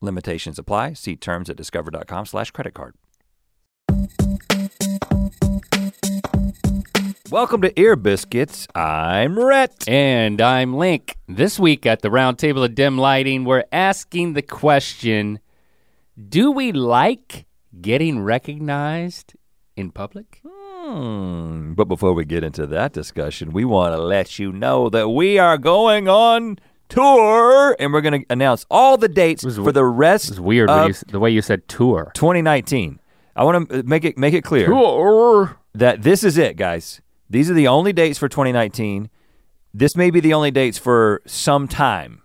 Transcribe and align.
Limitations 0.00 0.58
apply. 0.58 0.92
See 0.94 1.16
terms 1.16 1.48
at 1.50 1.56
discover.com/slash 1.56 2.50
credit 2.50 2.74
card. 2.74 2.94
Welcome 7.30 7.60
to 7.62 7.80
Ear 7.80 7.96
Biscuits. 7.96 8.68
I'm 8.74 9.38
Rhett. 9.38 9.88
And 9.88 10.40
I'm 10.40 10.74
Link. 10.74 11.16
This 11.26 11.58
week 11.58 11.84
at 11.84 12.02
the 12.02 12.10
Round 12.10 12.38
Table 12.38 12.62
of 12.62 12.74
Dim 12.74 12.96
Lighting, 12.98 13.44
we're 13.44 13.64
asking 13.72 14.34
the 14.34 14.42
question 14.42 15.40
Do 16.28 16.50
we 16.52 16.72
like 16.72 17.46
getting 17.80 18.20
recognized 18.20 19.34
in 19.76 19.90
public? 19.90 20.40
Hmm, 20.46 21.72
But 21.74 21.86
before 21.88 22.12
we 22.12 22.24
get 22.24 22.44
into 22.44 22.66
that 22.68 22.92
discussion, 22.92 23.52
we 23.52 23.64
want 23.64 23.92
to 23.94 24.00
let 24.00 24.38
you 24.38 24.52
know 24.52 24.88
that 24.90 25.08
we 25.08 25.38
are 25.38 25.58
going 25.58 26.08
on 26.08 26.58
tour 26.88 27.76
and 27.78 27.92
we're 27.92 28.00
going 28.00 28.22
to 28.22 28.26
announce 28.32 28.66
all 28.70 28.96
the 28.96 29.08
dates 29.08 29.44
was 29.44 29.56
for 29.56 29.72
the 29.72 29.84
rest 29.84 30.30
It's 30.30 30.40
weird 30.40 30.70
you, 30.70 30.94
the 31.08 31.20
way 31.20 31.30
you 31.30 31.42
said 31.42 31.66
tour. 31.68 32.10
2019. 32.14 33.00
I 33.34 33.44
want 33.44 33.68
to 33.68 33.82
make 33.82 34.04
it 34.04 34.16
make 34.16 34.32
it 34.32 34.42
clear 34.44 34.66
Tour. 34.66 35.58
that 35.74 36.02
this 36.02 36.24
is 36.24 36.38
it, 36.38 36.56
guys. 36.56 37.02
These 37.28 37.50
are 37.50 37.54
the 37.54 37.68
only 37.68 37.92
dates 37.92 38.18
for 38.18 38.28
2019. 38.28 39.10
This 39.74 39.94
may 39.94 40.10
be 40.10 40.20
the 40.20 40.32
only 40.32 40.50
dates 40.50 40.78
for 40.78 41.20
some 41.26 41.68
time. 41.68 42.22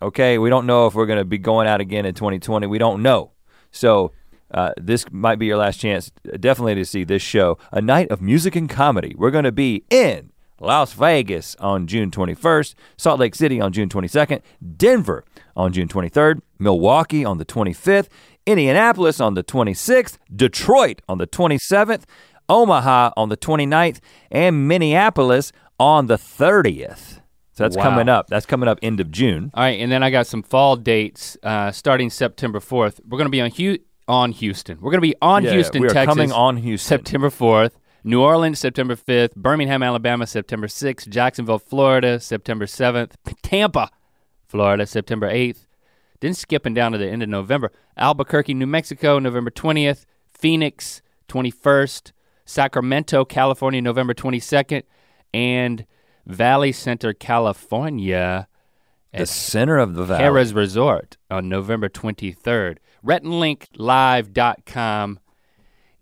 Okay, 0.00 0.38
we 0.38 0.50
don't 0.50 0.66
know 0.66 0.86
if 0.86 0.94
we're 0.94 1.06
going 1.06 1.18
to 1.18 1.24
be 1.24 1.38
going 1.38 1.66
out 1.66 1.80
again 1.80 2.04
in 2.06 2.14
2020. 2.14 2.66
We 2.66 2.78
don't 2.78 3.02
know. 3.02 3.32
So 3.70 4.12
uh, 4.52 4.72
this 4.76 5.06
might 5.10 5.38
be 5.38 5.46
your 5.46 5.56
last 5.56 5.78
chance, 5.78 6.10
definitely 6.40 6.74
to 6.76 6.84
see 6.84 7.04
this 7.04 7.22
show, 7.22 7.58
a 7.70 7.80
night 7.80 8.10
of 8.10 8.20
music 8.20 8.54
and 8.54 8.68
comedy. 8.68 9.14
We're 9.16 9.30
going 9.30 9.44
to 9.44 9.52
be 9.52 9.84
in 9.90 10.31
Las 10.62 10.92
Vegas 10.94 11.56
on 11.58 11.86
June 11.86 12.10
21st, 12.10 12.74
Salt 12.96 13.18
Lake 13.20 13.34
City 13.34 13.60
on 13.60 13.72
June 13.72 13.88
22nd, 13.88 14.40
Denver 14.76 15.24
on 15.56 15.72
June 15.72 15.88
23rd, 15.88 16.40
Milwaukee 16.58 17.24
on 17.24 17.38
the 17.38 17.44
25th, 17.44 18.08
Indianapolis 18.46 19.20
on 19.20 19.34
the 19.34 19.42
26th, 19.44 20.18
Detroit 20.34 21.02
on 21.08 21.18
the 21.18 21.26
27th, 21.26 22.04
Omaha 22.48 23.10
on 23.16 23.28
the 23.28 23.36
29th, 23.36 23.98
and 24.30 24.66
Minneapolis 24.68 25.52
on 25.78 26.06
the 26.06 26.16
30th. 26.16 27.20
So 27.54 27.64
that's 27.64 27.76
Wow. 27.76 27.82
coming 27.82 28.08
up. 28.08 28.28
That's 28.28 28.46
coming 28.46 28.68
up 28.68 28.78
end 28.82 28.98
of 29.00 29.10
June. 29.10 29.50
All 29.54 29.62
right, 29.64 29.78
and 29.80 29.92
then 29.92 30.02
I 30.02 30.10
got 30.10 30.26
some 30.26 30.42
fall 30.42 30.76
dates 30.76 31.36
uh, 31.42 31.70
starting 31.70 32.08
September 32.08 32.60
4th. 32.60 33.00
We're 33.06 33.18
gonna 33.18 33.30
be 33.30 33.40
on 33.42 33.50
Hu- 33.50 33.78
on 34.08 34.32
Houston. 34.32 34.78
We're 34.80 34.90
gonna 34.90 35.00
be 35.02 35.14
on 35.20 35.44
Yeah, 35.44 35.52
Houston, 35.52 35.82
we 35.82 35.88
are 35.88 35.92
Texas. 35.92 36.14
coming 36.14 36.32
on 36.32 36.56
Houston. 36.58 36.88
September 36.88 37.30
4th. 37.30 37.72
New 38.04 38.20
Orleans, 38.20 38.58
September 38.58 38.96
5th. 38.96 39.36
Birmingham, 39.36 39.82
Alabama, 39.82 40.26
September 40.26 40.66
6th. 40.66 41.08
Jacksonville, 41.08 41.58
Florida, 41.58 42.18
September 42.18 42.66
7th. 42.66 43.12
Tampa, 43.42 43.90
Florida, 44.46 44.86
September 44.86 45.30
8th. 45.30 45.66
Then 46.20 46.34
skipping 46.34 46.74
down 46.74 46.92
to 46.92 46.98
the 46.98 47.08
end 47.08 47.22
of 47.22 47.28
November. 47.28 47.72
Albuquerque, 47.96 48.54
New 48.54 48.66
Mexico, 48.66 49.18
November 49.18 49.50
20th. 49.50 50.04
Phoenix, 50.32 51.02
21st. 51.28 52.12
Sacramento, 52.44 53.24
California, 53.24 53.80
November 53.80 54.14
22nd. 54.14 54.82
And 55.32 55.86
Valley 56.26 56.72
Center, 56.72 57.12
California. 57.12 58.48
The 59.14 59.26
center 59.26 59.78
of 59.78 59.94
the 59.94 60.04
valley. 60.04 60.24
Harrah's 60.24 60.54
Resort 60.54 61.18
on 61.30 61.48
November 61.48 61.88
23rd. 61.88 62.78
RhettandLinkLive.com. 63.04 65.18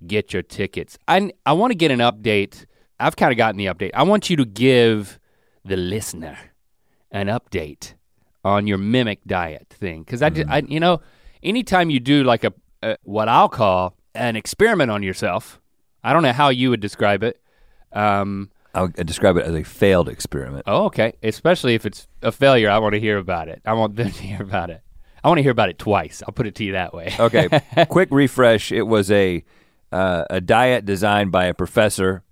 Get 0.07 0.33
your 0.33 0.43
tickets. 0.43 0.99
I, 1.07 1.33
I 1.45 1.53
want 1.53 1.73
to 1.73 1.75
get 1.75 1.91
an 1.91 1.99
update. 1.99 2.65
I've 2.99 3.17
kind 3.17 3.33
of 3.33 3.39
gotten 3.39 3.57
the 3.57 3.67
update. 3.67 3.91
I 3.95 4.03
want 4.03 4.31
you 4.31 4.37
to 4.37 4.45
give 4.45 5.19
the 5.65 5.77
listener 5.77 6.39
an 7.11 7.27
update 7.27 7.95
on 8.45 8.67
your 8.67 8.79
mimic 8.79 9.21
diet 9.27 9.67
thing. 9.71 10.03
Because 10.03 10.23
I, 10.23 10.31
ju- 10.31 10.45
I, 10.49 10.59
you 10.61 10.81
know, 10.81 11.01
anytime 11.43 11.91
you 11.91 12.01
do 12.01 12.25
like 12.25 12.45
a, 12.45 12.53
a, 12.83 12.97
what 13.03 13.29
I'll 13.29 13.49
call 13.49 13.97
an 14.15 14.37
experiment 14.37 14.91
on 14.91 15.03
yourself, 15.03 15.61
I 16.03 16.13
don't 16.13 16.23
know 16.23 16.33
how 16.33 16.49
you 16.49 16.71
would 16.71 16.81
describe 16.81 17.23
it. 17.23 17.41
Um, 17.93 18.51
I 18.75 18.83
would 18.83 18.95
describe 19.07 19.37
it 19.37 19.45
as 19.45 19.55
a 19.55 19.65
failed 19.65 20.09
experiment. 20.09 20.65
Oh, 20.67 20.87
okay. 20.87 21.15
Especially 21.23 21.75
if 21.75 21.85
it's 21.85 22.07
a 22.23 22.33
failure, 22.33 22.71
I 22.71 22.79
want 22.79 22.95
to 22.95 23.01
hear 23.01 23.19
about 23.19 23.49
it. 23.49 23.61
I 23.65 23.75
want 23.75 23.97
them 23.97 24.11
to 24.11 24.23
hear 24.23 24.43
about 24.43 24.71
it. 24.71 24.83
I 25.23 25.29
want 25.29 25.39
to 25.39 25.43
hear 25.43 25.53
about 25.53 25.69
it 25.69 25.79
twice. 25.79 26.23
I'll 26.27 26.33
put 26.33 26.47
it 26.47 26.55
to 26.57 26.65
you 26.65 26.73
that 26.73 26.95
way. 26.95 27.13
Okay, 27.19 27.49
quick 27.91 28.09
refresh. 28.11 28.73
It 28.73 28.85
was 28.85 29.11
a 29.11 29.45
uh, 29.93 30.25
a 30.31 30.41
diet 30.41 30.85
designed 30.85 31.33
by 31.33 31.47
a 31.47 31.55
professor 31.55 32.23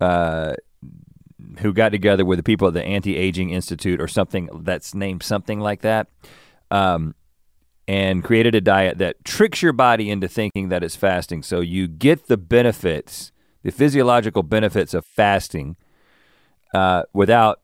uh, 0.00 0.54
who 1.58 1.72
got 1.72 1.90
together 1.90 2.24
with 2.24 2.38
the 2.38 2.42
people 2.42 2.68
at 2.68 2.74
the 2.74 2.82
Anti-Aging 2.82 3.50
Institute 3.50 4.00
or 4.00 4.08
something 4.08 4.48
that's 4.62 4.94
named 4.94 5.22
something 5.22 5.60
like 5.60 5.82
that, 5.82 6.08
um, 6.70 7.14
and 7.86 8.24
created 8.24 8.54
a 8.54 8.60
diet 8.60 8.98
that 8.98 9.24
tricks 9.24 9.62
your 9.62 9.72
body 9.72 10.10
into 10.10 10.26
thinking 10.26 10.68
that 10.70 10.82
it's 10.82 10.96
fasting. 10.96 11.42
So 11.42 11.60
you 11.60 11.86
get 11.86 12.26
the 12.26 12.36
benefits, 12.36 13.30
the 13.62 13.70
physiological 13.70 14.42
benefits 14.42 14.94
of 14.94 15.04
fasting, 15.04 15.76
uh, 16.72 17.04
without 17.12 17.60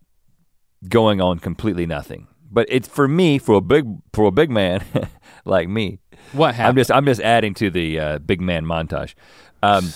going 0.88 1.20
on 1.20 1.38
completely 1.38 1.86
nothing. 1.86 2.28
But 2.50 2.66
it's 2.68 2.88
for 2.88 3.08
me, 3.08 3.38
for 3.38 3.56
a 3.56 3.60
big 3.60 3.86
for 4.12 4.26
a 4.26 4.30
big 4.30 4.50
man 4.50 4.84
like 5.44 5.68
me, 5.68 6.00
What 6.32 6.54
happened? 6.54 6.68
I'm 6.70 6.76
just 6.76 6.92
I'm 6.92 7.06
just 7.06 7.20
adding 7.20 7.54
to 7.54 7.70
the 7.70 7.98
uh, 8.00 8.18
big 8.18 8.40
man 8.40 8.64
montage. 8.64 9.14
Um, 9.62 9.92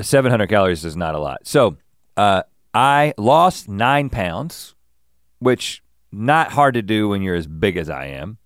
700 0.00 0.48
calories 0.48 0.84
is 0.84 0.96
not 0.96 1.14
a 1.14 1.18
lot. 1.18 1.46
So 1.46 1.76
uh, 2.16 2.42
I 2.74 3.14
lost 3.18 3.68
nine 3.68 4.08
pounds, 4.10 4.74
which 5.38 5.82
not 6.12 6.52
hard 6.52 6.74
to 6.74 6.82
do 6.82 7.08
when 7.08 7.22
you're 7.22 7.34
as 7.34 7.46
big 7.46 7.76
as 7.76 7.88
I 7.90 8.06
am. 8.06 8.38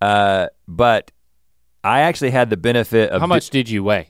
Uh, 0.00 0.48
but 0.66 1.10
I 1.84 2.00
actually 2.00 2.30
had 2.30 2.50
the 2.50 2.56
benefit 2.56 3.10
of 3.10 3.20
How 3.20 3.26
much 3.26 3.50
did 3.50 3.68
you 3.68 3.82
weigh? 3.84 4.08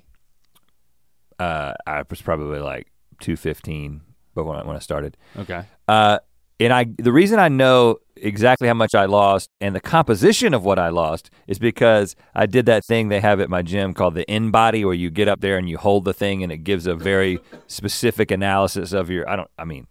uh, 1.38 1.75
I 1.87 2.03
was 2.09 2.22
probably 2.22 2.60
like 2.60 2.88
215, 3.21 4.00
but 4.34 4.44
when 4.44 4.59
I, 4.59 4.65
when 4.65 4.76
I 4.76 4.78
started. 4.78 5.16
Okay. 5.38 5.65
Uh, 5.88 6.19
and 6.64 6.72
I 6.72 6.86
the 6.98 7.12
reason 7.12 7.38
I 7.38 7.48
know 7.48 7.98
exactly 8.16 8.68
how 8.68 8.74
much 8.74 8.94
I 8.94 9.06
lost 9.06 9.48
and 9.60 9.74
the 9.74 9.80
composition 9.80 10.54
of 10.54 10.64
what 10.64 10.78
I 10.78 10.90
lost 10.90 11.30
is 11.48 11.58
because 11.58 12.14
I 12.34 12.46
did 12.46 12.66
that 12.66 12.84
thing 12.84 13.08
they 13.08 13.20
have 13.20 13.40
at 13.40 13.50
my 13.50 13.62
gym 13.62 13.94
called 13.94 14.14
the 14.14 14.24
InBody 14.26 14.84
where 14.84 14.94
you 14.94 15.10
get 15.10 15.26
up 15.28 15.40
there 15.40 15.56
and 15.58 15.68
you 15.68 15.76
hold 15.78 16.04
the 16.04 16.12
thing 16.14 16.42
and 16.42 16.52
it 16.52 16.58
gives 16.58 16.86
a 16.86 16.94
very 16.94 17.40
specific 17.66 18.30
analysis 18.30 18.92
of 18.92 19.10
your 19.10 19.28
I 19.28 19.36
don't 19.36 19.50
I 19.58 19.64
mean 19.64 19.86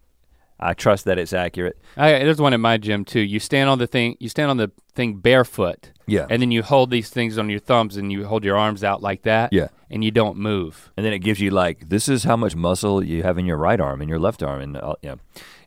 I 0.60 0.74
trust 0.74 1.06
that 1.06 1.18
it's 1.18 1.32
accurate. 1.32 1.76
I, 1.96 2.10
there's 2.20 2.40
one 2.40 2.54
at 2.54 2.60
my 2.60 2.76
gym 2.78 3.04
too. 3.04 3.18
You 3.18 3.40
stand 3.40 3.68
on 3.68 3.78
the 3.80 3.88
thing. 3.88 4.16
You 4.20 4.28
stand 4.28 4.48
on 4.48 4.58
the 4.58 4.70
thing 4.94 5.14
barefoot, 5.16 5.90
Yeah. 6.06 6.26
and 6.30 6.40
then 6.40 6.52
you 6.52 6.62
hold 6.62 6.90
these 6.92 7.10
things 7.10 7.36
on 7.36 7.50
your 7.50 7.58
thumbs, 7.58 7.96
and 7.96 8.12
you 8.12 8.26
hold 8.26 8.44
your 8.44 8.56
arms 8.56 8.84
out 8.84 9.02
like 9.02 9.22
that. 9.22 9.52
Yeah. 9.52 9.68
And 9.90 10.04
you 10.04 10.12
don't 10.12 10.36
move. 10.36 10.92
And 10.96 11.04
then 11.04 11.12
it 11.12 11.18
gives 11.18 11.40
you 11.40 11.50
like 11.50 11.88
this 11.88 12.08
is 12.08 12.22
how 12.22 12.36
much 12.36 12.54
muscle 12.54 13.02
you 13.02 13.24
have 13.24 13.38
in 13.38 13.44
your 13.44 13.56
right 13.56 13.80
arm 13.80 14.00
and 14.00 14.08
your 14.08 14.20
left 14.20 14.40
arm 14.40 14.60
and 14.60 14.76
uh, 14.76 14.94
you 15.02 15.08
know, 15.10 15.18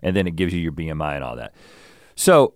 and 0.06 0.16
then 0.16 0.28
it 0.28 0.36
gives 0.36 0.54
you 0.54 0.60
your 0.62 0.72
BMI 0.72 1.16
and 1.16 1.24
all 1.24 1.36
that. 1.38 1.54
So 2.16 2.54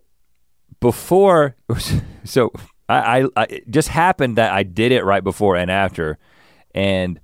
before, 0.79 1.55
so 2.23 2.51
I, 2.87 3.21
I, 3.21 3.27
I 3.35 3.43
it 3.49 3.69
just 3.71 3.87
happened 3.89 4.37
that 4.37 4.53
I 4.53 4.61
did 4.63 4.91
it 4.91 5.03
right 5.03 5.23
before 5.23 5.55
and 5.57 5.71
after, 5.71 6.19
and 6.75 7.19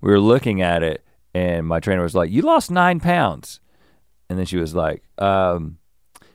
we 0.00 0.10
were 0.12 0.20
looking 0.20 0.62
at 0.62 0.82
it, 0.84 1.04
and 1.34 1.66
my 1.66 1.80
trainer 1.80 2.02
was 2.02 2.14
like, 2.14 2.30
"You 2.30 2.42
lost 2.42 2.70
nine 2.70 3.00
pounds," 3.00 3.58
and 4.30 4.38
then 4.38 4.46
she 4.46 4.56
was 4.56 4.72
like, 4.74 5.02
um, 5.18 5.78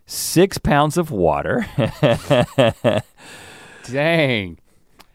six 0.06 0.58
pounds 0.58 0.98
of 0.98 1.10
water." 1.10 1.66
Dang. 3.86 4.60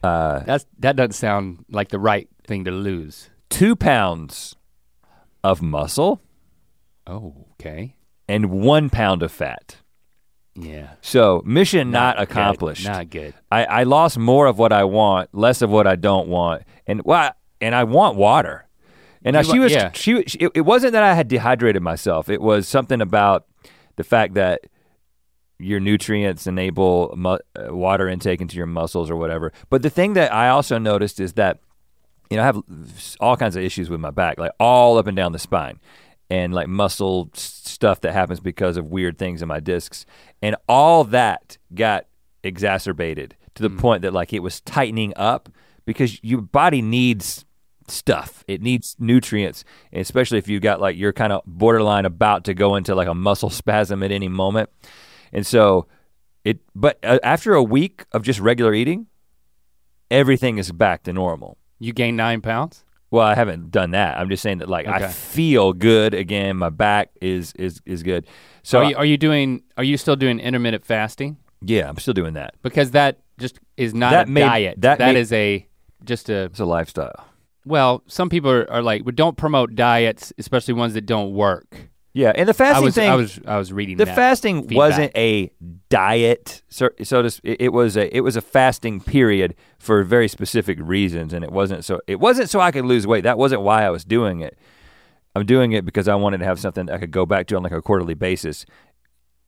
uh, 0.03 0.39
That's 0.39 0.65
that 0.79 0.95
doesn't 0.95 1.13
sound 1.13 1.65
like 1.69 1.89
the 1.89 1.99
right 1.99 2.27
thing 2.45 2.65
to 2.65 2.71
lose. 2.71 3.29
two 3.49 3.75
pounds 3.75 4.55
of 5.43 5.61
muscle 5.61 6.21
Oh, 7.09 7.45
okay. 7.53 7.95
And 8.27 8.49
one 8.49 8.89
pound 8.89 9.23
of 9.23 9.31
fat. 9.31 9.77
Yeah. 10.55 10.93
So 11.01 11.43
mission 11.45 11.91
not, 11.91 12.17
good. 12.17 12.23
accomplished. 12.23 12.85
Not 12.85 13.09
good. 13.09 13.33
I, 13.51 13.65
I 13.65 13.83
lost 13.83 14.17
more 14.17 14.47
of 14.47 14.57
what 14.57 14.73
I 14.73 14.85
want, 14.85 15.29
less 15.33 15.61
of 15.61 15.69
what 15.69 15.85
I 15.85 15.95
don't 15.95 16.27
want, 16.27 16.63
and 16.87 17.03
well, 17.03 17.31
and 17.61 17.75
I 17.75 17.83
want 17.83 18.17
water. 18.17 18.65
And 19.23 19.33
now 19.33 19.41
she 19.41 19.59
was 19.59 19.71
yeah. 19.71 19.91
she, 19.93 20.23
she 20.25 20.37
it, 20.39 20.51
it 20.55 20.61
wasn't 20.61 20.93
that 20.93 21.03
I 21.03 21.13
had 21.13 21.27
dehydrated 21.27 21.81
myself. 21.81 22.29
It 22.29 22.41
was 22.41 22.67
something 22.67 23.01
about 23.01 23.45
the 23.97 24.03
fact 24.03 24.35
that 24.35 24.61
your 25.59 25.79
nutrients 25.79 26.47
enable 26.47 27.13
mu- 27.17 27.37
uh, 27.55 27.75
water 27.75 28.07
intake 28.07 28.41
into 28.41 28.57
your 28.57 28.67
muscles 28.67 29.09
or 29.09 29.15
whatever. 29.15 29.51
But 29.69 29.81
the 29.81 29.89
thing 29.89 30.13
that 30.13 30.33
I 30.33 30.49
also 30.49 30.77
noticed 30.77 31.19
is 31.19 31.33
that 31.33 31.59
you 32.29 32.37
know 32.37 32.43
I 32.43 32.45
have 32.45 32.63
all 33.19 33.37
kinds 33.37 33.55
of 33.55 33.63
issues 33.63 33.89
with 33.89 33.99
my 33.99 34.11
back, 34.11 34.39
like 34.39 34.51
all 34.59 34.97
up 34.97 35.07
and 35.07 35.15
down 35.15 35.33
the 35.33 35.39
spine, 35.39 35.79
and 36.29 36.53
like 36.53 36.67
muscle 36.67 37.29
stuff 37.33 38.01
that 38.01 38.13
happens 38.13 38.39
because 38.39 38.77
of 38.77 38.87
weird 38.87 39.17
things 39.17 39.41
in 39.41 39.47
my 39.47 39.59
discs, 39.59 40.05
and 40.41 40.55
all 40.67 41.03
that 41.05 41.57
got 41.73 42.05
exacerbated 42.43 43.35
to 43.55 43.63
the 43.63 43.69
point 43.69 44.01
that 44.03 44.13
like 44.13 44.33
it 44.33 44.39
was 44.39 44.61
tightening 44.61 45.13
up 45.15 45.49
because 45.85 46.23
your 46.23 46.41
body 46.41 46.81
needs 46.81 47.45
stuff. 47.87 48.43
It 48.47 48.61
needs 48.61 48.95
nutrients, 48.99 49.63
and 49.91 50.01
especially 50.01 50.37
if 50.37 50.47
you 50.47 50.59
got 50.59 50.81
like 50.81 50.97
you're 50.97 51.13
kind 51.13 51.33
of 51.33 51.41
borderline 51.45 52.05
about 52.05 52.43
to 52.45 52.53
go 52.53 52.75
into 52.75 52.95
like 52.95 53.07
a 53.07 53.15
muscle 53.15 53.49
spasm 53.51 54.03
at 54.03 54.11
any 54.11 54.27
moment. 54.27 54.69
And 55.33 55.45
so 55.45 55.87
it 56.43 56.59
but 56.75 56.99
uh, 57.03 57.19
after 57.23 57.53
a 57.53 57.63
week 57.63 58.05
of 58.11 58.23
just 58.23 58.39
regular 58.39 58.73
eating, 58.73 59.07
everything 60.11 60.57
is 60.57 60.71
back 60.71 61.03
to 61.03 61.13
normal. 61.13 61.57
You 61.79 61.93
gained 61.93 62.17
nine 62.17 62.41
pounds? 62.41 62.83
Well, 63.09 63.25
I 63.25 63.35
haven't 63.35 63.71
done 63.71 63.91
that. 63.91 64.17
I'm 64.19 64.29
just 64.29 64.43
saying 64.43 64.57
that 64.57 64.69
like 64.69 64.85
I 64.87 65.07
feel 65.07 65.73
good 65.73 66.13
again. 66.13 66.57
My 66.57 66.69
back 66.69 67.09
is 67.21 67.53
is 67.53 67.81
is 67.85 68.03
good. 68.03 68.25
So 68.63 68.79
So 68.79 68.79
are 68.79 68.89
you, 68.89 68.95
are 68.97 69.05
you 69.05 69.17
doing 69.17 69.63
are 69.77 69.83
you 69.83 69.95
still 69.97 70.15
doing 70.15 70.39
intermittent 70.39 70.85
fasting? 70.85 71.37
yeah, 71.61 71.87
I'm 71.89 71.97
still 71.97 72.13
doing 72.13 72.33
that. 72.33 72.55
Because 72.61 72.91
that 72.91 73.19
just 73.39 73.59
is 73.77 73.93
not 73.93 74.11
That 74.11 74.27
a 74.27 74.31
made- 74.31 74.41
diet. 74.41 74.81
that 74.81 74.97
that 74.99 75.13
made- 75.13 75.19
is 75.19 75.31
a 75.31 75.65
just 76.03 76.29
a 76.29 76.43
It's 76.45 76.59
a 76.59 76.65
lifestyle. 76.65 77.25
well, 77.65 78.03
some 78.07 78.29
people 78.29 78.51
are, 78.51 78.69
are 78.69 78.81
like, 78.81 79.05
well, 79.05 79.13
don't 79.15 79.37
promote 79.37 79.73
diets, 79.75 80.31
especially 80.37 80.73
ones 80.73 80.93
that 80.93 81.05
don't 81.05 81.33
work. 81.33 81.89
Yeah, 82.13 82.31
and 82.35 82.49
the 82.49 82.53
I 82.53 82.53
fasting 82.53 82.85
was 82.85 82.95
thing. 82.95 83.09
I 83.09 83.15
was 83.15 83.39
I 83.45 83.57
was 83.57 83.71
reading 83.71 83.97
the 83.97 84.07
fasting 84.07 84.61
feedback. 84.61 84.77
wasn't 84.77 85.11
a 85.15 85.51
diet 85.89 86.63
so, 86.67 86.89
so 87.03 87.21
to, 87.21 87.41
it 87.43 87.71
was 87.71 87.95
a 87.95 88.15
it 88.15 88.21
was 88.21 88.35
a 88.35 88.41
fasting 88.41 88.99
period 88.99 89.53
for 89.77 90.03
very 90.03 90.27
specific 90.27 90.79
reasons 90.81 91.31
and 91.33 91.43
it 91.43 91.51
wasn't 91.51 91.85
so 91.85 92.01
it 92.07 92.19
wasn't 92.19 92.49
so 92.49 92.59
I 92.59 92.71
could 92.71 92.85
lose 92.85 93.05
weight 93.05 93.23
that 93.23 93.37
wasn't 93.37 93.61
why 93.61 93.85
I 93.85 93.89
was 93.89 94.03
doing 94.03 94.39
it 94.39 94.57
I'm 95.35 95.45
doing 95.45 95.73
it 95.73 95.85
because 95.85 96.07
I 96.07 96.15
wanted 96.15 96.39
to 96.39 96.45
have 96.45 96.59
something 96.59 96.89
I 96.89 96.97
could 96.97 97.11
go 97.11 97.25
back 97.25 97.45
to 97.47 97.55
on 97.55 97.63
like 97.63 97.71
a 97.71 97.81
quarterly 97.81 98.15
basis 98.15 98.65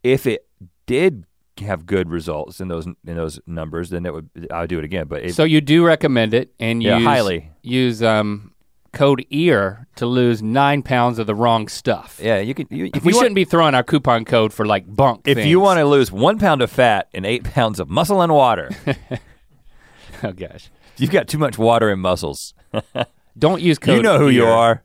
if 0.04 0.28
it 0.28 0.48
did 0.86 1.26
have 1.60 1.86
good 1.86 2.10
results 2.10 2.62
in 2.62 2.68
those 2.68 2.86
in 2.86 3.16
those 3.16 3.40
numbers 3.48 3.90
then 3.90 4.06
it 4.06 4.14
would 4.14 4.30
I 4.52 4.62
would 4.62 4.70
do 4.70 4.78
it 4.78 4.86
again 4.86 5.08
but 5.08 5.24
it, 5.24 5.34
so 5.34 5.44
you 5.44 5.60
do 5.60 5.84
recommend 5.86 6.34
it 6.34 6.54
and 6.60 6.82
yeah 6.84 6.98
use 6.98 7.08
highly 7.08 7.52
use 7.64 8.04
um 8.04 8.54
code 8.92 9.26
EAR 9.32 9.88
to 9.96 10.06
lose 10.06 10.42
nine 10.42 10.82
pounds 10.82 11.20
of 11.20 11.28
the 11.28 11.36
wrong 11.36 11.68
stuff. 11.68 12.20
yeah 12.22 12.40
you 12.40 12.54
can 12.54 12.68
you, 12.70 12.90
if 12.94 13.04
we 13.04 13.14
you 13.14 13.18
shouldn't 13.20 13.36
be 13.36 13.46
throwing 13.46 13.76
our 13.76 13.84
coupon 13.84 14.26
code 14.26 14.54
for 14.54 14.66
like 14.66 14.84
bunk. 14.88 15.28
if 15.28 15.46
you 15.46 15.60
want 15.60 15.78
to 15.80 15.86
lose 15.86 16.12
one 16.12 16.38
pound 16.40 16.62
of 16.62 16.72
fat 16.72 17.08
and 17.14 17.26
eight 17.26 17.44
pounds 17.44 17.80
of 17.80 17.90
muscle 17.90 18.22
and 18.22 18.34
water 18.34 18.70
oh 20.24 20.32
gosh, 20.32 20.70
you've 20.98 21.12
got 21.12 21.28
too 21.28 21.38
much 21.38 21.58
water 21.58 21.90
and 21.90 22.02
muscles 22.02 22.54
don't 23.38 23.62
use 23.62 23.80
code. 23.80 23.98
you 23.98 24.02
know 24.04 24.18
who 24.18 24.30
you 24.30 24.46
are 24.46 24.84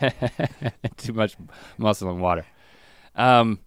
Too 0.96 1.12
much 1.12 1.36
muscle 1.78 2.10
and 2.10 2.20
water. 2.20 2.44
Um, 3.14 3.60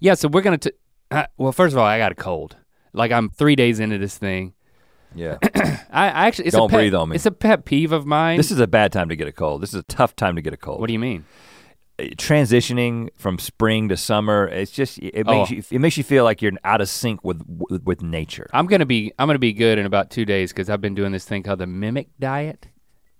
yeah. 0.00 0.14
So 0.14 0.28
we're 0.28 0.42
gonna. 0.42 0.58
T- 0.58 0.72
uh, 1.10 1.26
well, 1.36 1.52
first 1.52 1.72
of 1.72 1.78
all, 1.78 1.86
I 1.86 1.98
got 1.98 2.12
a 2.12 2.16
cold. 2.16 2.56
Like 2.92 3.12
I'm 3.12 3.28
three 3.30 3.56
days 3.56 3.78
into 3.80 3.98
this 3.98 4.18
thing. 4.18 4.54
Yeah 5.16 5.38
I, 5.90 6.08
I 6.10 6.26
actually 6.26 6.46
it's 6.46 6.54
Don't 6.56 6.66
a 6.66 6.70
pet, 6.70 6.78
breathe 6.78 6.94
on 6.94 7.08
me. 7.08 7.16
It's 7.16 7.26
a 7.26 7.30
pet 7.32 7.64
peeve 7.64 7.90
of 7.92 8.06
mine. 8.06 8.36
This 8.36 8.50
is 8.50 8.60
a 8.60 8.66
bad 8.66 8.92
time 8.92 9.08
to 9.08 9.16
get 9.16 9.26
a 9.26 9.32
cold. 9.32 9.62
This 9.62 9.70
is 9.74 9.80
a 9.80 9.82
tough 9.84 10.14
time 10.14 10.36
to 10.36 10.42
get 10.42 10.52
a 10.52 10.56
cold. 10.56 10.80
what 10.80 10.86
do 10.88 10.92
you 10.92 10.98
mean? 10.98 11.24
Transitioning 11.98 13.08
from 13.16 13.38
spring 13.38 13.88
to 13.88 13.96
summer, 13.96 14.46
it's 14.46 14.70
just 14.70 14.98
it 14.98 15.26
makes 15.26 15.50
Oh. 15.50 15.54
you 15.54 15.62
it 15.70 15.78
makes 15.80 15.96
you 15.96 16.04
feel 16.04 16.24
like 16.24 16.42
you're 16.42 16.52
out 16.62 16.80
of 16.82 16.88
sync 16.90 17.24
with 17.24 17.42
with, 17.46 17.82
with 17.84 18.02
nature. 18.02 18.48
I'm 18.52 18.66
gonna 18.66 18.84
be 18.86 19.12
I'm 19.18 19.26
gonna 19.26 19.38
be 19.38 19.52
good 19.54 19.78
in 19.78 19.86
about 19.86 20.10
two 20.10 20.24
days 20.26 20.52
because 20.52 20.68
I've 20.68 20.80
been 20.82 20.94
doing 20.94 21.12
this 21.12 21.24
thing 21.24 21.42
called 21.42 21.58
the 21.58 21.66
mimic 21.66 22.08
diet, 22.20 22.68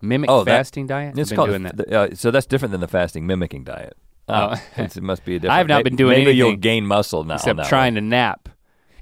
mimic 0.03 0.29
Oh, 0.31 0.45
that- 0.45 0.51
fasting 0.59 0.87
diet. 0.87 1.19
It's 1.19 1.31
I've 1.31 1.31
been 1.31 1.37
called 1.37 1.49
doing 1.51 1.63
that. 1.63 1.77
the- 1.79 1.99
uh, 1.99 2.15
so 2.15 2.31
that's 2.31 2.47
different 2.47 2.73
than 2.73 2.83
the 2.83 2.89
fasting 2.89 3.27
mimicking 3.27 3.65
diet. 3.65 3.97
Oh. 4.29 4.53
it's- 4.77 4.97
it 4.99 5.03
must 5.03 5.25
be 5.25 5.37
a 5.37 5.39
different. 5.39 5.55
I 5.55 5.59
have 5.59 5.69
not 5.69 5.83
been 5.85 5.97
doing 5.97 6.19
maybe 6.19 6.33
you'll 6.37 6.57
gain 6.57 6.85
muscle 6.87 7.25
now. 7.25 7.35
on 7.35 7.37
except 7.37 7.57
that 7.57 7.67
trying 7.69 7.95
to 7.95 8.01
nap. 8.03 8.49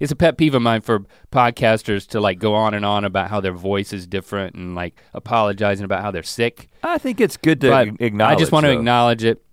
It's 0.01 0.13
a 0.13 0.17
pet 0.17 0.37
peeve 0.37 0.55
of 0.55 0.63
mine 0.63 0.81
for 0.81 1.05
podcasters 1.31 2.07
to 2.09 2.21
like 2.21 2.39
go 2.39 2.55
on 2.55 2.75
and 2.75 2.85
on 2.85 3.05
about 3.05 3.31
how 3.31 3.41
their 3.41 3.53
voice 3.53 3.93
is 3.93 4.07
different 4.07 4.55
and 4.55 4.75
like 4.75 5.01
apologizing 5.13 5.85
about 5.85 6.03
how 6.03 6.11
they're 6.11 6.23
sick. 6.23 6.69
I 6.83 6.99
think 6.99 7.21
it's 7.21 7.37
good 7.37 7.61
to 7.63 7.71
but 7.71 7.89
acknowledge. 8.01 8.37
I 8.37 8.39
just 8.39 8.53
want 8.53 8.65
to 8.65 8.69
though. 8.69 8.79
acknowledge 8.79 9.25
it. 9.25 9.45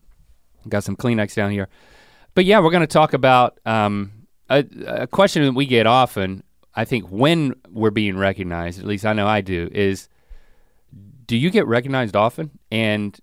Got 0.68 0.84
some 0.84 0.96
Kleenex 0.96 1.36
down 1.36 1.52
here. 1.52 1.70
But 2.34 2.46
yeah, 2.46 2.60
we're 2.60 2.72
going 2.72 2.82
to 2.82 2.88
talk 2.88 3.14
about 3.14 3.60
um, 3.66 4.12
a, 4.50 4.66
a 4.86 5.08
question 5.08 5.44
that 5.44 5.54
we 5.54 5.66
get 5.66 5.86
often. 5.86 6.44
I 6.74 6.86
think 6.86 7.10
when 7.10 7.56
we're 7.70 7.92
being 7.92 8.18
recognized, 8.18 8.80
at 8.80 8.86
least 8.86 9.06
I 9.06 9.14
know 9.14 9.28
I 9.28 9.42
do, 9.42 9.70
is 9.74 10.08
do 11.26 11.38
you 11.38 11.50
get 11.50 11.68
recognized 11.68 12.16
often? 12.16 12.52
And 12.72 13.20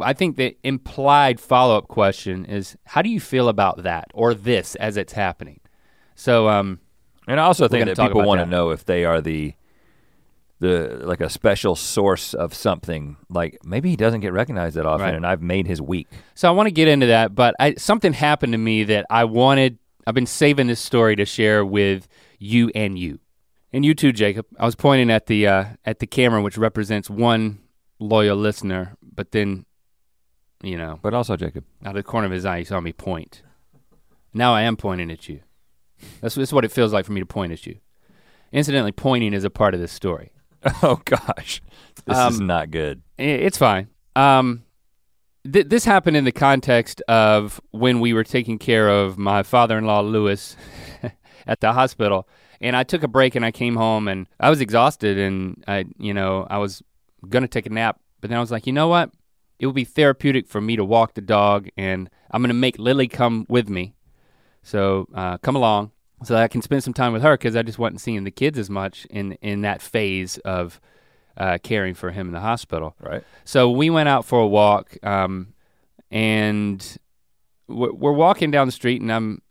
I 0.00 0.12
think 0.12 0.36
the 0.36 0.56
implied 0.62 1.40
follow 1.40 1.76
up 1.76 1.88
question 1.88 2.44
is 2.44 2.76
how 2.84 3.02
do 3.02 3.08
you 3.08 3.20
feel 3.20 3.48
about 3.48 3.82
that 3.82 4.08
or 4.14 4.34
this 4.34 4.74
as 4.76 4.96
it's 4.96 5.12
happening? 5.12 5.60
So, 6.14 6.48
um, 6.48 6.80
And 7.26 7.40
I 7.40 7.44
also 7.44 7.68
think 7.68 7.86
that 7.86 7.96
people 7.98 8.22
want 8.24 8.40
to 8.40 8.46
know 8.46 8.70
if 8.70 8.84
they 8.84 9.04
are 9.04 9.20
the 9.20 9.54
the 10.60 11.00
like 11.04 11.20
a 11.20 11.28
special 11.28 11.74
source 11.74 12.32
of 12.32 12.54
something. 12.54 13.16
Like 13.28 13.58
maybe 13.64 13.90
he 13.90 13.96
doesn't 13.96 14.20
get 14.20 14.32
recognized 14.32 14.76
that 14.76 14.86
often, 14.86 15.06
Right. 15.06 15.14
and 15.14 15.26
I've 15.26 15.42
made 15.42 15.66
his 15.66 15.82
week. 15.82 16.06
So 16.34 16.48
I 16.48 16.52
want 16.52 16.68
to 16.68 16.72
get 16.72 16.88
into 16.88 17.06
that, 17.06 17.34
but 17.34 17.54
I, 17.58 17.74
something 17.74 18.12
happened 18.12 18.52
to 18.52 18.58
me 18.58 18.84
that 18.84 19.04
I 19.10 19.24
wanted. 19.24 19.78
I've 20.06 20.14
been 20.14 20.26
saving 20.26 20.66
this 20.68 20.80
story 20.80 21.16
to 21.16 21.24
share 21.24 21.64
with 21.64 22.06
you 22.38 22.70
and 22.74 22.98
you, 22.98 23.18
and 23.72 23.84
you 23.84 23.94
too, 23.94 24.12
Jacob. 24.12 24.46
I 24.58 24.64
was 24.64 24.74
pointing 24.76 25.10
at 25.10 25.26
the 25.26 25.46
uh, 25.46 25.64
at 25.84 25.98
the 25.98 26.06
camera, 26.06 26.40
which 26.42 26.56
represents 26.56 27.10
one 27.10 27.58
loyal 27.98 28.36
listener, 28.36 28.96
but 29.02 29.32
then, 29.32 29.64
you 30.62 30.76
know, 30.76 30.98
But 31.02 31.14
also, 31.14 31.36
Jacob, 31.36 31.64
out 31.84 31.90
of 31.90 31.94
the 31.96 32.02
corner 32.02 32.26
of 32.26 32.32
his 32.32 32.44
eye, 32.44 32.58
he 32.58 32.64
saw 32.64 32.80
me 32.80 32.92
point. 32.92 33.42
Now 34.32 34.54
I 34.54 34.62
am 34.62 34.76
pointing 34.76 35.10
at 35.10 35.28
you. 35.28 35.40
That's, 36.20 36.34
that's 36.34 36.52
what 36.52 36.64
it 36.64 36.72
feels 36.72 36.92
like 36.92 37.04
for 37.04 37.12
me 37.12 37.20
to 37.20 37.26
point 37.26 37.52
at 37.52 37.66
you. 37.66 37.76
Incidentally, 38.52 38.92
pointing 38.92 39.32
is 39.34 39.44
a 39.44 39.50
part 39.50 39.74
of 39.74 39.80
this 39.80 39.92
story. 39.92 40.30
oh 40.82 41.00
gosh, 41.04 41.60
this 42.06 42.16
is 42.16 42.40
Um, 42.40 42.46
not 42.46 42.70
good. 42.70 43.02
It's 43.18 43.58
fine. 43.58 43.88
Um, 44.16 44.62
th- 45.50 45.66
this 45.68 45.84
happened 45.84 46.16
in 46.16 46.24
the 46.24 46.32
context 46.32 47.02
of 47.02 47.60
when 47.72 48.00
we 48.00 48.12
were 48.12 48.24
taking 48.24 48.58
care 48.58 48.88
of 48.88 49.18
my 49.18 49.42
father-in-law 49.42 50.00
Lewis 50.02 50.56
at 51.46 51.60
the 51.60 51.72
hospital, 51.72 52.28
and 52.60 52.76
I 52.76 52.84
took 52.84 53.02
a 53.02 53.08
break 53.08 53.34
and 53.34 53.44
I 53.44 53.50
came 53.50 53.76
home 53.76 54.08
and 54.08 54.26
I 54.40 54.48
was 54.50 54.60
exhausted 54.60 55.18
and 55.18 55.62
I, 55.68 55.84
you 55.98 56.14
know, 56.14 56.46
I 56.48 56.58
was 56.58 56.82
gonna 57.28 57.48
take 57.48 57.66
a 57.66 57.70
nap, 57.70 58.00
but 58.20 58.30
then 58.30 58.38
I 58.38 58.40
was 58.40 58.50
like, 58.50 58.66
you 58.66 58.72
know 58.72 58.88
what? 58.88 59.10
It 59.58 59.66
would 59.66 59.74
be 59.74 59.84
therapeutic 59.84 60.46
for 60.48 60.60
me 60.60 60.76
to 60.76 60.84
walk 60.84 61.14
the 61.14 61.20
dog, 61.20 61.68
and 61.76 62.08
I'm 62.30 62.42
gonna 62.42 62.54
make 62.54 62.78
Lily 62.78 63.08
come 63.08 63.46
with 63.48 63.68
me. 63.68 63.94
So 64.62 65.08
uh, 65.14 65.38
come 65.38 65.56
along 65.56 65.90
so 66.26 66.36
I 66.36 66.48
can 66.48 66.62
spend 66.62 66.82
some 66.84 66.94
time 66.94 67.12
with 67.12 67.22
her 67.22 67.34
because 67.34 67.56
I 67.56 67.62
just 67.62 67.78
wasn't 67.78 68.00
seeing 68.00 68.24
the 68.24 68.30
kids 68.30 68.58
as 68.58 68.70
much 68.70 69.06
in 69.10 69.32
in 69.42 69.62
that 69.62 69.82
phase 69.82 70.38
of 70.38 70.80
uh, 71.36 71.58
caring 71.62 71.94
for 71.94 72.10
him 72.10 72.28
in 72.28 72.32
the 72.32 72.40
hospital. 72.40 72.94
Right. 73.00 73.24
So 73.44 73.70
we 73.70 73.90
went 73.90 74.08
out 74.08 74.24
for 74.24 74.38
a 74.40 74.46
walk, 74.46 74.96
um, 75.02 75.54
and 76.10 76.96
we're, 77.68 77.92
we're 77.92 78.12
walking 78.12 78.50
down 78.50 78.66
the 78.68 78.72
street, 78.72 79.00
and 79.00 79.12
I'm 79.12 79.42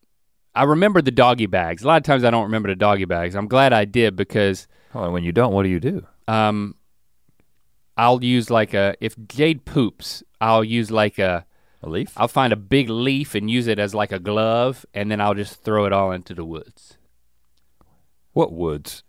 I 0.55 0.63
remember 0.63 1.01
the 1.01 1.11
doggy 1.11 1.47
bags. 1.47 1.83
A 1.83 1.87
lot 1.87 1.97
of 1.97 2.03
times 2.03 2.23
I 2.23 2.29
don't 2.29 2.43
remember 2.43 2.69
the 2.69 2.75
doggy 2.75 3.05
bags. 3.05 3.35
I'm 3.35 3.47
glad 3.47 3.73
I 3.73 3.85
did 3.85 4.15
because 4.15 4.67
Hold 4.91 5.07
on, 5.07 5.13
when 5.13 5.23
you 5.23 5.31
don't, 5.31 5.51
what 5.53 5.63
do 5.63 5.69
you 5.69 5.79
do? 5.79 6.05
um, 6.27 6.75
I'll 7.97 8.23
use 8.23 8.49
like 8.49 8.73
a 8.73 8.95
if 9.01 9.15
Jade 9.27 9.65
poops, 9.65 10.23
I'll 10.41 10.63
use 10.63 10.89
like 10.89 11.19
a 11.19 11.45
A 11.83 11.89
leaf? 11.89 12.13
I'll 12.15 12.27
find 12.29 12.53
a 12.53 12.55
big 12.55 12.89
leaf 12.89 13.35
and 13.35 13.49
use 13.51 13.67
it 13.67 13.77
as 13.77 13.93
like 13.93 14.11
a 14.11 14.19
glove, 14.19 14.85
and 14.93 15.11
then 15.11 15.19
I'll 15.19 15.33
just 15.33 15.63
throw 15.63 15.85
it 15.85 15.91
all 15.93 16.11
into 16.11 16.33
the 16.33 16.45
woods. 16.45 16.97
What 18.31 18.53
woods? 18.53 19.03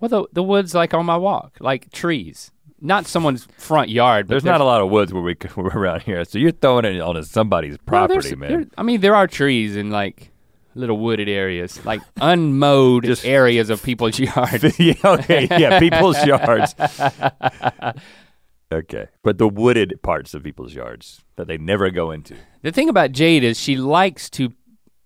Well, 0.00 0.08
the 0.08 0.24
the 0.32 0.42
woods 0.42 0.74
like 0.74 0.94
on 0.94 1.04
my 1.06 1.16
walk, 1.16 1.56
like 1.60 1.90
trees, 1.90 2.52
not 2.80 3.06
someone's 3.06 3.48
front 3.58 3.88
yard. 3.88 4.26
But 4.28 4.34
There's 4.34 4.44
not 4.44 4.60
a 4.60 4.64
lot 4.64 4.80
of 4.82 4.90
woods 4.90 5.12
where 5.12 5.22
we 5.22 5.36
we're 5.56 5.68
around 5.70 6.02
here, 6.02 6.24
so 6.24 6.38
you're 6.38 6.52
throwing 6.52 6.84
it 6.84 7.00
on 7.00 7.22
somebody's 7.24 7.76
property, 7.78 8.20
there's- 8.20 8.36
man. 8.36 8.50
there- 8.50 8.66
I 8.78 8.82
mean, 8.82 9.00
there 9.00 9.14
are 9.16 9.26
trees 9.26 9.74
in 9.76 9.90
like 9.90 10.30
little 10.74 10.98
wooded 10.98 11.28
areas, 11.28 11.82
like 11.86 12.02
unmowed 12.20 13.04
Just- 13.04 13.24
areas 13.24 13.68
of 13.70 13.82
people's 13.82 14.18
yards. 14.30 14.78
yeah, 14.78 14.94
okay, 15.04 15.48
yeah, 15.50 15.80
people's 15.80 16.22
yards. 16.24 16.74
Okay, 18.72 19.06
but 19.22 19.38
the 19.38 19.48
wooded 19.48 20.00
parts 20.02 20.34
of 20.34 20.42
people's 20.42 20.74
yards 20.74 21.22
that 21.36 21.46
they 21.46 21.56
never 21.58 21.90
go 21.90 22.10
into. 22.10 22.34
the 22.62 22.72
thing 22.72 22.88
about 22.88 23.12
Jade 23.12 23.44
is 23.44 23.60
she 23.60 23.76
likes 23.76 24.28
to, 24.30 24.52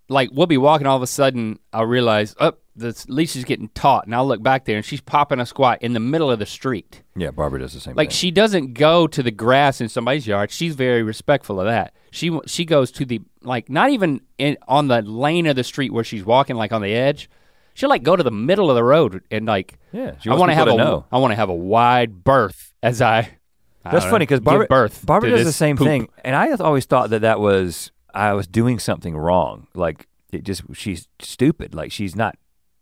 like, 0.08 0.30
we'll 0.32 0.46
be 0.46 0.56
walking, 0.56 0.86
all 0.86 0.96
of 0.96 1.02
a 1.02 1.06
sudden 1.06 1.58
I'll 1.72 1.84
realize, 1.86 2.34
oh, 2.40 2.54
the 2.74 3.04
leash 3.08 3.36
is 3.36 3.44
getting 3.44 3.68
taut, 3.70 4.06
and 4.06 4.14
I'll 4.14 4.26
look 4.26 4.42
back 4.42 4.64
there, 4.64 4.76
and 4.76 4.84
she's 4.84 5.02
popping 5.02 5.40
a 5.40 5.44
squat 5.44 5.82
in 5.82 5.92
the 5.92 6.00
middle 6.00 6.30
of 6.30 6.38
the 6.38 6.46
street. 6.46 7.02
Yeah, 7.14 7.32
Barbara 7.32 7.60
does 7.60 7.74
the 7.74 7.80
same 7.80 7.94
Like 7.96 8.08
thing. 8.08 8.14
she 8.16 8.30
doesn't 8.30 8.72
go 8.72 9.06
to 9.06 9.22
the 9.22 9.30
grass 9.30 9.82
in 9.82 9.90
somebody's 9.90 10.26
yard. 10.26 10.50
She's 10.50 10.74
very 10.74 11.02
respectful 11.02 11.60
of 11.60 11.66
that. 11.66 11.92
She 12.12 12.36
she 12.46 12.64
goes 12.64 12.90
to 12.92 13.04
the 13.04 13.20
like 13.42 13.68
not 13.68 13.90
even 13.90 14.22
in 14.38 14.56
on 14.66 14.88
the 14.88 15.00
lane 15.02 15.46
of 15.46 15.54
the 15.54 15.62
street 15.62 15.92
where 15.92 16.02
she's 16.02 16.24
walking, 16.24 16.56
like 16.56 16.72
on 16.72 16.80
the 16.82 16.92
edge. 16.94 17.28
She'll 17.74 17.88
like 17.90 18.02
go 18.02 18.16
to 18.16 18.22
the 18.22 18.32
middle 18.32 18.68
of 18.70 18.74
the 18.74 18.82
road 18.82 19.22
and 19.30 19.46
like 19.46 19.78
yeah, 19.92 20.14
I 20.26 20.34
want 20.34 20.50
to 20.50 20.54
have 20.56 20.66
a 20.66 20.74
know. 20.76 21.04
I 21.12 21.18
want 21.18 21.30
to 21.32 21.36
have 21.36 21.50
a 21.50 21.54
wide 21.54 22.24
berth 22.24 22.72
as 22.82 23.00
I. 23.02 23.36
I 23.84 23.92
That's 23.92 24.04
funny 24.04 24.24
because 24.24 24.40
Barbara, 24.40 24.66
birth 24.66 25.06
Barbara 25.06 25.30
does 25.30 25.44
the 25.44 25.52
same 25.52 25.76
poop. 25.76 25.86
thing, 25.86 26.08
and 26.24 26.36
I 26.36 26.52
always 26.52 26.84
thought 26.84 27.10
that 27.10 27.20
that 27.22 27.40
was 27.40 27.90
I 28.12 28.34
was 28.34 28.46
doing 28.46 28.78
something 28.78 29.16
wrong. 29.16 29.68
Like 29.74 30.06
it 30.32 30.44
just 30.44 30.62
she's 30.74 31.08
stupid. 31.20 31.74
Like 31.74 31.92
she's 31.92 32.14
not. 32.14 32.36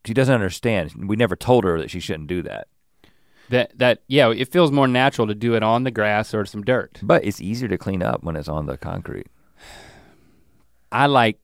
She 0.05 0.15
doesn't 0.15 0.35
understand. 0.35 0.93
We 1.09 1.17
never 1.17 1.37
told 1.37 1.65
her 1.65 1.79
that 1.79 1.91
she 1.91 2.01
shouldn't 2.01 2.29
do 2.29 2.43
that. 2.43 2.69
That 3.51 3.79
that 3.79 4.03
yeah, 4.09 4.31
it 4.31 4.51
feels 4.51 4.71
more 4.71 4.89
natural 4.89 5.27
to 5.27 5.35
do 5.35 5.55
it 5.55 5.63
on 5.63 5.85
the 5.85 5.91
grass 5.91 6.35
or 6.35 6.45
some 6.45 6.63
dirt. 6.63 6.99
But 7.03 7.25
it's 7.25 7.41
easier 7.41 7.69
to 7.69 7.79
clean 7.79 8.03
up 8.03 8.23
when 8.23 8.37
it's 8.37 8.49
on 8.49 8.67
the 8.67 8.77
concrete. 8.77 9.29
I 10.91 11.07
like 11.07 11.39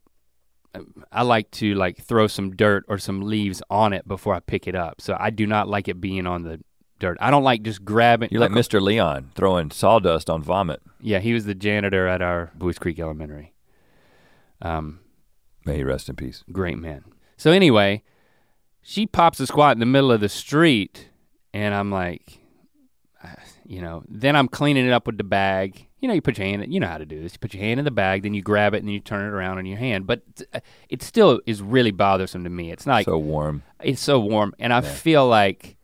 I 1.13 1.23
like 1.23 1.51
to 1.53 1.75
like 1.75 2.03
throw 2.03 2.27
some 2.27 2.57
dirt 2.57 2.85
or 2.89 2.99
some 2.99 3.23
leaves 3.23 3.63
on 3.71 3.93
it 3.93 4.07
before 4.07 4.35
I 4.35 4.41
pick 4.41 4.67
it 4.67 4.75
up. 4.75 5.01
So 5.01 5.17
I 5.19 5.31
do 5.31 5.47
not 5.47 5.69
like 5.69 5.89
it 5.89 6.01
being 6.01 6.27
on 6.27 6.43
the 6.43 6.61
dirt. 6.99 7.19
I 7.21 7.31
don't 7.31 7.45
like 7.45 7.63
just 7.63 7.85
grabbing. 7.85 8.29
You're 8.31 8.41
like 8.41 8.51
Mr. 8.51 8.81
Leon 8.81 9.31
throwing 9.35 9.71
sawdust 9.71 10.31
on 10.31 10.43
vomit. 10.43 10.81
Yeah, 11.01 11.19
he 11.19 11.33
was 11.33 11.45
the 11.45 11.55
janitor 11.55 12.07
at 12.07 12.23
our 12.23 12.51
Buies 12.59 12.79
Creek 12.79 12.99
Elementary. 12.99 13.53
Um, 14.63 15.01
May 15.65 15.77
he 15.79 15.85
rest 15.85 16.09
in 16.09 16.17
peace. 16.17 16.45
great 16.53 16.79
man. 16.79 17.05
So 17.37 17.51
anyway, 17.51 18.03
she 18.83 19.07
pops 19.07 19.41
a 19.41 19.47
squat 19.47 19.77
in 19.77 19.81
the 19.81 19.87
middle 19.87 20.13
of 20.13 20.21
the 20.21 20.29
street, 20.29 21.09
and 21.53 21.75
I'm 21.75 21.91
like, 21.91 22.41
uh, 23.23 23.29
you 23.67 23.81
know, 23.81 24.03
then 24.09 24.37
I'm 24.37 24.49
cleaning 24.49 24.87
it 24.87 24.93
up 24.93 25.07
with 25.07 25.19
the 25.19 25.25
bag. 25.25 25.87
You 26.01 26.09
know, 26.09 26.15
you 26.15 26.21
put 26.21 26.37
your 26.37 26.47
hand, 26.47 26.73
you 26.73 26.81
know 26.81 26.87
how 26.87 26.99
to 26.99 27.07
do 27.07 27.21
this. 27.23 27.33
You 27.33 27.39
put 27.39 27.55
your 27.55 27.63
hand 27.63 27.79
in 27.79 27.85
the 27.85 27.91
bag, 27.91 28.23
then 28.23 28.35
you 28.35 28.43
grab 28.43 28.75
it, 28.75 28.79
and 28.79 28.87
then 28.89 28.93
you 28.93 29.01
turn 29.01 29.25
it 29.25 29.35
around 29.35 29.59
in 29.59 29.65
your 29.67 29.79
hand. 29.79 30.07
But 30.07 30.23
uh, 30.53 30.61
it 30.91 31.03
still 31.03 31.41
is 31.47 31.63
really 31.63 31.91
bothersome 31.93 32.45
to 32.45 32.51
me. 32.51 32.71
It's 32.71 32.87
not 32.87 32.95
like 32.95 33.07
so 33.07 33.17
warm. 33.19 33.63
it's 33.83 34.03
so 34.03 34.21
warm, 34.21 34.55
and 34.59 34.73
I 34.73 34.83
feel 34.83 35.27
like 35.27 35.77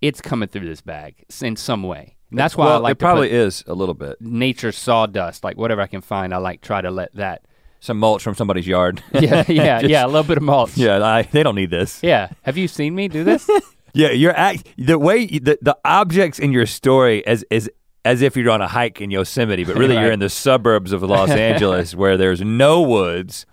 it's 0.00 0.20
coming 0.20 0.48
through 0.48 0.66
this 0.68 0.80
bag 0.80 1.24
in 1.42 1.56
some 1.56 1.82
way. 1.82 2.16
And 2.30 2.38
that's 2.38 2.56
why 2.56 2.66
well, 2.66 2.74
I 2.74 2.78
like 2.78 2.92
it 2.92 2.98
to 2.98 3.04
probably 3.04 3.28
put 3.28 3.34
is 3.36 3.64
a 3.66 3.74
little 3.74 3.94
bit. 3.94 4.20
nature 4.20 4.70
sawdust, 4.72 5.44
like 5.44 5.56
whatever 5.56 5.80
I 5.80 5.86
can 5.86 6.00
find. 6.02 6.34
I 6.34 6.36
like 6.38 6.60
try 6.60 6.80
to 6.82 6.90
let 6.90 7.14
that. 7.14 7.42
Some 7.80 7.98
mulch 7.98 8.22
from 8.22 8.34
somebody's 8.34 8.66
yard. 8.66 9.02
Yeah, 9.12 9.44
yeah, 9.48 9.78
Just- 9.80 9.90
yeah. 9.90 10.04
A 10.04 10.08
little 10.08 10.24
bit 10.24 10.36
of 10.36 10.42
mulch. 10.42 10.76
yeah, 10.76 11.02
I, 11.04 11.22
they 11.22 11.42
don't 11.42 11.54
need 11.54 11.70
this. 11.70 12.02
Yeah. 12.02 12.28
Have 12.42 12.56
you 12.58 12.68
seen 12.68 12.94
me 12.94 13.08
do 13.08 13.24
this? 13.24 13.48
Yeah, 13.94 14.10
you're 14.10 14.36
act 14.36 14.68
the 14.76 14.98
way 14.98 15.26
the 15.26 15.58
the 15.62 15.76
objects 15.84 16.38
in 16.38 16.52
your 16.52 16.66
story 16.66 17.26
as 17.26 17.42
as 17.50 17.70
as 18.04 18.20
if 18.20 18.36
you're 18.36 18.50
on 18.50 18.60
a 18.60 18.68
hike 18.68 19.00
in 19.00 19.10
Yosemite, 19.10 19.64
but 19.64 19.76
really 19.76 19.96
Right. 19.96 20.02
you're 20.02 20.12
in 20.12 20.20
the 20.20 20.28
suburbs 20.28 20.92
of 20.92 21.02
Los 21.02 21.30
Angeles 21.30 21.94
where 21.94 22.16
there's 22.18 22.42
no 22.42 22.82
woods. 22.82 23.46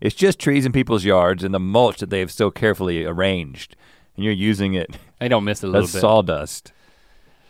It's 0.00 0.14
just 0.14 0.38
trees 0.38 0.64
in 0.64 0.70
people's 0.72 1.04
yards 1.04 1.42
and 1.42 1.52
the 1.52 1.58
mulch 1.60 1.98
that 1.98 2.08
they 2.08 2.20
have 2.20 2.30
so 2.30 2.50
carefully 2.52 3.04
arranged, 3.04 3.74
and 4.14 4.24
you're 4.24 4.32
using 4.32 4.74
it 4.74 4.96
I 5.20 5.28
don't 5.28 5.44
miss 5.44 5.62
a 5.62 5.66
little 5.66 5.84
as 5.84 5.92
bit. 5.92 6.00
sawdust. 6.00 6.72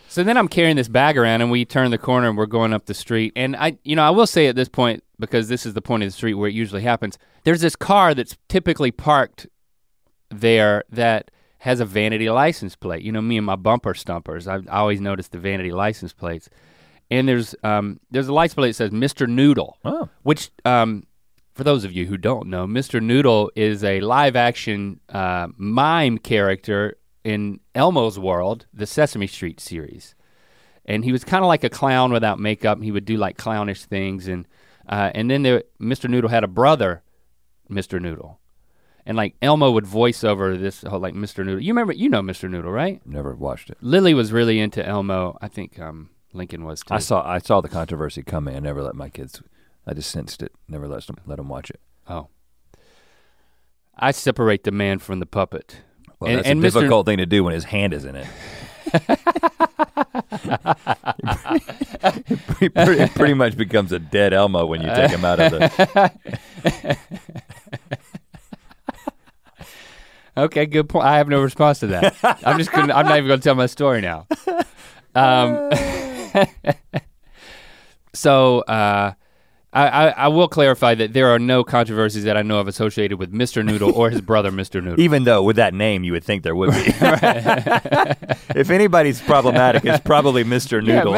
So 0.08 0.24
then 0.24 0.36
I'm 0.36 0.48
carrying 0.48 0.74
this 0.74 0.88
bag 0.88 1.16
around 1.16 1.40
and 1.40 1.52
we 1.52 1.64
turn 1.64 1.92
the 1.92 1.98
corner 1.98 2.28
and 2.28 2.36
we're 2.36 2.46
going 2.46 2.72
up 2.72 2.86
the 2.86 2.94
street. 2.94 3.32
And 3.36 3.54
I 3.54 3.78
you 3.84 3.94
know, 3.94 4.02
I 4.02 4.10
will 4.10 4.26
say 4.26 4.48
at 4.48 4.56
this 4.56 4.68
point, 4.68 5.04
because 5.20 5.48
this 5.48 5.64
is 5.64 5.74
the 5.74 5.82
point 5.82 6.02
of 6.02 6.08
the 6.08 6.12
street 6.12 6.34
where 6.34 6.48
it 6.48 6.54
usually 6.54 6.82
happens, 6.82 7.16
there's 7.44 7.60
this 7.60 7.76
car 7.76 8.12
that's 8.12 8.36
typically 8.48 8.90
parked 8.90 9.46
there 10.30 10.82
that 10.90 11.30
has 11.58 11.78
a 11.78 11.84
vanity 11.84 12.28
license 12.28 12.74
plate. 12.74 13.02
You 13.02 13.12
know, 13.12 13.20
me 13.22 13.36
and 13.36 13.46
my 13.46 13.56
bumper 13.56 13.94
stumpers. 13.94 14.48
I, 14.48 14.56
I 14.56 14.78
always 14.78 15.00
notice 15.00 15.28
the 15.28 15.38
vanity 15.38 15.70
license 15.70 16.12
plates. 16.12 16.48
And 17.08 17.28
there's 17.28 17.54
um 17.62 18.00
there's 18.10 18.28
a 18.28 18.32
license 18.32 18.54
plate 18.54 18.68
that 18.70 18.74
says 18.74 18.90
Mr. 18.90 19.28
Noodle. 19.28 19.78
Oh, 19.84 20.08
Which, 20.22 20.50
um, 20.64 21.06
for 21.54 21.64
those 21.64 21.84
of 21.84 21.92
you 21.92 22.06
who 22.06 22.16
don't 22.16 22.48
know, 22.48 22.66
Mr. 22.66 23.02
Noodle 23.02 23.50
is 23.54 23.84
a 23.84 24.00
live 24.00 24.34
action 24.34 25.00
uh, 25.08 25.48
mime 25.56 26.18
character 26.18 26.96
in 27.24 27.60
Elmo's 27.74 28.18
World, 28.18 28.66
the 28.72 28.86
Sesame 28.86 29.26
Street 29.26 29.60
series. 29.60 30.14
And 30.84 31.04
he 31.04 31.12
was 31.12 31.24
kind 31.24 31.44
of 31.44 31.48
like 31.48 31.64
a 31.64 31.70
clown 31.70 32.12
without 32.12 32.38
makeup. 32.38 32.82
He 32.82 32.90
would 32.90 33.04
do 33.04 33.16
like 33.16 33.36
clownish 33.36 33.84
things. 33.84 34.26
And, 34.26 34.46
uh, 34.88 35.10
and 35.14 35.30
then 35.30 35.42
there, 35.42 35.64
Mr. 35.80 36.08
Noodle 36.08 36.30
had 36.30 36.44
a 36.44 36.48
brother, 36.48 37.02
Mr. 37.70 38.00
Noodle. 38.00 38.40
And 39.06 39.16
like 39.16 39.34
Elmo 39.40 39.70
would 39.70 39.86
voice 39.86 40.24
over 40.24 40.56
this 40.56 40.82
whole 40.82 41.00
like 41.00 41.14
Mr. 41.14 41.44
Noodle. 41.44 41.62
You 41.62 41.72
remember, 41.72 41.92
you 41.92 42.08
know 42.08 42.22
Mr. 42.22 42.50
Noodle, 42.50 42.70
right? 42.70 43.00
never 43.06 43.34
watched 43.34 43.70
it. 43.70 43.78
Lily 43.80 44.14
was 44.14 44.32
really 44.32 44.60
into 44.60 44.84
Elmo. 44.86 45.38
I 45.40 45.48
think 45.48 45.78
um, 45.78 46.10
Lincoln 46.32 46.64
was 46.64 46.80
too. 46.80 46.94
I 46.94 46.98
saw 46.98 47.26
I 47.26 47.38
saw 47.38 47.60
the 47.60 47.68
controversy 47.68 48.22
coming. 48.22 48.54
I 48.56 48.60
never 48.60 48.82
let 48.82 48.94
my 48.94 49.08
kids. 49.08 49.42
I 49.86 49.94
just 49.94 50.10
sensed 50.10 50.42
it. 50.42 50.52
Never 50.68 50.86
let 50.86 51.06
them 51.06 51.16
let 51.26 51.36
them 51.36 51.48
watch 51.48 51.70
it. 51.70 51.80
Oh. 52.08 52.28
I 53.96 54.12
separate 54.12 54.64
the 54.64 54.70
man 54.70 54.98
from 54.98 55.20
the 55.20 55.26
puppet. 55.26 55.78
Well, 56.20 56.30
And- 56.30 56.38
that's 56.38 56.48
and 56.48 56.64
a 56.64 56.68
Mr. 56.68 56.72
difficult 56.74 57.06
thing 57.06 57.18
to 57.18 57.26
do 57.26 57.42
when 57.44 57.54
his 57.54 57.64
hand 57.64 57.92
is 57.94 58.04
in 58.04 58.14
it. 58.16 58.26
it, 58.92 59.00
pretty, 62.46 62.68
pretty- 62.68 63.02
it 63.02 63.14
pretty 63.14 63.34
much 63.34 63.56
becomes 63.56 63.92
a 63.92 63.98
dead 63.98 64.32
Elmo 64.32 64.66
when 64.66 64.80
you 64.82 64.88
take 64.88 65.10
him 65.10 65.24
out 65.24 65.40
of 65.40 65.50
the. 65.52 66.96
Okay, 70.36 70.64
good 70.64 70.88
point. 70.88 71.04
I 71.06 71.18
have 71.18 71.28
no 71.28 71.42
response 71.42 71.80
to 71.80 71.88
that. 71.88 72.16
I'm 72.46 72.56
just 72.56 72.70
gonna 72.72 72.94
I'm 72.94 73.04
not 73.04 73.18
even 73.18 73.28
gonna 73.28 73.42
tell 73.42 73.56
my 73.56 73.66
story 73.66 74.00
now. 74.00 74.26
Um, 75.14 75.70
so 78.14 78.60
uh, 78.60 79.12
I, 79.72 79.86
I, 79.88 80.08
I 80.08 80.28
will 80.28 80.48
clarify 80.48 80.96
that 80.96 81.12
there 81.12 81.28
are 81.28 81.38
no 81.38 81.62
controversies 81.62 82.24
that 82.24 82.36
I 82.36 82.42
know 82.42 82.58
of 82.58 82.66
associated 82.66 83.18
with 83.20 83.32
Mr. 83.32 83.64
Noodle 83.64 83.92
or 83.94 84.10
his 84.10 84.20
brother 84.20 84.50
Mr. 84.50 84.82
Noodle. 84.82 84.98
Even 85.04 85.22
though 85.24 85.42
with 85.44 85.56
that 85.56 85.74
name 85.74 86.02
you 86.02 86.10
would 86.12 86.24
think 86.24 86.42
there 86.42 86.56
would 86.56 86.70
be. 86.70 86.76
if 88.56 88.70
anybody's 88.70 89.20
problematic, 89.20 89.84
it's 89.84 90.00
probably 90.04 90.42
Mr. 90.44 90.84
Noodle. 90.84 91.12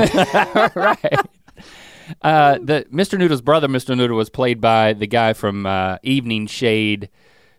right. 0.74 1.26
Uh, 2.20 2.58
the 2.60 2.84
Mr. 2.92 3.18
Noodle's 3.18 3.40
brother, 3.40 3.68
Mr. 3.68 3.96
Noodle, 3.96 4.16
was 4.16 4.28
played 4.28 4.60
by 4.60 4.92
the 4.92 5.06
guy 5.06 5.32
from 5.32 5.64
uh, 5.64 5.96
Evening 6.02 6.46
Shade, 6.46 7.08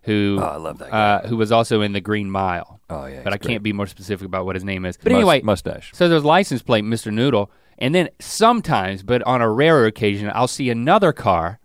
who 0.02 0.38
Oh, 0.40 0.44
I 0.44 0.56
love 0.56 0.78
that 0.78 0.90
guy. 0.90 0.96
uh, 1.14 1.26
who 1.28 1.36
was 1.36 1.50
also 1.50 1.80
in 1.80 1.92
The 1.92 2.00
Green 2.00 2.30
Mile. 2.30 2.80
oh 2.90 3.06
yeah, 3.06 3.22
but 3.24 3.32
I 3.32 3.36
he's 3.40 3.46
can't 3.48 3.62
be 3.62 3.72
more 3.72 3.86
specific 3.86 4.26
about 4.26 4.44
what 4.46 4.54
his 4.54 4.62
name 4.62 4.84
is. 4.84 4.96
But 4.96 5.10
Mus- 5.10 5.16
anyway, 5.16 5.40
mustache. 5.42 5.90
so 5.94 6.08
there's 6.08 6.24
license 6.24 6.62
plate 6.62 6.84
Mr. 6.84 7.12
Noodle, 7.12 7.50
and 7.78 7.94
then 7.94 8.08
sometimes, 8.20 9.02
but 9.02 9.22
on 9.22 9.40
a 9.40 9.50
rarer 9.50 9.86
occasion, 9.86 10.30
I'll 10.34 10.48
see 10.48 10.70
another 10.70 11.12
car, 11.12 11.58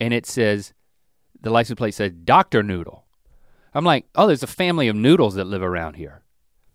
and 0.00 0.14
it 0.14 0.26
says, 0.26 0.72
the 1.40 1.50
license 1.50 1.78
plate 1.78 1.94
says 1.94 2.12
Doctor 2.12 2.62
Noodle. 2.62 3.04
I'm 3.74 3.84
like, 3.84 4.06
oh, 4.14 4.26
there's 4.26 4.42
a 4.42 4.48
family 4.48 4.88
of 4.88 4.96
noodles 4.96 5.34
that 5.34 5.46
live 5.46 5.62
around 5.62 5.94
here. 5.94 6.22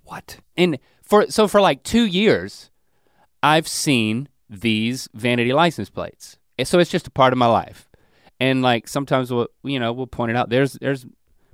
What? 0.03 0.39
And 0.57 0.79
for 1.01 1.29
so 1.29 1.47
for 1.47 1.61
like 1.61 1.83
two 1.83 2.05
years, 2.05 2.71
I've 3.41 3.67
seen 3.67 4.27
these 4.49 5.07
vanity 5.13 5.53
license 5.53 5.89
plates. 5.89 6.37
And 6.57 6.67
so 6.67 6.79
it's 6.79 6.91
just 6.91 7.07
a 7.07 7.11
part 7.11 7.31
of 7.31 7.39
my 7.39 7.45
life. 7.45 7.87
And 8.39 8.61
like 8.61 8.87
sometimes 8.87 9.31
we'll 9.31 9.47
you 9.63 9.79
know 9.79 9.93
we'll 9.93 10.07
point 10.07 10.31
it 10.31 10.35
out. 10.35 10.49
There's 10.49 10.73
there's 10.73 11.05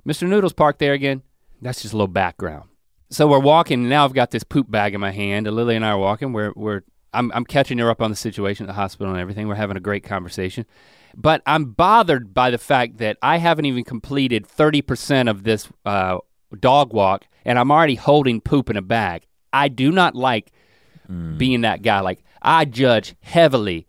Mr. 0.06 0.28
Noodles 0.28 0.52
parked 0.52 0.78
there 0.78 0.94
again. 0.94 1.22
That's 1.62 1.82
just 1.82 1.94
a 1.94 1.96
little 1.96 2.08
background. 2.08 2.68
So 3.10 3.26
we're 3.26 3.38
walking. 3.38 3.88
Now 3.88 4.04
I've 4.04 4.14
got 4.14 4.30
this 4.30 4.44
poop 4.44 4.70
bag 4.70 4.94
in 4.94 5.00
my 5.00 5.12
hand. 5.12 5.46
and 5.46 5.54
Lily 5.54 5.76
and 5.76 5.84
I 5.84 5.90
are 5.90 5.98
walking. 5.98 6.32
We're 6.32 6.52
we're 6.56 6.82
I'm 7.16 7.32
I'm 7.34 7.44
catching 7.44 7.78
her 7.78 7.90
up 7.90 8.00
on 8.02 8.10
the 8.10 8.16
situation 8.16 8.64
at 8.64 8.68
the 8.68 8.74
hospital 8.74 9.12
and 9.12 9.20
everything. 9.20 9.48
We're 9.48 9.54
having 9.56 9.76
a 9.76 9.80
great 9.80 10.04
conversation. 10.04 10.66
But 11.16 11.42
I'm 11.46 11.72
bothered 11.72 12.34
by 12.34 12.50
the 12.50 12.58
fact 12.58 12.98
that 12.98 13.16
I 13.22 13.38
haven't 13.38 13.64
even 13.64 13.84
completed 13.84 14.46
30% 14.46 15.30
of 15.30 15.44
this 15.44 15.66
uh, 15.86 16.18
dog 16.60 16.92
walk, 16.92 17.26
and 17.44 17.58
I'm 17.58 17.70
already 17.70 17.94
holding 17.94 18.40
poop 18.42 18.68
in 18.68 18.76
a 18.76 18.82
bag. 18.82 19.26
I 19.52 19.68
do 19.68 19.90
not 19.90 20.14
like 20.14 20.52
being 21.38 21.60
that 21.62 21.82
guy. 21.82 22.00
Like 22.00 22.22
I 22.42 22.64
judge 22.64 23.14
heavily 23.20 23.86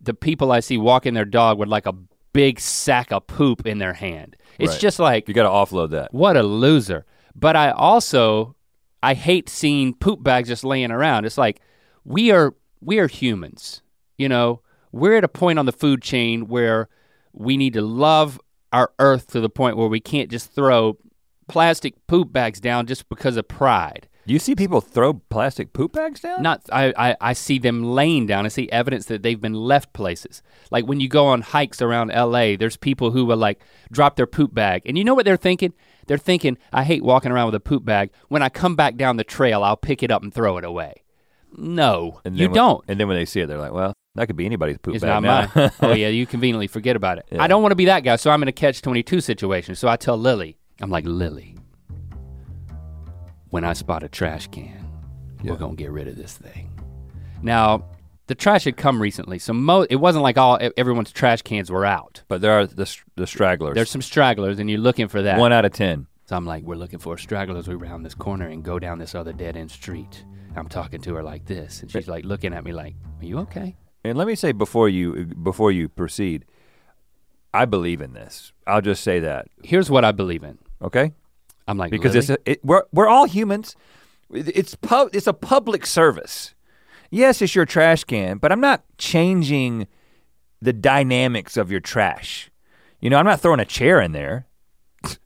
the 0.00 0.14
people 0.14 0.52
I 0.52 0.60
see 0.60 0.78
walking 0.78 1.14
their 1.14 1.24
dog 1.24 1.58
with 1.58 1.68
like 1.68 1.84
a 1.86 1.92
big 2.32 2.60
sack 2.60 3.10
of 3.12 3.26
poop 3.26 3.66
in 3.66 3.78
their 3.78 3.92
hand. 3.94 4.36
It's 4.58 4.72
Right. 4.74 4.80
just 4.80 4.98
like 5.00 5.28
You 5.28 5.34
got 5.34 5.42
to 5.42 5.48
offload 5.48 5.90
that. 5.90 6.14
what 6.14 6.36
a 6.36 6.42
loser. 6.42 7.04
But 7.34 7.56
I 7.56 7.70
also 7.72 8.54
I 9.02 9.14
hate 9.14 9.48
seeing 9.48 9.94
poop 9.94 10.22
bags 10.22 10.48
just 10.48 10.64
laying 10.64 10.90
around. 10.92 11.24
It's 11.26 11.36
like 11.38 11.60
we 12.04 12.30
are 12.30 12.54
we 12.80 12.98
are 12.98 13.08
humans. 13.08 13.82
You 14.16 14.28
know, 14.28 14.60
we're 14.92 15.16
at 15.16 15.24
a 15.24 15.28
point 15.28 15.58
on 15.58 15.66
the 15.66 15.72
food 15.72 16.02
chain 16.02 16.48
where 16.48 16.88
we 17.32 17.56
need 17.56 17.74
to 17.74 17.82
love 17.82 18.40
our 18.72 18.92
earth 18.98 19.28
to 19.28 19.40
the 19.40 19.50
point 19.50 19.76
where 19.76 19.88
we 19.88 20.00
can't 20.00 20.30
just 20.30 20.52
throw 20.52 20.98
plastic 21.48 22.06
poop 22.06 22.32
bags 22.32 22.60
down 22.60 22.86
just 22.86 23.08
because 23.08 23.36
of 23.36 23.48
pride. 23.48 24.08
You 24.26 24.38
see 24.38 24.54
people 24.54 24.80
throw 24.80 25.14
plastic 25.14 25.72
poop 25.72 25.92
bags 25.92 26.20
down? 26.20 26.42
Not 26.42 26.62
I, 26.70 26.92
I 26.96 27.16
I 27.20 27.32
see 27.32 27.58
them 27.58 27.82
laying 27.82 28.26
down. 28.26 28.44
I 28.44 28.48
see 28.48 28.70
evidence 28.70 29.06
that 29.06 29.22
they've 29.22 29.40
been 29.40 29.54
left 29.54 29.92
places. 29.92 30.42
Like 30.70 30.86
when 30.86 31.00
you 31.00 31.08
go 31.08 31.26
on 31.26 31.42
hikes 31.42 31.82
around 31.82 32.12
LA, 32.14 32.54
there's 32.56 32.76
people 32.76 33.10
who 33.10 33.24
will 33.24 33.38
like 33.38 33.60
drop 33.90 34.16
their 34.16 34.26
poop 34.26 34.54
bag. 34.54 34.82
And 34.84 34.96
you 34.96 35.04
know 35.04 35.14
what 35.14 35.24
they're 35.24 35.36
thinking? 35.36 35.72
They're 36.06 36.18
thinking, 36.18 36.58
I 36.72 36.84
hate 36.84 37.02
walking 37.02 37.32
around 37.32 37.46
with 37.46 37.54
a 37.56 37.60
poop 37.60 37.84
bag. 37.84 38.10
When 38.28 38.42
I 38.42 38.50
come 38.50 38.76
back 38.76 38.96
down 38.96 39.16
the 39.16 39.24
trail, 39.24 39.64
I'll 39.64 39.76
pick 39.76 40.02
it 40.02 40.10
up 40.10 40.22
and 40.22 40.32
throw 40.32 40.58
it 40.58 40.64
away. 40.64 41.02
No, 41.56 42.20
And 42.24 42.38
you 42.38 42.46
when- 42.48 42.54
don't. 42.54 42.84
And 42.88 42.98
then 43.00 43.08
when 43.08 43.16
they 43.16 43.24
see 43.24 43.40
it, 43.40 43.46
they're 43.46 43.58
like, 43.58 43.72
well, 43.72 43.92
that 44.14 44.26
could 44.26 44.36
be 44.36 44.46
anybody's 44.46 44.78
poop 44.78 44.94
It's 44.94 45.04
bag 45.04 45.22
not 45.22 45.54
now. 45.54 45.60
mine. 45.62 45.70
oh 45.82 45.92
yeah, 45.92 46.08
you 46.08 46.26
conveniently 46.26 46.66
forget 46.66 46.96
about 46.96 47.18
it. 47.18 47.26
Yeah. 47.30 47.42
I 47.42 47.46
don't 47.46 47.62
want 47.62 47.72
to 47.72 47.76
be 47.76 47.84
that 47.86 48.00
guy, 48.00 48.16
so 48.16 48.30
I'm 48.30 48.42
in 48.42 48.48
a 48.48 48.52
catch 48.52 48.82
22 48.82 49.20
situation. 49.20 49.74
So 49.74 49.88
I 49.88 49.96
tell 49.96 50.16
Lily, 50.16 50.58
I'm 50.80 50.90
like, 50.90 51.04
Lily, 51.04 51.56
when 53.50 53.64
I 53.64 53.72
spot 53.72 54.02
a 54.02 54.08
trash 54.08 54.46
can, 54.48 54.86
Yeah. 55.42 55.52
we're 55.52 55.58
gonna 55.58 55.74
get 55.74 55.90
rid 55.90 56.08
of 56.08 56.16
this 56.16 56.36
thing. 56.36 56.70
Now, 57.42 57.84
the 58.26 58.34
trash 58.34 58.64
had 58.64 58.76
come 58.76 59.00
recently, 59.02 59.38
so 59.38 59.52
mo- 59.52 59.86
it 59.90 59.96
wasn't 59.96 60.22
like 60.22 60.38
all 60.38 60.58
everyone's 60.76 61.10
trash 61.12 61.42
cans 61.42 61.70
were 61.70 61.84
out. 61.84 62.22
but 62.28 62.40
there 62.40 62.52
are 62.52 62.66
the, 62.66 62.96
the 63.16 63.26
stragglers. 63.26 63.74
There's 63.74 63.90
some 63.90 64.02
stragglers, 64.02 64.58
and 64.58 64.70
you're 64.70 64.78
looking 64.78 65.08
for 65.08 65.22
that. 65.22 65.38
one 65.38 65.52
out 65.52 65.64
of 65.64 65.72
ten. 65.72 66.06
So 66.26 66.36
I'm 66.36 66.46
like, 66.46 66.62
we're 66.62 66.76
looking 66.76 67.00
for 67.00 67.18
stragglers. 67.18 67.66
We 67.66 67.74
round 67.74 68.04
this 68.06 68.14
corner 68.14 68.46
and 68.46 68.62
go 68.62 68.78
down 68.78 68.98
this 69.00 69.16
other 69.16 69.32
dead 69.32 69.56
end 69.56 69.72
street. 69.72 70.24
I'm 70.56 70.68
talking 70.68 71.00
to 71.02 71.14
her 71.14 71.22
like 71.22 71.46
this, 71.46 71.82
and 71.82 71.90
she's 71.90 72.08
like 72.08 72.24
looking 72.24 72.52
at 72.54 72.64
me 72.64 72.72
like, 72.72 72.94
"Are 73.20 73.24
you 73.24 73.38
okay?" 73.40 73.76
And 74.04 74.16
let 74.18 74.26
me 74.26 74.34
say 74.34 74.52
before 74.52 74.88
you 74.88 75.26
before 75.26 75.70
you 75.72 75.88
proceed, 75.88 76.44
I 77.54 77.64
believe 77.66 78.00
in 78.00 78.12
this. 78.14 78.52
I'll 78.66 78.80
just 78.80 79.02
say 79.04 79.20
that, 79.20 79.48
Here's 79.62 79.90
what 79.90 80.04
I 80.04 80.12
believe 80.12 80.42
in. 80.42 80.58
okay? 80.82 81.12
I'm 81.68 81.76
like, 81.78 81.90
Because 81.90 82.14
Lily, 82.14 82.18
it's 82.20 82.30
a, 82.30 82.50
it, 82.50 82.64
we're 82.64 82.82
we're 82.92 83.08
all 83.08 83.26
humans. 83.26 83.76
It's 84.32 84.74
pub, 84.76 85.10
it's 85.12 85.26
a 85.26 85.32
public 85.32 85.84
service. 85.86 86.54
Yes, 87.10 87.42
it's 87.42 87.54
your 87.54 87.66
trash 87.66 88.04
can, 88.04 88.38
but 88.38 88.52
I'm 88.52 88.60
not 88.60 88.84
changing 88.98 89.86
the 90.62 90.72
dynamics 90.72 91.56
of 91.56 91.70
your 91.70 91.80
trash. 91.80 92.50
You 93.00 93.10
know, 93.10 93.16
I'm 93.18 93.24
not 93.26 93.40
throwing 93.40 93.60
a 93.60 93.64
chair 93.64 94.00
in 94.00 94.12
there. 94.12 94.46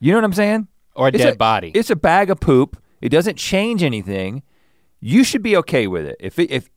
You 0.00 0.12
know 0.12 0.18
what 0.18 0.24
I'm 0.24 0.32
saying? 0.32 0.68
or 0.96 1.06
a 1.06 1.08
It's 1.08 1.18
dead 1.18 1.34
a- 1.34 1.36
body. 1.36 1.72
It's 1.74 1.90
a 1.90 1.96
bag 1.96 2.30
of 2.30 2.40
poop. 2.40 2.80
It 3.00 3.08
doesn't 3.10 3.36
change 3.36 3.82
anything. 3.82 4.42
You 5.06 5.22
should 5.22 5.42
be 5.42 5.54
okay 5.58 5.86
with 5.86 6.06
it. 6.06 6.16
If 6.18 6.38
it, 6.38 6.50
if 6.50 6.70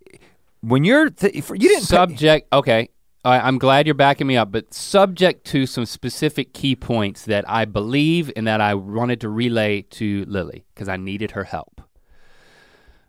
when 0.59 0.83
you're 0.83 1.09
th- 1.09 1.33
if 1.33 1.49
you 1.49 1.55
didn't 1.57 1.87
pay- 1.87 1.95
subject 1.95 2.47
okay. 2.51 2.89
I 3.23 3.39
i'm 3.39 3.57
glad 3.57 3.87
you're 3.87 3.95
backing 3.95 4.27
me 4.27 4.35
up 4.37 4.51
but 4.51 4.73
subject 4.73 5.45
to 5.47 5.65
some 5.65 5.85
specific 5.85 6.53
key 6.53 6.75
points 6.75 7.23
that 7.25 7.49
i 7.49 7.65
believe 7.65 8.31
and 8.35 8.45
that 8.47 8.59
i 8.61 8.73
wanted 8.73 9.21
to 9.21 9.29
relay 9.29 9.81
to 9.99 10.25
lily 10.27 10.65
because 10.73 10.87
i 10.89 10.97
needed 10.97 11.31
her 11.31 11.45
help. 11.45 11.81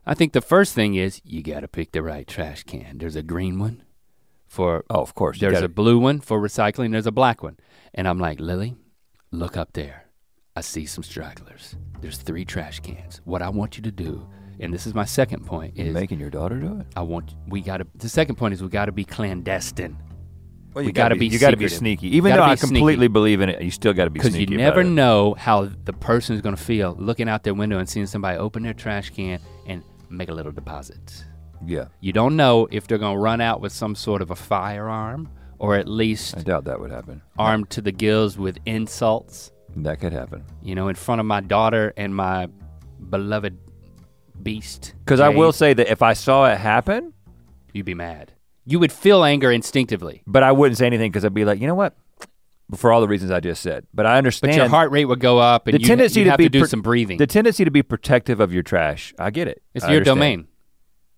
I 0.06 0.14
think 0.14 0.32
the 0.34 0.40
first 0.40 0.72
thing 0.74 0.94
is 0.94 1.20
you 1.24 1.42
got 1.42 1.60
to 1.60 1.68
pick 1.68 1.92
the 1.92 2.02
right 2.02 2.26
trash 2.26 2.62
can. 2.62 2.96
There's 2.98 3.16
a 3.16 3.22
green 3.22 3.58
one 3.58 3.82
for 4.46 4.84
oh, 4.88 5.02
of 5.02 5.14
course. 5.14 5.40
there's 5.40 5.54
gotta- 5.54 5.66
a 5.66 5.68
blue 5.68 5.98
one 5.98 6.20
for 6.20 6.40
recycling 6.40 6.92
there's 6.92 7.06
a 7.06 7.12
black 7.12 7.42
one. 7.42 7.56
And 7.92 8.06
i'm 8.06 8.18
like 8.20 8.38
lily 8.38 8.76
look 9.32 9.56
up 9.56 9.72
there. 9.72 10.04
I 10.54 10.60
see 10.62 10.86
some 10.86 11.02
stragglers. 11.04 11.76
There's 12.00 12.18
three 12.18 12.44
trash 12.44 12.78
cans. 12.80 13.20
What 13.24 13.42
i 13.42 13.48
want 13.48 13.76
you 13.76 13.82
to 13.82 13.92
do 13.92 14.28
and 14.60 14.72
this 14.72 14.86
is 14.86 14.94
my 14.94 15.04
second 15.04 15.46
point 15.46 15.76
You 15.76 15.86
is 15.86 15.94
making 15.94 16.20
your 16.20 16.30
daughter 16.30 16.58
do 16.58 16.80
it. 16.80 16.86
I 16.96 17.02
want 17.02 17.34
we 17.46 17.60
gotta. 17.60 17.86
The 17.96 18.08
second 18.08 18.36
point 18.36 18.54
is 18.54 18.62
we 18.62 18.68
gotta 18.68 18.92
be 18.92 19.04
clandestine 19.04 19.96
Well, 20.74 20.84
We 20.84 20.92
gotta 20.92 21.16
be 21.16 21.26
You 21.26 21.38
got 21.38 21.50
to 21.50 21.56
be 21.56 21.68
sneaky. 21.68 22.16
Even 22.16 22.34
though 22.34 22.42
I 22.42 22.56
completely 22.56 22.94
sneaky. 22.94 23.08
believe 23.08 23.40
in 23.40 23.48
it, 23.48 23.62
you 23.62 23.70
still 23.70 23.92
got 23.92 24.04
to 24.04 24.10
be 24.10 24.20
because 24.20 24.36
you 24.36 24.46
never 24.46 24.84
know 24.84 25.34
how 25.34 25.68
the 25.84 25.92
person 25.92 26.34
is 26.36 26.42
gonna 26.42 26.56
feel 26.56 26.96
looking 26.98 27.28
out 27.28 27.42
their 27.42 27.54
window 27.54 27.78
and 27.78 27.88
seeing 27.88 28.06
somebody 28.06 28.38
open 28.38 28.62
their 28.62 28.74
trash 28.74 29.10
can 29.10 29.40
and 29.66 29.82
make 30.10 30.28
a 30.28 30.34
little 30.34 30.52
deposit. 30.52 31.24
Yeah, 31.66 31.86
You 32.00 32.12
don't 32.12 32.36
know 32.36 32.68
if 32.70 32.86
they're 32.86 32.98
gonna 32.98 33.18
run 33.18 33.40
out 33.40 33.60
with 33.60 33.72
some 33.72 33.94
sort 33.96 34.22
of 34.22 34.30
a 34.30 34.36
firearm 34.36 35.28
or 35.58 35.74
at 35.74 35.88
least 35.88 36.36
I 36.36 36.42
doubt 36.42 36.64
that 36.64 36.78
would 36.78 36.92
happen. 36.92 37.20
armed 37.36 37.68
to 37.70 37.80
the 37.80 37.90
gills 37.90 38.38
with 38.38 38.58
insults. 38.64 39.50
That 39.76 39.98
could 40.00 40.12
happen. 40.12 40.44
You 40.62 40.76
know, 40.76 40.86
in 40.88 40.94
front 40.94 41.20
of 41.20 41.26
my 41.26 41.40
daughter 41.40 41.92
and 41.96 42.14
my 42.14 42.48
beloved 43.10 43.58
beast. 44.42 44.94
Because 45.04 45.20
I 45.20 45.28
will 45.28 45.52
say 45.52 45.74
that 45.74 45.90
if 45.90 46.02
I 46.02 46.12
saw 46.12 46.46
it 46.46 46.58
happen, 46.58 47.12
You'd 47.74 47.84
be 47.86 47.94
mad. 47.94 48.32
You 48.64 48.78
would 48.80 48.90
feel 48.92 49.22
anger 49.24 49.52
instinctively, 49.52 50.22
but 50.26 50.42
I 50.42 50.52
wouldn't 50.52 50.78
say 50.78 50.86
anything 50.86 51.10
because 51.10 51.24
I'd 51.24 51.34
be 51.34 51.44
like, 51.44 51.60
you 51.60 51.66
know 51.66 51.74
what? 51.74 51.94
For 52.76 52.92
all 52.92 53.00
the 53.00 53.08
reasons 53.08 53.30
I 53.30 53.40
just 53.40 53.62
said, 53.62 53.86
but 53.94 54.04
I 54.04 54.18
understand 54.18 54.52
but 54.52 54.56
your 54.56 54.68
heart 54.68 54.90
rate 54.90 55.04
would 55.06 55.20
go 55.20 55.38
up, 55.38 55.66
and 55.66 55.74
the 55.74 55.80
you, 55.80 55.86
tendency 55.86 56.20
you'd 56.20 56.24
to 56.24 56.30
have 56.32 56.38
be 56.38 56.44
to 56.44 56.48
do 56.50 56.58
pro- 56.60 56.68
some 56.68 56.82
breathing. 56.82 57.16
the 57.18 57.26
tendency 57.26 57.64
to 57.64 57.70
be 57.70 57.82
protective 57.82 58.40
of 58.40 58.52
your 58.52 58.62
trash. 58.62 59.14
I 59.18 59.30
get 59.30 59.48
it. 59.48 59.62
it's 59.74 59.84
I 59.84 59.88
your 59.88 59.98
understand. 59.98 60.16
domain. 60.18 60.48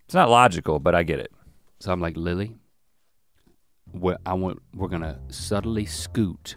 It's 0.07 0.15
not 0.15 0.29
logical, 0.31 0.79
but 0.81 0.95
I 0.95 1.03
get 1.03 1.19
it. 1.19 1.33
So 1.81 1.91
I'm 1.93 2.01
like, 2.01 2.17
Lily, 2.17 2.57
we're, 3.93 4.19
I 4.27 4.35
want, 4.35 4.61
we're 4.75 4.89
gonna 4.89 5.19
subtly 5.29 5.87
scoot 5.87 6.55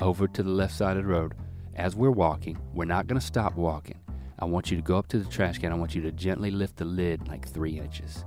over 0.00 0.26
to 0.28 0.42
the 0.42 0.50
left 0.50 0.74
side 0.74 0.96
of 0.96 1.04
the 1.04 1.08
road. 1.08 1.34
As 1.74 1.94
we're 1.96 2.10
walking, 2.10 2.58
we're 2.74 2.84
not 2.84 3.06
gonna 3.06 3.20
stop 3.20 3.54
walking. 3.54 4.00
I 4.38 4.44
want 4.44 4.70
you 4.70 4.76
to 4.76 4.82
go 4.82 4.98
up 4.98 5.08
to 5.08 5.18
the 5.18 5.28
trash 5.30 5.58
can. 5.58 5.72
I 5.72 5.76
want 5.76 5.94
you 5.94 6.02
to 6.02 6.12
gently 6.12 6.50
lift 6.50 6.76
the 6.76 6.84
lid 6.84 7.26
like 7.28 7.48
three 7.48 7.78
inches. 7.78 8.24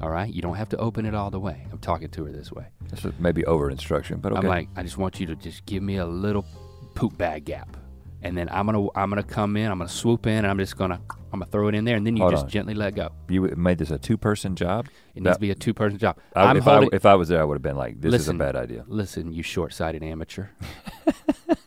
All 0.00 0.10
right? 0.10 0.32
You 0.32 0.42
don't 0.42 0.56
have 0.56 0.68
to 0.70 0.76
open 0.78 1.04
it 1.04 1.14
all 1.14 1.30
the 1.30 1.38
way. 1.38 1.66
I'm 1.70 1.78
talking 1.78 2.08
to 2.08 2.24
her 2.24 2.32
this 2.32 2.50
way. 2.50 2.66
This 2.90 3.04
was 3.04 3.12
maybe 3.18 3.44
over 3.44 3.70
instruction, 3.70 4.18
but 4.20 4.32
okay. 4.32 4.40
I'm 4.40 4.46
like, 4.46 4.68
I 4.76 4.82
just 4.82 4.98
want 4.98 5.20
you 5.20 5.26
to 5.26 5.36
just 5.36 5.66
give 5.66 5.82
me 5.82 5.96
a 5.96 6.06
little 6.06 6.44
poop 6.94 7.16
bag 7.18 7.44
gap. 7.44 7.76
And 8.24 8.36
then 8.38 8.48
I'm 8.50 8.66
gonna 8.66 8.86
I'm 8.94 9.10
gonna 9.10 9.24
come 9.24 9.56
in, 9.56 9.70
I'm 9.70 9.78
gonna 9.78 9.90
swoop 9.90 10.26
in, 10.28 10.38
and 10.38 10.46
I'm 10.46 10.58
just 10.58 10.76
gonna 10.76 11.00
I'm 11.32 11.40
gonna 11.40 11.50
throw 11.50 11.66
it 11.66 11.74
in 11.74 11.84
there, 11.84 11.96
and 11.96 12.06
then 12.06 12.16
you 12.16 12.22
Hold 12.22 12.32
just 12.32 12.44
on. 12.44 12.50
gently 12.50 12.74
let 12.74 12.94
go. 12.94 13.10
you 13.28 13.42
made 13.56 13.78
this 13.78 13.90
a 13.90 13.98
two-person 13.98 14.54
job. 14.54 14.86
It 15.16 15.24
needs 15.24 15.36
to 15.36 15.40
be 15.40 15.50
a 15.50 15.56
two 15.56 15.74
person 15.74 15.98
job. 15.98 16.18
I, 16.34 16.44
I'm 16.44 16.56
if, 16.56 16.62
holding, 16.62 16.90
I, 16.92 16.96
if 16.96 17.04
I 17.04 17.16
was 17.16 17.28
there, 17.28 17.40
I 17.40 17.44
would 17.44 17.56
have 17.56 17.62
been 17.62 17.76
like, 17.76 18.00
"This 18.00 18.14
is 18.14 18.28
a 18.28 18.34
bad 18.34 18.54
idea." 18.54 18.84
Listen, 18.86 19.32
you 19.32 19.42
short-sighted 19.42 20.04
amateur. 20.04 20.46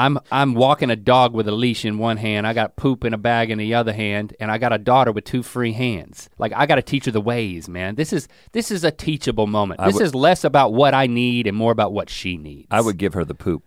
I'm 0.00 0.18
I'm 0.32 0.54
walking 0.54 0.90
a 0.90 0.96
dog 0.96 1.34
with 1.34 1.46
a 1.48 1.52
leash 1.52 1.84
in 1.84 1.98
one 1.98 2.16
hand. 2.16 2.46
I 2.46 2.52
got 2.54 2.76
poop 2.76 3.04
in 3.04 3.12
a 3.14 3.18
bag 3.18 3.50
in 3.50 3.58
the 3.58 3.74
other 3.74 3.92
hand, 3.92 4.34
and 4.40 4.50
I 4.50 4.58
got 4.58 4.72
a 4.72 4.78
daughter 4.78 5.12
with 5.12 5.24
two 5.24 5.42
free 5.42 5.72
hands. 5.72 6.28
Like 6.38 6.52
I 6.54 6.66
got 6.66 6.76
to 6.76 6.82
teach 6.82 7.04
her 7.04 7.10
the 7.12 7.20
ways, 7.20 7.68
man. 7.68 7.94
This 7.96 8.12
is 8.12 8.26
this 8.52 8.70
is 8.70 8.82
a 8.84 8.90
teachable 8.90 9.46
moment. 9.46 9.80
I 9.80 9.86
This 9.86 9.94
would- 9.94 10.02
is 10.04 10.14
less 10.14 10.42
about 10.44 10.72
what 10.72 10.94
I 10.94 11.06
need 11.06 11.46
and 11.46 11.56
more 11.56 11.72
about 11.72 11.92
what 11.92 12.08
she 12.10 12.36
needs. 12.36 12.68
I 12.70 12.80
would 12.80 12.96
give 12.98 13.14
her 13.14 13.24
the 13.24 13.34
poop 13.34 13.62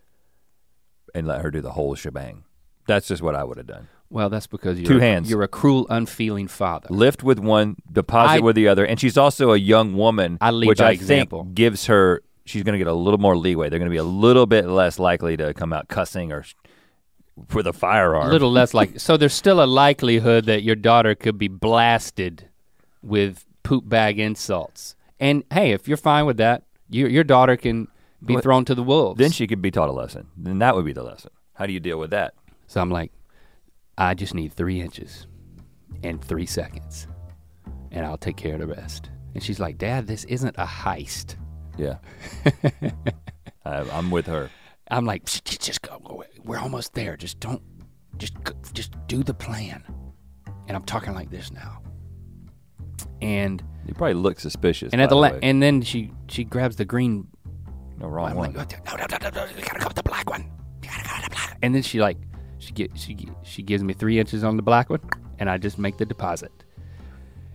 and 1.16 1.28
let 1.28 1.42
her 1.42 1.52
do 1.52 1.62
the 1.62 1.72
whole 1.74 1.96
shebang. 1.96 2.44
That's 2.88 3.08
just 3.08 3.22
what 3.22 3.36
I 3.36 3.44
would 3.44 3.58
have 3.58 3.68
done. 3.68 3.88
Well, 4.10 4.30
that's 4.30 4.46
because 4.48 4.78
you're 4.80 4.88
Two 4.88 5.00
hands. 5.00 5.30
You're 5.30 5.42
a 5.42 5.48
cruel, 5.48 5.88
unfeeling 5.90 6.48
father. 6.48 6.88
Lift 6.92 7.24
with 7.24 7.40
one, 7.40 7.78
deposit 7.92 8.34
I- 8.36 8.40
with 8.42 8.56
the 8.56 8.68
other, 8.68 8.86
and 8.86 9.00
she's 9.00 9.18
also 9.18 9.54
a 9.54 9.58
young 9.58 9.96
woman, 9.96 10.38
I 10.42 10.52
which 10.52 10.82
I 10.82 10.92
example. 10.92 11.44
think 11.44 11.56
gives 11.56 11.86
her. 11.88 12.22
She's 12.46 12.64
going 12.64 12.74
to 12.74 12.78
get 12.78 12.88
a 12.88 12.94
little 12.94 13.20
more 13.20 13.38
leeway. 13.38 13.70
They're 13.70 13.80
going 13.80 13.90
to 13.90 13.94
be 13.94 13.98
a 13.98 14.04
little 14.04 14.46
bit 14.46 14.68
less 14.68 15.00
likely 15.00 15.38
to 15.38 15.54
come 15.54 15.72
out 15.72 15.88
cussing 15.88 16.32
or 16.32 16.44
with 17.54 17.68
a 17.68 17.74
firearm. 17.74 18.28
A 18.28 18.32
little 18.32 18.52
less 18.52 18.74
like 18.74 19.00
so. 19.00 19.18
There's 19.18 19.34
still 19.34 19.64
a 19.64 19.66
likelihood 19.66 20.46
that 20.46 20.64
your 20.64 20.76
daughter 20.76 21.16
could 21.16 21.38
be 21.38 21.48
blasted 21.48 22.50
with 23.02 23.46
poop 23.64 23.88
bag 23.88 24.20
insults. 24.20 24.96
And 25.20 25.44
hey, 25.52 25.72
if 25.72 25.88
you're 25.88 25.98
fine 25.98 26.26
with 26.26 26.38
that, 26.38 26.64
your 26.90 27.10
your 27.10 27.24
daughter 27.24 27.56
can 27.56 27.88
be 28.24 28.36
Well, 28.36 28.42
thrown 28.42 28.66
to 28.66 28.76
the 28.76 28.84
wolves. 28.84 29.18
Then 29.18 29.32
she 29.32 29.48
could 29.48 29.62
be 29.62 29.72
taught 29.72 29.90
a 29.90 29.94
lesson. 29.94 30.28
Then 30.38 30.60
that 30.60 30.76
would 30.76 30.86
be 30.86 30.94
the 30.94 31.04
lesson. 31.04 31.32
How 31.54 31.66
do 31.66 31.74
you 31.74 31.80
deal 31.80 31.98
with 31.98 32.12
that? 32.12 32.34
So 32.68 32.82
I'm 32.82 32.90
like, 32.90 33.12
I 33.98 34.14
just 34.14 34.34
need 34.34 34.54
three 34.54 34.82
inches 34.82 35.28
and 36.04 36.24
three 36.24 36.46
seconds, 36.46 37.08
and 37.92 38.06
I'll 38.06 38.18
take 38.18 38.38
care 38.38 38.56
of 38.56 38.60
the 38.60 38.68
rest. 38.68 39.10
And 39.34 39.44
she's 39.44 39.60
like, 39.60 39.78
Dad, 39.78 40.08
this 40.08 40.24
isn't 40.26 40.56
a 40.58 40.66
heist. 40.66 41.36
Yeah, 41.78 41.98
I, 43.66 43.80
I'm 43.92 44.12
with 44.12 44.28
her. 44.28 44.50
I'm 44.90 45.06
like, 45.06 45.28
"Shh, 45.28 45.40
just 45.42 45.82
go. 45.82 46.00
go. 46.00 46.24
We're 46.44 46.60
almost 46.60 46.94
there. 46.94 47.18
Just 47.18 47.40
don't. 47.40 47.62
Just 48.18 48.42
go- 48.44 48.54
just 48.74 48.94
do 49.08 49.24
the 49.24 49.34
plan. 49.34 49.84
And 50.68 50.78
I'm 50.78 50.84
talking 50.84 51.14
like 51.14 51.30
this 51.32 51.52
now. 51.52 51.82
And 53.22 53.64
You 53.88 53.94
probably 53.94 54.14
look 54.14 54.40
suspicious. 54.40 54.94
and 54.94 55.02
at 55.02 55.10
the 55.10 55.16
la- 55.16 55.32
way. 55.32 55.40
and 55.42 55.62
then 55.62 55.82
she 55.82 56.12
she 56.30 56.44
grabs 56.44 56.76
the 56.76 56.86
green. 56.86 57.28
no 57.98 58.08
wrong 58.08 58.32
I'm 58.32 58.38
one. 58.38 58.54
Oh, 58.56 58.60
like, 58.60 58.86
no, 58.86 58.96
no, 58.96 59.06
no, 59.10 59.18
no, 59.22 59.30
no, 59.46 59.52
you 59.58 59.64
gotta 59.66 59.80
go 59.80 59.88
with 59.88 59.96
the 59.96 60.04
black 60.04 60.30
one. 60.30 60.50
You 60.84 60.90
gotta 60.90 61.04
go 61.08 61.16
with 61.16 61.24
the 61.26 61.30
black. 61.32 61.58
And 61.62 61.74
then 61.74 61.82
she 61.82 62.00
like 62.00 62.18
she 62.60 62.72
get 62.74 62.92
she 62.98 63.14
gi- 63.16 63.32
she 63.44 63.64
gives 63.64 63.84
me 63.84 63.94
three 63.94 64.20
inches 64.20 64.44
on 64.44 64.58
the 64.58 64.64
black 64.64 64.90
one, 64.90 65.00
and 65.40 65.50
I 65.50 65.58
just 65.58 65.80
make 65.80 65.98
the 65.98 66.06
deposit. 66.06 66.52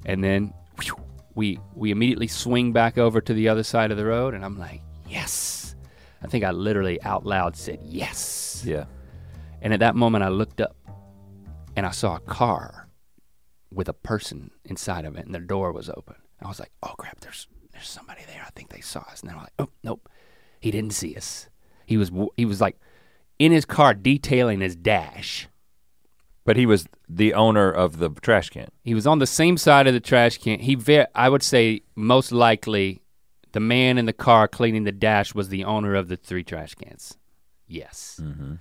And 0.06 0.22
then 0.24 0.52
whew, 0.82 0.96
we 1.38 1.60
we 1.72 1.92
immediately 1.92 2.26
swing 2.26 2.72
back 2.72 2.98
over 2.98 3.20
to 3.20 3.32
the 3.32 3.48
other 3.48 3.62
side 3.62 3.92
of 3.92 3.96
the 3.96 4.04
road, 4.04 4.34
and 4.34 4.44
I'm 4.44 4.58
like, 4.58 4.82
yes. 5.06 5.76
I 6.20 6.26
think 6.26 6.42
I 6.42 6.50
literally 6.50 7.00
out 7.02 7.24
loud 7.24 7.56
said 7.56 7.78
yes. 7.80 8.64
yeah, 8.66 8.86
And 9.62 9.72
at 9.72 9.78
that 9.78 9.94
moment, 9.94 10.24
I 10.24 10.30
looked 10.30 10.60
up 10.60 10.76
and 11.76 11.86
I 11.86 11.92
saw 11.92 12.16
a 12.16 12.20
car 12.20 12.88
with 13.72 13.88
a 13.88 13.92
person 13.92 14.50
inside 14.64 15.04
of 15.04 15.16
it, 15.16 15.26
and 15.26 15.32
their 15.32 15.40
door 15.40 15.70
was 15.70 15.88
open. 15.88 16.16
I 16.42 16.48
was 16.48 16.58
like, 16.58 16.72
"Oh 16.82 16.94
crap! 16.98 17.20
There's 17.20 17.46
there's 17.70 17.88
somebody 17.88 18.22
there. 18.26 18.42
I 18.44 18.50
think 18.50 18.70
they 18.70 18.80
saw 18.80 19.02
us." 19.02 19.20
And 19.20 19.30
they're 19.30 19.36
like, 19.36 19.52
"Oh 19.60 19.68
nope, 19.84 20.08
he 20.58 20.72
didn't 20.72 20.92
see 20.92 21.14
us. 21.14 21.48
He 21.86 21.96
was 21.96 22.10
he 22.36 22.46
was 22.46 22.60
like 22.60 22.80
in 23.38 23.52
his 23.52 23.64
car 23.64 23.94
detailing 23.94 24.60
his 24.60 24.74
dash." 24.74 25.46
But 26.44 26.56
he 26.56 26.66
was 26.66 26.88
the 27.08 27.34
owner 27.34 27.70
of 27.70 27.98
the 27.98 28.10
trash 28.10 28.50
can. 28.50 28.68
He 28.82 28.94
was 28.94 29.06
on 29.06 29.18
the 29.18 29.26
same 29.26 29.56
side 29.56 29.86
of 29.86 29.94
the 29.94 30.00
trash 30.00 30.38
can. 30.38 30.60
He 30.60 30.74
ve- 30.74 31.06
I 31.14 31.28
would 31.28 31.42
say 31.42 31.82
most 31.96 32.32
likely 32.32 33.00
the 33.52 33.60
man 33.60 33.98
in 33.98 34.06
the 34.06 34.12
car 34.12 34.46
cleaning 34.46 34.84
the 34.84 34.92
dash 34.92 35.34
was 35.34 35.48
the 35.48 35.64
owner 35.64 35.94
of 35.94 36.08
the 36.08 36.16
three 36.16 36.44
trash 36.44 36.74
cans. 36.74 37.16
Yes. 37.66 38.20
Mm-hmm. 38.22 38.54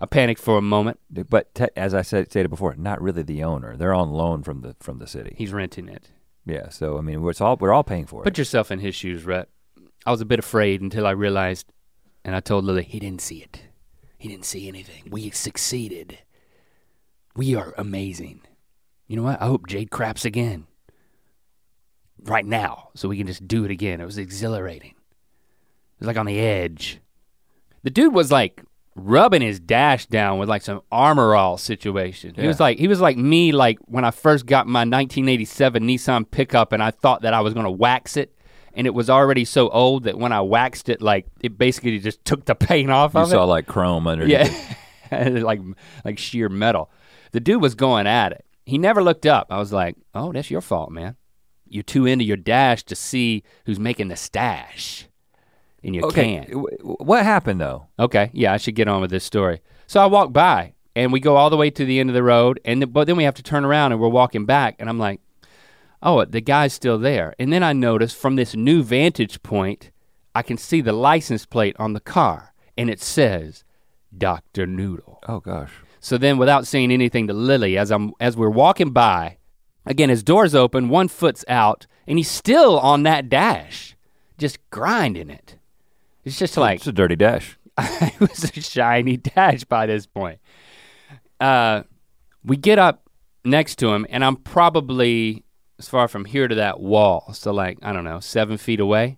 I 0.00 0.06
panicked 0.06 0.40
for 0.40 0.58
a 0.58 0.62
moment. 0.62 1.00
But 1.10 1.54
te- 1.54 1.68
as 1.76 1.94
I 1.94 2.02
said 2.02 2.30
stated 2.30 2.48
before, 2.50 2.74
not 2.76 3.00
really 3.00 3.22
the 3.22 3.42
owner. 3.42 3.76
They're 3.76 3.94
on 3.94 4.10
loan 4.10 4.42
from 4.42 4.60
the 4.60 4.76
from 4.80 4.98
the 4.98 5.06
city. 5.06 5.34
He's 5.38 5.52
renting 5.52 5.88
it. 5.88 6.10
Yeah, 6.44 6.68
so 6.68 6.98
I 6.98 7.00
mean, 7.00 7.22
we're, 7.22 7.32
all 7.40 7.56
we're 7.56 7.72
all 7.72 7.84
paying 7.84 8.06
for 8.06 8.20
it. 8.20 8.24
Put 8.24 8.36
yourself 8.36 8.70
in 8.70 8.80
his 8.80 8.94
shoes, 8.94 9.24
Rhett. 9.24 9.48
I 10.04 10.10
was 10.10 10.20
a 10.20 10.26
bit 10.26 10.38
afraid 10.38 10.82
until 10.82 11.06
I 11.06 11.12
realized, 11.12 11.72
and 12.22 12.36
I 12.36 12.40
told 12.40 12.64
Lily, 12.64 12.82
he 12.82 13.00
didn't 13.00 13.22
see 13.22 13.38
it. 13.38 13.62
He 14.18 14.28
didn't 14.28 14.44
see 14.44 14.68
anything. 14.68 15.04
We 15.10 15.30
succeeded. 15.30 16.18
We 17.36 17.54
are 17.54 17.74
amazing. 17.76 18.42
You 19.06 19.16
know 19.16 19.22
what? 19.22 19.40
I 19.42 19.46
hope 19.46 19.66
Jade 19.66 19.90
craps 19.90 20.24
again. 20.24 20.66
Right 22.22 22.46
now, 22.46 22.88
so 22.94 23.08
we 23.08 23.18
can 23.18 23.26
just 23.26 23.46
do 23.46 23.64
it 23.64 23.70
again. 23.70 24.00
It 24.00 24.06
was 24.06 24.16
exhilarating. 24.16 24.90
It 24.92 26.00
was 26.00 26.06
like 26.06 26.16
on 26.16 26.26
the 26.26 26.40
edge. 26.40 27.00
The 27.82 27.90
dude 27.90 28.14
was 28.14 28.32
like 28.32 28.62
rubbing 28.96 29.42
his 29.42 29.60
dash 29.60 30.06
down 30.06 30.38
with 30.38 30.48
like 30.48 30.62
some 30.62 30.80
Armor 30.90 31.34
All 31.34 31.58
situation. 31.58 32.34
He 32.34 32.46
was 32.46 32.60
like 32.60 32.78
he 32.78 32.88
was 32.88 33.00
like 33.00 33.16
me 33.16 33.52
like 33.52 33.78
when 33.86 34.04
I 34.04 34.10
first 34.10 34.46
got 34.46 34.66
my 34.66 34.80
1987 34.80 35.82
Nissan 35.82 36.30
pickup 36.30 36.72
and 36.72 36.82
I 36.82 36.92
thought 36.92 37.22
that 37.22 37.34
I 37.34 37.40
was 37.40 37.52
going 37.52 37.64
to 37.64 37.70
wax 37.70 38.16
it 38.16 38.34
and 38.72 38.86
it 38.86 38.94
was 38.94 39.10
already 39.10 39.44
so 39.44 39.68
old 39.68 40.04
that 40.04 40.18
when 40.18 40.32
I 40.32 40.40
waxed 40.40 40.88
it 40.88 41.02
like 41.02 41.26
it 41.42 41.58
basically 41.58 41.98
just 41.98 42.24
took 42.24 42.44
the 42.44 42.54
paint 42.54 42.90
off 42.90 43.14
you 43.14 43.20
of 43.20 43.28
it. 43.28 43.30
You 43.30 43.38
saw 43.38 43.44
like 43.44 43.66
chrome 43.66 44.06
underneath. 44.06 44.78
Yeah. 45.10 45.28
like 45.28 45.60
like 46.04 46.18
sheer 46.18 46.48
metal. 46.48 46.90
The 47.34 47.40
dude 47.40 47.60
was 47.60 47.74
going 47.74 48.06
at 48.06 48.30
it. 48.30 48.44
He 48.64 48.78
never 48.78 49.02
looked 49.02 49.26
up. 49.26 49.48
I 49.50 49.58
was 49.58 49.72
like, 49.72 49.96
"Oh, 50.14 50.32
that's 50.32 50.52
your 50.52 50.60
fault, 50.60 50.92
man. 50.92 51.16
You're 51.68 51.82
too 51.82 52.06
into 52.06 52.24
your 52.24 52.36
dash 52.36 52.84
to 52.84 52.94
see 52.94 53.42
who's 53.66 53.80
making 53.80 54.06
the 54.06 54.14
stash 54.14 55.08
in 55.82 55.94
your 55.94 56.06
Okay, 56.06 56.44
can." 56.46 56.60
what 56.60 57.24
happened 57.24 57.60
though? 57.60 57.88
Okay, 57.98 58.30
yeah, 58.32 58.52
I 58.52 58.56
should 58.56 58.76
get 58.76 58.86
on 58.86 59.00
with 59.00 59.10
this 59.10 59.24
story. 59.24 59.62
So 59.88 60.00
I 60.00 60.06
walk 60.06 60.32
by 60.32 60.74
and 60.94 61.12
we 61.12 61.18
go 61.18 61.34
all 61.34 61.50
the 61.50 61.56
way 61.56 61.70
to 61.70 61.84
the 61.84 61.98
end 61.98 62.08
of 62.08 62.14
the 62.14 62.22
road 62.22 62.60
and 62.64 62.82
th- 62.82 62.92
but 62.92 63.08
then 63.08 63.16
we 63.16 63.24
have 63.24 63.34
to 63.34 63.42
turn 63.42 63.64
around 63.64 63.90
and 63.90 64.00
we're 64.00 64.06
walking 64.06 64.46
back 64.46 64.76
and 64.78 64.88
I'm 64.88 65.00
like, 65.00 65.20
"Oh, 66.04 66.24
the 66.24 66.40
guy's 66.40 66.72
still 66.72 66.98
there." 67.00 67.34
And 67.40 67.52
then 67.52 67.64
I 67.64 67.72
notice 67.72 68.14
from 68.14 68.36
this 68.36 68.54
new 68.54 68.84
vantage 68.84 69.42
point, 69.42 69.90
I 70.36 70.42
can 70.42 70.56
see 70.56 70.80
the 70.80 70.92
license 70.92 71.46
plate 71.46 71.74
on 71.80 71.94
the 71.94 72.00
car 72.00 72.54
and 72.78 72.88
it 72.88 73.00
says 73.00 73.64
Dr. 74.16 74.68
Noodle. 74.68 75.18
Oh 75.26 75.40
gosh. 75.40 75.72
So 76.04 76.18
then 76.18 76.36
without 76.36 76.66
saying 76.66 76.92
anything 76.92 77.28
to 77.28 77.32
Lily 77.32 77.78
as 77.78 77.90
I'm 77.90 78.12
as 78.20 78.36
we're 78.36 78.50
walking 78.50 78.90
by, 78.90 79.38
again 79.86 80.10
his 80.10 80.22
door's 80.22 80.54
open, 80.54 80.90
one 80.90 81.08
foot's 81.08 81.46
out, 81.48 81.86
and 82.06 82.18
he's 82.18 82.30
still 82.30 82.78
on 82.78 83.04
that 83.04 83.30
dash, 83.30 83.96
just 84.36 84.58
grinding 84.68 85.30
it. 85.30 85.56
It's 86.22 86.38
just 86.38 86.58
like 86.58 86.80
It's 86.80 86.86
a 86.86 86.92
dirty 86.92 87.16
dash. 87.16 87.58
it 87.78 88.20
was 88.20 88.44
a 88.44 88.60
shiny 88.60 89.16
dash 89.16 89.64
by 89.64 89.86
this 89.86 90.04
point. 90.04 90.40
Uh, 91.40 91.84
we 92.44 92.58
get 92.58 92.78
up 92.78 93.08
next 93.42 93.76
to 93.76 93.88
him, 93.88 94.04
and 94.10 94.22
I'm 94.22 94.36
probably 94.36 95.42
as 95.78 95.88
far 95.88 96.06
from 96.06 96.26
here 96.26 96.48
to 96.48 96.56
that 96.56 96.80
wall, 96.80 97.32
so 97.32 97.50
like 97.50 97.78
I 97.80 97.94
don't 97.94 98.04
know, 98.04 98.20
seven 98.20 98.58
feet 98.58 98.78
away. 98.78 99.16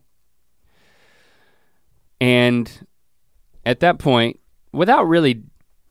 And 2.20 2.70
at 3.64 3.80
that 3.80 3.98
point, 3.98 4.38
without 4.72 5.08
really 5.08 5.42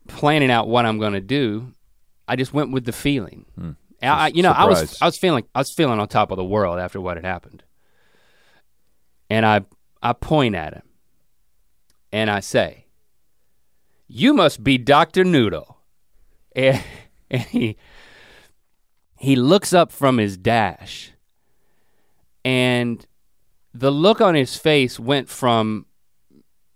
planning 0.07 0.51
out 0.51 0.67
what 0.67 0.85
I'm 0.85 0.99
going 0.99 1.13
to 1.13 1.21
do, 1.21 1.73
I 2.27 2.35
just 2.35 2.53
went 2.53 2.71
with 2.71 2.85
the 2.85 2.91
feeling. 2.91 3.45
Hmm. 3.55 3.71
I, 4.01 4.27
you 4.27 4.43
know, 4.43 4.51
I 4.51 4.65
was 4.65 5.01
I 5.01 5.05
was 5.05 5.17
feeling 5.17 5.45
I 5.55 5.59
was 5.59 5.71
feeling 5.71 5.99
on 5.99 6.07
top 6.07 6.31
of 6.31 6.37
the 6.37 6.43
world 6.43 6.79
after 6.79 7.01
what 7.01 7.17
had 7.17 7.25
happened, 7.25 7.63
and 9.29 9.45
I 9.45 9.61
I 10.03 10.13
point 10.13 10.55
at 10.55 10.73
him. 10.73 10.81
And 12.11 12.29
I 12.29 12.39
say, 12.39 12.85
"You 14.07 14.33
must 14.33 14.63
be 14.63 14.77
Doctor 14.77 15.23
Noodle," 15.23 15.77
and, 16.55 16.83
and 17.31 17.41
he 17.41 17.77
he 19.17 19.35
looks 19.35 19.73
up 19.73 19.91
from 19.91 20.17
his 20.17 20.37
dash, 20.37 21.11
and 22.43 23.05
the 23.73 23.91
look 23.91 24.21
on 24.21 24.35
his 24.35 24.55
face 24.55 24.99
went 24.99 25.29
from 25.29 25.85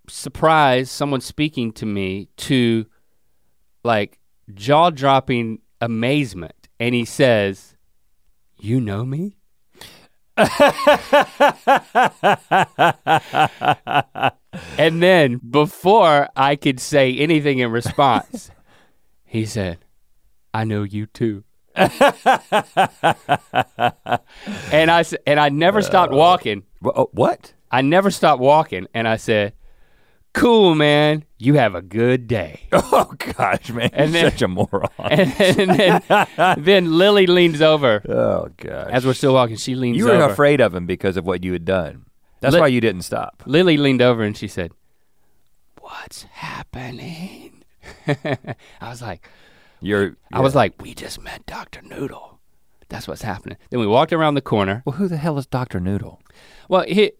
surprise, 0.07 0.89
someone 0.89 1.21
speaking 1.21 1.71
to 1.73 1.85
me, 1.85 2.27
to 2.37 2.87
like 3.89 4.19
jaw 4.53 4.91
dropping 4.91 5.59
amazement. 5.81 6.69
And 6.79 6.93
he 6.93 7.05
says, 7.05 7.75
You 8.59 8.79
know 8.79 9.03
me? 9.03 9.35
and 14.77 15.01
then 15.03 15.41
before 15.49 16.29
I 16.35 16.55
could 16.55 16.79
say 16.79 17.17
anything 17.17 17.57
in 17.59 17.71
response, 17.71 18.51
he 19.25 19.43
said, 19.45 19.79
I 20.53 20.65
know 20.65 20.83
you 20.83 21.07
too. 21.07 21.43
and 21.75 21.89
I 24.91 25.03
and 25.25 25.39
I 25.39 25.49
never 25.49 25.81
stopped 25.81 26.13
uh, 26.13 26.15
walking. 26.15 26.63
Wha- 26.81 26.93
oh, 26.95 27.09
what? 27.11 27.53
I 27.71 27.81
never 27.81 28.11
stopped 28.11 28.39
walking 28.39 28.87
and 28.93 29.07
I 29.07 29.17
said, 29.17 29.53
"Cool, 30.33 30.75
man. 30.75 31.25
You 31.37 31.55
have 31.55 31.75
a 31.75 31.81
good 31.81 32.27
day." 32.27 32.61
Oh 32.91 33.13
gosh, 33.37 33.69
man! 33.69 33.89
And 33.93 34.13
then- 34.13 34.31
such 34.31 34.41
a 34.41 34.47
moron. 34.47 34.89
and, 34.99 35.31
then, 35.31 36.03
then 36.63 36.97
Lily 36.97 37.25
leans 37.27 37.61
over 37.61 38.01
oh 38.09 38.49
gosh. 38.57 38.89
as 38.91 39.05
we're 39.05 39.13
still 39.13 39.33
walking. 39.33 39.55
She 39.55 39.75
leans 39.75 39.97
you 39.97 40.05
were 40.05 40.11
over. 40.15 40.31
afraid 40.33 40.59
of 40.59 40.75
him 40.75 40.85
because 40.85 41.15
of 41.17 41.25
what 41.25 41.43
you 41.43 41.53
had 41.53 41.65
done. 41.65 42.05
That's 42.41 42.53
Let- 42.53 42.61
why 42.61 42.67
you 42.67 42.81
didn't 42.81 43.03
stop. 43.03 43.41
Lily 43.45 43.77
leaned 43.77 44.01
over 44.01 44.21
and 44.23 44.35
she 44.35 44.47
said, 44.47 44.71
"What's 45.79 46.23
happening?" 46.23 47.63
I 48.07 48.89
was 48.89 49.01
like, 49.01 49.27
You're. 49.81 50.15
I 50.33 50.41
was 50.41 50.55
like, 50.55 50.81
"We 50.81 50.93
just 50.93 51.21
met 51.21 51.45
Dr. 51.45 51.81
Noodle. 51.81 52.39
That's 52.89 53.07
what's 53.07 53.21
happening." 53.21 53.57
Then 53.69 53.79
we 53.79 53.87
walked 53.87 54.11
around 54.13 54.33
the 54.35 54.41
corner. 54.41 54.83
Well, 54.85 54.97
who 54.97 55.07
the 55.07 55.17
hell 55.17 55.37
is 55.37 55.45
Doctor 55.45 55.79
Noodle? 55.79 56.21
Well, 56.67 56.83
he, 56.87 57.13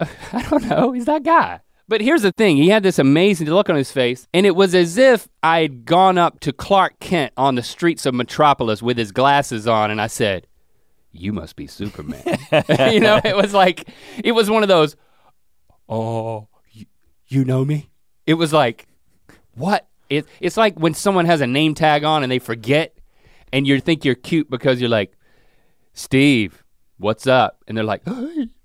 I 0.00 0.46
don't 0.48 0.64
know. 0.66 0.92
He's 0.92 1.04
that 1.06 1.22
guy. 1.24 1.60
But 1.88 2.02
here's 2.02 2.22
the 2.22 2.32
thing. 2.32 2.58
He 2.58 2.68
had 2.68 2.82
this 2.82 2.98
amazing 2.98 3.48
look 3.48 3.70
on 3.70 3.76
his 3.76 3.90
face, 3.90 4.28
and 4.34 4.44
it 4.44 4.54
was 4.54 4.74
as 4.74 4.98
if 4.98 5.26
I 5.42 5.60
had 5.60 5.86
gone 5.86 6.18
up 6.18 6.38
to 6.40 6.52
Clark 6.52 7.00
Kent 7.00 7.32
on 7.36 7.54
the 7.54 7.62
streets 7.62 8.04
of 8.04 8.14
Metropolis 8.14 8.82
with 8.82 8.98
his 8.98 9.10
glasses 9.10 9.66
on, 9.66 9.90
and 9.90 10.00
I 10.00 10.06
said, 10.06 10.46
"You 11.12 11.32
must 11.32 11.56
be 11.56 11.66
Superman." 11.66 12.22
you 12.92 13.00
know, 13.00 13.20
it 13.24 13.34
was 13.34 13.54
like 13.54 13.88
it 14.22 14.32
was 14.32 14.50
one 14.50 14.62
of 14.62 14.68
those. 14.68 14.96
Oh, 15.88 16.48
you, 16.70 16.84
you 17.26 17.44
know 17.46 17.64
me? 17.64 17.88
It 18.26 18.34
was 18.34 18.52
like, 18.52 18.86
what? 19.54 19.88
It, 20.10 20.26
it's 20.40 20.58
like 20.58 20.78
when 20.78 20.92
someone 20.92 21.24
has 21.24 21.40
a 21.40 21.46
name 21.46 21.74
tag 21.74 22.04
on 22.04 22.22
and 22.22 22.30
they 22.30 22.38
forget, 22.38 22.98
and 23.50 23.66
you 23.66 23.80
think 23.80 24.04
you're 24.04 24.14
cute 24.14 24.50
because 24.50 24.78
you're 24.78 24.90
like, 24.90 25.16
Steve, 25.94 26.62
what's 26.98 27.26
up? 27.26 27.62
And 27.66 27.76
they're 27.76 27.84
like, 27.84 28.02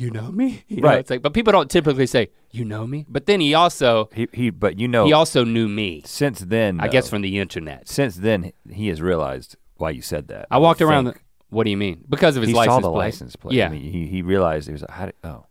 you 0.00 0.10
know 0.10 0.30
me? 0.32 0.64
You 0.68 0.80
know, 0.82 0.88
Right. 0.88 1.00
it's 1.00 1.10
like, 1.10 1.22
but 1.22 1.32
people 1.34 1.52
don't 1.52 1.70
typically 1.70 2.06
say, 2.06 2.30
you 2.50 2.64
know 2.64 2.86
me? 2.86 3.04
But 3.08 3.26
then 3.26 3.40
he 3.40 3.54
also, 3.54 4.08
He 4.14 4.28
he. 4.32 4.50
But 4.50 4.78
you 4.80 4.88
know, 4.88 5.04
he 5.06 5.12
also 5.12 5.44
knew 5.44 5.68
me, 5.68 6.02
since 6.04 6.40
then, 6.40 6.80
I 6.80 6.88
guess 6.88 7.08
from 7.10 7.22
the 7.22 7.38
internet. 7.38 7.88
since 7.88 8.16
then 8.16 8.52
he 8.70 8.88
has 8.88 9.00
realized 9.02 9.56
why 9.76 9.90
you 9.90 10.02
said 10.02 10.28
that. 10.28 10.46
I 10.50 10.58
walked 10.58 10.80
around, 10.82 11.04
the, 11.06 11.14
what 11.50 11.64
do 11.64 11.70
you 11.70 11.76
mean? 11.76 12.04
Because 12.08 12.36
of 12.36 12.42
his 12.42 12.50
he 12.50 12.54
license 12.54 12.74
saw 12.74 12.80
the 12.80 12.90
plate. 12.92 13.04
license 13.06 13.36
plate. 13.36 13.54
Yeah, 13.54 13.66
I 13.66 13.70
mean, 13.70 13.82
he 13.92 14.06
he 14.06 14.22
realized 14.22 14.66
he 14.68 14.72
was 14.72 14.82
like, 14.82 14.90
how 14.90 15.06
did, 15.06 15.14
oh. 15.24 15.46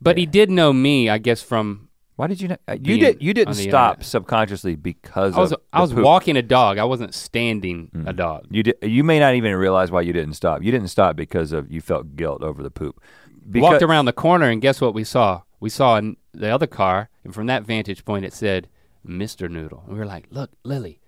but 0.00 0.16
he 0.18 0.26
did 0.26 0.50
know 0.50 0.72
me, 0.72 1.08
I 1.08 1.18
guess 1.18 1.42
from, 1.42 1.87
Why 2.18 2.26
did 2.26 2.40
you 2.40 2.48
not? 2.48 2.60
uh, 2.66 2.72
You 2.72 2.78
Being 2.80 2.98
did. 3.00 3.22
You 3.22 3.32
didn't 3.32 3.54
the 3.54 3.62
stop 3.68 3.92
internet. 3.92 4.06
subconsciously 4.06 4.74
because 4.74 5.36
I 5.36 5.38
was, 5.40 5.52
of 5.52 5.60
I 5.72 5.80
was 5.80 5.92
poop. 5.92 6.02
walking 6.02 6.36
a 6.36 6.42
dog. 6.42 6.76
I 6.78 6.82
wasn't 6.82 7.14
standing 7.14 7.92
a 8.08 8.12
dog. 8.12 8.48
You 8.50 8.64
did. 8.64 8.74
You 8.82 9.04
may 9.04 9.20
not 9.20 9.36
even 9.36 9.54
realize 9.54 9.92
why 9.92 10.00
you 10.00 10.12
didn't 10.12 10.34
stop. 10.34 10.64
You 10.64 10.72
didn't 10.72 10.88
stop 10.88 11.14
because 11.14 11.52
of 11.52 11.70
you 11.70 11.80
felt 11.80 12.16
guilt 12.16 12.42
over 12.42 12.60
the 12.60 12.72
poop. 12.72 13.00
Because, 13.48 13.62
walked 13.62 13.82
around 13.84 14.06
the 14.06 14.12
corner 14.12 14.46
and 14.50 14.60
guess 14.60 14.80
what 14.80 14.94
we 14.94 15.04
saw? 15.04 15.42
We 15.60 15.70
saw 15.70 16.00
the 16.32 16.48
other 16.48 16.66
car, 16.66 17.08
and 17.22 17.32
from 17.32 17.46
that 17.46 17.62
vantage 17.62 18.04
point, 18.04 18.24
it 18.24 18.32
said 18.32 18.68
Mr. 19.06 19.48
Noodle. 19.48 19.84
And 19.86 19.92
we 19.92 19.98
were 20.00 20.04
like, 20.04 20.26
look, 20.30 20.50
Lily, 20.64 21.00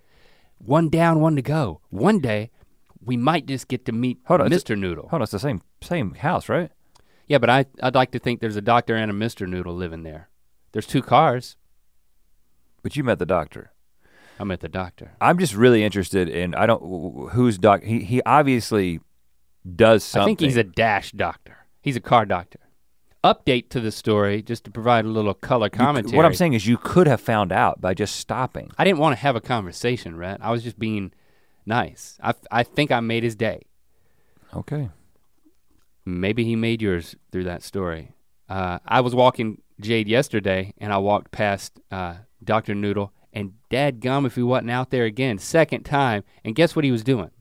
one 0.59 0.87
down, 0.87 1.19
one 1.19 1.35
to 1.35 1.41
go. 1.41 1.81
One 1.89 2.19
day, 2.19 2.51
we 3.03 3.17
might 3.17 3.47
just 3.47 3.67
get 3.67 3.83
to 3.87 3.91
meet 3.91 4.19
Hold 4.27 4.39
on, 4.41 4.49
Mr. 4.49 4.79
Noodle. 4.79 5.09
Hold 5.09 5.19
on, 5.19 5.23
it's 5.23 5.33
the 5.33 5.39
same 5.39 5.61
same 5.81 6.13
house, 6.15 6.47
right? 6.47 6.71
Yeah, 7.27 7.37
but 7.39 7.49
I, 7.49 7.65
I'd 7.83 7.95
like 7.95 8.11
to 8.11 8.19
think 8.19 8.39
there's 8.39 8.55
a 8.55 8.61
doctor 8.61 8.95
and 8.95 9.11
a 9.11 9.13
Mr. 9.13 9.45
Noodle 9.45 9.75
living 9.75 10.03
there. 10.03 10.29
There's 10.71 10.87
two 10.87 11.01
cars. 11.01 11.55
But 12.83 12.95
you 12.95 13.03
met 13.03 13.19
the 13.19 13.25
doctor. 13.25 13.71
I 14.39 14.43
met 14.43 14.61
the 14.61 14.69
doctor. 14.69 15.11
I'm 15.21 15.37
just 15.37 15.53
really 15.53 15.83
interested 15.83 16.27
in. 16.27 16.55
I 16.55 16.65
don't 16.65 17.29
who's 17.31 17.57
doc. 17.59 17.83
He 17.83 17.99
he 18.03 18.21
obviously 18.23 18.99
does 19.75 20.03
something. 20.03 20.23
I 20.23 20.25
think 20.25 20.39
he's 20.39 20.57
a 20.57 20.63
dash 20.63 21.11
doctor. 21.11 21.57
He's 21.81 21.95
a 21.95 21.99
car 22.01 22.25
doctor. 22.25 22.59
update 23.23 23.69
to 23.69 23.79
the 23.79 23.91
story 23.91 24.41
just 24.41 24.63
to 24.63 24.71
provide 24.71 25.05
a 25.05 25.07
little 25.07 25.35
color 25.35 25.69
commentary. 25.69 26.17
What 26.17 26.25
I'm 26.25 26.33
saying 26.33 26.53
is 26.53 26.65
you 26.65 26.77
could 26.77 27.05
have 27.05 27.21
found 27.21 27.51
out 27.51 27.79
by 27.79 27.93
just 27.93 28.15
stopping. 28.15 28.71
I 28.79 28.83
didn't 28.83 28.97
want 28.99 29.15
to 29.15 29.21
have 29.21 29.35
a 29.35 29.41
conversation, 29.41 30.15
Rhett. 30.17 30.39
I 30.41 30.51
was 30.51 30.63
just 30.63 30.79
being 30.79 31.13
nice. 31.65 32.17
I, 32.23 32.33
I 32.51 32.63
think 32.63 32.91
I 32.91 32.99
made 32.99 33.23
his 33.23 33.35
day. 33.35 33.61
Okay. 34.55 34.89
Maybe 36.03 36.43
he 36.43 36.55
made 36.55 36.81
yours 36.81 37.15
through 37.31 37.43
that 37.43 37.61
story. 37.61 38.13
Uh, 38.49 38.79
I 38.85 39.01
was 39.01 39.13
walking 39.13 39.61
Jade 39.81 40.07
yesterday, 40.07 40.73
and 40.77 40.93
I 40.93 40.97
walked 40.97 41.31
past 41.31 41.79
uh, 41.91 42.15
Dr. 42.43 42.75
Noodle, 42.75 43.11
and 43.33 43.53
dad 43.69 43.99
gum 43.99 44.25
if 44.25 44.35
he 44.35 44.43
wasn't 44.43 44.71
out 44.71 44.89
there 44.89 45.05
again, 45.05 45.37
second 45.37 45.83
time, 45.83 46.23
and 46.43 46.55
guess 46.55 46.75
what 46.75 46.85
he 46.85 46.91
was 46.91 47.03
doing? 47.03 47.31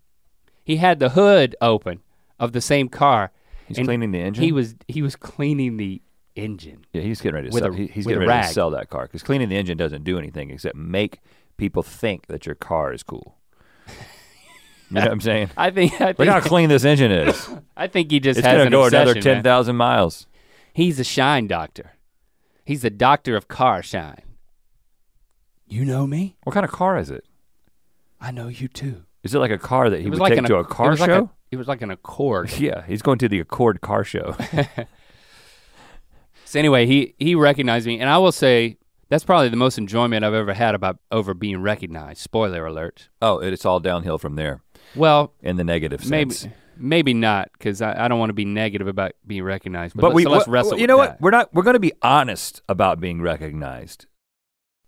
He 0.64 0.76
had 0.76 0.98
the 0.98 1.10
hood 1.10 1.56
open 1.60 2.00
of 2.38 2.52
the 2.52 2.60
same 2.60 2.88
car. 2.88 3.32
He's 3.66 3.78
cleaning 3.78 4.12
the 4.12 4.20
engine. 4.20 4.44
He 4.44 4.52
was 4.52 4.74
he 4.88 5.02
was 5.02 5.16
cleaning 5.16 5.76
the 5.76 6.02
engine. 6.36 6.84
Yeah, 6.92 7.02
he's 7.02 7.20
getting 7.20 7.36
ready 7.36 7.50
to 7.50 7.56
sell. 7.56 7.72
a- 7.72 7.76
he's 7.76 8.06
getting 8.06 8.26
ready 8.26 8.46
to 8.48 8.52
sell 8.52 8.70
that 8.70 8.90
car 8.90 9.02
because 9.04 9.22
cleaning 9.22 9.48
the 9.48 9.56
engine 9.56 9.76
doesn't 9.76 10.04
do 10.04 10.18
anything 10.18 10.50
except 10.50 10.76
make 10.76 11.20
people 11.56 11.82
think 11.82 12.26
that 12.26 12.46
your 12.46 12.54
car 12.54 12.92
is 12.92 13.02
cool. 13.02 13.36
You 13.88 14.96
know 14.96 15.02
what 15.02 15.10
I'm 15.12 15.20
saying? 15.20 15.50
I 15.56 15.70
think 15.70 16.00
I 16.00 16.14
Look 16.18 16.28
how 16.28 16.40
clean 16.40 16.68
this 16.68 16.84
engine 16.84 17.12
is. 17.12 17.48
I 17.76 17.86
think 17.86 18.10
he 18.10 18.18
just 18.18 18.38
It's 18.38 18.46
has 18.46 18.56
gonna 18.58 18.70
go 18.70 18.84
another 18.84 19.12
obsession, 19.12 19.22
ten 19.22 19.42
thousand 19.42 19.76
miles. 19.76 20.26
He's 20.72 20.98
a 20.98 21.04
shine 21.04 21.46
doctor. 21.46 21.92
He's 22.64 22.82
the 22.82 22.90
doctor 22.90 23.36
of 23.36 23.48
car 23.48 23.82
shine. 23.82 24.22
You 25.66 25.84
know 25.84 26.06
me? 26.06 26.36
What 26.44 26.52
kind 26.54 26.64
of 26.64 26.72
car 26.72 26.98
is 26.98 27.10
it? 27.10 27.24
I 28.20 28.30
know 28.30 28.48
you 28.48 28.68
too. 28.68 29.04
Is 29.22 29.34
it 29.34 29.38
like 29.38 29.50
a 29.50 29.58
car 29.58 29.88
that 29.90 30.00
he 30.00 30.08
was 30.10 30.18
would 30.18 30.24
like 30.24 30.30
take 30.32 30.38
an 30.38 30.44
to 30.46 30.56
a 30.56 30.60
it 30.60 30.68
car 30.68 30.96
like 30.96 31.08
show? 31.10 31.24
a- 31.24 31.30
it 31.50 31.56
was 31.56 31.68
like 31.68 31.82
an 31.82 31.90
Accord. 31.90 32.52
yeah, 32.58 32.82
he's 32.86 33.02
going 33.02 33.18
to 33.18 33.28
the 33.28 33.40
Accord 33.40 33.80
car 33.80 34.04
show. 34.04 34.36
So 36.44 36.58
anyway, 36.58 36.84
he 36.86 37.14
he 37.18 37.36
recognized 37.36 37.86
me, 37.86 38.00
and 38.00 38.10
I 38.10 38.18
will 38.18 38.32
say 38.32 38.76
that's 39.08 39.22
probably 39.24 39.50
the 39.50 39.56
most 39.56 39.78
enjoyment 39.78 40.24
I've 40.24 40.34
ever 40.34 40.52
had 40.52 40.74
about 40.74 40.98
over 41.12 41.32
being 41.32 41.62
recognized. 41.62 42.20
Spoiler 42.20 42.66
alert. 42.66 43.08
oh, 43.22 43.38
it's 43.38 43.64
all 43.64 43.78
downhill 43.78 44.18
from 44.18 44.34
there 44.34 44.60
Well, 44.96 45.32
in 45.42 45.56
the 45.56 45.64
negative 45.64 46.00
sense. 46.00 46.10
maybe 46.44 46.54
not, 46.80 47.50
because 47.52 47.82
I, 47.82 48.04
I 48.04 48.08
don't 48.08 48.18
want 48.18 48.30
to 48.30 48.34
be 48.34 48.44
negative 48.44 48.86
about 48.88 49.12
being 49.26 49.42
recognized. 49.44 49.94
But, 49.94 50.02
But 50.02 50.08
let's, 50.08 50.16
we 50.16 50.22
so 50.24 50.30
let's 50.30 50.46
what- 50.46 50.52
wrestle. 50.52 50.72
You 50.78 50.82
with 50.82 50.88
know 50.88 50.96
that. 50.98 51.10
what? 51.12 51.20
We're 51.20 51.30
not. 51.30 51.54
We're 51.54 51.62
going 51.62 51.74
to 51.74 51.80
be 51.80 51.92
honest 52.02 52.62
about 52.68 53.00
being 53.00 53.20
recognized. 53.22 54.06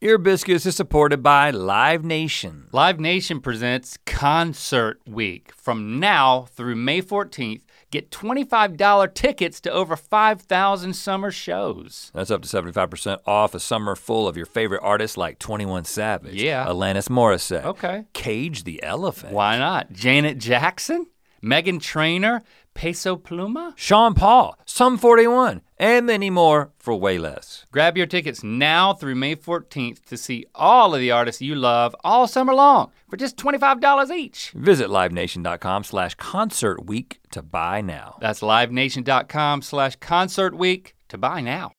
Ear 0.01 0.19
Biscuits 0.19 0.67
is 0.67 0.75
supported 0.75 1.23
by 1.23 1.53
Live 1.53 2.05
Nation. 2.05 2.67
Live 2.73 2.99
Nation 2.99 3.41
presents 3.41 3.97
Concert 4.05 5.01
Week. 5.07 5.53
From 5.55 6.01
now 6.01 6.47
through 6.51 6.75
May 6.75 7.01
14th, 7.01 7.61
get 7.93 8.11
$25 8.11 9.15
tickets 9.15 9.61
to 9.61 9.71
over 9.71 9.95
5,000 9.95 10.95
summer 10.95 11.31
shows. 11.31 12.11
That's 12.15 12.33
up 12.33 12.43
to 12.43 12.49
75% 12.49 13.19
off 13.29 13.55
a 13.55 13.61
summer 13.61 13.95
full 13.95 14.27
of 14.27 14.37
your 14.37 14.47
favorite 14.47 14.81
artists 14.83 15.17
like 15.17 15.39
21 15.39 15.85
Savage, 15.85 16.35
Yeah. 16.43 16.67
Alanis 16.67 17.09
Morissette, 17.09 17.65
Okay. 17.65 18.05
Cage 18.13 18.65
the 18.65 18.83
Elephant, 18.83 19.33
Why 19.33 19.57
not? 19.57 19.93
Janet 19.93 20.39
Jackson, 20.39 21.07
Meghan 21.43 21.81
Trainor, 21.81 22.43
Peso 22.75 23.17
Pluma. 23.17 23.73
Sean 23.77 24.15
Paul, 24.15 24.57
Sum 24.65 24.97
41, 24.97 25.61
and 25.79 26.07
many 26.07 26.31
more 26.31 26.73
for 26.79 26.95
way 26.95 27.19
less. 27.19 27.67
Grab 27.73 27.97
your 27.97 28.07
tickets 28.07 28.43
now 28.43 28.95
through 28.95 29.15
May 29.15 29.37
14th 29.37 30.05
to 30.07 30.17
see 30.17 30.47
all 30.55 30.95
of 30.95 31.01
the 31.01 31.11
artists 31.11 31.43
you 31.43 31.55
love 31.55 31.95
all 32.05 32.27
summer 32.27 32.55
long 32.55 32.91
for 33.09 33.17
just 33.17 33.37
$25 33.37 34.11
each. 34.11 34.51
Visit 34.53 34.89
livenation.com 34.89 35.85
slash 35.85 36.15
concert 36.15 36.87
week 36.87 37.21
to 37.31 37.43
buy 37.43 37.81
now. 37.81 38.17
That's 38.21 38.41
livenation.com 38.41 39.63
slash 39.63 39.97
concert 39.97 40.55
week 40.55 40.95
to 41.09 41.19
buy 41.19 41.41
now. 41.41 41.73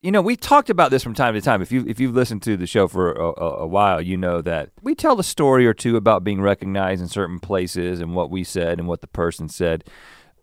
You 0.00 0.12
know, 0.12 0.22
we 0.22 0.36
talked 0.36 0.70
about 0.70 0.92
this 0.92 1.02
from 1.02 1.14
time 1.14 1.34
to 1.34 1.40
time. 1.40 1.60
If 1.60 1.72
you 1.72 1.84
if 1.88 1.98
you've 1.98 2.14
listened 2.14 2.42
to 2.42 2.56
the 2.56 2.68
show 2.68 2.86
for 2.86 3.12
a, 3.12 3.42
a, 3.42 3.66
while, 3.66 4.00
you 4.00 4.16
know 4.16 4.40
that 4.42 4.70
we 4.80 4.94
tell 4.94 5.18
a 5.18 5.24
story 5.24 5.66
or 5.66 5.74
two 5.74 5.96
about 5.96 6.22
being 6.22 6.40
recognized 6.40 7.02
in 7.02 7.08
certain 7.08 7.40
places 7.40 8.00
and 8.00 8.14
what 8.14 8.30
we 8.30 8.44
said 8.44 8.78
and 8.78 8.86
what 8.86 9.00
the 9.00 9.08
person 9.08 9.48
said. 9.48 9.82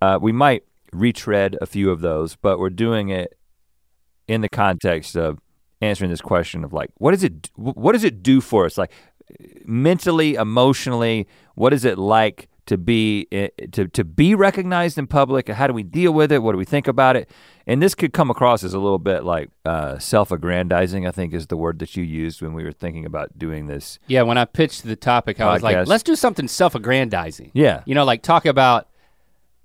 Uh, 0.01 0.19
we 0.21 0.33
might 0.33 0.63
retread 0.91 1.57
a 1.61 1.65
few 1.65 1.89
of 1.89 2.01
those, 2.01 2.35
but 2.35 2.59
we're 2.59 2.69
doing 2.69 3.09
it 3.09 3.37
in 4.27 4.41
the 4.41 4.49
context 4.49 5.15
of 5.15 5.39
answering 5.81 6.09
this 6.09 6.21
question 6.21 6.65
of 6.65 6.73
like, 6.73 6.89
what 6.95 7.11
does 7.11 7.23
it 7.23 7.49
what 7.55 7.93
does 7.93 8.03
it 8.03 8.21
do 8.21 8.41
for 8.41 8.65
us? 8.65 8.77
Like 8.77 8.91
mentally, 9.65 10.35
emotionally, 10.35 11.27
what 11.55 11.71
is 11.73 11.85
it 11.85 11.97
like 11.97 12.49
to 12.67 12.77
be 12.77 13.27
eh, 13.31 13.49
to 13.71 13.87
to 13.87 14.03
be 14.03 14.35
recognized 14.35 14.97
in 14.97 15.07
public? 15.07 15.49
How 15.49 15.67
do 15.67 15.73
we 15.73 15.83
deal 15.83 16.11
with 16.13 16.31
it? 16.31 16.41
What 16.43 16.51
do 16.53 16.57
we 16.57 16.65
think 16.65 16.87
about 16.87 17.15
it? 17.15 17.29
And 17.67 17.81
this 17.81 17.95
could 17.95 18.13
come 18.13 18.29
across 18.29 18.63
as 18.63 18.73
a 18.73 18.79
little 18.79 18.99
bit 18.99 19.23
like 19.23 19.49
uh, 19.65 19.97
self-aggrandizing. 19.99 21.07
I 21.07 21.11
think 21.11 21.33
is 21.33 21.47
the 21.47 21.57
word 21.57 21.79
that 21.79 21.95
you 21.95 22.03
used 22.03 22.41
when 22.41 22.53
we 22.53 22.63
were 22.63 22.71
thinking 22.71 23.05
about 23.05 23.37
doing 23.37 23.67
this. 23.67 23.97
Yeah, 24.07 24.21
when 24.23 24.37
I 24.37 24.45
pitched 24.45 24.83
the 24.83 24.95
topic, 24.95 25.39
I 25.41 25.51
was 25.53 25.63
like, 25.63 25.87
let's 25.87 26.03
do 26.03 26.15
something 26.15 26.47
self-aggrandizing. 26.47 27.51
Yeah, 27.53 27.83
You 27.85 27.95
know, 27.95 28.03
like 28.05 28.21
talk 28.21 28.45
about 28.45 28.87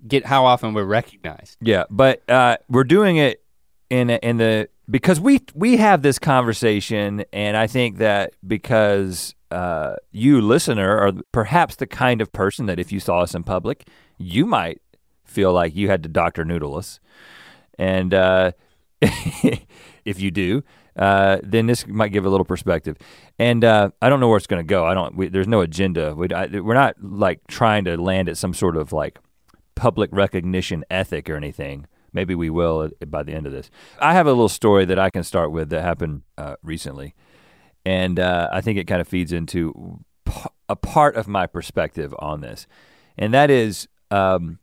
get 0.07 0.25
how 0.25 0.45
often 0.45 0.73
we're 0.73 0.83
recognized. 0.85 1.57
yeah. 1.61 1.83
But 1.89 2.27
uh, 2.29 2.57
we're 2.69 2.83
doing 2.85 3.17
it 3.17 3.43
in 3.89 4.09
in 4.09 4.37
the 4.37 4.69
because 4.89 5.19
we 5.19 5.41
we 5.53 5.77
have 5.77 6.01
this 6.01 6.17
conversation, 6.19 7.23
and 7.31 7.55
I 7.55 7.67
think 7.67 7.97
that 7.97 8.33
because 8.45 9.35
uh, 9.51 9.95
you 10.11 10.41
listener 10.41 10.97
are 10.97 11.11
perhaps 11.31 11.75
the 11.75 11.87
kind 11.87 12.21
of 12.21 12.31
person 12.31 12.65
that 12.67 12.79
if 12.79 12.91
you 12.91 12.99
saw 12.99 13.19
us 13.19 13.35
in 13.35 13.43
public, 13.43 13.87
you 14.17 14.45
might 14.45 14.81
feel 15.23 15.53
like 15.53 15.75
you 15.75 15.89
had 15.89 16.03
to 16.03 16.09
doctor 16.09 16.45
noodle 16.45 16.75
us. 16.75 16.99
And 17.77 18.13
uh, 18.13 18.51
if 19.01 20.19
you 20.19 20.31
do, 20.31 20.63
uh, 20.95 21.37
then 21.43 21.67
this 21.67 21.87
might 21.87 22.09
give 22.09 22.25
a 22.25 22.29
little 22.29 22.45
perspective. 22.45 22.97
And 23.39 23.63
uh, 23.63 23.91
I 24.01 24.09
don't 24.09 24.19
know 24.19 24.27
where 24.27 24.37
it's 24.37 24.47
going 24.47 24.63
to 24.63 24.67
go. 24.67 24.85
I 24.85 24.93
don't. 24.93 25.15
We, 25.15 25.29
there's 25.29 25.47
no 25.47 25.61
agenda. 25.61 26.13
We, 26.13 26.27
we're 26.27 26.73
not 26.73 26.95
like 27.01 27.41
trying 27.47 27.85
to 27.85 27.97
land 27.97 28.29
at 28.29 28.37
some 28.37 28.53
sort 28.53 28.77
of 28.77 28.91
like 28.91 29.19
public 29.75 30.09
recognition 30.13 30.83
ethic 30.89 31.29
or 31.29 31.35
anything. 31.35 31.87
Maybe 32.13 32.35
we 32.35 32.49
will 32.49 32.89
by 33.07 33.23
the 33.23 33.33
end 33.33 33.47
of 33.47 33.53
this. 33.53 33.71
I 33.99 34.13
have 34.13 34.27
a 34.27 34.31
little 34.31 34.49
story 34.49 34.85
that 34.85 34.99
I 34.99 35.09
can 35.09 35.23
start 35.23 35.51
with 35.51 35.69
that 35.69 35.81
happened 35.81 36.23
uh, 36.37 36.55
recently, 36.61 37.15
and 37.85 38.19
uh, 38.19 38.49
I 38.51 38.61
think 38.61 38.77
it 38.77 38.85
kind 38.85 39.01
of 39.01 39.07
feeds 39.07 39.31
into 39.31 39.99
a 40.69 40.75
part 40.75 41.15
of 41.15 41.27
my 41.27 41.47
perspective 41.47 42.13
on 42.19 42.41
this, 42.41 42.67
and 43.17 43.33
that 43.33 43.49
is, 43.49 43.87
um, 44.09 44.59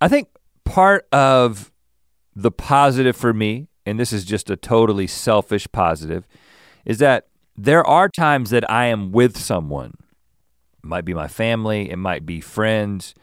I 0.00 0.08
think 0.08 0.28
part 0.64 1.06
of 1.12 1.72
the 2.34 2.50
positive 2.50 3.16
for 3.16 3.32
me, 3.32 3.68
and 3.84 3.98
this 3.98 4.12
is 4.12 4.24
just 4.24 4.50
a 4.50 4.56
totally 4.56 5.06
selfish 5.06 5.66
positive, 5.72 6.26
is 6.84 6.98
that 6.98 7.28
there 7.56 7.84
are 7.86 8.08
times 8.08 8.50
that 8.50 8.68
I 8.70 8.86
am 8.86 9.12
with 9.12 9.36
someone. 9.36 9.94
It 10.82 10.86
might 10.86 11.04
be 11.04 11.14
my 11.14 11.28
family, 11.28 11.90
it 11.90 11.96
might 11.96 12.24
be 12.24 12.40
friends, 12.40 13.14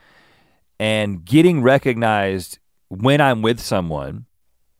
and 0.79 1.25
getting 1.25 1.61
recognized 1.61 2.59
when 2.87 3.21
I'm 3.21 3.41
with 3.41 3.59
someone, 3.59 4.25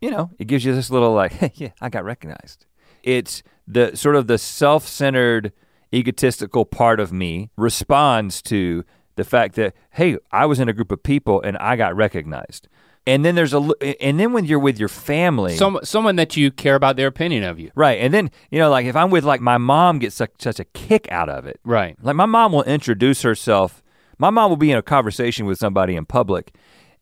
you 0.01 0.09
know, 0.09 0.31
it 0.39 0.45
gives 0.45 0.63
you 0.63 0.73
this 0.73 0.89
little 0.89 1.13
like, 1.13 1.31
hey, 1.33 1.51
yeah, 1.55 1.71
I 1.81 1.89
got 1.89 2.05
recognized. 2.05 2.65
It's 3.03 3.43
the 3.71 3.95
sort 3.95 4.15
of 4.15 4.25
the 4.27 4.37
self-centered, 4.39 5.51
egotistical 5.93 6.65
part 6.65 6.99
of 6.99 7.11
me 7.13 7.49
responds 7.57 8.41
to 8.43 8.83
the 9.15 9.23
fact 9.23 9.55
that, 9.55 9.73
hey, 9.91 10.17
I 10.31 10.45
was 10.45 10.59
in 10.59 10.67
a 10.69 10.73
group 10.73 10.91
of 10.91 11.03
people 11.03 11.41
and 11.41 11.57
I 11.57 11.75
got 11.75 11.95
recognized. 11.95 12.67
And 13.05 13.23
then 13.25 13.35
there's 13.35 13.53
a, 13.53 13.59
and 14.03 14.19
then 14.19 14.33
when 14.33 14.45
you're 14.45 14.59
with 14.59 14.79
your 14.79 14.87
family, 14.89 15.55
Some 15.57 15.79
someone 15.83 16.15
that 16.17 16.35
you 16.37 16.51
care 16.51 16.75
about 16.75 16.95
their 16.95 17.07
opinion 17.07 17.43
of 17.43 17.59
you. 17.59 17.71
right? 17.75 17.99
And 17.99 18.13
then 18.13 18.29
you 18.51 18.59
know, 18.59 18.69
like 18.69 18.85
if 18.85 18.95
I'm 18.95 19.09
with 19.09 19.23
like 19.23 19.41
my 19.41 19.57
mom 19.57 19.99
gets 19.99 20.15
such, 20.15 20.31
such 20.39 20.59
a 20.59 20.65
kick 20.65 21.07
out 21.11 21.29
of 21.29 21.45
it, 21.45 21.59
Right. 21.63 21.95
like 22.01 22.15
my 22.15 22.25
mom 22.27 22.51
will 22.53 22.63
introduce 22.63 23.21
herself. 23.23 23.81
My 24.19 24.29
mom 24.29 24.49
will 24.51 24.57
be 24.57 24.71
in 24.71 24.77
a 24.77 24.81
conversation 24.83 25.45
with 25.45 25.57
somebody 25.57 25.95
in 25.95 26.05
public, 26.05 26.53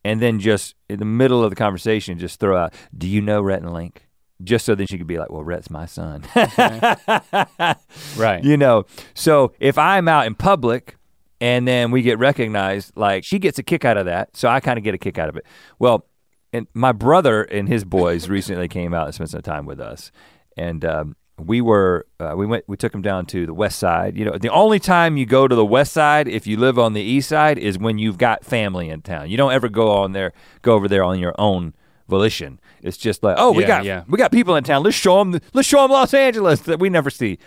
and 0.06 0.22
then 0.22 0.40
just 0.40 0.76
in 0.88 1.00
the 1.00 1.06
middle 1.06 1.44
of 1.44 1.50
the 1.50 1.56
conversation, 1.56 2.18
just 2.20 2.40
throw 2.40 2.56
out, 2.58 2.74
"Do 2.98 3.08
you 3.08 3.22
know 3.22 3.42
Rhett 3.42 3.62
and 3.64 3.74
Link?" 3.74 4.07
Just 4.44 4.66
so 4.66 4.76
then 4.76 4.86
she 4.88 4.98
could 4.98 5.08
be 5.08 5.18
like, 5.18 5.32
"Well, 5.32 5.44
Rhett's 5.44 5.70
my 5.70 5.86
son." 5.86 6.24
Right. 8.18 8.44
you 8.44 8.58
know. 8.58 8.86
So 9.14 9.54
if 9.60 9.78
I'm 9.78 10.08
out 10.08 10.28
in 10.28 10.36
public 10.36 10.96
and 11.40 11.68
then 11.68 11.92
we 11.92 12.02
get 12.02 12.20
recognized, 12.20 12.94
like 12.96 13.24
she 13.24 13.40
gets 13.40 13.60
a 13.60 13.64
kick 13.64 13.86
out 13.86 13.98
of 13.98 14.06
that, 14.06 14.36
so 14.36 14.48
I 14.48 14.60
kind 14.60 14.78
of 14.78 14.84
get 14.84 14.94
a 14.94 14.98
kick 14.98 15.18
out 15.18 15.30
of 15.30 15.38
it. 15.38 15.46
Well, 15.80 16.06
and 16.54 16.68
my 16.74 16.92
brother 16.92 17.44
and 17.44 17.68
his 17.68 17.84
boys 17.84 18.30
recently 18.30 18.68
came 18.68 18.94
out 18.94 19.06
and 19.06 19.16
spent 19.16 19.30
some 19.30 19.42
time 19.42 19.66
with 19.66 19.80
us, 19.80 20.12
and 20.56 20.84
um, 20.86 21.16
we 21.40 21.62
were 21.62 22.08
uh, 22.20 22.34
we 22.36 22.46
went 22.46 22.64
we 22.68 22.78
took 22.78 22.92
them 22.92 23.02
down 23.02 23.26
to 23.28 23.46
the 23.46 23.54
west 23.54 23.80
side. 23.80 24.18
You 24.18 24.26
know, 24.26 24.38
the 24.38 24.50
only 24.50 24.80
time 24.80 25.18
you 25.18 25.26
go 25.26 25.48
to 25.48 25.56
the 25.56 25.66
west 25.66 25.94
side 25.94 26.28
if 26.28 26.48
you 26.48 26.58
live 26.58 26.80
on 26.80 26.94
the 26.94 27.02
east 27.02 27.30
side 27.30 27.58
is 27.60 27.78
when 27.78 28.00
you've 28.00 28.18
got 28.18 28.44
family 28.44 28.90
in 28.90 29.02
town. 29.02 29.30
You 29.30 29.38
don't 29.38 29.52
ever 29.52 29.70
go 29.70 29.92
on 29.92 30.14
there 30.14 30.34
go 30.62 30.74
over 30.74 30.88
there 30.88 31.04
on 31.04 31.20
your 31.20 31.36
own 31.38 31.74
volition. 32.08 32.60
It's 32.82 32.98
just 32.98 33.24
like, 33.24 33.36
oh, 33.40 33.52
we 33.52 33.64
Yeah, 33.64 33.68
got 33.68 33.86
yeah. 33.86 34.04
we 34.08 34.18
got 34.18 34.32
people 34.32 34.56
in 34.56 34.64
town. 34.64 34.84
Let's 34.84 34.96
show 34.96 35.20
them 35.24 35.40
let's 35.54 35.68
show 35.68 35.82
them 35.82 35.92
Los 35.92 36.14
Angeles 36.14 36.62
that 36.62 36.80
we 36.80 36.90
never 36.90 37.10
see. 37.10 37.38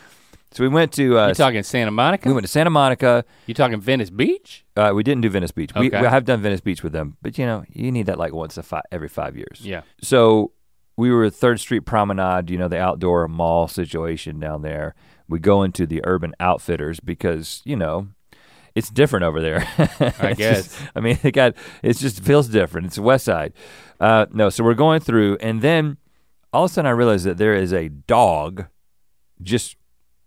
So 0.53 0.65
we 0.65 0.69
went 0.69 0.93
to 0.95 1.17
uh, 1.17 1.29
You 1.29 1.35
talking 1.35 1.63
Santa 1.63 1.93
Monica? 1.93 2.29
we 2.29 2.33
went 2.35 2.45
to 2.45 2.51
Santa 2.51 2.71
Monica. 2.71 3.25
You 3.47 3.55
talking 3.55 3.81
Venice 3.81 4.11
Beach? 4.11 4.65
Uh, 4.77 4.91
we 4.95 5.05
didn't 5.05 5.21
do 5.23 5.31
Venice 5.31 5.53
Beach. 5.53 5.71
We, 5.77 5.87
Okay. 5.87 6.01
we 6.01 6.07
have 6.09 6.25
done 6.25 6.43
Venice 6.43 6.61
Beach 6.61 6.83
with 6.83 6.93
them, 6.93 7.17
but 7.23 7.39
you 7.39 7.47
know 7.47 7.65
you 7.69 7.93
need 7.93 8.07
that 8.07 8.19
like 8.19 8.33
once 8.33 8.59
a 8.59 8.83
every 8.91 9.09
five 9.09 9.37
years. 9.37 9.61
Yeah. 9.63 9.83
So 10.03 10.53
we 10.97 11.11
were 11.13 11.25
at 11.25 11.35
Third 11.35 11.61
Street 11.61 11.87
Promenade, 11.87 12.51
you 12.51 12.59
know, 12.59 12.69
the 12.69 12.79
outdoor 12.81 13.27
mall 13.29 13.69
situation 13.69 14.41
down 14.41 14.63
there. 14.63 14.95
We 15.29 15.39
go 15.39 15.63
into 15.63 15.87
the 15.87 16.01
Urban 16.05 16.35
Outfitters 16.41 16.99
because 17.01 17.63
you 17.65 17.77
know 17.77 18.09
it's 18.75 18.91
different 18.91 19.25
over 19.25 19.41
there. 19.41 19.67
I 20.19 20.35
guess. 20.37 20.65
just- 20.69 20.77
I 20.95 21.01
mean, 21.01 21.19
it 21.25 21.33
got 21.33 21.55
it 21.83 21.97
just 21.97 22.23
feels 22.25 22.49
different. 22.49 22.87
It's 22.89 22.99
West 22.99 23.25
Side. 23.25 23.53
Uh, 23.99 24.27
no, 24.33 24.49
so 24.51 24.65
we're 24.65 24.75
going 24.75 25.01
through, 25.01 25.37
and 25.41 25.61
then 25.63 25.97
all 26.53 26.65
of 26.65 26.71
a 26.71 26.75
sudden 26.75 26.89
I 26.89 26.93
realized 26.93 27.25
that 27.27 27.37
there 27.39 27.55
is 27.55 27.73
a 27.73 27.89
dog, 27.89 28.67
just 29.43 29.77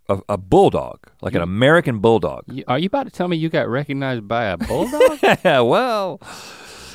a, 0.09 0.19
a 0.29 0.37
bulldog, 0.37 0.99
like 1.21 1.33
an 1.33 1.41
American 1.41 1.99
bulldog. 1.99 2.43
You- 2.47 2.63
are 2.67 2.77
you 2.79 2.87
about 2.87 3.05
to 3.05 3.11
tell 3.11 3.27
me 3.27 3.37
you 3.37 3.49
got 3.49 3.67
recognized 3.67 4.27
by 4.27 4.45
a 4.45 4.57
bulldog? 4.57 5.19
well, 5.43 6.19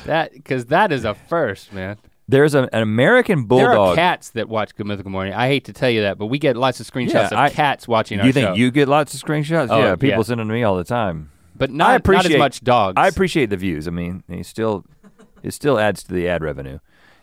that 0.05 0.31
because 0.33 0.67
that 0.67 0.91
is 0.91 1.03
a 1.05 1.13
first, 1.13 1.73
man. 1.73 1.97
there's 2.27 2.55
a, 2.55 2.69
an 2.73 2.81
American 2.81 3.43
bulldog. 3.45 3.69
There 3.71 3.77
are 3.79 3.95
cats 3.95 4.29
that 4.31 4.47
watch 4.47 4.75
Good 4.75 4.85
Mythical 4.87 5.11
Morning. 5.11 5.33
I 5.33 5.47
hate 5.47 5.65
to 5.65 5.73
tell 5.73 5.89
you 5.89 6.01
that, 6.03 6.17
but 6.17 6.27
we 6.27 6.39
get 6.39 6.55
lots 6.55 6.79
of 6.79 6.89
screenshots 6.89 7.13
Yeah, 7.13 7.25
of 7.27 7.33
I- 7.33 7.49
cats 7.49 7.87
watching 7.87 8.19
our 8.19 8.25
you 8.25 8.31
think 8.31 8.47
show. 8.47 8.53
you 8.53 8.71
get 8.71 8.87
lots 8.87 9.13
of 9.13 9.21
screenshots? 9.21 9.67
Oh, 9.69 9.79
yeah, 9.79 9.95
people 9.95 10.17
yeah. 10.19 10.21
send 10.23 10.39
them 10.39 10.47
to 10.47 10.53
me 10.53 10.63
all 10.63 10.77
the 10.77 10.83
time. 10.85 11.31
But 11.59 11.69
not, 11.69 12.07
I 12.07 12.13
not 12.13 12.25
as 12.25 12.37
much 12.37 12.63
dogs. 12.63 12.95
I 12.97 13.07
appreciate 13.07 13.51
the 13.51 13.57
views. 13.57 13.87
I 13.87 13.91
mean, 13.91 14.23
he 14.27 14.41
still 14.41 14.85
it 15.43 15.53
still 15.53 15.77
adds 15.77 16.03
to 16.03 16.13
the 16.13 16.27
ad 16.27 16.41
revenue, 16.41 16.79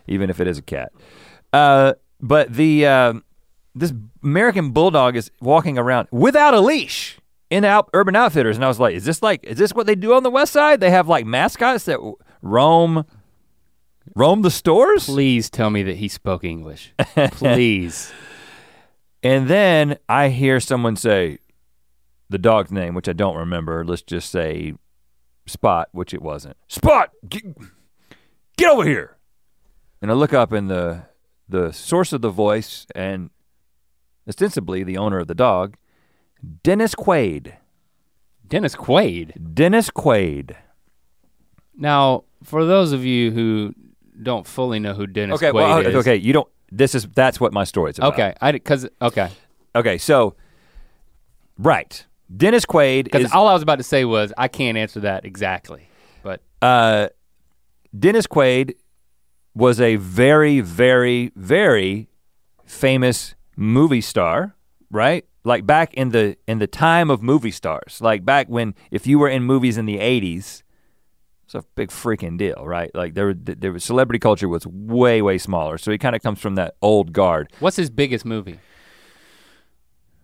even 0.07 0.29
if 0.29 0.39
it 0.39 0.47
is 0.47 0.57
a 0.57 0.61
cat. 0.61 0.93
Uh, 1.51 1.93
but 2.21 2.53
the 2.53 2.85
um 2.85 3.23
this 3.75 3.93
American 4.23 4.71
bulldog 4.71 5.15
is 5.15 5.29
walking 5.41 5.77
around 5.77 6.07
without 6.11 6.53
a 6.53 6.61
leash 6.61 7.19
in 7.49 7.63
out, 7.63 7.89
Urban 7.93 8.15
Outfitters, 8.15 8.57
and 8.57 8.65
I 8.65 8.67
was 8.67 8.79
like, 8.79 8.95
is 8.95 9.05
this 9.05 9.21
like 9.21 9.43
is 9.43 9.57
this 9.57 9.73
what 9.73 9.87
they 9.87 9.95
do 9.95 10.13
on 10.13 10.23
the 10.23 10.31
West 10.31 10.53
Side? 10.53 10.79
They 10.79 10.91
have 10.91 11.07
like 11.07 11.25
mascots 11.25 11.85
that 11.85 11.99
roam 12.41 13.05
roam 14.15 14.41
the 14.41 14.51
stores. 14.51 15.05
Please 15.05 15.49
tell 15.49 15.69
me 15.69 15.83
that 15.83 15.97
he 15.97 16.07
spoke 16.07 16.43
English. 16.43 16.93
Please. 17.31 18.11
And 19.23 19.47
then 19.47 19.97
I 20.07 20.29
hear 20.29 20.59
someone 20.59 20.95
say 20.95 21.39
the 22.29 22.37
dog's 22.37 22.71
name, 22.71 22.93
which 22.93 23.07
I 23.07 23.13
don't 23.13 23.35
remember. 23.35 23.85
Let's 23.85 24.01
just 24.01 24.29
say 24.29 24.73
Spot, 25.45 25.87
which 25.91 26.13
it 26.13 26.21
wasn't. 26.21 26.57
Spot, 26.67 27.09
get, 27.27 27.43
get 28.57 28.69
over 28.69 28.83
here. 28.83 29.17
And 30.01 30.11
I 30.11 30.13
look 30.13 30.33
up 30.33 30.53
in 30.53 30.67
the 30.67 31.03
the 31.49 31.71
source 31.71 32.11
of 32.11 32.21
the 32.21 32.29
voice 32.29 32.85
and 32.93 33.29
ostensibly 34.27 34.83
the 34.83 34.97
owner 34.97 35.19
of 35.19 35.27
the 35.27 35.35
dog, 35.35 35.77
Dennis 36.63 36.93
Quaid. 36.93 37.53
Dennis 38.45 38.75
Quaid. 38.75 39.55
Dennis 39.55 39.89
Quaid. 39.89 40.57
Now, 41.77 42.25
for 42.43 42.65
those 42.65 42.91
of 42.91 43.05
you 43.05 43.31
who 43.31 43.73
don't 44.21 44.45
fully 44.45 44.79
know 44.79 44.93
who 44.93 45.07
Dennis 45.07 45.35
okay, 45.35 45.51
Quaid 45.51 45.53
well, 45.53 45.85
is. 45.85 45.95
okay, 45.95 46.17
you 46.17 46.33
don't 46.33 46.49
this 46.69 46.93
is 46.93 47.07
that's 47.15 47.39
what 47.39 47.53
my 47.53 47.63
story's 47.63 47.97
about. 47.97 48.13
Okay, 48.13 48.33
I 48.41 48.51
because 48.51 48.87
okay, 49.01 49.29
Okay, 49.77 49.99
so 49.99 50.35
right. 51.59 52.03
Dennis 52.35 52.65
Quaid 52.65 53.05
because 53.05 53.25
is 53.25 53.31
all 53.31 53.47
I 53.47 53.53
was 53.53 53.63
about 53.63 53.77
to 53.77 53.83
say 53.83 54.05
was 54.05 54.33
I 54.37 54.47
can't 54.47 54.77
answer 54.77 54.99
that 55.01 55.25
exactly, 55.25 55.87
but 56.23 56.41
uh, 56.61 57.07
Dennis 57.97 58.27
Quaid 58.27 58.75
was 59.55 59.79
a 59.81 59.95
very, 59.95 60.59
very, 60.59 61.31
very 61.35 62.09
famous 62.65 63.35
movie 63.55 64.01
star, 64.01 64.55
right? 64.91 65.25
Like 65.43 65.65
back 65.65 65.93
in 65.93 66.09
the 66.09 66.37
in 66.47 66.59
the 66.59 66.67
time 66.67 67.09
of 67.09 67.21
movie 67.21 67.51
stars, 67.51 68.01
like 68.01 68.25
back 68.25 68.47
when 68.47 68.75
if 68.91 69.07
you 69.07 69.17
were 69.19 69.29
in 69.29 69.43
movies 69.43 69.77
in 69.77 69.85
the 69.85 69.97
'80s, 69.97 70.63
it's 71.45 71.55
a 71.55 71.63
big 71.75 71.89
freaking 71.89 72.37
deal, 72.37 72.65
right? 72.65 72.93
Like 72.93 73.13
there, 73.13 73.33
there 73.33 73.71
was 73.71 73.85
celebrity 73.85 74.19
culture 74.19 74.49
was 74.49 74.67
way, 74.67 75.21
way 75.21 75.37
smaller. 75.37 75.77
So 75.77 75.91
he 75.91 75.97
kind 75.97 76.13
of 76.13 76.21
comes 76.21 76.39
from 76.39 76.55
that 76.55 76.75
old 76.81 77.13
guard. 77.13 77.53
what's 77.61 77.77
his 77.77 77.89
biggest 77.89 78.25
movie? 78.25 78.59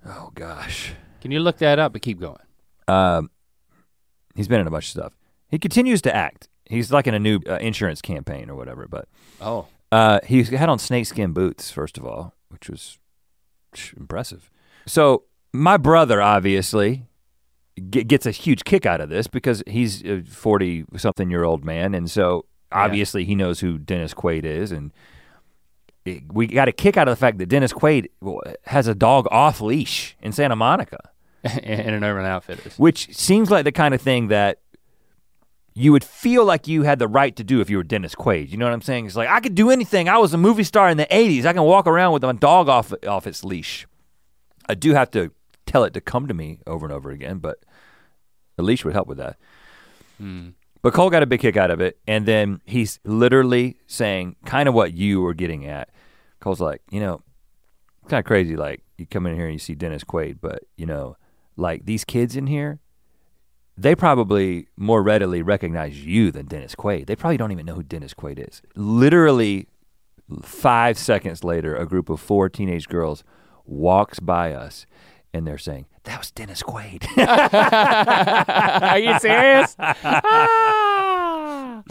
Oh 0.05 0.31
gosh, 0.35 0.91
Can 1.23 1.31
you 1.31 1.39
look 1.39 1.57
that 1.57 1.79
up? 1.79 1.93
But 1.93 2.01
keep 2.03 2.19
going. 2.19 2.37
um, 2.87 3.31
he's 4.35 4.47
been 4.47 4.59
in 4.61 4.67
a 4.67 4.71
bunch 4.71 4.85
of 4.85 4.89
stuff. 4.91 5.13
He 5.49 5.57
continues 5.57 6.01
to 6.03 6.15
act. 6.15 6.49
He's 6.65 6.91
like 6.91 7.07
in 7.07 7.13
a 7.15 7.19
new 7.19 7.39
uh, 7.47 7.55
insurance 7.61 8.01
campaign 8.01 8.49
or 8.49 8.55
whatever, 8.55 8.87
but 8.87 9.07
Oh, 9.41 9.67
Uh, 9.91 10.19
he 10.25 10.43
had 10.43 10.69
on 10.69 10.77
snakeskin 10.79 11.31
boots 11.33 11.71
first 11.71 11.97
of 11.97 12.05
all, 12.05 12.33
which 12.49 12.69
was 12.69 12.99
impressive. 13.97 14.51
So 14.85 15.23
my 15.53 15.77
brother 15.77 16.21
obviously 16.21 17.05
ge- 17.89 18.05
gets 18.07 18.25
a 18.25 18.31
huge 18.31 18.63
kick 18.65 18.85
out 18.85 19.01
of 19.01 19.09
this 19.09 19.27
because 19.27 19.63
he's 19.67 20.03
a 20.03 20.21
forty-something 20.23 21.29
year 21.31 21.43
old 21.43 21.63
man, 21.63 21.93
and 21.95 22.09
so 22.11 22.45
Yeah. 22.71 22.83
obviously 22.85 23.23
he 23.23 23.35
knows 23.35 23.59
who 23.61 23.77
Dennis 23.77 24.13
Quaid 24.13 24.43
is, 24.45 24.71
and 24.71 24.91
it- 26.05 26.23
we 26.33 26.47
got 26.47 26.67
a 26.67 26.71
kick 26.73 26.97
out 26.97 27.07
of 27.07 27.11
the 27.13 27.19
fact 27.19 27.37
that 27.37 27.47
Dennis 27.47 27.71
Quaid 27.71 28.07
has 28.65 28.87
a 28.87 28.95
dog 28.95 29.27
off 29.31 29.61
leash 29.61 30.17
in 30.21 30.31
Santa 30.31 30.55
Monica, 30.55 30.99
in 31.63 31.93
an 31.93 32.03
Urban 32.03 32.25
Outfitters. 32.25 32.77
which 32.77 33.13
seems 33.13 33.51
like 33.51 33.65
the 33.65 33.71
kind 33.71 33.93
of 33.93 34.01
thing 34.01 34.29
that 34.29 34.59
you 35.75 35.91
would 35.91 36.03
feel 36.03 36.45
like 36.45 36.67
you 36.67 36.83
had 36.83 36.99
the 36.99 37.07
right 37.07 37.35
to 37.35 37.43
do 37.43 37.59
if 37.59 37.69
you 37.69 37.77
were 37.77 37.83
Dennis 37.83 38.15
Quaid. 38.15 38.49
You 38.49 38.57
know 38.57 38.65
what 38.65 38.73
I'm 38.73 38.81
saying? 38.81 39.07
It's 39.07 39.15
like 39.15 39.29
I 39.29 39.39
could 39.39 39.55
do 39.55 39.69
anything. 39.69 40.07
I 40.07 40.17
was 40.17 40.33
a 40.33 40.37
movie 40.37 40.63
star 40.63 40.89
in 40.89 40.97
the 40.97 41.07
'80s. 41.07 41.45
I 41.45 41.53
can 41.53 41.63
walk 41.63 41.87
around 41.87 42.13
with 42.13 42.23
my 42.23 42.33
dog 42.33 42.69
off 42.69 42.93
off 43.07 43.27
its 43.27 43.43
leash. 43.43 43.87
I 44.69 44.75
do 44.75 44.93
have 44.93 45.11
to 45.11 45.31
tell 45.65 45.83
it 45.83 45.93
to 45.95 46.01
come 46.01 46.27
to 46.27 46.33
me 46.33 46.59
over 46.67 46.85
and 46.85 46.93
over 46.93 47.09
again, 47.09 47.39
but 47.39 47.59
a 48.57 48.63
leash 48.63 48.85
would 48.85 48.93
help 48.93 49.07
with 49.07 49.17
that. 49.17 49.37
Hmm. 50.17 50.49
But 50.81 50.93
Cole 50.93 51.09
got 51.09 51.23
a 51.23 51.25
big 51.25 51.39
kick 51.39 51.57
out 51.57 51.71
of 51.71 51.79
it, 51.79 51.97
and 52.07 52.25
then 52.25 52.61
he's 52.65 52.99
literally 53.05 53.77
saying 53.87 54.35
kind 54.45 54.67
of 54.67 54.75
what 54.75 54.93
you 54.93 55.21
were 55.21 55.33
getting 55.33 55.65
at. 55.65 55.89
Cole's 56.39 56.59
like, 56.59 56.81
you 56.91 56.99
know, 56.99 57.21
it's 58.01 58.09
kind 58.09 58.19
of 58.19 58.25
crazy. 58.25 58.55
Like 58.55 58.83
you 58.97 59.05
come 59.05 59.25
in 59.25 59.35
here 59.35 59.45
and 59.45 59.53
you 59.53 59.59
see 59.59 59.75
Dennis 59.75 60.03
Quaid, 60.03 60.39
but 60.41 60.63
you 60.75 60.85
know, 60.85 61.15
like 61.55 61.85
these 61.85 62.03
kids 62.03 62.35
in 62.35 62.47
here, 62.47 62.79
they 63.77 63.95
probably 63.95 64.67
more 64.77 65.01
readily 65.01 65.41
recognize 65.41 66.05
you 66.05 66.31
than 66.31 66.45
Dennis 66.45 66.75
Quaid. 66.75 67.07
They 67.07 67.15
probably 67.15 67.37
don't 67.37 67.51
even 67.51 67.65
know 67.65 67.75
who 67.75 67.83
Dennis 67.83 68.13
Quaid 68.13 68.47
is. 68.47 68.61
Literally, 68.75 69.67
five 70.43 70.97
seconds 70.97 71.43
later, 71.43 71.75
a 71.75 71.85
group 71.85 72.09
of 72.09 72.19
four 72.19 72.49
teenage 72.49 72.87
girls 72.87 73.23
walks 73.65 74.19
by 74.19 74.53
us, 74.53 74.85
and 75.33 75.47
they're 75.47 75.57
saying, 75.57 75.85
"That 76.03 76.19
was 76.19 76.31
Dennis 76.31 76.61
Quaid." 76.61 77.05
Are 78.91 78.99
you 78.99 79.17
serious? 79.19 79.75
Ah! 79.79 81.83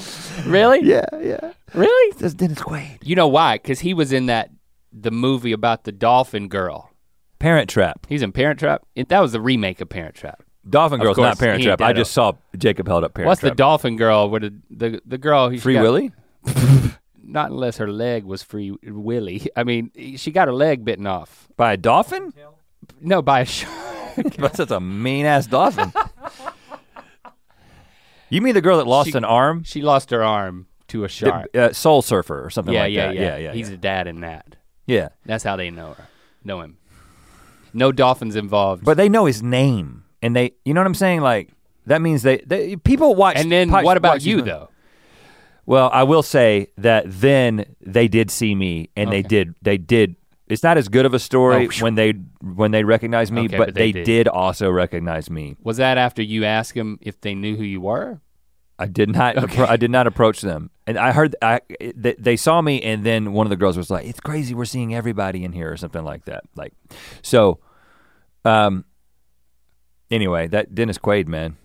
really? 0.47 0.81
yeah, 0.83 1.07
yeah. 1.21 1.53
Really? 1.75 2.17
That's 2.19 2.35
Dennis 2.35 2.59
Quaid. 2.59 2.99
You 3.03 3.17
know 3.17 3.29
why? 3.29 3.57
Because 3.57 3.81
he 3.81 3.95
was 3.95 4.13
in 4.13 4.27
that 4.27 4.51
the 4.93 5.11
movie 5.11 5.53
about 5.53 5.85
the 5.85 5.93
dolphin 5.93 6.49
girl. 6.49 6.91
Parent 7.43 7.69
Trap. 7.69 8.07
He's 8.09 8.23
in 8.23 8.31
Parent 8.31 8.61
Trap. 8.61 8.87
It, 8.95 9.09
that 9.09 9.19
was 9.19 9.33
the 9.33 9.41
remake 9.41 9.81
of 9.81 9.89
Parent 9.89 10.15
Trap. 10.15 10.45
Dolphin 10.69 11.01
Girl's 11.01 11.17
course, 11.17 11.27
not 11.27 11.39
Parent 11.41 11.61
Trap. 11.61 11.81
I 11.81 11.93
just 11.93 12.13
saw 12.13 12.35
Jacob 12.57 12.87
held 12.87 13.03
up 13.03 13.15
Parent 13.15 13.27
What's 13.27 13.41
the 13.41 13.51
dolphin 13.51 13.97
girl? 13.97 14.31
Where 14.31 14.39
the 14.39 14.55
the, 14.71 15.03
the 15.05 15.19
girl? 15.19 15.51
she 15.51 15.59
Free 15.59 15.75
got- 15.75 15.83
Willy? 15.83 16.13
Not 17.25 17.51
unless 17.51 17.79
her 17.79 17.89
leg 17.89 18.25
was 18.25 18.43
free 18.43 18.77
Willy. 18.85 19.49
I 19.57 19.65
mean, 19.65 19.91
she 20.17 20.31
got 20.31 20.49
her 20.49 20.55
leg 20.55 20.85
bitten 20.85 21.07
off. 21.07 21.49
By 21.57 21.73
a 21.73 21.77
dolphin? 21.77 22.33
No, 23.01 23.23
by 23.23 23.41
a 23.41 23.45
shark. 23.45 23.75
That's 24.37 24.59
such 24.59 24.71
a 24.71 24.81
mean 24.81 25.25
ass 25.27 25.47
dolphin. 25.47 25.93
you 28.29 28.41
mean 28.41 28.55
the 28.55 28.61
girl 28.61 28.77
that 28.79 28.87
lost 28.87 29.11
She- 29.11 29.17
an 29.19 29.25
arm? 29.25 29.65
She 29.65 29.83
lost 29.83 30.11
her 30.11 30.23
arm 30.23 30.67
to 30.89 31.05
a 31.05 31.09
shark. 31.09 31.49
Uh, 31.57 31.73
Soul 31.73 32.03
Surfer 32.03 32.45
or 32.45 32.51
something 32.51 32.75
yeah, 32.75 32.83
like 32.83 32.93
yeah, 32.93 33.07
that. 33.09 33.15
yeah, 33.17 33.23
yeah, 33.23 33.37
yeah. 33.39 33.53
He's 33.53 33.69
yeah. 33.69 33.75
a 33.75 33.79
dad 33.79 34.07
in 34.07 34.21
that. 34.21 34.57
yeah. 34.87 35.09
That's 35.25 35.43
how 35.43 35.57
they 35.57 35.71
know 35.71 35.95
her, 35.95 36.07
know 36.45 36.61
him. 36.61 36.77
No 37.75 37.93
dolphins 37.93 38.37
involved. 38.37 38.85
But 38.85 38.97
they 38.97 39.09
know 39.09 39.25
his 39.27 39.43
name, 39.43 40.05
and 40.21 40.35
they, 40.37 40.53
you 40.65 40.75
know 40.75 40.81
what 40.81 40.87
I'm 40.87 40.95
saying? 40.95 41.21
Like 41.21 41.51
that 41.87 42.01
means 42.03 42.23
they, 42.23 42.39
they 42.39 42.77
people 42.77 43.15
watch. 43.15 43.37
and 43.37 43.51
then 43.51 43.71
what 43.71 43.97
about 43.97 44.23
you 44.25 44.43
though? 44.43 44.69
Well, 45.65 45.91
I 45.93 46.03
will 46.03 46.23
say 46.25 46.69
that 46.79 47.05
then 47.07 47.67
they 47.81 48.09
did 48.09 48.31
see 48.31 48.55
me, 48.55 48.91
and 48.97 49.13
they 49.13 49.23
did. 49.23 49.55
They 49.63 49.79
did. 49.79 50.17
It's 50.49 50.63
not 50.63 50.77
as 50.77 50.89
good 50.89 51.07
of 51.07 51.15
a 51.15 51.19
story 51.19 51.69
Oh, 51.69 51.83
when 51.83 51.95
they 51.95 52.13
when 52.43 52.73
they 52.73 52.85
recognize 52.85 53.31
me, 53.33 53.43
Okay, 53.45 53.57
but, 53.57 53.67
but 53.69 53.75
they, 53.75 53.93
they 53.93 54.01
did. 54.01 54.05
did. 54.05 54.29
also 54.29 54.71
recognize 54.71 55.31
me. 55.31 55.57
Was 55.63 55.79
that 55.79 55.97
after 55.99 56.21
you 56.21 56.45
asked 56.45 56.75
them 56.75 56.99
if 57.01 57.21
they 57.21 57.35
knew 57.35 57.57
who 57.57 57.63
you 57.65 57.81
were? 57.81 58.21
I 58.79 58.87
did 58.87 59.11
not. 59.11 59.37
appro- 59.37 59.69
I 59.69 59.77
did 59.77 59.91
not 59.91 60.07
approach 60.07 60.41
them, 60.41 60.71
and 60.87 60.99
I 60.99 61.13
heard 61.13 61.37
I, 61.43 61.61
they, 61.95 62.15
they 62.19 62.37
saw 62.37 62.61
me, 62.61 62.83
and 62.83 63.05
then 63.05 63.33
one 63.33 63.47
of 63.47 63.51
the 63.51 63.57
girls 63.57 63.77
was 63.77 63.91
like, 63.91 64.07
"It's 64.07 64.21
crazy, 64.21 64.55
we're 64.55 64.65
seeing 64.65 64.95
everybody 64.95 65.45
in 65.45 65.53
here," 65.53 65.71
or 65.71 65.77
something 65.77 66.05
like 66.05 66.25
that. 66.25 66.45
Like, 66.57 66.73
so, 67.23 67.61
um. 68.45 68.85
Anyway, 70.11 70.47
that 70.49 70.75
Dennis 70.75 70.99
Quaid 70.99 71.27
man, 71.27 71.57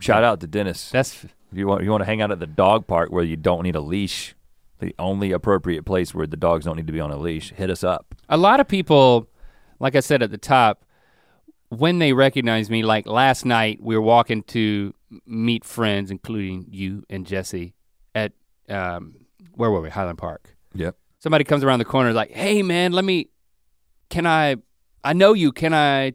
shout 0.00 0.24
out 0.24 0.40
to 0.40 0.48
Dennis. 0.48 0.90
That's 0.90 1.22
If 1.24 1.30
you 1.52 1.68
want 1.68 1.84
you 1.84 1.90
want 1.90 2.00
to 2.00 2.04
hang 2.06 2.20
out 2.20 2.32
at 2.32 2.40
the 2.40 2.46
dog 2.46 2.86
park 2.88 3.10
where 3.10 3.22
you 3.22 3.36
don't 3.36 3.62
need 3.62 3.76
a 3.76 3.80
leash, 3.80 4.34
the 4.80 4.92
only 4.98 5.30
appropriate 5.30 5.84
place 5.84 6.12
where 6.12 6.26
the 6.26 6.36
dogs 6.36 6.64
don't 6.64 6.76
need 6.76 6.88
to 6.88 6.92
be 6.92 7.00
on 7.00 7.12
a 7.12 7.16
leash, 7.16 7.52
hit 7.52 7.70
us 7.70 7.84
up. 7.84 8.14
a 8.28 8.36
lot 8.36 8.58
of 8.58 8.66
people, 8.66 9.28
like 9.78 9.94
I 9.94 10.00
said 10.00 10.20
at 10.20 10.32
the 10.32 10.38
top, 10.38 10.84
when 11.68 12.00
they 12.00 12.12
recognize 12.12 12.70
me, 12.70 12.82
like 12.82 13.06
last 13.06 13.44
night, 13.44 13.78
we 13.80 13.94
were 13.94 14.02
walking 14.02 14.42
to 14.44 14.92
meet 15.26 15.64
friends, 15.64 16.10
including 16.10 16.66
you 16.70 17.04
and 17.08 17.26
Jesse, 17.26 17.74
at 18.14 18.32
um, 18.68 19.14
where 19.54 19.70
were 19.70 19.80
we? 19.80 19.90
Highland 19.90 20.18
Park. 20.18 20.56
Yep. 20.74 20.96
Somebody 21.18 21.44
comes 21.44 21.64
around 21.64 21.78
the 21.78 21.84
corner, 21.84 22.12
like, 22.12 22.30
"Hey, 22.32 22.62
man, 22.62 22.92
let 22.92 23.04
me. 23.04 23.28
Can 24.10 24.26
I? 24.26 24.56
I 25.04 25.12
know 25.12 25.32
you. 25.32 25.52
Can 25.52 25.72
I 25.74 26.12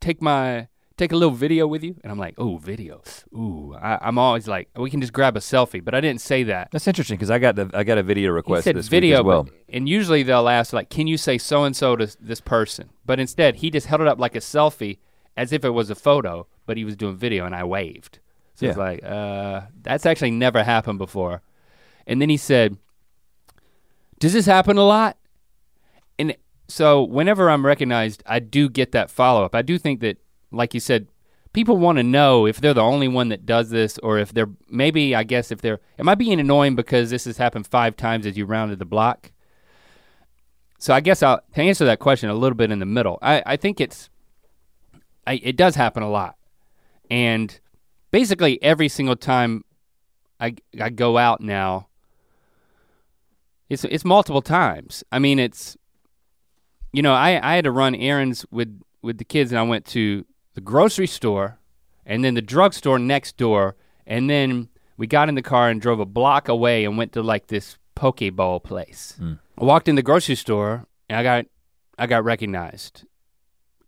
take 0.00 0.20
my 0.20 0.68
take 0.96 1.10
a 1.12 1.16
little 1.16 1.34
video 1.34 1.66
with 1.66 1.82
you?" 1.82 1.96
And 2.02 2.12
I'm 2.12 2.18
like, 2.18 2.34
"Oh, 2.38 2.56
video. 2.58 3.02
Ooh, 3.34 3.74
I, 3.80 3.98
I'm 4.02 4.18
always 4.18 4.46
like, 4.46 4.68
we 4.76 4.90
can 4.90 5.00
just 5.00 5.12
grab 5.12 5.36
a 5.36 5.40
selfie." 5.40 5.82
But 5.84 5.94
I 5.94 6.00
didn't 6.00 6.20
say 6.20 6.42
that. 6.44 6.68
That's 6.72 6.86
interesting 6.86 7.16
because 7.16 7.30
I 7.30 7.38
got 7.38 7.56
the 7.56 7.70
I 7.72 7.84
got 7.84 7.98
a 7.98 8.02
video 8.02 8.30
He 8.30 8.34
request 8.34 8.64
said 8.64 8.76
this 8.76 8.88
video, 8.88 9.16
week 9.18 9.20
as 9.20 9.24
well. 9.24 9.42
but, 9.44 9.54
and 9.70 9.88
usually 9.88 10.22
they'll 10.22 10.48
ask 10.48 10.72
like, 10.72 10.90
"Can 10.90 11.06
you 11.06 11.16
say 11.16 11.38
so 11.38 11.64
and 11.64 11.74
so 11.76 11.96
to 11.96 12.06
this 12.20 12.40
person?" 12.40 12.90
But 13.06 13.18
instead, 13.20 13.56
he 13.56 13.70
just 13.70 13.86
held 13.86 14.00
it 14.02 14.06
up 14.06 14.18
like 14.18 14.36
a 14.36 14.40
selfie, 14.40 14.98
as 15.36 15.52
if 15.52 15.64
it 15.64 15.70
was 15.70 15.90
a 15.90 15.94
photo, 15.94 16.46
but 16.66 16.76
he 16.76 16.84
was 16.84 16.96
doing 16.96 17.16
video, 17.16 17.44
and 17.46 17.54
I 17.54 17.64
waved. 17.64 18.18
So 18.54 18.66
it's 18.66 18.78
like, 18.78 19.04
uh, 19.04 19.62
that's 19.82 20.06
actually 20.06 20.30
never 20.30 20.62
happened 20.62 20.98
before. 20.98 21.42
And 22.06 22.20
then 22.22 22.28
he 22.28 22.36
said, 22.36 22.76
"Does 24.18 24.32
this 24.32 24.46
happen 24.46 24.76
a 24.76 24.84
lot?" 24.84 25.16
And 26.18 26.36
so 26.68 27.02
whenever 27.02 27.50
I'm 27.50 27.66
recognized, 27.66 28.22
I 28.26 28.38
do 28.38 28.68
get 28.68 28.92
that 28.92 29.10
follow 29.10 29.44
up. 29.44 29.54
I 29.54 29.62
do 29.62 29.78
think 29.78 30.00
that, 30.00 30.18
like 30.52 30.72
you 30.72 30.80
said, 30.80 31.08
people 31.52 31.78
want 31.78 31.98
to 31.98 32.02
know 32.02 32.46
if 32.46 32.60
they're 32.60 32.74
the 32.74 32.80
only 32.82 33.08
one 33.08 33.28
that 33.30 33.46
does 33.46 33.70
this, 33.70 33.98
or 33.98 34.18
if 34.18 34.32
they're 34.32 34.50
maybe 34.68 35.14
I 35.14 35.24
guess 35.24 35.50
if 35.50 35.60
they're 35.60 35.80
am 35.98 36.08
I 36.08 36.14
being 36.14 36.38
annoying 36.38 36.76
because 36.76 37.10
this 37.10 37.24
has 37.24 37.38
happened 37.38 37.66
five 37.66 37.96
times 37.96 38.26
as 38.26 38.36
you 38.36 38.44
rounded 38.46 38.78
the 38.78 38.84
block? 38.84 39.32
So 40.78 40.92
I 40.92 41.00
guess 41.00 41.22
I'll 41.22 41.40
to 41.54 41.62
answer 41.62 41.86
that 41.86 41.98
question 41.98 42.28
a 42.28 42.34
little 42.34 42.56
bit 42.56 42.70
in 42.70 42.78
the 42.78 42.86
middle. 42.86 43.18
I, 43.22 43.42
I 43.46 43.56
think 43.56 43.80
it's 43.80 44.10
I, 45.26 45.40
it 45.42 45.56
does 45.56 45.76
happen 45.76 46.02
a 46.02 46.10
lot. 46.10 46.36
And 47.14 47.60
basically 48.10 48.60
every 48.60 48.88
single 48.88 49.14
time 49.14 49.64
I 50.40 50.56
I 50.80 50.90
go 50.90 51.16
out 51.16 51.40
now, 51.40 51.86
it's 53.68 53.84
it's 53.84 54.04
multiple 54.04 54.42
times. 54.42 55.04
I 55.12 55.20
mean 55.20 55.38
it's 55.38 55.76
you 56.92 57.02
know, 57.02 57.12
I, 57.12 57.40
I 57.42 57.56
had 57.56 57.64
to 57.64 57.72
run 57.72 57.94
errands 57.94 58.46
with, 58.52 58.80
with 59.02 59.18
the 59.18 59.24
kids 59.24 59.50
and 59.50 59.58
I 59.58 59.64
went 59.64 59.84
to 59.86 60.24
the 60.54 60.60
grocery 60.60 61.08
store 61.08 61.58
and 62.06 62.24
then 62.24 62.34
the 62.34 62.42
drugstore 62.42 63.00
next 63.00 63.36
door 63.36 63.74
and 64.06 64.30
then 64.30 64.68
we 64.96 65.08
got 65.08 65.28
in 65.28 65.34
the 65.34 65.42
car 65.42 65.68
and 65.68 65.80
drove 65.80 65.98
a 65.98 66.06
block 66.06 66.48
away 66.48 66.84
and 66.84 66.96
went 66.96 67.12
to 67.12 67.22
like 67.22 67.48
this 67.48 67.78
pokeball 67.96 68.62
place. 68.62 69.16
Mm. 69.20 69.38
I 69.58 69.64
walked 69.64 69.88
in 69.88 69.94
the 69.94 70.02
grocery 70.02 70.36
store 70.36 70.86
and 71.08 71.18
I 71.18 71.22
got 71.22 71.46
I 71.96 72.06
got 72.06 72.24
recognized. 72.24 73.04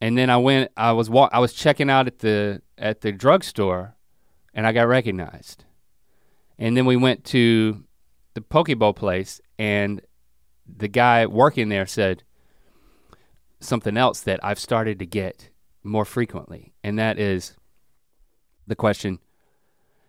And 0.01 0.17
then 0.17 0.31
I 0.31 0.37
went 0.37 0.71
I 0.77 0.93
was 0.93 1.09
wa- 1.11 1.31
I 1.33 1.39
was 1.39 1.53
checking 1.53 1.91
out 1.91 2.07
at 2.07 2.21
the 2.21 2.61
at 2.79 3.01
the 3.01 3.13
drugstore 3.13 3.97
and 4.55 4.67
I 4.67 4.73
got 4.73 4.89
recognized. 4.89 5.65
And 6.59 6.77
then 6.77 6.87
we 6.87 6.97
went 6.97 7.25
to 7.27 7.85
the 8.35 8.41
Pokeball 8.41 8.97
place 8.97 9.41
and 9.59 10.01
the 10.67 10.89
guy 10.89 11.27
working 11.27 11.69
there 11.69 11.87
said 11.87 12.23
something 13.61 13.97
else 13.97 14.21
that 14.21 14.41
I've 14.43 14.59
started 14.59 14.99
to 14.99 15.07
get 15.07 15.51
more 15.83 16.05
frequently, 16.05 16.73
and 16.83 16.99
that 16.99 17.19
is 17.19 17.55
the 18.67 18.75
question 18.75 19.21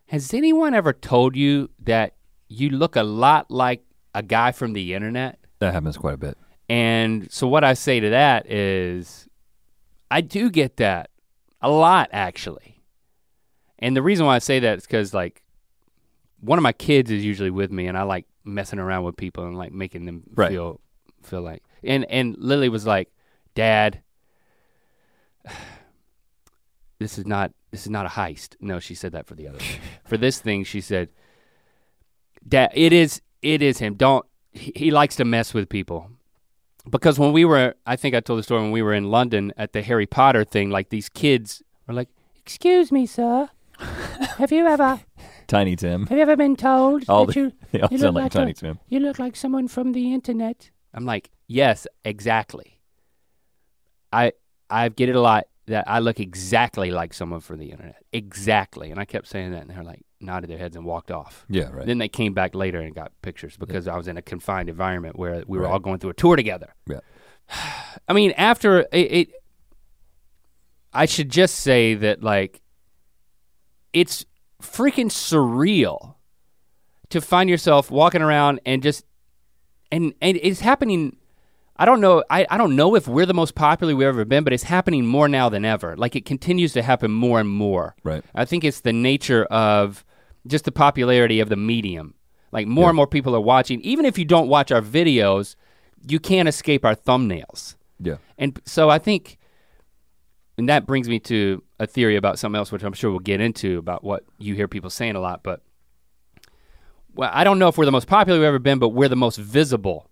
Has 0.08 0.34
anyone 0.34 0.74
ever 0.74 0.94
told 0.94 1.36
you 1.36 1.70
that 1.84 2.16
you 2.48 2.70
look 2.70 2.96
a 2.96 3.04
lot 3.04 3.52
like 3.52 3.84
a 4.14 4.24
guy 4.24 4.52
from 4.52 4.74
the 4.74 4.94
internet? 4.94 5.40
That 5.60 5.74
happens 5.74 5.98
quite 5.98 6.16
a 6.16 6.18
bit. 6.18 6.38
And 6.70 7.32
so, 7.32 7.48
what 7.48 7.64
I 7.64 7.74
say 7.74 8.00
to 8.00 8.10
that 8.10 8.50
is, 8.52 9.28
I 10.12 10.22
do 10.22 10.50
get 10.50 10.78
that 10.78 11.10
a 11.62 11.70
lot, 11.70 12.10
actually. 12.12 12.82
And 13.80 13.96
the 13.96 14.02
reason 14.02 14.26
why 14.26 14.36
I 14.36 14.40
say 14.40 14.60
that 14.60 14.78
is 14.80 14.86
because, 14.88 15.14
like, 15.14 15.44
one 16.40 16.58
of 16.60 16.64
my 16.64 16.72
kids 16.74 17.10
is 17.12 17.24
usually 17.26 17.52
with 17.52 17.72
me, 17.72 17.88
and 17.88 17.98
I 17.98 18.04
like 18.04 18.26
messing 18.44 18.80
around 18.80 19.04
with 19.04 19.18
people 19.18 19.46
and 19.46 19.58
like 19.58 19.72
making 19.72 20.06
them 20.06 20.24
Right. 20.34 20.52
feel 20.52 20.80
feel 21.24 21.42
like. 21.42 21.64
And 21.84 22.06
and 22.06 22.36
Lily 22.38 22.70
was 22.70 22.86
like, 22.86 23.12
"Dad, 23.56 24.02
this 27.00 27.18
is 27.18 27.26
not 27.26 27.52
this 27.72 27.82
is 27.82 27.90
not 27.90 28.06
a 28.06 28.10
heist." 28.10 28.56
No, 28.60 28.80
she 28.80 28.96
said 28.96 29.12
that 29.14 29.28
for 29.28 29.36
the 29.36 29.48
other. 29.48 29.60
for 30.06 30.18
this 30.18 30.40
thing, 30.40 30.64
she 30.64 30.82
said, 30.82 31.10
"Dad, 32.48 32.72
it 32.74 32.94
is 32.94 33.22
it 33.42 33.62
is 33.62 33.80
him. 33.80 33.96
Don't 33.96 34.26
he, 34.52 34.72
he 34.76 34.92
likes 34.92 35.16
to 35.18 35.26
mess 35.26 35.54
with 35.54 35.70
people." 35.70 36.10
Because 36.90 37.20
when 37.20 37.34
we 37.34 37.46
were, 37.46 37.76
I 37.86 37.96
think 37.96 38.16
I 38.16 38.20
told 38.20 38.40
the 38.40 38.44
story 38.44 38.62
when 38.62 38.72
we 38.72 38.82
were 38.82 38.94
in 38.94 39.10
London 39.12 39.54
at 39.58 39.74
the 39.74 39.82
Harry 39.82 40.06
Potter 40.06 40.44
thing, 40.44 40.70
like 40.70 40.90
these 40.90 41.10
kids 41.10 41.62
were 41.88 41.94
like, 41.94 42.10
"Excuse 42.36 42.92
me, 42.92 43.06
sir, 43.06 43.50
have 44.38 44.52
you 44.52 44.66
ever 44.68 45.02
Tiny 45.48 45.76
Tim. 45.76 46.08
have 46.08 46.18
you 46.18 46.22
ever 46.24 46.36
been 46.36 46.56
told 46.56 47.04
All 47.10 47.26
that 47.26 47.34
the- 47.34 47.40
you 47.40 47.52
They 47.72 47.82
all 47.82 47.90
You 47.92 47.98
sound 48.00 48.16
look 48.16 48.24
like 48.24 48.36
like 48.36 48.36
a- 48.36 48.38
Tiny 48.40 48.54
Tim. 48.54 48.80
you 48.90 49.00
look 49.00 49.20
like 49.20 49.36
someone 49.36 49.68
from 49.68 49.92
the 49.94 50.14
internet?" 50.14 50.72
I'm 50.94 51.06
like, 51.06 51.30
"Yes, 51.48 51.86
exactly." 52.04 52.80
I 54.12 54.32
I 54.70 54.90
get 54.90 55.10
it 55.10 55.16
a 55.16 55.22
lot 55.22 55.46
that 55.68 55.84
I 55.88 56.00
look 56.00 56.20
exactly 56.20 56.92
like 56.92 57.14
someone 57.14 57.42
from 57.42 57.60
the 57.60 57.72
internet, 57.72 58.02
exactly, 58.14 58.90
and 58.92 59.00
I 59.00 59.06
kept 59.06 59.28
saying 59.28 59.52
that, 59.52 59.62
and 59.62 59.70
they're 59.70 59.84
like 59.84 60.06
nodded 60.20 60.50
their 60.50 60.58
heads 60.58 60.76
and 60.76 60.86
walked 60.86 61.12
off. 61.12 61.46
Yeah, 61.50 61.70
right. 61.72 61.86
Then 61.86 61.98
they 62.00 62.08
came 62.10 62.34
back 62.34 62.56
later 62.56 62.80
and 62.80 62.94
got 62.96 63.12
pictures 63.22 63.56
because 63.58 63.88
I 63.88 63.96
was 63.98 64.08
in 64.08 64.18
a 64.18 64.22
confined 64.22 64.70
environment 64.70 65.18
where 65.18 65.44
we 65.48 65.58
were 65.58 65.66
Right. 65.66 65.72
all 65.74 65.80
going 65.80 66.00
through 66.00 66.10
a 66.12 66.16
tour 66.16 66.36
together. 66.36 66.74
Yeah. 66.88 67.00
I 68.08 68.14
mean, 68.14 68.32
after 68.38 68.80
it, 68.80 68.88
it, 68.94 69.30
I 70.94 71.06
should 71.06 71.30
just 71.30 71.56
say 71.56 71.94
that 71.94 72.24
like, 72.24 72.62
it's 73.94 74.26
freaking 74.62 75.08
surreal 75.10 76.16
to 77.10 77.22
find 77.22 77.50
yourself 77.50 77.90
walking 77.92 78.22
around 78.22 78.60
and 78.66 78.82
just, 78.84 79.06
and 79.92 80.14
and 80.22 80.38
it's 80.42 80.60
happening. 80.60 81.18
I 81.80 81.86
don't 81.86 82.02
know. 82.02 82.24
I, 82.30 82.46
I 82.50 82.58
don't 82.58 82.76
know 82.76 82.96
if 82.96 83.08
we're 83.08 83.28
the 83.28 83.36
most 83.36 83.54
popular 83.54 83.96
we've 83.96 84.08
ever 84.08 84.26
been, 84.26 84.44
but 84.44 84.52
it's 84.52 84.64
happening 84.64 85.06
more 85.06 85.30
now 85.30 85.48
than 85.48 85.64
ever. 85.64 85.96
Like 85.96 86.16
it 86.16 86.26
continues 86.26 86.74
to 86.74 86.82
happen 86.82 87.12
more 87.12 87.40
and 87.40 87.48
more. 87.48 87.96
Right. 88.04 88.24
I 88.34 88.46
think 88.46 88.64
it's 88.64 88.82
the 88.82 88.92
nature 88.94 89.46
of 89.46 90.04
just 90.48 90.66
the 90.66 90.72
popularity 90.72 91.40
of 91.40 91.50
the 91.50 91.56
medium. 91.56 92.14
Like 92.52 92.68
more 92.68 92.86
Yeah. 92.86 92.90
and 92.90 92.96
more 92.96 93.08
people 93.08 93.36
are 93.36 93.42
watching. 93.42 93.82
Even 93.82 94.06
if 94.06 94.18
you 94.18 94.26
don't 94.26 94.48
watch 94.48 94.72
our 94.72 94.82
videos, 94.82 95.56
you 96.08 96.20
can't 96.20 96.48
escape 96.48 96.86
our 96.86 96.96
thumbnails. 96.96 97.76
Yeah. 98.00 98.18
And 98.38 98.60
so 98.66 98.90
I 98.90 99.00
think, 99.00 99.38
and 100.58 100.70
that 100.70 100.86
brings 100.86 101.10
me 101.10 101.20
to 101.22 101.64
a 101.80 101.86
theory 101.88 102.16
about 102.16 102.40
something 102.40 102.58
else, 102.58 102.72
which 102.72 102.84
I'm 102.84 102.94
sure 102.94 103.10
we'll 103.12 103.20
get 103.20 103.42
into 103.42 103.78
about 103.78 104.04
what 104.04 104.24
you 104.40 104.56
hear 104.56 104.68
people 104.68 104.90
saying 104.90 105.16
a 105.16 105.20
lot. 105.20 105.44
But 105.44 105.62
well, 107.16 107.30
I 107.34 107.44
don't 107.44 107.60
know 107.60 107.68
if 107.68 107.78
we're 107.78 107.86
the 107.86 107.92
most 107.92 108.08
popular 108.08 108.40
we've 108.40 108.48
ever 108.48 108.60
been, 108.60 108.80
but 108.80 108.90
we're 108.90 109.10
the 109.10 109.16
most 109.16 109.38
visible. 109.38 110.10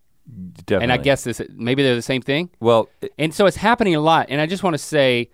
Definitely. 0.65 0.83
And 0.83 0.91
I 0.91 0.97
guess 0.97 1.23
this 1.23 1.39
maybe 1.55 1.83
they're 1.83 1.95
the 1.95 2.01
same 2.01 2.21
thing. 2.21 2.49
Well, 2.59 2.89
it- 3.01 3.13
And 3.19 3.33
so 3.33 3.45
it's 3.45 3.57
happening 3.57 3.95
a 3.95 3.99
lot. 4.01 4.27
And 4.29 4.41
I 4.41 4.47
just 4.47 4.63
want 4.63 4.73
to 4.73 4.79
say, 4.79 5.29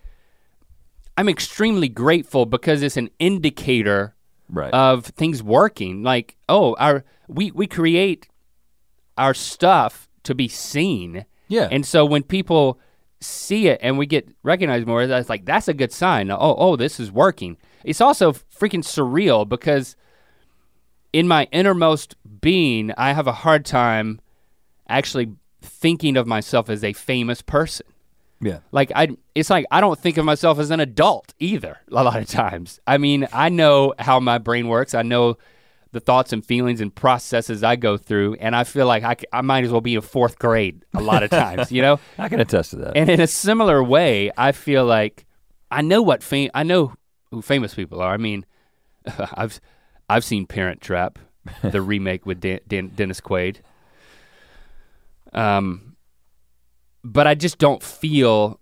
I'm 1.18 1.30
extremely 1.30 1.88
grateful 1.88 2.46
because 2.46 2.82
it's 2.84 2.98
an 2.98 3.10
indicator 3.20 4.16
right. 4.52 4.74
of 4.74 5.06
things 5.06 5.42
working. 5.42 6.04
Like, 6.04 6.36
oh, 6.48 6.76
our 6.80 7.04
we 7.28 7.52
we 7.52 7.68
create 7.68 8.28
our 9.18 9.34
stuff 9.34 10.10
to 10.24 10.36
be 10.36 10.48
seen. 10.48 11.26
yeah. 11.48 11.68
And 11.72 11.86
so 11.86 12.06
when 12.06 12.24
people 12.24 12.80
see 13.20 13.68
it 13.68 13.80
and 13.82 13.98
we 13.98 14.06
get 14.06 14.28
recognized 14.44 14.88
more, 14.88 15.08
that's 15.08 15.30
like 15.30 15.46
that's 15.46 15.68
a 15.68 15.74
good 15.74 15.92
sign. 15.92 16.32
Oh, 16.32 16.56
oh, 16.58 16.76
this 16.76 17.00
is 17.00 17.12
working. 17.12 17.58
It's 17.84 18.02
also 18.02 18.34
freaking 18.34 18.84
surreal 18.84 19.48
because 19.48 19.96
in 21.14 21.28
my 21.28 21.48
innermost 21.52 22.16
being, 22.42 22.92
I 22.98 23.14
have 23.14 23.28
a 23.28 23.32
hard 23.32 23.66
time 23.66 24.22
actually 24.88 25.34
thinking 25.62 26.18
of 26.18 26.28
myself 26.28 26.70
as 26.70 26.84
a 26.84 26.94
famous 26.94 27.42
person. 27.42 27.86
Yeah. 28.42 28.60
Like 28.72 28.92
I 28.96 29.10
it's 29.36 29.50
like 29.50 29.66
I 29.72 29.82
don't 29.82 30.00
think 30.00 30.18
of 30.18 30.26
myself 30.26 30.60
as 30.60 30.72
an 30.72 30.80
adult 30.80 31.34
either 31.40 31.78
a 31.92 32.04
lot 32.04 32.20
of 32.20 32.28
times. 32.28 32.80
I 32.88 32.98
mean, 32.98 33.28
I 33.32 33.50
know 33.50 33.94
how 34.00 34.20
my 34.20 34.38
brain 34.38 34.68
works. 34.68 34.94
I 34.94 35.04
know 35.04 35.38
the 35.92 36.00
thoughts 36.00 36.32
and 36.34 36.46
feelings 36.46 36.82
and 36.82 36.94
processes 36.94 37.64
I 37.64 37.76
go 37.76 37.98
through 37.98 38.36
and 38.36 38.56
I 38.56 38.64
feel 38.64 38.88
like 38.88 39.04
I, 39.04 39.18
I 39.34 39.42
might 39.42 39.66
as 39.66 39.72
well 39.72 39.82
be 39.82 39.96
in 39.96 40.02
4th 40.02 40.38
grade 40.38 40.86
a 40.94 41.02
lot 41.02 41.22
of 41.22 41.30
times, 41.30 41.70
you 41.70 41.82
know? 41.82 42.00
I 42.18 42.30
can 42.30 42.40
attest 42.40 42.70
to 42.72 42.78
that. 42.78 42.96
And 42.96 43.10
in 43.10 43.20
a 43.20 43.28
similar 43.28 43.84
way, 43.84 44.32
I 44.38 44.54
feel 44.54 44.86
like 44.86 45.26
I 45.70 45.82
know 45.82 46.02
what 46.02 46.24
fame 46.24 46.50
I 46.54 46.64
know 46.64 46.94
who 47.30 47.42
famous 47.42 47.74
people 47.74 48.02
are. 48.02 48.14
I 48.14 48.18
mean, 48.18 48.46
I've 49.34 49.60
I've 50.10 50.24
seen 50.24 50.46
Parent 50.46 50.82
Trap, 50.82 51.20
the 51.62 51.82
remake 51.82 52.26
with 52.26 52.40
Dan, 52.40 52.60
Dan, 52.68 52.92
Dennis 52.96 53.22
Quaid. 53.22 53.58
Um, 55.34 55.91
but 57.04 57.28
I 57.28 57.36
just 57.36 57.58
don't 57.58 57.82
feel 57.82 58.60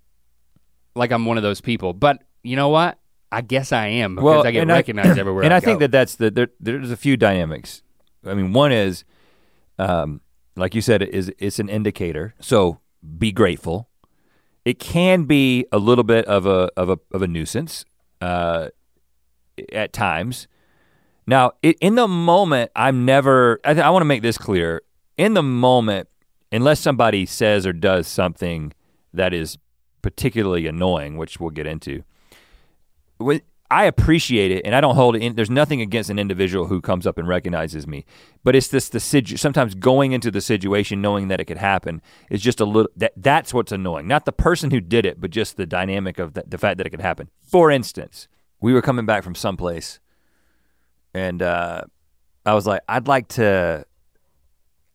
like 0.95 1.11
I'm 1.11 1.25
one 1.25 1.37
of 1.37 1.43
those 1.43 1.61
people. 1.61 1.93
But 1.93 2.23
you 2.43 2.55
know 2.55 2.69
what? 2.69 2.97
I 3.31 3.41
guess 3.41 3.71
I 3.71 3.87
am 3.87 4.15
because 4.15 4.25
Well, 4.25 4.47
I 4.47 4.51
get 4.51 4.61
and 4.63 4.71
I- 4.71 4.75
recognized 4.75 5.19
everywhere. 5.19 5.43
and 5.43 5.53
I, 5.53 5.57
I, 5.57 5.59
think 5.59 5.79
that 5.79 5.91
that's 5.91 6.15
the 6.15 6.31
there, 6.31 6.47
there's 6.59 6.91
a 6.91 6.97
few 6.97 7.15
dynamics. 7.17 7.83
I 8.25 8.33
mean, 8.33 8.53
one 8.53 8.71
is, 8.71 9.03
um, 9.77 10.21
like 10.55 10.73
you 10.75 10.81
said, 10.81 11.01
is 11.03 11.31
it's 11.37 11.59
an 11.59 11.69
indicator. 11.69 12.33
So 12.39 12.79
be 13.17 13.31
grateful, 13.31 13.87
it 14.65 14.79
can 14.79 15.23
be 15.23 15.65
a 15.71 15.77
little 15.77 16.03
bit 16.03 16.25
of 16.25 16.45
a 16.45 16.69
of 16.75 16.89
a 16.89 16.99
of 17.11 17.21
a 17.21 17.27
nuisance 17.27 17.85
uh, 18.19 18.69
at 19.71 19.93
times. 19.93 20.47
Now, 21.27 21.51
it, 21.61 21.77
in 21.79 21.93
the 21.95 22.07
moment, 22.07 22.71
I'm 22.75 23.05
never. 23.05 23.59
I, 23.63 23.79
I 23.79 23.89
want 23.91 24.01
to 24.01 24.05
make 24.05 24.23
this 24.23 24.37
clear. 24.37 24.81
In 25.17 25.33
the 25.35 25.43
moment, 25.43 26.09
unless 26.51 26.79
somebody 26.79 27.25
says 27.25 27.65
or 27.65 27.73
does 27.73 28.07
something 28.07 28.73
that 29.13 29.33
is 29.33 29.57
particularly 30.01 30.67
annoying, 30.67 31.17
which 31.17 31.39
we'll 31.39 31.49
get 31.49 31.67
into, 31.67 32.03
when, 33.17 33.41
I 33.71 33.85
appreciate 33.85 34.51
it, 34.51 34.65
and 34.65 34.73
I 34.73 34.81
don't 34.81 34.95
hold 34.95 35.15
it. 35.15 35.21
In, 35.21 35.35
there's 35.35 35.49
nothing 35.49 35.79
against 35.79 36.09
an 36.09 36.17
individual 36.17 36.65
who 36.65 36.81
comes 36.81 37.05
up 37.05 37.19
and 37.19 37.27
recognizes 37.27 37.85
me, 37.85 38.03
but 38.43 38.55
it's 38.55 38.67
this 38.67 38.89
the 38.89 38.99
situ, 38.99 39.37
sometimes 39.37 39.75
going 39.75 40.11
into 40.11 40.31
the 40.31 40.41
situation 40.41 41.01
knowing 41.01 41.27
that 41.27 41.39
it 41.39 41.45
could 41.45 41.59
happen 41.59 42.01
is 42.31 42.41
just 42.41 42.59
a 42.59 42.65
little. 42.65 42.91
That 42.95 43.13
that's 43.15 43.53
what's 43.53 43.71
annoying, 43.71 44.07
not 44.07 44.25
the 44.25 44.31
person 44.31 44.71
who 44.71 44.81
did 44.81 45.05
it, 45.05 45.21
but 45.21 45.29
just 45.29 45.55
the 45.55 45.67
dynamic 45.67 46.17
of 46.17 46.33
the, 46.33 46.43
the 46.47 46.57
fact 46.57 46.79
that 46.79 46.87
it 46.87 46.89
could 46.89 47.01
happen. 47.01 47.29
For 47.43 47.69
instance, 47.69 48.27
we 48.59 48.73
were 48.73 48.81
coming 48.81 49.05
back 49.05 49.23
from 49.23 49.35
someplace, 49.35 49.99
and 51.13 51.43
uh, 51.43 51.83
I 52.47 52.55
was 52.55 52.65
like, 52.65 52.81
I'd 52.89 53.07
like 53.07 53.27
to, 53.29 53.85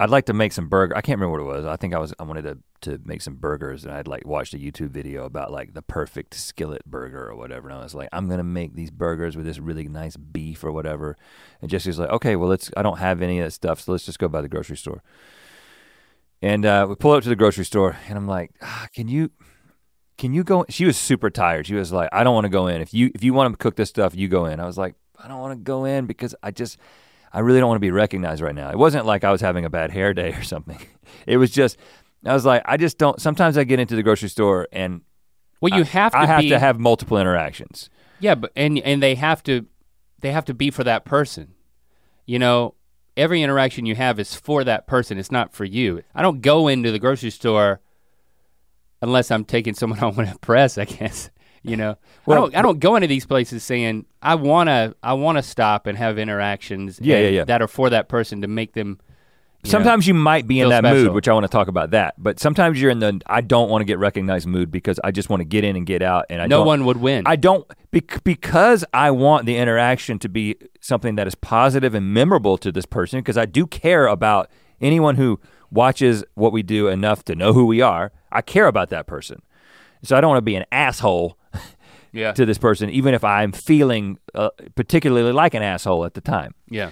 I'd 0.05 0.11
like 0.11 0.27
to 0.27 0.35
make 0.35 0.53
some 0.53 0.69
burger. 0.69 0.95
I 0.95 1.01
can't 1.01 1.19
remember 1.19 1.45
what 1.47 1.55
it 1.55 1.57
was. 1.57 1.65
I 1.65 1.77
think 1.77 1.95
I 1.95 1.99
was 1.99 2.13
I 2.19 2.25
wanted 2.25 2.43
to 2.43 2.59
to 2.83 3.01
make 3.07 3.23
some 3.23 3.37
burgers, 3.37 3.87
and 3.87 3.95
I'd 3.95 4.07
like 4.07 4.27
watched 4.27 4.53
a 4.53 4.59
YouTube 4.59 4.91
video 4.91 5.25
about 5.25 5.51
like 5.51 5.73
the 5.73 5.81
perfect 5.81 6.35
skillet 6.35 6.85
burger 6.85 7.27
or 7.27 7.35
whatever. 7.35 7.71
And 7.71 7.79
I 7.79 7.83
was 7.83 7.95
like, 7.95 8.11
I'm 8.13 8.29
gonna 8.29 8.45
make 8.45 8.75
these 8.75 8.91
burgers 8.91 9.35
with 9.35 9.47
this 9.47 9.59
really 9.59 9.89
nice 9.89 10.19
beef 10.19 10.63
or 10.63 10.73
whatever. 10.73 11.17
And 11.63 11.71
Jesse's 11.71 11.99
like, 11.99 12.11
okay, 12.11 12.37
well 12.37 12.51
let's. 12.51 12.71
I 12.77 12.83
don't 12.83 12.99
have 12.99 13.23
any 13.23 13.39
of 13.39 13.47
that 13.47 13.53
stuff, 13.53 13.81
so 13.81 13.93
let's 13.93 14.05
just 14.05 14.19
go 14.19 14.29
by 14.29 14.43
the 14.43 14.49
grocery 14.49 14.77
store. 14.77 15.03
And 16.43 16.67
uh, 16.67 16.85
we 16.87 16.97
pull 16.97 17.13
up 17.13 17.23
to 17.23 17.31
the 17.31 17.37
grocery 17.37 17.65
store, 17.65 17.97
and 18.07 18.19
I'm 18.19 18.29
like, 18.29 18.51
ah, 18.61 18.89
can 18.95 19.09
you? 19.09 19.31
Can 20.19 20.35
you 20.35 20.45
go? 20.45 20.67
She 20.69 20.85
was 20.85 20.99
super 20.99 21.31
tired. 21.31 21.67
She 21.67 21.77
was 21.77 21.93
like, 21.95 22.11
I 22.13 22.25
don't 22.25 22.35
want 22.35 22.45
to 22.45 22.51
go 22.51 22.67
in. 22.67 22.83
If 22.83 22.93
you 22.93 23.11
if 23.15 23.25
you 23.25 23.33
want 23.33 23.55
to 23.55 23.57
cook 23.57 23.77
this 23.77 23.89
stuff, 23.89 24.15
you 24.15 24.29
go 24.29 24.45
in. 24.45 24.61
I 24.61 24.67
was 24.67 24.77
like, 24.77 24.97
I 25.19 25.29
don't 25.29 25.41
want 25.41 25.59
to 25.59 25.65
go 25.65 25.87
in 25.87 26.05
because 26.05 26.35
I 26.43 26.51
just 26.51 26.77
I 27.35 27.41
really 27.41 27.59
don't 27.59 27.69
want 27.69 27.77
to 27.77 27.81
be 27.87 27.91
recognized 27.91 28.41
right 28.41 28.55
now. 28.55 28.71
It 28.71 28.79
wasn't 28.79 29.07
like 29.07 29.25
I 29.25 29.33
was 29.33 29.41
having 29.41 29.65
a 29.65 29.71
bad 29.71 29.91
hair 29.91 30.15
day 30.15 30.33
or 30.33 30.43
something. 30.43 30.79
It 31.27 31.37
was 31.39 31.51
just 31.51 31.79
I 32.27 32.35
was 32.35 32.45
like, 32.45 32.63
I 32.65 32.77
just 32.77 32.99
don't. 32.99 33.21
Sometimes 33.21 33.57
I 33.57 33.65
get 33.65 33.79
into 33.79 33.95
the 33.97 34.03
grocery 34.03 34.29
store 34.29 34.67
and 34.73 35.03
Well, 35.61 35.73
you 35.79 35.85
have 35.85 36.13
to 36.13 36.19
I 36.19 36.27
have 36.27 36.41
be, 36.41 36.49
to 36.51 36.59
have 36.59 36.79
multiple 36.79 37.19
interactions. 37.19 37.89
Yeah, 38.21 38.35
but 38.35 38.51
and 38.57 38.79
and 38.81 39.03
they 39.03 39.15
have 39.15 39.43
to 39.45 39.67
they 40.21 40.33
have 40.33 40.45
to 40.47 40.55
be 40.55 40.71
for 40.71 40.85
that 40.85 41.05
person. 41.05 41.55
You 42.27 42.39
know, 42.39 42.75
every 43.17 43.43
interaction 43.43 43.87
you 43.87 43.95
have 43.95 44.19
is 44.19 44.35
for 44.35 44.65
that 44.65 44.87
person. 44.87 45.19
It's 45.19 45.31
not 45.31 45.55
for 45.55 45.65
you. 45.65 46.03
I 46.15 46.23
don't 46.23 46.43
go 46.43 46.69
into 46.69 46.91
the 46.91 46.99
grocery 46.99 47.31
store 47.31 47.81
unless 49.01 49.31
I'm 49.31 49.45
taking 49.45 49.75
someone 49.75 50.01
I 50.01 50.07
want 50.07 50.27
to 50.27 50.33
impress, 50.33 50.77
I 50.79 50.85
guess. 50.85 51.31
You 51.67 51.77
know, 51.77 51.97
Well, 52.27 52.37
I 52.37 52.41
don't 52.41 52.57
I 52.57 52.63
don't 52.63 52.79
go 52.79 52.95
into 52.95 53.09
these 53.09 53.25
places 53.25 53.65
saying 53.65 54.05
I 54.23 54.35
wanna 54.35 54.95
I 55.03 55.15
wanna 55.15 55.43
stop 55.43 55.87
and 55.87 55.97
have 55.97 56.19
interactions 56.19 57.01
Yeah, 57.03 57.19
yeah, 57.21 57.29
yeah. 57.29 57.45
that 57.45 57.63
are 57.63 57.69
for 57.69 57.91
that 57.91 58.09
person 58.09 58.43
to 58.43 58.49
make 58.49 58.75
them 58.75 58.99
you 59.65 59.69
know, 59.69 59.79
Sometimes 59.79 60.07
you 60.07 60.13
might 60.13 60.47
be 60.47 60.61
in 60.61 60.69
that 60.69 60.85
mood, 60.85 61.15
which 61.15 61.27
I 61.27 61.33
want 61.33 61.45
to 61.45 61.49
talk 61.49 61.69
about 61.69 61.93
that. 61.93 62.17
But 62.19 62.39
sometimes 62.39 62.79
you're 62.79 62.91
in 62.91 62.99
the 62.99 63.19
I 63.27 63.41
don't 63.41 63.71
want 63.71 63.81
to 63.81 63.87
get 63.87 63.99
recognized 63.99 64.47
mood 64.47 64.71
because 64.71 65.01
I 65.03 65.11
just 65.11 65.31
want 65.31 65.41
to 65.41 65.45
get 65.45 65.65
in 65.65 65.75
and 65.75 65.87
get 65.87 66.03
out, 66.03 66.27
and 66.29 66.43
I 66.43 66.47
no 66.47 66.65
one 66.65 66.85
would 66.85 66.99
win. 66.99 67.23
I 67.27 67.37
don't 67.37 67.67
because 68.25 68.85
I 68.93 69.11
want 69.11 69.47
the 69.47 69.57
interaction 69.57 70.19
to 70.19 70.29
be 70.29 70.57
something 70.81 71.15
that 71.15 71.27
is 71.27 71.35
positive 71.35 71.95
and 71.95 72.13
memorable 72.13 72.59
to 72.59 72.71
this 72.71 72.85
person 72.85 73.21
because 73.21 73.39
I 73.39 73.47
do 73.47 73.67
care 73.67 74.07
about 74.07 74.51
anyone 74.83 75.17
who 75.17 75.41
watches 75.71 76.25
what 76.35 76.53
we 76.53 76.63
do 76.63 76.89
enough 76.89 77.25
to 77.25 77.35
know 77.35 77.55
who 77.55 77.65
we 77.65 77.81
are. 77.81 78.13
I 78.31 78.43
care 78.43 78.67
about 78.67 78.91
that 78.91 79.07
person. 79.07 79.41
So 80.03 80.15
I 80.15 80.21
don't 80.21 80.29
want 80.29 80.39
to 80.39 80.43
be 80.43 80.57
an 80.57 80.67
asshole 80.71 81.39
yeah. 82.15 82.33
to 82.33 82.47
this 82.47 82.59
person 82.59 82.89
even 82.91 83.13
if 83.15 83.25
I'm 83.25 83.53
feeling 83.53 84.19
uh, 84.35 84.51
particularly 84.75 85.33
like 85.33 85.55
an 85.55 85.63
asshole 85.63 86.05
at 86.05 86.15
the 86.15 86.21
time. 86.21 86.55
yeah. 86.69 86.91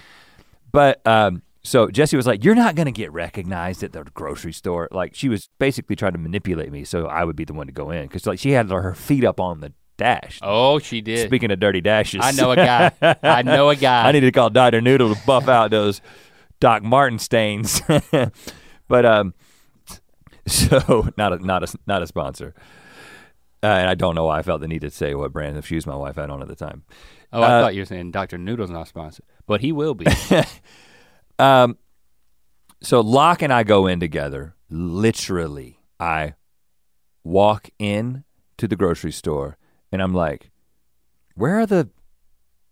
But 0.70 1.06
um 1.06 1.42
so 1.64 1.88
Jesse 1.88 2.16
was 2.16 2.26
like, 2.26 2.42
"You're 2.42 2.56
not 2.56 2.74
gonna 2.74 2.90
get 2.90 3.12
recognized 3.12 3.84
at 3.84 3.92
the 3.92 4.02
grocery 4.02 4.52
store." 4.52 4.88
Like 4.90 5.14
she 5.14 5.28
was 5.28 5.48
basically 5.60 5.94
trying 5.94 6.12
to 6.12 6.18
manipulate 6.18 6.72
me, 6.72 6.82
so 6.82 7.06
I 7.06 7.22
would 7.24 7.36
be 7.36 7.44
the 7.44 7.52
one 7.52 7.66
to 7.68 7.72
go 7.72 7.90
in 7.90 8.02
because 8.08 8.26
like 8.26 8.40
she 8.40 8.50
had 8.50 8.68
her 8.68 8.94
feet 8.94 9.24
up 9.24 9.38
on 9.38 9.60
the 9.60 9.72
dash. 9.96 10.40
Oh, 10.42 10.78
she 10.80 11.00
did. 11.00 11.26
Speaking 11.28 11.50
of 11.52 11.60
dirty 11.60 11.80
dashes, 11.80 12.20
I 12.22 12.32
know 12.32 12.50
a 12.50 12.56
guy. 12.56 12.92
I 13.22 13.42
know 13.42 13.70
a 13.70 13.76
guy. 13.76 14.08
I 14.08 14.12
need 14.12 14.20
to 14.20 14.32
call 14.32 14.50
Dr. 14.50 14.80
Noodle 14.80 15.14
to 15.14 15.20
buff 15.24 15.48
out 15.48 15.70
those 15.70 16.00
Doc 16.60 16.82
Marten 16.82 17.18
stains. 17.18 17.80
but 18.88 19.06
um, 19.06 19.34
so 20.46 21.08
not 21.16 21.32
a 21.32 21.44
not 21.44 21.62
a 21.62 21.78
not 21.86 22.02
a 22.02 22.06
sponsor, 22.06 22.54
uh, 23.62 23.66
and 23.66 23.88
I 23.88 23.94
don't 23.94 24.14
know 24.14 24.24
why 24.26 24.38
I 24.38 24.42
felt 24.42 24.60
the 24.60 24.68
need 24.68 24.80
to 24.82 24.90
say 24.90 25.14
what 25.14 25.32
brand 25.32 25.56
of 25.56 25.66
shoes 25.66 25.86
my 25.86 25.96
wife 25.96 26.16
had 26.16 26.30
on 26.30 26.42
at 26.42 26.48
the 26.48 26.56
time. 26.56 26.82
Oh, 27.32 27.40
I 27.42 27.46
Uh, 27.58 27.62
thought 27.62 27.74
you 27.74 27.82
were 27.82 27.86
saying 27.86 28.10
Dr. 28.10 28.36
Noodle's 28.38 28.70
not 28.70 28.88
sponsored, 28.88 29.24
but 29.46 29.60
he 29.60 29.72
will 29.72 29.94
be. 29.94 30.06
Um, 31.38 31.76
so 32.82 33.00
Locke 33.00 33.42
and 33.42 33.52
I 33.52 33.62
go 33.64 33.86
in 33.86 33.98
together. 34.00 34.54
Literally, 34.70 35.80
I 35.98 36.34
walk 37.24 37.70
in 37.78 38.24
to 38.58 38.68
the 38.68 38.76
grocery 38.76 39.12
store, 39.12 39.56
and 39.90 40.00
I'm 40.02 40.14
like, 40.14 40.50
"Where 41.34 41.58
are 41.58 41.66
the 41.66 41.88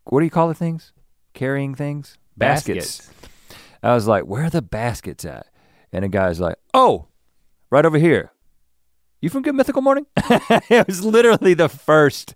what 0.05 0.21
do 0.21 0.25
you 0.25 0.31
call 0.31 0.49
the 0.49 0.55
things? 0.55 0.93
Carrying 1.35 1.75
things? 1.75 2.17
Baskets. 2.37 3.11
I 3.83 3.95
was 3.95 4.07
like, 4.07 4.25
"Where 4.25 4.45
are 4.45 4.51
the 4.51 4.63
baskets 4.63 5.25
at?" 5.25 5.47
And 5.93 6.05
the 6.05 6.09
guy's 6.09 6.39
like, 6.39 6.57
"Oh, 6.75 7.07
right 7.71 7.87
over 7.87 7.99
here." 7.99 8.31
You 9.21 9.29
from 9.29 9.43
Good 9.43 9.55
Mythical 9.55 9.83
Morning? 9.83 10.07
it 10.17 10.87
was 10.87 11.05
literally 11.05 11.53
the 11.55 11.69
first 11.69 12.35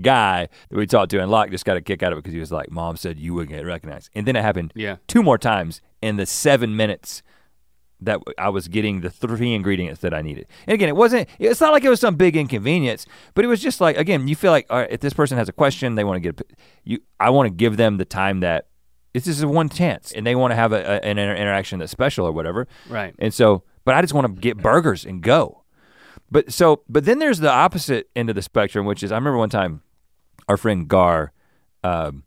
guy 0.00 0.48
that 0.70 0.76
we 0.76 0.86
talked 0.86 1.10
to, 1.10 1.20
and 1.20 1.30
Locke 1.30 1.50
just 1.50 1.64
got 1.64 1.76
a 1.76 1.82
kick 1.82 2.02
out 2.02 2.12
of 2.12 2.18
it 2.18 2.22
because 2.22 2.32
he 2.32 2.40
was 2.40 2.50
like, 2.52 2.70
"Mom 2.70 2.96
said 2.96 3.18
you 3.18 3.34
wouldn't 3.34 3.50
get 3.56 3.66
recognized," 3.66 4.08
and 4.14 4.26
then 4.26 4.34
it 4.36 4.42
happened 4.42 4.72
Yeah. 4.74 4.96
two 5.06 5.22
more 5.22 5.36
times 5.38 5.82
in 6.00 6.16
the 6.16 6.24
seven 6.24 6.76
minutes 6.76 7.22
that 8.00 8.20
I 8.38 8.48
was 8.48 8.68
getting 8.68 9.00
the 9.00 9.10
three 9.10 9.52
ingredients 9.54 10.00
that 10.02 10.14
I 10.14 10.22
needed. 10.22 10.46
And 10.68 10.74
again, 10.74 10.88
it 10.88 10.94
wasn't, 10.94 11.28
it's 11.40 11.60
not 11.60 11.72
like 11.72 11.82
it 11.82 11.88
was 11.88 11.98
some 11.98 12.14
big 12.14 12.36
inconvenience, 12.36 13.06
but 13.34 13.44
it 13.44 13.48
was 13.48 13.60
just 13.60 13.80
like, 13.80 13.96
again, 13.96 14.28
you 14.28 14.36
feel 14.36 14.52
like, 14.52 14.66
all 14.70 14.78
right, 14.78 14.88
if 14.90 15.00
this 15.00 15.12
person 15.12 15.36
has 15.36 15.48
a 15.48 15.52
question, 15.52 15.96
they 15.96 16.04
want 16.04 16.22
to 16.22 16.32
get, 16.32 16.40
you, 16.84 17.00
I 17.18 17.30
want 17.30 17.48
to 17.48 17.50
give 17.52 17.76
them 17.76 17.96
the 17.96 18.04
time 18.04 18.38
that 18.40 18.68
this 19.14 19.26
is 19.26 19.42
a 19.42 19.48
one 19.48 19.68
chance 19.68 20.12
and 20.12 20.24
they 20.24 20.36
want 20.36 20.52
to 20.52 20.54
have 20.54 20.72
a, 20.72 20.76
a- 20.76 21.00
an 21.04 21.18
inter- 21.18 21.34
interaction 21.34 21.80
that's 21.80 21.90
special 21.90 22.24
or 22.24 22.30
whatever. 22.30 22.68
Right. 22.88 23.16
And 23.18 23.34
so, 23.34 23.64
but 23.84 23.96
I 23.96 24.00
just 24.00 24.14
want 24.14 24.32
to 24.32 24.40
get 24.40 24.58
burgers 24.58 25.04
and 25.04 25.20
go. 25.20 25.64
But 26.30 26.52
so, 26.52 26.82
but 26.88 27.04
then 27.04 27.18
there's 27.18 27.38
the 27.38 27.50
opposite 27.50 28.08
end 28.14 28.28
of 28.28 28.36
the 28.36 28.42
spectrum, 28.42 28.84
which 28.86 29.02
is 29.02 29.10
I 29.12 29.16
remember 29.16 29.38
one 29.38 29.50
time 29.50 29.82
our 30.48 30.56
friend 30.56 30.86
Gar, 30.88 31.32
um, 31.82 32.24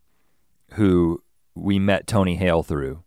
who 0.72 1.22
we 1.54 1.78
met 1.78 2.06
Tony 2.06 2.36
Hale 2.36 2.62
through, 2.62 3.02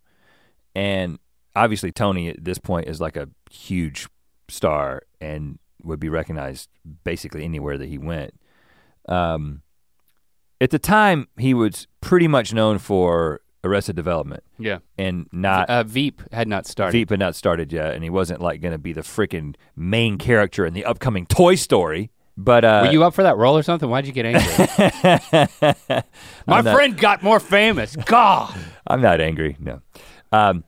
and 0.74 1.20
obviously 1.56 1.92
Tony 1.92 2.30
at 2.30 2.44
this 2.44 2.58
point 2.58 2.88
is 2.88 3.02
like 3.02 3.18
a 3.18 3.30
huge 3.50 4.08
star 4.50 5.04
and 5.20 5.60
would 5.84 6.00
be 6.00 6.10
recognized 6.10 6.70
basically 7.04 7.44
anywhere 7.44 7.78
that 7.78 7.88
he 7.88 7.98
went. 7.98 8.34
Um, 9.08 9.62
at 10.60 10.72
the 10.72 10.80
time, 10.80 11.28
he 11.38 11.54
was 11.54 11.88
pretty 12.02 12.28
much 12.28 12.54
known 12.54 12.78
for 12.78 13.42
Arrested 13.66 13.96
Development 13.96 14.44
Yeah. 14.58 14.80
and 14.98 15.28
not 15.32 15.70
uh, 15.70 15.84
Veep 15.84 16.22
had 16.34 16.48
not 16.48 16.66
started. 16.68 16.92
Veep 16.94 17.10
had 17.10 17.20
not 17.20 17.36
started 17.36 17.72
yet, 17.74 17.96
and 17.96 18.04
he 18.04 18.10
wasn't 18.10 18.42
like 18.42 18.62
going 18.62 18.72
to 18.74 18.78
be 18.78 18.94
the 18.94 19.02
freaking 19.02 19.56
main 19.76 20.18
character 20.18 20.66
in 20.66 20.74
the 20.74 20.86
upcoming 20.86 21.26
Toy 21.26 21.56
Story. 21.56 22.12
But 22.38 22.66
uh, 22.66 22.84
Were 22.86 22.92
you 22.92 23.04
up 23.06 23.14
for 23.14 23.24
that 23.24 23.38
role 23.38 23.58
or 23.58 23.64
something? 23.64 23.90
Why'd 23.90 24.06
you 24.08 24.12
get 24.12 24.26
angry? 24.26 24.68
My 26.48 26.62
not- 26.62 26.76
friend 26.76 26.98
got 26.98 27.24
more 27.24 27.40
famous. 27.40 27.96
God. 27.96 28.54
I'm 28.88 29.02
not 29.02 29.22
angry, 29.22 29.56
no. 29.60 29.82
Um, 30.32 30.64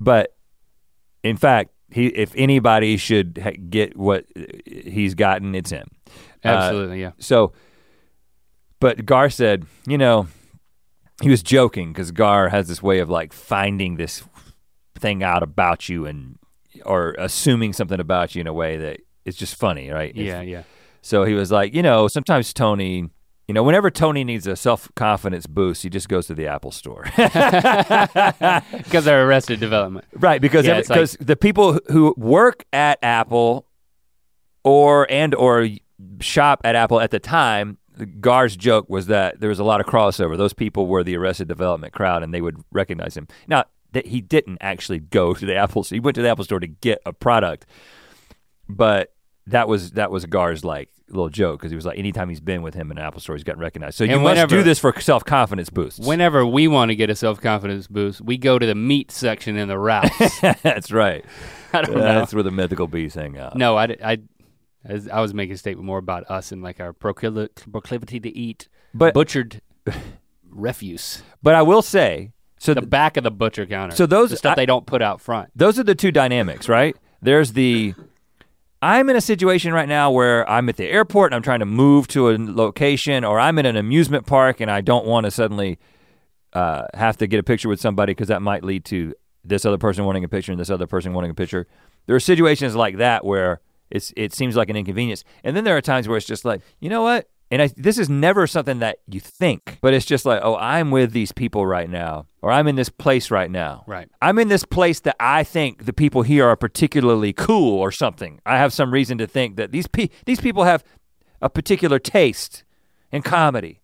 but 0.00 0.34
in 1.22 1.36
fact, 1.36 1.70
he 1.90 2.06
if 2.06 2.32
anybody 2.36 2.96
should 2.96 3.38
ha- 3.42 3.56
get 3.68 3.96
what 3.96 4.24
he's 4.66 5.14
gotten, 5.14 5.54
it's 5.54 5.70
him. 5.70 5.88
Uh, 6.44 6.48
Absolutely, 6.48 7.00
yeah. 7.00 7.12
So, 7.18 7.52
but 8.80 9.04
Gar 9.04 9.28
said, 9.28 9.66
you 9.86 9.98
know, 9.98 10.28
he 11.22 11.28
was 11.28 11.42
joking 11.42 11.92
because 11.92 12.10
Gar 12.12 12.48
has 12.48 12.68
this 12.68 12.82
way 12.82 12.98
of 13.00 13.08
like 13.10 13.32
finding 13.32 13.96
this 13.96 14.22
thing 14.98 15.22
out 15.22 15.42
about 15.42 15.88
you 15.88 16.06
and 16.06 16.38
or 16.84 17.14
assuming 17.18 17.72
something 17.72 17.98
about 18.00 18.34
you 18.34 18.40
in 18.40 18.46
a 18.46 18.52
way 18.52 18.76
that 18.76 19.00
is 19.24 19.36
just 19.36 19.56
funny, 19.56 19.90
right? 19.90 20.10
It's- 20.10 20.26
Yeah, 20.26 20.42
yeah. 20.42 20.62
So 21.02 21.24
he 21.24 21.34
was 21.34 21.50
like, 21.50 21.74
you 21.74 21.82
know, 21.82 22.06
sometimes 22.08 22.52
Tony, 22.52 23.08
you 23.46 23.54
know, 23.54 23.62
whenever 23.62 23.90
Tony 23.90 24.24
needs 24.24 24.46
a 24.46 24.56
self 24.56 24.88
confidence 24.94 25.46
boost, 25.46 25.82
he 25.82 25.88
just 25.88 26.08
goes 26.08 26.26
to 26.26 26.34
the 26.34 26.46
Apple 26.46 26.70
store. 26.70 27.04
Because 27.16 29.04
they're 29.04 29.26
arrested 29.26 29.60
development. 29.60 30.06
right, 30.14 30.40
because 30.40 30.66
Yeah, 30.66 30.76
every- 30.78 30.96
like- 31.00 31.10
the 31.20 31.36
people 31.36 31.78
who 31.90 32.14
work 32.16 32.64
at 32.72 32.98
Apple 33.02 33.66
or 34.64 35.06
and 35.10 35.34
or 35.34 35.68
shop 36.20 36.60
at 36.64 36.74
Apple 36.74 37.00
at 37.00 37.10
the 37.10 37.18
time, 37.20 37.77
Gar's 38.06 38.56
joke 38.56 38.88
was 38.88 39.06
that 39.06 39.40
there 39.40 39.48
was 39.48 39.58
a 39.58 39.64
lot 39.64 39.80
of 39.80 39.86
crossover. 39.86 40.36
Those 40.36 40.52
people 40.52 40.86
were 40.86 41.02
the 41.04 41.16
Arrested 41.16 41.48
Development 41.48 41.92
crowd, 41.92 42.22
and 42.22 42.32
they 42.32 42.40
would 42.40 42.62
recognize 42.72 43.16
him. 43.16 43.28
Now 43.46 43.64
that 43.92 44.06
he 44.06 44.20
didn't 44.20 44.58
actually 44.60 44.98
go 44.98 45.34
to 45.34 45.46
the 45.46 45.56
Apple, 45.56 45.82
store. 45.84 45.96
he 45.96 46.00
went 46.00 46.14
to 46.16 46.22
the 46.22 46.28
Apple 46.28 46.44
store 46.44 46.60
to 46.60 46.66
get 46.66 47.00
a 47.06 47.12
product, 47.12 47.66
but 48.68 49.14
that 49.46 49.68
was 49.68 49.92
that 49.92 50.10
was 50.10 50.26
Gar's 50.26 50.64
like 50.64 50.90
little 51.10 51.30
joke 51.30 51.58
because 51.58 51.70
he 51.70 51.76
was 51.76 51.86
like 51.86 51.98
anytime 51.98 52.28
he's 52.28 52.40
been 52.40 52.62
with 52.62 52.74
him 52.74 52.90
in 52.90 52.98
an 52.98 53.04
Apple 53.04 53.20
store, 53.20 53.34
he's 53.34 53.44
gotten 53.44 53.60
recognized. 53.60 53.96
So 53.96 54.04
you 54.04 54.14
And 54.14 54.22
must 54.22 54.48
do 54.48 54.62
this 54.62 54.78
for 54.78 54.98
self 55.00 55.24
confidence 55.24 55.70
boosts. 55.70 56.06
Whenever 56.06 56.44
we 56.44 56.68
want 56.68 56.90
to 56.90 56.96
get 56.96 57.10
a 57.10 57.16
self 57.16 57.40
confidence 57.40 57.86
boost, 57.86 58.20
we 58.20 58.36
go 58.36 58.58
to 58.58 58.66
the 58.66 58.74
meat 58.74 59.10
section 59.10 59.56
in 59.56 59.68
the 59.68 59.78
Ralphs. 59.78 60.40
That's 60.62 60.92
right. 60.92 61.24
I 61.72 61.82
don't 61.82 61.94
know. 61.94 62.00
That's 62.00 62.34
where 62.34 62.42
the 62.42 62.50
mythical 62.50 62.86
beasts 62.86 63.16
hang 63.16 63.38
out. 63.38 63.56
No, 63.56 63.76
I, 63.76 63.96
I, 64.02 64.18
as 64.88 65.06
I 65.08 65.20
was 65.20 65.32
making 65.34 65.54
a 65.54 65.58
statement 65.58 65.86
more 65.86 65.98
about 65.98 66.28
us 66.30 66.50
and 66.50 66.62
like 66.62 66.80
our 66.80 66.92
proclivity, 66.92 67.52
proclivity 67.70 68.18
to 68.20 68.36
eat 68.36 68.68
But 68.94 69.14
butchered 69.14 69.60
refuse. 70.50 71.22
but 71.42 71.54
I 71.54 71.62
will 71.62 71.82
say 71.82 72.32
so. 72.58 72.74
The 72.74 72.80
th- 72.80 72.90
back 72.90 73.16
of 73.16 73.24
the 73.24 73.30
butcher 73.30 73.66
counter. 73.66 73.94
So 73.94 74.06
those- 74.06 74.30
the 74.30 74.36
stuff 74.36 74.52
I- 74.52 74.56
they 74.56 74.66
don't 74.66 74.86
put 74.86 75.02
out 75.02 75.20
front. 75.20 75.50
those 75.54 75.78
are 75.78 75.84
the 75.84 75.94
two 75.94 76.10
dynamics, 76.10 76.68
right? 76.68 76.96
There's 77.22 77.52
the 77.52 77.94
I'm 78.80 79.10
in 79.10 79.16
a 79.16 79.20
situation 79.20 79.72
right 79.72 79.88
now 79.88 80.10
where 80.12 80.48
I'm 80.48 80.68
at 80.68 80.76
the 80.76 80.86
airport 80.86 81.32
and 81.32 81.36
I'm 81.36 81.42
trying 81.42 81.58
to 81.58 81.66
move 81.66 82.06
to 82.08 82.30
a 82.30 82.38
location, 82.38 83.24
or 83.24 83.40
I'm 83.40 83.58
in 83.58 83.66
an 83.66 83.76
amusement 83.76 84.24
park 84.24 84.60
and 84.60 84.70
I 84.70 84.80
don't 84.82 85.04
want 85.04 85.24
to 85.24 85.32
suddenly 85.32 85.78
uh, 86.52 86.86
have 86.94 87.16
to 87.18 87.26
get 87.26 87.40
a 87.40 87.42
picture 87.42 87.68
with 87.68 87.80
somebody 87.80 88.12
because 88.12 88.28
that 88.28 88.40
might 88.40 88.62
lead 88.62 88.84
to 88.86 89.14
this 89.44 89.64
other 89.64 89.78
person 89.78 90.04
wanting 90.04 90.22
a 90.22 90.28
picture 90.28 90.52
and 90.52 90.60
this 90.60 90.70
other 90.70 90.86
person 90.86 91.12
wanting 91.12 91.32
a 91.32 91.34
picture. 91.34 91.66
There 92.06 92.14
are 92.14 92.20
situations 92.20 92.76
like 92.76 92.98
that 92.98 93.24
where 93.24 93.60
it's 93.90 94.12
it 94.16 94.32
seems 94.32 94.56
like 94.56 94.70
an 94.70 94.76
inconvenience, 94.76 95.24
and 95.44 95.56
then 95.56 95.64
there 95.64 95.76
are 95.76 95.80
times 95.80 96.08
where 96.08 96.16
it's 96.16 96.26
just 96.26 96.44
like, 96.44 96.62
you 96.80 96.88
know 96.88 97.02
what? 97.02 97.28
And 97.50 97.62
I, 97.62 97.70
this 97.76 97.96
is 97.96 98.10
never 98.10 98.46
something 98.46 98.80
that 98.80 98.98
you 99.06 99.20
think, 99.20 99.78
but 99.80 99.94
it's 99.94 100.04
just 100.04 100.26
like, 100.26 100.40
oh, 100.44 100.56
I'm 100.56 100.90
with 100.90 101.12
these 101.12 101.32
people 101.32 101.66
right 101.66 101.88
now, 101.88 102.26
or 102.42 102.52
I'm 102.52 102.68
in 102.68 102.76
this 102.76 102.90
place 102.90 103.30
right 103.30 103.50
now. 103.50 103.84
Right. 103.86 104.08
I'm 104.20 104.38
in 104.38 104.48
this 104.48 104.64
place 104.64 105.00
that 105.00 105.16
I 105.18 105.44
think 105.44 105.86
the 105.86 105.94
people 105.94 106.22
here 106.22 106.46
are 106.46 106.56
particularly 106.56 107.32
cool 107.32 107.78
or 107.78 107.90
something. 107.90 108.40
I 108.44 108.58
have 108.58 108.72
some 108.74 108.92
reason 108.92 109.16
to 109.18 109.26
think 109.26 109.56
that 109.56 109.72
these 109.72 109.86
pe- 109.86 110.10
these 110.26 110.40
people 110.40 110.64
have 110.64 110.84
a 111.40 111.48
particular 111.48 111.98
taste 111.98 112.64
in 113.10 113.22
comedy. 113.22 113.80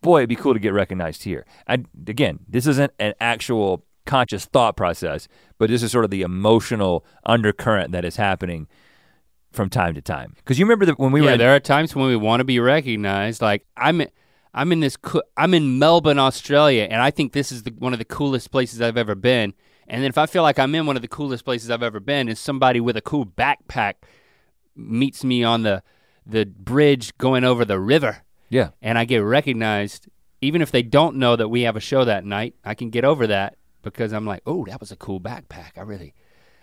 Boy, 0.00 0.18
it'd 0.18 0.28
be 0.28 0.36
cool 0.36 0.54
to 0.54 0.60
get 0.60 0.72
recognized 0.72 1.24
here. 1.24 1.44
I, 1.66 1.82
again, 2.06 2.38
this 2.48 2.68
isn't 2.68 2.92
an 3.00 3.14
actual 3.20 3.84
conscious 4.06 4.44
thought 4.44 4.76
process, 4.76 5.26
but 5.58 5.68
this 5.68 5.82
is 5.82 5.90
sort 5.90 6.04
of 6.04 6.12
the 6.12 6.22
emotional 6.22 7.04
undercurrent 7.26 7.90
that 7.92 8.04
is 8.04 8.14
happening 8.14 8.68
from 9.50 9.70
time 9.70 9.94
to 9.94 10.00
time. 10.02 10.34
Because 10.36 10.58
you 10.58 10.64
remember 10.64 10.86
that 10.86 10.98
when 10.98 11.12
we 11.12 11.20
were 11.20 11.28
yeah, 11.28 11.32
in, 11.34 11.38
there 11.38 11.54
are 11.54 11.60
times 11.60 11.94
when 11.94 12.06
we 12.06 12.16
want 12.16 12.40
to 12.40 12.44
be 12.44 12.60
recognized. 12.60 13.42
Like 13.42 13.66
I'm, 13.76 14.02
I'm 14.54 14.72
in 14.72 14.80
this, 14.80 14.96
co- 14.96 15.22
I'm 15.36 15.54
in 15.54 15.78
Melbourne, 15.78 16.18
Australia, 16.18 16.86
and 16.90 17.00
I 17.00 17.10
think 17.10 17.32
this 17.32 17.52
is 17.52 17.62
the, 17.62 17.70
one 17.78 17.92
of 17.92 17.98
the 17.98 18.04
coolest 18.04 18.50
places 18.50 18.80
I've 18.80 18.96
ever 18.96 19.14
been. 19.14 19.54
And 19.86 20.02
then 20.02 20.08
if 20.10 20.18
I 20.18 20.26
feel 20.26 20.42
like 20.42 20.58
I'm 20.58 20.74
in 20.74 20.84
one 20.86 20.96
of 20.96 21.02
the 21.02 21.08
coolest 21.08 21.44
places 21.44 21.70
I've 21.70 21.82
ever 21.82 22.00
been, 22.00 22.28
and 22.28 22.36
somebody 22.36 22.80
with 22.80 22.96
a 22.96 23.00
cool 23.00 23.24
backpack 23.24 23.94
meets 24.76 25.24
me 25.24 25.42
on 25.42 25.62
the 25.62 25.82
the 26.26 26.44
bridge 26.44 27.16
going 27.16 27.42
over 27.42 27.64
the 27.64 27.80
river, 27.80 28.18
yeah, 28.50 28.70
and 28.82 28.98
I 28.98 29.06
get 29.06 29.18
recognized, 29.18 30.08
even 30.42 30.60
if 30.60 30.70
they 30.70 30.82
don't 30.82 31.16
know 31.16 31.36
that 31.36 31.48
we 31.48 31.62
have 31.62 31.74
a 31.74 31.80
show 31.80 32.04
that 32.04 32.26
night, 32.26 32.54
I 32.64 32.74
can 32.74 32.90
get 32.90 33.04
over 33.04 33.26
that 33.28 33.56
because 33.82 34.12
I'm 34.12 34.26
like, 34.26 34.42
oh, 34.44 34.66
that 34.66 34.78
was 34.78 34.92
a 34.92 34.96
cool 34.96 35.20
backpack. 35.20 35.78
I 35.78 35.80
really, 35.80 36.14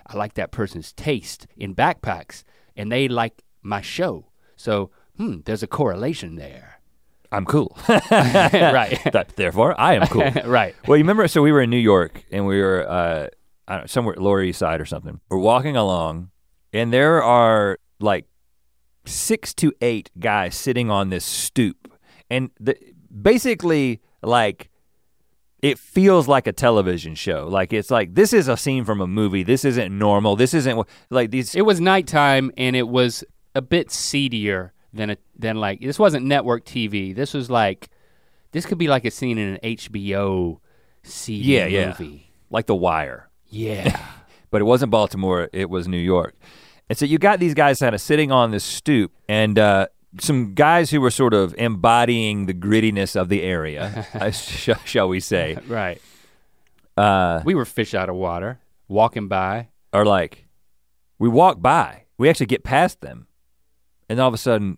I 0.06 0.16
like 0.16 0.36
that 0.36 0.52
person's 0.52 0.94
taste 0.94 1.48
in 1.58 1.74
backpacks, 1.74 2.44
and 2.76 2.92
they 2.92 3.08
like 3.08 3.44
my 3.62 3.82
show. 3.82 4.32
So, 4.56 4.92
hmm, 5.18 5.38
there's 5.46 5.64
a 5.64 5.68
correlation 5.68 6.36
there. 6.36 6.80
I'm 7.32 7.46
cool. 7.46 7.78
right, 7.90 9.00
Therefore, 9.36 9.80
I 9.80 9.96
am 9.96 10.08
cool. 10.08 10.24
right. 10.46 10.76
Well, 10.88 10.98
you 10.98 11.04
remember? 11.04 11.28
So 11.28 11.42
we 11.42 11.52
were 11.52 11.62
in 11.62 11.70
New 11.70 11.78
York, 11.78 12.24
and 12.32 12.46
we 12.46 12.62
were 12.62 12.90
uh, 12.90 13.28
I 13.68 13.74
don't 13.74 13.84
know, 13.84 13.88
somewhere 13.88 14.16
Lower 14.18 14.42
East 14.42 14.60
Side 14.60 14.80
or 14.80 14.86
something. 14.86 15.20
We're 15.30 15.40
walking 15.40 15.76
along, 15.76 16.30
and 16.72 16.94
there 16.94 17.22
are 17.24 17.78
like 18.00 18.26
six 19.06 19.54
to 19.56 19.74
eight 19.82 20.12
guys 20.20 20.56
sitting 20.56 20.90
on 20.90 21.10
this 21.10 21.26
stoop, 21.26 21.92
and 22.30 22.52
the, 22.60 22.78
basically 23.22 24.02
like 24.22 24.70
it 25.66 25.80
feels 25.80 26.28
like 26.28 26.46
a 26.46 26.52
television 26.54 27.16
show. 27.16 27.48
Like 27.50 27.74
it's 27.74 27.90
like 27.90 28.14
this 28.14 28.34
is 28.34 28.48
a 28.48 28.56
scene 28.56 28.86
from 28.86 29.02
a 29.02 29.08
movie. 29.08 29.42
This 29.44 29.66
isn't 29.66 29.98
normal. 29.98 30.36
This 30.36 30.54
isn't 30.54 30.78
like 31.10 31.32
these. 31.32 31.56
It 31.56 31.64
was 31.66 31.82
nighttime, 31.82 32.52
and 32.56 32.76
it 32.76 32.88
was 32.88 33.24
a 33.56 33.62
bit 33.62 33.90
seedier 33.92 34.74
than 34.94 35.10
a 35.10 35.18
than 35.38 35.56
like 35.58 35.82
this 35.82 35.98
wasn't 35.98 36.26
network 36.26 36.66
TV. 36.66 37.16
This 37.16 37.34
was 37.34 37.50
like 37.50 37.90
this 38.52 38.66
could 38.68 38.78
be 38.78 38.88
like 38.88 39.06
a 39.06 39.12
scene 39.12 39.38
in 39.40 39.56
an 39.56 39.60
HBO 39.64 40.60
seedy 41.04 41.44
Yeah, 41.54 41.66
yeah. 41.66 41.88
movie. 41.88 42.32
like 42.52 42.68
The 42.68 42.76
Wire. 42.76 43.30
Yeah. 43.48 44.00
but 44.52 44.62
it 44.62 44.66
wasn't 44.66 44.92
Baltimore, 44.92 45.50
it 45.52 45.70
was 45.70 45.88
New 45.88 45.98
York. 45.98 46.36
And 46.90 46.98
so 46.98 47.06
you 47.06 47.18
got 47.18 47.40
these 47.40 47.54
guys 47.56 47.80
kind 47.80 47.96
of 47.96 48.02
sitting 48.02 48.32
on 48.32 48.52
this 48.52 48.64
stoop 48.64 49.12
and 49.28 49.58
uh, 49.58 49.88
some 50.20 50.54
guys 50.54 50.90
who 50.92 51.02
were 51.02 51.12
sort 51.12 51.34
of 51.34 51.54
embodying 51.58 52.46
the 52.46 52.54
grittiness 52.54 53.16
of 53.20 53.30
the 53.30 53.42
area, 53.44 54.06
uh, 54.14 54.32
sh- 54.32 54.70
shall 54.86 55.08
we 55.10 55.20
say, 55.20 55.58
right. 55.68 56.02
uh, 56.98 57.42
We 57.46 57.56
were 57.56 57.66
fish 57.66 57.94
out 57.94 58.10
of 58.10 58.16
water, 58.16 58.60
walking 58.88 59.28
by. 59.28 59.70
Or 59.94 60.06
like, 60.06 60.46
we 61.20 61.30
walk 61.30 61.62
by, 61.62 62.04
we 62.18 62.30
actually 62.30 62.48
get 62.48 62.64
past 62.64 63.02
them, 63.02 63.28
and 64.10 64.20
all 64.20 64.28
of 64.28 64.34
a 64.34 64.38
sudden, 64.38 64.78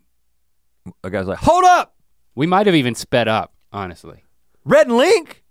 a 1.03 1.09
guy's 1.09 1.25
like, 1.27 1.39
hold 1.39 1.63
up, 1.65 1.95
We 2.35 2.45
might 2.47 2.65
have 2.67 2.75
even 2.75 2.93
sped 2.95 3.27
up, 3.27 3.53
honestly. 3.73 4.23
Rhett 4.63 4.87
and 4.87 4.95
Link. 4.97 5.43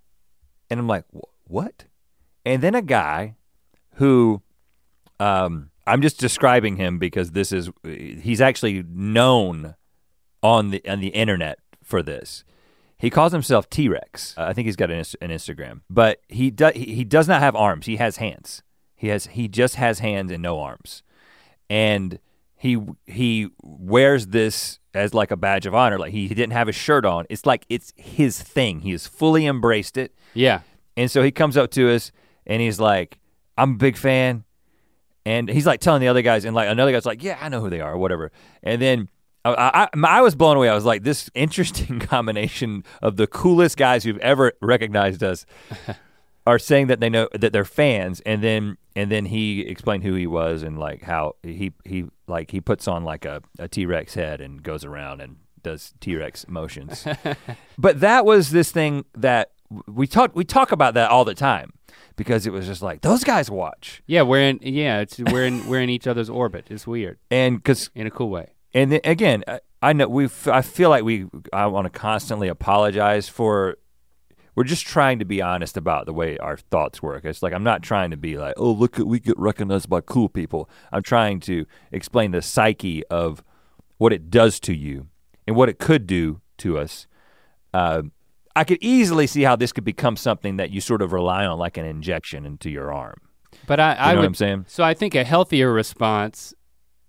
And 0.71 0.79
I'm 0.81 0.87
like, 0.87 1.05
what? 1.49 1.85
And 2.45 2.63
then 2.63 2.75
a 2.75 2.83
guy 2.83 3.35
who, 3.95 4.41
um, 5.19 5.71
I'm 5.87 6.03
just 6.03 6.19
describing 6.19 6.77
him 6.77 6.99
because 6.99 7.33
this 7.33 7.53
is, 7.53 7.71
he's 7.85 8.41
actually 8.41 8.85
known 8.89 9.77
on 10.43 10.71
the 10.71 10.87
on 10.89 11.01
the 11.01 11.09
internet 11.09 11.59
for 11.83 12.03
this. 12.03 12.45
He 12.99 13.11
calls 13.11 13.33
himself 13.33 13.69
T 13.69 13.89
Rex. 13.89 14.35
I 14.37 14.53
think 14.53 14.67
he's 14.67 14.77
got 14.77 14.91
an, 14.91 14.99
an 14.99 15.31
Instagram, 15.31 15.81
but 15.91 16.21
he 16.29 16.51
does 16.51 16.75
he, 16.75 16.95
he 16.95 17.05
does 17.05 17.29
not 17.29 17.41
have 17.41 17.55
arms. 17.55 17.87
He 17.87 17.97
has 17.97 18.17
hands. 18.17 18.63
He 18.95 19.09
has 19.09 19.27
he 19.27 19.49
just 19.49 19.77
has 19.77 19.99
hands 19.99 20.33
and 20.33 20.43
no 20.43 20.59
arms, 20.61 21.03
and 21.69 22.19
he 22.57 22.79
he 23.07 23.51
wears 23.63 24.29
this 24.29 24.81
as 24.95 25.13
like 25.13 25.31
a 25.31 25.37
badge 25.37 25.67
of 25.67 25.75
honor. 25.75 25.99
Like 25.99 26.13
he, 26.13 26.27
he 26.27 26.35
didn't 26.35 26.55
have 26.55 26.69
a 26.69 26.73
shirt 26.73 27.05
on. 27.05 27.27
It's 27.29 27.45
like 27.45 27.67
it's 27.69 27.93
his 27.97 28.41
thing. 28.41 28.81
He 28.81 28.93
has 28.93 29.07
fully 29.07 29.47
embraced 29.47 29.97
it. 29.97 30.15
Yeah. 30.35 30.61
And 30.97 31.11
so 31.11 31.23
he 31.23 31.31
comes 31.31 31.57
up 31.57 31.71
to 31.73 31.91
us 31.95 32.11
and 32.47 32.63
he's 32.63 32.81
like, 32.81 33.19
I'm 33.59 33.73
a 33.73 33.77
big 33.77 33.99
fan. 33.99 34.45
And 35.27 35.49
he's 35.49 35.67
like 35.67 35.81
telling 35.81 36.01
the 36.01 36.07
other 36.07 36.23
guys, 36.23 36.45
and 36.45 36.55
like 36.55 36.69
another 36.69 36.93
guy's 36.93 37.05
like, 37.05 37.21
Yeah, 37.21 37.37
I 37.41 37.49
know 37.49 37.61
who 37.61 37.69
they 37.69 37.81
are, 37.81 37.95
or 37.95 37.99
whatever. 37.99 38.31
And 38.63 38.81
then 38.81 39.09
I, 39.45 39.89
I, 39.93 39.99
I 40.05 40.21
was 40.23 40.37
blown 40.37 40.57
away. 40.57 40.69
I 40.69 40.75
was 40.75 40.85
like, 40.85 41.03
This 41.03 41.29
interesting 41.35 41.99
combination 42.01 42.85
of 43.03 43.17
the 43.17 43.27
coolest 43.27 43.77
guys 43.77 44.05
who've 44.05 44.19
ever 44.19 44.53
recognized 44.63 45.25
us 45.25 45.45
are 46.47 46.61
saying 46.61 46.87
that 46.87 47.01
they 47.01 47.11
know 47.11 47.29
that 47.33 47.53
they're 47.53 47.65
fans, 47.65 48.21
and 48.21 48.41
then 48.41 48.79
and 48.95 49.11
then 49.11 49.25
he 49.25 49.63
explained 49.63 50.05
who 50.05 50.15
he 50.15 50.29
was 50.29 50.63
and 50.63 50.79
like 50.79 51.03
how 51.03 51.35
he 51.43 51.73
he 51.85 52.05
like 52.29 52.53
he 52.53 52.61
puts 52.61 52.87
on 52.87 53.03
like 53.03 53.25
a, 53.25 53.43
a 53.59 53.67
T 53.67 53.85
Rex 53.85 54.15
head 54.15 54.41
and 54.41 54.63
goes 54.63 54.85
around 54.85 55.21
and 55.21 55.39
does 55.61 55.93
T 55.99 56.15
Rex 56.15 56.47
motions. 56.47 57.05
but 57.79 57.99
that 57.99 58.25
was 58.25 58.51
this 58.51 58.71
thing 58.71 59.05
that 59.17 59.51
we 59.89 60.07
talk 60.07 60.37
we 60.37 60.45
talk 60.45 60.71
about 60.71 60.95
that 60.95 61.11
all 61.11 61.25
the 61.25 61.35
time 61.35 61.73
because 62.17 62.47
it 62.47 62.53
was 62.53 62.67
just 62.67 62.83
like 62.83 63.03
those 63.03 63.23
guys 63.25 63.51
watch 63.51 64.03
Yeah, 64.07 64.23
we're 64.23 64.49
in 64.49 64.59
yeah, 64.63 65.01
it's 65.01 65.19
we're 65.19 65.47
in 65.47 65.67
we're 65.69 65.81
in 65.81 65.91
each 65.91 66.07
other's 66.07 66.31
orbit. 66.31 66.67
It's 66.71 66.87
weird 66.87 67.19
and 67.31 67.57
because 67.59 67.91
in 67.95 68.07
a 68.07 68.11
cool 68.11 68.31
way. 68.31 68.49
and 68.75 68.91
then 68.93 69.01
again 69.05 69.45
I, 69.47 69.61
I 69.83 69.93
know 69.93 70.09
we 70.09 70.29
I 70.47 70.63
feel 70.63 70.91
like 70.91 71.05
we 71.05 71.27
I 71.53 71.67
want 71.67 71.85
to 71.85 71.99
constantly 71.99 72.49
apologize 72.49 73.29
for 73.29 73.77
we're 74.55 74.65
just 74.65 74.87
trying 74.87 75.19
to 75.19 75.27
be 75.27 75.43
honest 75.43 75.77
about 75.77 76.07
the 76.07 76.15
way 76.15 76.39
our 76.39 76.57
thoughts 76.57 77.03
work. 77.03 77.27
It's 77.27 77.43
like 77.43 77.53
I'm 77.53 77.63
not 77.63 77.83
trying 77.83 78.11
to 78.11 78.17
be 78.17 78.39
like, 78.39 78.55
oh 78.57 78.71
look 78.73 78.97
we 78.99 79.21
get 79.21 79.39
recognized 79.39 79.89
by 79.91 80.01
cool 80.01 80.29
people. 80.29 80.71
I'm 80.91 81.03
trying 81.03 81.41
to 81.41 81.67
explain 81.93 82.31
the 82.31 82.41
psyche 82.43 83.05
of 83.07 83.45
what 83.99 84.13
it 84.13 84.31
does 84.31 84.59
to 84.61 84.75
you 84.75 85.09
and 85.47 85.57
what 85.57 85.69
it 85.69 85.79
could 85.79 86.07
do 86.07 86.41
to 86.59 86.79
us. 86.79 87.07
Uh, 87.75 88.03
I 88.57 88.65
could 88.65 88.79
easily 88.81 89.27
see 89.27 89.43
how 89.43 89.55
this 89.55 89.71
could 89.73 89.85
become 89.85 90.17
something 90.17 90.57
that 90.57 90.71
you 90.71 90.81
sort 90.81 91.03
of 91.03 91.13
rely 91.13 91.45
on, 91.45 91.59
like 91.59 91.77
an 91.77 91.85
injection 91.85 92.47
into 92.47 92.71
your 92.71 92.91
arm. 92.93 93.21
But 93.67 93.79
I, 93.81 93.93
You 93.93 93.99
I 93.99 94.07
know 94.07 94.15
would 94.15 94.23
what 94.23 94.27
I'm 94.29 94.35
saying? 94.35 94.65
So 94.69 94.83
I 94.83 94.95
think 94.95 95.15
a 95.15 95.25
healthier 95.25 95.73
response 95.73 96.55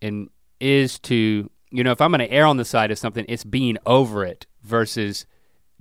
in 0.01 0.29
is 0.59 0.99
to 0.99 1.49
you 1.71 1.83
know 1.83 1.91
if 1.91 2.01
I'm 2.01 2.11
going 2.11 2.19
to 2.19 2.31
err 2.31 2.45
on 2.45 2.57
the 2.57 2.65
side 2.65 2.91
of 2.91 2.99
something, 2.99 3.25
it's 3.29 3.43
being 3.45 3.77
over 3.85 4.25
it 4.25 4.45
versus 4.63 5.25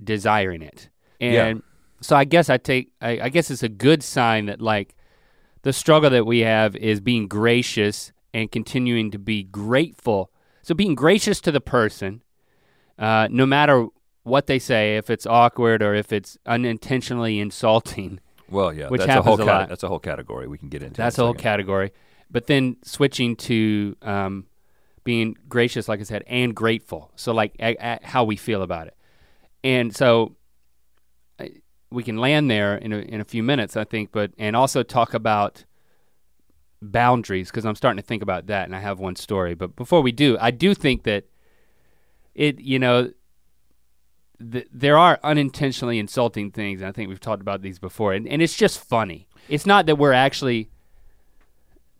desiring 0.03 0.61
it. 0.61 0.89
And 1.19 1.63
so 1.99 2.15
I 2.15 2.23
guess 2.23 2.49
I 2.49 2.57
take 2.57 2.91
I, 3.01 3.19
I 3.23 3.29
guess 3.29 3.51
it's 3.51 3.63
a 3.63 3.69
good 3.69 4.03
sign 4.03 4.45
that 4.45 4.61
like 4.61 4.95
the 5.63 5.73
struggle 5.73 6.09
that 6.11 6.25
we 6.25 6.39
have 6.39 6.75
is 6.77 7.01
being 7.01 7.27
gracious 7.27 8.13
and 8.33 8.51
continuing 8.51 9.11
to 9.11 9.19
be 9.19 9.43
grateful. 9.43 10.31
So 10.61 10.73
being 10.75 10.95
gracious 10.95 11.41
to 11.41 11.51
the 11.51 11.61
person, 11.61 12.21
uh, 12.99 13.27
no 13.31 13.45
matter 13.45 13.87
what 14.27 14.47
they 14.47 14.59
say, 14.59 14.97
if 14.97 15.09
it's 15.09 15.25
awkward 15.25 15.81
or 15.81 15.95
if 15.95 16.11
it's 16.11 16.37
unintentionally 16.45 17.39
insulting. 17.39 18.19
Well, 18.49 18.73
yeah, 18.73 18.87
Which 18.89 18.99
that's 18.99 19.09
a 19.09 19.13
happens 19.13 19.37
whole 19.37 19.41
a 19.41 19.45
lot. 19.45 19.69
that's 19.69 19.83
a 19.83 19.87
whole 19.87 19.99
category 19.99 20.47
we 20.47 20.57
can 20.57 20.69
get 20.69 20.81
into. 20.81 21.01
in 21.01 21.05
That's 21.05 21.17
a 21.17 21.23
whole 21.23 21.33
category. 21.33 21.91
But 22.29 22.47
then 22.47 22.77
switching 22.83 23.35
to 23.37 23.95
um, 24.01 24.45
being 25.03 25.35
gracious, 25.47 25.87
like 25.87 25.99
I 25.99 26.03
said, 26.03 26.23
and 26.27 26.53
grateful. 26.55 27.11
So 27.15 27.33
like 27.33 27.55
a, 27.59 27.75
a, 27.79 27.99
how 28.03 28.23
we 28.25 28.35
feel 28.35 28.61
about 28.61 28.87
it, 28.87 28.97
and 29.63 29.95
so 29.95 30.35
I, 31.39 31.51
we 31.89 32.03
can 32.03 32.17
land 32.17 32.51
there 32.51 32.75
in 32.75 32.91
a, 32.93 32.97
in 32.97 33.21
a 33.21 33.25
few 33.25 33.43
minutes, 33.43 33.77
I 33.77 33.85
think, 33.85 34.11
but 34.11 34.31
and 34.37 34.55
also 34.55 34.83
talk 34.83 35.13
about 35.13 35.65
boundaries 36.81 37.49
because 37.49 37.65
I'm 37.65 37.75
starting 37.75 38.01
to 38.01 38.05
think 38.05 38.21
about 38.23 38.47
that, 38.47 38.65
and 38.65 38.75
I 38.75 38.79
have 38.79 38.99
one 38.99 39.15
story. 39.15 39.55
But 39.55 39.75
before 39.75 40.01
we 40.01 40.11
do, 40.11 40.37
I 40.39 40.51
do 40.51 40.73
think 40.73 41.03
that 41.03 41.25
it, 42.35 42.59
you 42.59 42.79
know, 42.79 43.11
th- 44.51 44.67
there 44.71 44.97
are 44.97 45.19
unintentionally 45.23 45.99
insulting 45.99 46.51
things, 46.51 46.81
and 46.81 46.87
I 46.89 46.91
think 46.91 47.09
we've 47.09 47.19
talked 47.19 47.41
about 47.41 47.61
these 47.61 47.79
before, 47.79 48.13
and, 48.13 48.27
and 48.27 48.41
it's 48.41 48.55
just 48.55 48.79
funny. 48.79 49.27
It's 49.49 49.65
not 49.65 49.85
that 49.85 49.95
we're 49.97 50.13
actually. 50.13 50.69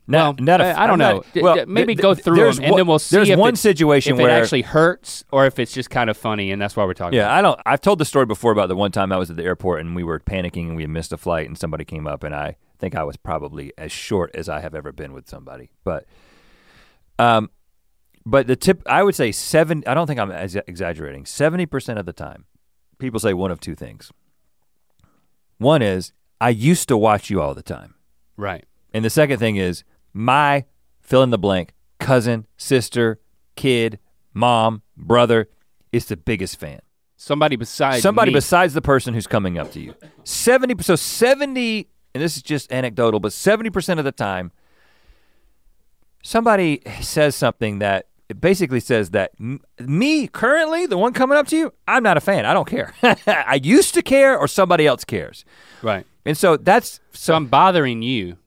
well, 0.08 0.34
Not- 0.34 0.42
not 0.42 0.62
a- 0.62 0.66
I, 0.66 0.84
I 0.84 0.88
don't 0.88 1.00
know. 1.00 1.24
not- 1.36 1.44
well, 1.44 1.66
maybe 1.68 1.94
th- 1.96 2.02
go 2.02 2.16
through 2.16 2.36
them, 2.54 2.64
and 2.64 2.78
then 2.78 2.88
we'll 2.88 3.00
see 3.00 3.16
There's 3.18 3.30
if 3.30 3.38
one 3.40 3.54
it, 3.54 3.58
situation 3.58 4.14
if 4.14 4.20
where 4.22 4.30
it 4.30 4.42
actually 4.42 4.62
hurts 4.62 5.24
or 5.32 5.46
if 5.46 5.60
it's 5.60 5.74
just 5.74 5.90
kind 5.90 6.10
of 6.10 6.16
funny, 6.18 6.52
and 6.52 6.62
that's 6.62 6.76
why 6.76 6.86
we're 6.86 6.94
talking. 6.94 7.18
Yeah, 7.18 7.26
about 7.26 7.38
I 7.38 7.42
don't. 7.42 7.60
I've 7.66 7.82
told 7.82 8.00
the 8.00 8.06
story 8.06 8.26
before 8.26 8.52
about 8.52 8.70
the 8.70 8.76
one 8.76 8.92
time 8.92 9.12
I 9.12 9.18
was 9.18 9.30
at 9.30 9.36
the 9.36 9.44
airport 9.44 9.82
and 9.82 9.96
we 9.96 10.04
were 10.04 10.20
panicking 10.20 10.68
and 10.68 10.76
we 10.76 10.84
had 10.84 10.90
missed 10.92 11.12
a 11.12 11.18
flight 11.18 11.48
and 11.48 11.58
somebody 11.58 11.84
came 11.86 12.08
up 12.08 12.24
and 12.24 12.34
I 12.36 12.56
think 12.80 12.96
I 12.96 13.04
was 13.04 13.18
probably 13.18 13.74
as 13.78 13.92
short 13.92 14.32
as 14.36 14.48
I 14.48 14.60
have 14.62 14.76
ever 14.76 14.92
been 14.92 15.12
with 15.12 15.28
somebody. 15.28 15.72
But, 15.84 16.06
um, 17.20 17.50
but 18.30 18.45
the 18.45 18.55
tip 18.57 18.82
I 18.86 19.03
would 19.03 19.15
say 19.15 19.32
seven. 19.32 19.84
I 19.88 19.93
don't 19.93 20.05
think 20.05 20.19
I'm 20.19 20.32
ex- 20.32 20.55
exaggerating. 20.55 21.25
Seventy 21.25 21.65
percent 21.65 21.97
of 21.97 22.05
the 22.05 22.13
time, 22.13 22.45
people 22.99 23.19
say 23.19 23.34
one 23.34 23.51
of 23.51 23.59
two 23.61 23.73
things. 23.73 24.11
One 25.57 25.82
is 25.82 26.11
I 26.41 26.49
used 26.49 26.88
to 26.89 26.97
watch 26.97 27.30
you 27.30 27.41
all 27.41 27.53
the 27.55 27.63
time, 27.63 27.95
right. 28.36 28.65
and 28.93 29.03
the 29.03 29.09
second 29.09 29.39
thing 29.39 29.55
is 29.55 29.84
my 30.13 30.65
fill 30.99 31.23
in 31.23 31.30
the 31.30 31.38
blank 31.38 31.73
cousin, 31.99 32.45
sister, 32.57 33.19
kid, 33.55 33.97
mom, 34.34 34.82
brother 34.95 35.47
is 35.91 36.05
the 36.05 36.17
biggest 36.17 36.59
fan. 36.59 36.80
Somebody 37.15 37.55
besides 37.55 38.03
Somebody 38.03 38.30
me. 38.32 38.36
besides 38.36 38.73
the 38.73 38.82
person 38.82 39.13
who's 39.13 39.25
coming 39.25 39.57
up 39.57 39.71
to 39.71 39.80
you. 39.80 39.95
70 40.25 40.84
so 40.84 40.95
70 40.95 41.88
and 42.13 42.23
this 42.23 42.36
is 42.38 42.43
just 42.43 42.71
anecdotal 42.71 43.19
but 43.19 43.32
70% 43.32 43.97
of 43.97 44.05
the 44.05 44.11
time 44.11 44.51
somebody 46.23 46.82
says 47.01 47.36
something 47.36 47.80
that 47.80 48.07
it 48.30 48.41
basically 48.41 48.80
says 48.82 49.11
that 49.11 49.32
m- 49.39 49.61
me 49.80 50.28
currently 50.28 50.86
the 50.86 50.97
one 50.97 51.13
coming 51.13 51.38
up 51.38 51.47
to 51.47 51.57
you 51.57 51.73
I'm 51.88 52.03
not 52.03 52.17
a 52.17 52.21
fan. 52.21 52.45
I 52.45 52.53
don't 52.53 52.67
care. 52.67 52.93
I 53.28 53.59
used 53.63 53.93
to 53.93 54.01
care 54.01 54.38
or 54.38 54.47
somebody 54.47 54.86
else 54.88 55.03
cares. 55.05 55.45
right. 55.82 56.05
And 56.25 56.38
so 56.38 56.57
that's 56.57 56.99
So 57.13 57.34
I'm 57.36 57.45
bothering 57.47 58.01
you 58.01 58.38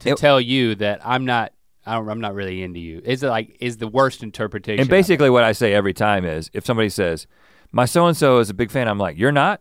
to 0.00 0.10
It- 0.10 0.16
tell 0.18 0.40
you 0.40 0.74
that 0.76 1.00
I'm 1.04 1.24
not. 1.24 1.52
I 1.86 1.94
don't, 1.94 2.08
I'm 2.08 2.20
not 2.20 2.34
really 2.34 2.62
into 2.62 2.78
you. 2.78 3.00
Is 3.04 3.22
it 3.22 3.28
like 3.28 3.56
is 3.58 3.78
the 3.78 3.88
worst 3.88 4.22
interpretation? 4.22 4.80
and 4.80 4.88
basically 4.88 5.28
what 5.30 5.42
I 5.44 5.52
say 5.52 5.72
every 5.72 5.94
time 5.94 6.24
is 6.24 6.50
if 6.52 6.64
somebody 6.64 6.88
says 6.90 7.26
my 7.72 7.84
so 7.86 8.06
and 8.06 8.16
so 8.16 8.38
is 8.38 8.48
a 8.50 8.54
big 8.54 8.70
fan 8.70 8.86
I'm 8.86 8.98
like 8.98 9.18
you're 9.18 9.32
not. 9.32 9.60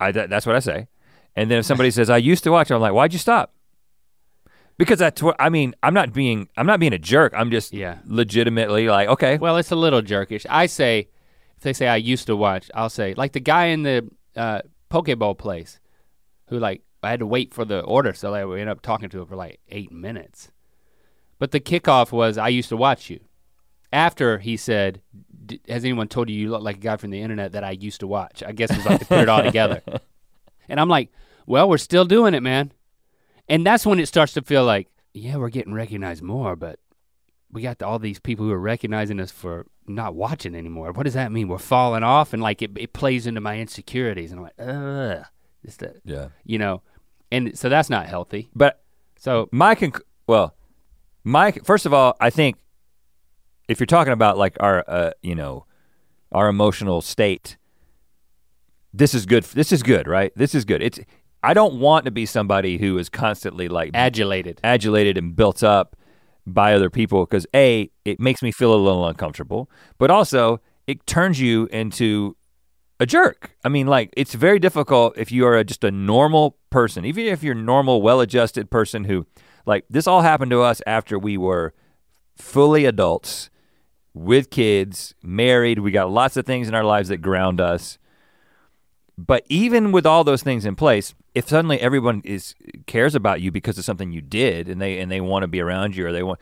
I 0.00 0.12
that, 0.12 0.30
that's 0.30 0.46
what 0.46 0.54
I 0.56 0.60
say. 0.60 0.86
And 1.36 1.50
then 1.50 1.58
if 1.58 1.66
somebody 1.66 1.90
says 1.98 2.08
I 2.08 2.16
used 2.18 2.44
to 2.44 2.50
watch 2.50 2.70
I'm 2.70 2.80
like 2.80 2.92
why'd 2.94 3.12
you 3.12 3.18
stop? 3.18 3.52
Because 4.78 4.98
that's 5.00 5.22
what 5.22 5.36
I 5.38 5.48
mean. 5.48 5.74
I'm 5.82 5.92
not 5.92 6.12
being 6.12 6.48
I'm 6.56 6.66
not 6.66 6.80
being 6.80 6.92
a 6.94 6.98
jerk. 6.98 7.34
I'm 7.36 7.50
just 7.50 7.72
Yeah. 7.72 7.98
legitimately 8.06 8.88
like 8.88 9.08
okay. 9.08 9.36
Well, 9.36 9.56
it's 9.56 9.72
a 9.72 9.76
little 9.76 10.00
jerkish. 10.02 10.46
I 10.48 10.66
say, 10.66 11.08
if 11.56 11.62
they 11.64 11.72
say 11.72 11.88
I 11.88 11.96
used 11.96 12.26
to 12.28 12.36
watch, 12.36 12.70
I'll 12.74 12.88
say 12.90 13.14
like 13.14 13.32
the 13.32 13.40
guy 13.40 13.66
in 13.66 13.82
the 13.82 14.08
uh, 14.36 14.62
Pokeball 14.90 15.36
place, 15.36 15.80
who 16.46 16.58
like 16.60 16.82
I 17.02 17.10
had 17.10 17.18
to 17.20 17.26
wait 17.26 17.52
for 17.52 17.64
the 17.64 17.80
order, 17.80 18.12
so 18.12 18.30
like, 18.30 18.46
we 18.46 18.54
ended 18.60 18.68
up 18.68 18.80
talking 18.82 19.08
to 19.10 19.20
him 19.20 19.26
for 19.26 19.36
like 19.36 19.60
eight 19.68 19.90
minutes. 19.92 20.50
But 21.40 21.50
the 21.52 21.60
kickoff 21.60 22.10
was 22.12 22.38
I 22.38 22.48
used 22.48 22.68
to 22.70 22.76
watch 22.76 23.10
you. 23.10 23.20
After 23.92 24.38
he 24.38 24.56
said, 24.56 25.00
"D- 25.46 25.60
"Has 25.68 25.84
anyone 25.84 26.08
told 26.08 26.28
you 26.30 26.36
you 26.36 26.50
look 26.50 26.62
like 26.62 26.76
a 26.76 26.80
guy 26.80 26.96
from 26.98 27.10
the 27.10 27.20
internet 27.22 27.52
that 27.52 27.64
I 27.64 27.70
used 27.72 28.00
to 28.00 28.06
watch?" 28.06 28.42
I 28.46 28.52
guess 28.52 28.70
it 28.70 28.76
was 28.76 28.86
like 28.86 29.00
to 29.00 29.06
put 29.06 29.18
it 29.20 29.28
all 29.28 29.42
together. 29.42 29.82
And 30.70 30.78
I'm 30.78 30.88
like, 30.90 31.10
"Well, 31.46 31.66
we're 31.68 31.78
still 31.78 32.04
doing 32.04 32.34
it, 32.34 32.42
man." 32.42 32.72
And 33.48 33.64
that's 33.66 33.86
when 33.86 33.98
it 33.98 34.06
starts 34.06 34.34
to 34.34 34.42
feel 34.42 34.64
like, 34.64 34.88
yeah, 35.14 35.36
we're 35.36 35.48
getting 35.48 35.72
recognized 35.74 36.22
more, 36.22 36.54
but 36.56 36.78
we 37.50 37.62
got 37.62 37.82
all 37.82 37.98
these 37.98 38.18
people 38.20 38.44
who 38.44 38.52
are 38.52 38.58
recognizing 38.58 39.18
us 39.20 39.30
for 39.30 39.66
not 39.86 40.14
watching 40.14 40.54
anymore. 40.54 40.92
What 40.92 41.04
does 41.04 41.14
that 41.14 41.32
mean? 41.32 41.48
We're 41.48 41.56
falling 41.58 42.02
off, 42.02 42.32
and 42.34 42.42
like 42.42 42.60
it, 42.60 42.72
it 42.76 42.92
plays 42.92 43.26
into 43.26 43.40
my 43.40 43.58
insecurities, 43.58 44.30
and 44.32 44.40
I'm 44.40 44.44
like, 44.44 44.58
ugh, 44.58 45.24
this, 45.64 45.76
that, 45.78 45.96
Yeah. 46.04 46.28
you 46.44 46.58
know, 46.58 46.82
and 47.32 47.56
so 47.58 47.68
that's 47.70 47.88
not 47.88 48.06
healthy. 48.06 48.50
But 48.54 48.82
So 49.18 49.48
my 49.50 49.74
conc- 49.74 50.02
well, 50.26 50.54
my 51.24 51.52
first 51.52 51.86
of 51.86 51.94
all, 51.94 52.16
I 52.20 52.28
think 52.30 52.56
if 53.66 53.80
you're 53.80 53.86
talking 53.86 54.12
about 54.12 54.36
like 54.38 54.56
our 54.60 54.84
uh, 54.86 55.10
you 55.22 55.34
know, 55.34 55.64
our 56.32 56.48
emotional 56.48 57.00
state, 57.00 57.56
this 58.92 59.14
is 59.14 59.26
good. 59.26 59.44
This 59.44 59.72
is 59.72 59.82
good, 59.82 60.06
right? 60.06 60.32
This 60.36 60.54
is 60.54 60.64
good. 60.64 60.82
It's 60.82 61.00
I 61.42 61.54
don't 61.54 61.80
want 61.80 62.04
to 62.06 62.10
be 62.10 62.26
somebody 62.26 62.78
who 62.78 62.98
is 62.98 63.08
constantly 63.08 63.68
like 63.68 63.90
adulated. 63.94 64.60
adulated 64.64 65.16
and 65.16 65.34
built 65.36 65.62
up 65.62 65.96
by 66.46 66.74
other 66.74 66.90
people 66.90 67.24
because 67.24 67.46
a 67.54 67.90
it 68.04 68.18
makes 68.18 68.42
me 68.42 68.50
feel 68.50 68.74
a 68.74 68.76
little 68.76 69.06
uncomfortable 69.06 69.70
but 69.98 70.10
also 70.10 70.60
it 70.86 71.06
turns 71.06 71.38
you 71.38 71.66
into 71.66 72.34
a 73.00 73.06
jerk. 73.06 73.54
I 73.64 73.68
mean 73.68 73.86
like 73.86 74.12
it's 74.16 74.34
very 74.34 74.58
difficult 74.58 75.16
if 75.16 75.30
you 75.30 75.46
are 75.46 75.56
a, 75.56 75.64
just 75.64 75.84
a 75.84 75.90
normal 75.90 76.56
person 76.70 77.04
even 77.04 77.26
if 77.26 77.42
you're 77.42 77.54
a 77.54 77.56
normal 77.56 78.02
well-adjusted 78.02 78.70
person 78.70 79.04
who 79.04 79.26
like 79.66 79.84
this 79.90 80.06
all 80.06 80.22
happened 80.22 80.50
to 80.50 80.62
us 80.62 80.80
after 80.86 81.18
we 81.18 81.36
were 81.36 81.74
fully 82.36 82.84
adults 82.84 83.50
with 84.14 84.50
kids 84.50 85.14
married. 85.22 85.78
We 85.78 85.90
got 85.90 86.10
lots 86.10 86.36
of 86.36 86.46
things 86.46 86.68
in 86.68 86.74
our 86.74 86.84
lives 86.84 87.08
that 87.08 87.18
ground 87.18 87.60
us 87.60 87.98
but 89.18 89.44
even 89.48 89.90
with 89.92 90.06
all 90.06 90.22
those 90.24 90.42
things 90.42 90.64
in 90.64 90.76
place, 90.76 91.14
if 91.34 91.48
suddenly 91.48 91.80
everyone 91.80 92.22
is 92.24 92.54
cares 92.86 93.14
about 93.14 93.40
you 93.40 93.50
because 93.50 93.76
of 93.76 93.84
something 93.84 94.12
you 94.12 94.20
did 94.20 94.68
and 94.68 94.80
they 94.80 94.98
and 94.98 95.10
they 95.10 95.20
want 95.20 95.42
to 95.42 95.48
be 95.48 95.60
around 95.60 95.96
you 95.96 96.06
or 96.06 96.12
they 96.12 96.22
want 96.22 96.38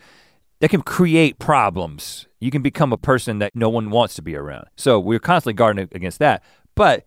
that 0.59 0.69
can 0.69 0.81
create 0.81 1.39
problems. 1.39 2.27
You 2.39 2.51
can 2.51 2.61
become 2.61 2.93
a 2.93 2.97
person 2.97 3.39
that 3.39 3.55
no 3.55 3.67
one 3.69 3.89
wants 3.89 4.13
to 4.15 4.21
be 4.21 4.35
around. 4.35 4.65
So 4.75 4.99
we're 4.99 5.19
constantly 5.19 5.53
guarding 5.53 5.89
against 5.91 6.19
that. 6.19 6.43
But 6.75 7.05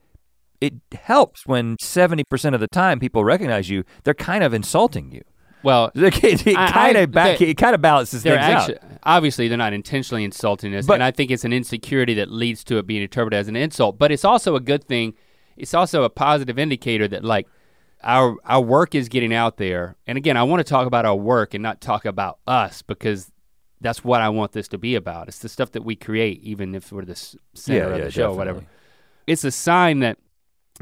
it 0.61 0.75
helps 0.93 1.47
when 1.47 1.77
70% 1.79 2.55
of 2.55 2.61
the 2.61 2.69
time 2.69 2.99
people 3.01 3.25
recognize 3.25 3.71
you, 3.71 3.85
they're 4.05 4.13
kind 4.15 4.45
of 4.45 4.53
insulting 4.53 5.11
you. 5.13 5.23
Well, 5.63 5.91
It, 5.95 6.47
it 6.47 6.55
kind 6.57 6.97
of 6.97 7.11
back, 7.13 7.39
they- 7.39 7.47
it 7.49 7.55
kind 7.57 7.75
of 7.75 7.81
balances 7.81 8.23
things 8.23 8.37
actually 8.37 8.77
out. 8.79 8.85
obviously 9.05 9.49
they're 9.49 9.57
not 9.59 9.73
intentionally 9.73 10.25
insulting 10.25 10.75
us, 10.75 10.87
But- 10.87 10.95
and 10.95 11.03
I 11.05 11.11
think 11.13 11.31
it's 11.31 11.45
an 11.45 11.53
insecurity 11.53 12.15
that 12.15 12.31
leads 12.31 12.63
to 12.65 12.79
it 12.79 12.87
being 12.87 13.03
interpreted 13.03 13.39
as 13.39 13.49
an 13.49 13.57
insult. 13.57 13.99
But 13.99 14.11
it's 14.13 14.25
also 14.25 14.55
a 14.57 14.61
good 14.61 14.85
thing. 14.85 15.15
It's 15.61 15.75
also 15.75 16.03
a 16.05 16.11
positive 16.11 16.59
indicator 16.59 17.07
that 17.09 17.25
like 17.25 17.47
our 18.03 18.37
our 18.45 18.61
work 18.61 18.95
is 18.95 19.09
getting 19.09 19.35
out 19.35 19.57
there. 19.57 19.97
And 20.07 20.17
again, 20.17 20.37
I 20.37 20.43
want 20.43 20.61
to 20.61 20.65
talk 20.65 20.87
about 20.87 21.05
our 21.05 21.17
work 21.17 21.55
and 21.55 21.63
not 21.63 21.81
talk 21.81 22.05
about 22.05 22.39
us 22.47 22.83
because 22.83 23.31
that's 23.81 24.05
what 24.05 24.21
I 24.21 24.29
want 24.29 24.53
this 24.53 24.69
to 24.69 24.79
be 24.79 24.95
about. 24.95 25.29
It's 25.29 25.39
the 25.39 25.49
stuff 25.49 25.73
that 25.73 25.85
we 25.85 25.97
create, 25.97 26.43
even 26.43 26.75
if 26.75 26.93
we're 26.93 27.05
the 27.05 27.37
center 27.55 27.93
of 27.93 28.01
the 28.03 28.11
show, 28.11 28.33
or 28.33 28.37
whatever. 28.37 28.65
It's 29.27 29.45
a 29.45 29.51
sign 29.51 30.01
that 30.01 30.19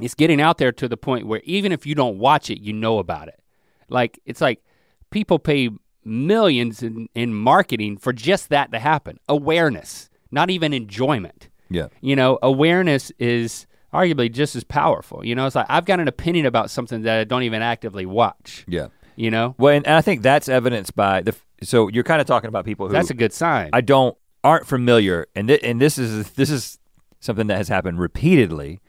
it's 0.01 0.15
getting 0.15 0.41
out 0.41 0.59
there 0.59 0.73
to 0.73 0.89
the 0.89 0.97
point 0.97 1.27
where 1.27 1.41
even 1.45 1.73
if 1.73 1.87
you 1.87 1.95
don't 1.95 2.19
watch 2.19 2.51
it, 2.51 2.61
you 2.61 2.73
know 2.73 2.99
about 2.99 3.29
it. 3.29 3.41
Like 3.89 4.19
it's 4.25 4.41
like 4.41 4.63
people 5.11 5.39
pay 5.39 5.71
millions 6.05 6.83
in, 6.83 7.09
in 7.15 7.35
marketing 7.35 7.99
for 7.99 8.13
just 8.13 8.49
that 8.49 8.73
to 8.73 8.79
happen. 8.79 9.19
Awareness, 9.29 10.09
not 10.31 10.51
even 10.51 10.73
enjoyment. 10.73 11.49
Yeah. 11.71 11.89
You 12.01 12.17
know, 12.17 12.39
awareness 12.43 13.13
is 13.19 13.67
arguably 13.93 14.31
just 14.31 14.57
as 14.57 14.65
powerful. 14.65 15.25
You 15.25 15.35
know, 15.35 15.47
it's 15.47 15.57
like 15.57 15.67
I've 15.69 15.85
got 15.85 16.01
an 16.01 16.09
opinion 16.09 16.47
about 16.47 16.71
something 16.71 17.03
that 17.03 17.21
I 17.21 17.25
don't 17.25 17.43
even 17.43 17.63
actively 17.63 18.07
watch. 18.07 18.65
Yeah. 18.69 18.89
You 19.17 19.33
know, 19.33 19.57
Well, 19.59 19.75
and, 19.75 19.85
and 19.85 19.97
I 19.97 20.01
think 20.01 20.23
that's 20.23 20.49
evidenced 20.49 20.95
by 20.95 21.23
the. 21.23 21.35
So 21.63 21.89
you're 21.89 22.05
kind 22.05 22.21
of 22.21 22.27
talking 22.29 22.47
about 22.47 22.65
people 22.65 22.87
who 22.87 22.93
that's 22.93 23.11
a 23.11 23.15
good 23.15 23.33
sign. 23.33 23.71
I 23.73 23.81
don't 23.81 24.17
aren't 24.45 24.69
familiar, 24.69 25.27
and 25.35 25.49
th- 25.49 25.61
and 25.65 25.81
this 25.81 25.99
is 25.99 26.31
this 26.33 26.51
is 26.51 26.79
something 27.19 27.49
that 27.49 27.57
has 27.57 27.67
happened 27.67 27.99
repeatedly 27.99 28.81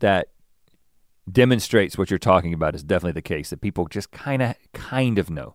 that 0.00 0.30
demonstrates 1.30 1.96
what 1.96 2.10
you're 2.10 2.18
talking 2.18 2.52
about 2.52 2.74
is 2.74 2.82
definitely 2.82 3.12
the 3.12 3.22
case 3.22 3.50
that 3.50 3.60
people 3.60 3.86
just 3.86 4.10
kind 4.10 4.42
of 4.42 4.56
kind 4.72 5.18
of 5.18 5.30
know. 5.30 5.54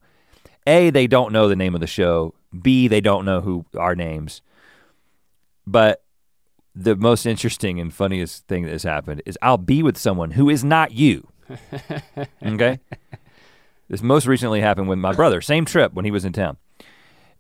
A, 0.66 0.91
they 0.91 1.08
don't 1.08 1.34
know 1.34 1.47
the 1.47 1.56
name 1.56 1.76
of 1.76 1.82
the 1.82 1.88
show. 1.88 2.34
B, 2.62 2.88
they 2.88 3.02
don't 3.02 3.26
know 3.26 3.41
who 3.41 3.66
our 3.78 3.95
names. 3.95 4.41
But 5.66 6.04
the 6.74 6.95
most 6.95 7.26
interesting 7.26 7.80
and 7.80 7.93
funniest 7.93 8.47
thing 8.47 8.63
that 8.63 8.72
has 8.72 8.84
happened 8.84 9.22
is 9.26 9.38
I'll 9.41 9.57
be 9.57 9.84
with 9.84 9.97
someone 9.97 10.32
who 10.32 10.49
is 10.49 10.63
not 10.63 10.91
you. 10.91 11.28
okay? 12.45 12.80
This 13.89 14.01
most 14.01 14.26
recently 14.26 14.61
happened 14.61 14.88
with 14.88 14.99
my 14.99 15.13
brother, 15.13 15.41
same 15.41 15.65
trip 15.65 15.93
when 15.93 16.05
he 16.05 16.11
was 16.11 16.24
in 16.24 16.32
town. 16.34 16.57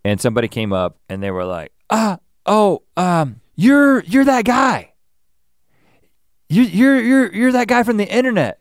And 0.03 0.19
somebody 0.19 0.47
came 0.47 0.73
up 0.73 0.97
and 1.07 1.21
they 1.21 1.31
were 1.31 1.45
like, 1.45 1.71
"Ah, 1.89 2.17
oh, 2.45 2.81
um, 2.97 3.39
you're 3.55 4.03
you're 4.03 4.25
that 4.25 4.45
guy. 4.45 4.93
You 6.49 6.63
you're 6.63 6.99
you're 6.99 7.33
you're 7.33 7.51
that 7.51 7.67
guy 7.67 7.83
from 7.83 7.97
the 7.97 8.11
internet." 8.11 8.59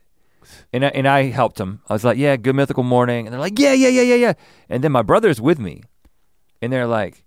And 0.73 0.85
I, 0.85 0.89
and 0.89 1.09
I 1.09 1.25
helped 1.25 1.59
him. 1.59 1.81
I 1.89 1.95
was 1.95 2.05
like, 2.05 2.19
"Yeah, 2.19 2.37
good 2.37 2.55
mythical 2.55 2.83
morning." 2.85 3.27
And 3.27 3.33
they're 3.33 3.41
like, 3.41 3.59
"Yeah, 3.59 3.73
yeah, 3.73 3.89
yeah, 3.89 4.03
yeah, 4.03 4.15
yeah." 4.17 4.33
And 4.69 4.85
then 4.85 4.93
my 4.93 5.03
brother's 5.03 5.41
with 5.41 5.59
me. 5.59 5.83
And 6.63 6.71
they're 6.71 6.87
like, 6.87 7.25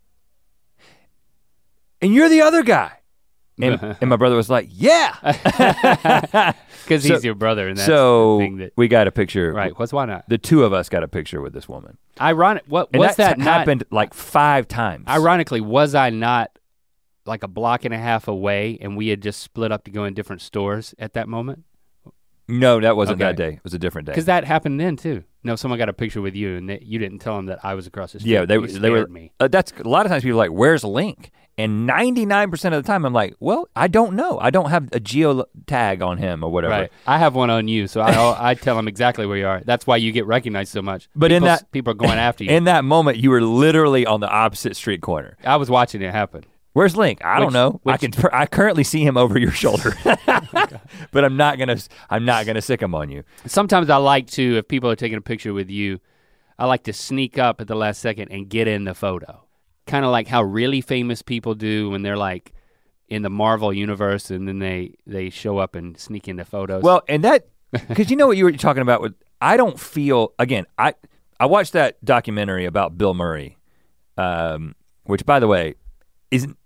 and 2.04 2.14
you're 2.14 2.30
the 2.30 2.42
other 2.42 2.64
guy. 2.64 2.92
And, 3.62 3.98
and 4.02 4.10
my 4.10 4.16
brother 4.16 4.36
was 4.36 4.50
like, 4.50 4.68
yeah. 4.72 5.16
Because 6.84 7.04
So- 7.04 7.14
he's 7.14 7.24
your 7.24 7.36
brother, 7.36 7.70
and 7.70 7.78
that's 7.78 7.86
so 7.88 8.40
the 8.40 8.44
thing 8.44 8.58
that. 8.58 8.74
we 8.76 8.90
got 8.90 9.08
a 9.08 9.12
picture. 9.12 9.54
Right. 9.54 9.78
What's 9.80 9.94
why 9.94 10.04
not? 10.06 10.28
The 10.28 10.38
two 10.38 10.66
of 10.66 10.74
us 10.74 10.90
got 10.90 11.02
a 11.02 11.08
picture 11.08 11.40
with 11.40 11.54
this 11.54 11.70
woman. 11.70 11.98
Ironic. 12.20 12.64
What 12.68 12.90
And 12.92 13.00
was 13.00 13.16
that's 13.16 13.18
that? 13.18 13.38
Not, 13.38 13.46
happened 13.60 13.86
like 13.90 14.14
five 14.14 14.68
times. 14.68 15.06
ironically, 15.08 15.62
was 15.62 15.96
I 15.96 16.10
not 16.10 16.52
like 17.26 17.44
a 17.44 17.48
block 17.48 17.86
and 17.86 17.94
a 17.94 17.98
half 17.98 18.28
away, 18.28 18.78
and 18.82 18.98
we 18.98 19.08
had 19.08 19.22
just 19.22 19.40
split 19.42 19.72
up 19.72 19.86
to 19.86 19.92
go 19.92 20.04
in 20.04 20.14
different 20.14 20.42
stores 20.42 20.94
at 21.00 21.14
that 21.14 21.30
moment? 21.30 21.64
No, 22.50 22.82
that 22.82 22.98
wasn't 22.98 23.20
that 23.20 23.36
Okay. 23.40 23.52
day. 23.52 23.56
It 23.56 23.64
was 23.64 23.74
a 23.74 23.80
different 23.80 24.08
day. 24.08 24.12
Because 24.12 24.26
that 24.26 24.44
happened 24.44 24.78
then 24.78 24.98
too. 24.98 25.24
No, 25.46 25.56
someone 25.56 25.78
got 25.80 25.88
a 25.88 25.94
picture 25.94 26.22
with 26.22 26.36
you, 26.36 26.58
and 26.58 26.70
they, 26.70 26.80
you 26.84 27.00
didn't 27.00 27.20
tell 27.20 27.38
them 27.38 27.46
that 27.46 27.60
I 27.64 27.76
was 27.76 27.88
across 27.88 28.12
the 28.12 28.20
street. 28.20 28.32
Yeah, 28.34 28.44
they 28.46 28.58
they 28.58 28.90
were. 28.90 29.08
me. 29.08 29.32
Uh, 29.40 29.48
that's 29.48 29.72
a 29.80 29.88
lot 29.88 30.06
of 30.06 30.12
times 30.12 30.24
people 30.24 30.36
are 30.38 30.44
like, 30.44 30.52
"Where's 30.52 30.84
Link?" 30.84 31.32
And 31.56 31.86
ninety 31.86 32.26
nine 32.26 32.50
percent 32.50 32.74
of 32.74 32.82
the 32.84 32.88
time, 32.88 33.06
I'm 33.06 33.14
like, 33.14 33.36
"Well, 33.40 33.70
I 33.76 33.88
don't 33.88 34.16
know. 34.16 34.40
I 34.40 34.50
don't 34.50 34.72
have 34.72 34.90
a 34.92 35.00
geo 35.00 35.46
tag 35.68 36.02
on 36.02 36.18
him 36.18 36.44
or 36.44 36.52
whatever." 36.52 36.74
Right. 36.74 36.92
I 37.06 37.20
have 37.20 37.36
one 37.36 37.52
on 37.52 37.68
you, 37.68 37.86
so 37.88 38.02
I 38.02 38.52
I 38.52 38.56
tell 38.56 38.78
him 38.80 38.88
exactly 38.88 39.28
where 39.28 39.38
you 39.38 39.46
are. 39.46 39.62
That's 39.64 39.86
why 39.86 39.98
you 39.98 40.12
get 40.12 40.26
recognized 40.26 40.72
so 40.72 40.82
much. 40.82 41.10
But 41.16 41.32
in 41.32 41.44
that- 41.44 41.72
people 41.72 41.92
are 41.92 41.96
going 41.96 42.18
after 42.18 42.44
you. 42.44 42.50
In 42.50 42.64
that 42.64 42.84
moment, 42.84 43.18
you 43.18 43.30
were 43.30 43.42
literally 43.42 44.04
on 44.06 44.20
the 44.20 44.28
opposite 44.30 44.76
street 44.76 45.02
corner. 45.02 45.38
I 45.44 45.58
was 45.58 45.70
watching 45.70 46.02
it 46.02 46.12
happen. 46.12 46.44
Where's 46.74 46.96
Link? 46.96 47.24
I 47.24 47.38
don't 47.38 47.50
Which- 47.50 47.54
know. 47.54 47.82
I 47.86 47.98
can. 47.98 48.14
I 48.34 48.48
currently 48.48 48.84
see 48.84 49.06
him 49.06 49.16
over 49.16 49.38
your 49.38 49.52
shoulder, 49.52 49.94
but 51.12 51.24
I'm 51.24 51.38
not 51.38 51.60
gonna. 51.60 51.78
I'm 52.10 52.26
not 52.26 52.48
gonna 52.48 52.62
sick 52.64 52.82
him 52.82 52.96
on 52.96 53.10
you. 53.12 53.24
Sometimes 53.46 53.92
I 53.92 53.98
like 53.98 54.26
to, 54.32 54.58
if 54.58 54.68
people 54.68 54.90
are 54.90 54.96
taking 54.96 55.20
a 55.20 55.22
picture 55.22 55.54
with 55.54 55.70
you, 55.70 56.00
I 56.58 56.66
like 56.66 56.84
to 56.86 56.94
sneak 56.94 57.38
up 57.38 57.62
at 57.62 57.68
the 57.68 57.76
last 57.76 58.02
second 58.02 58.30
and 58.32 58.50
get 58.50 58.68
in 58.68 58.86
the 58.86 58.96
photo. 58.96 59.43
Kind 59.86 60.06
of 60.06 60.12
like 60.12 60.28
how 60.28 60.44
really 60.44 60.82
famous 60.82 61.22
people 61.22 61.56
do 61.56 61.90
when 61.90 62.02
they're 62.04 62.18
like 62.18 62.54
in 63.10 63.22
the 63.22 63.30
Marvel 63.30 63.74
universe 63.74 64.32
and 64.32 64.48
then 64.48 64.60
they 64.60 64.96
they 65.06 65.30
show 65.30 65.58
up 65.58 65.76
and 65.76 65.98
sneak 65.98 66.28
into 66.28 66.46
photos. 66.46 66.84
Well, 66.84 67.02
and 67.10 67.24
that 67.24 67.48
because 67.88 68.10
you 68.10 68.16
know 68.16 68.28
what 68.28 68.38
you 68.38 68.46
were 68.46 68.52
talking 68.54 68.82
about 68.82 69.02
with. 69.02 69.14
I 69.42 69.58
don't 69.58 69.78
feel 69.80 70.34
again. 70.40 70.66
I 70.78 70.94
I 71.40 71.48
watched 71.48 71.74
that 71.74 72.04
documentary 72.06 72.64
about 72.66 72.98
Bill 72.98 73.14
Murray, 73.14 73.58
um, 74.18 74.76
which 75.04 75.26
by 75.26 75.40
the 75.40 75.48
way, 75.48 75.76
isn't. 76.32 76.58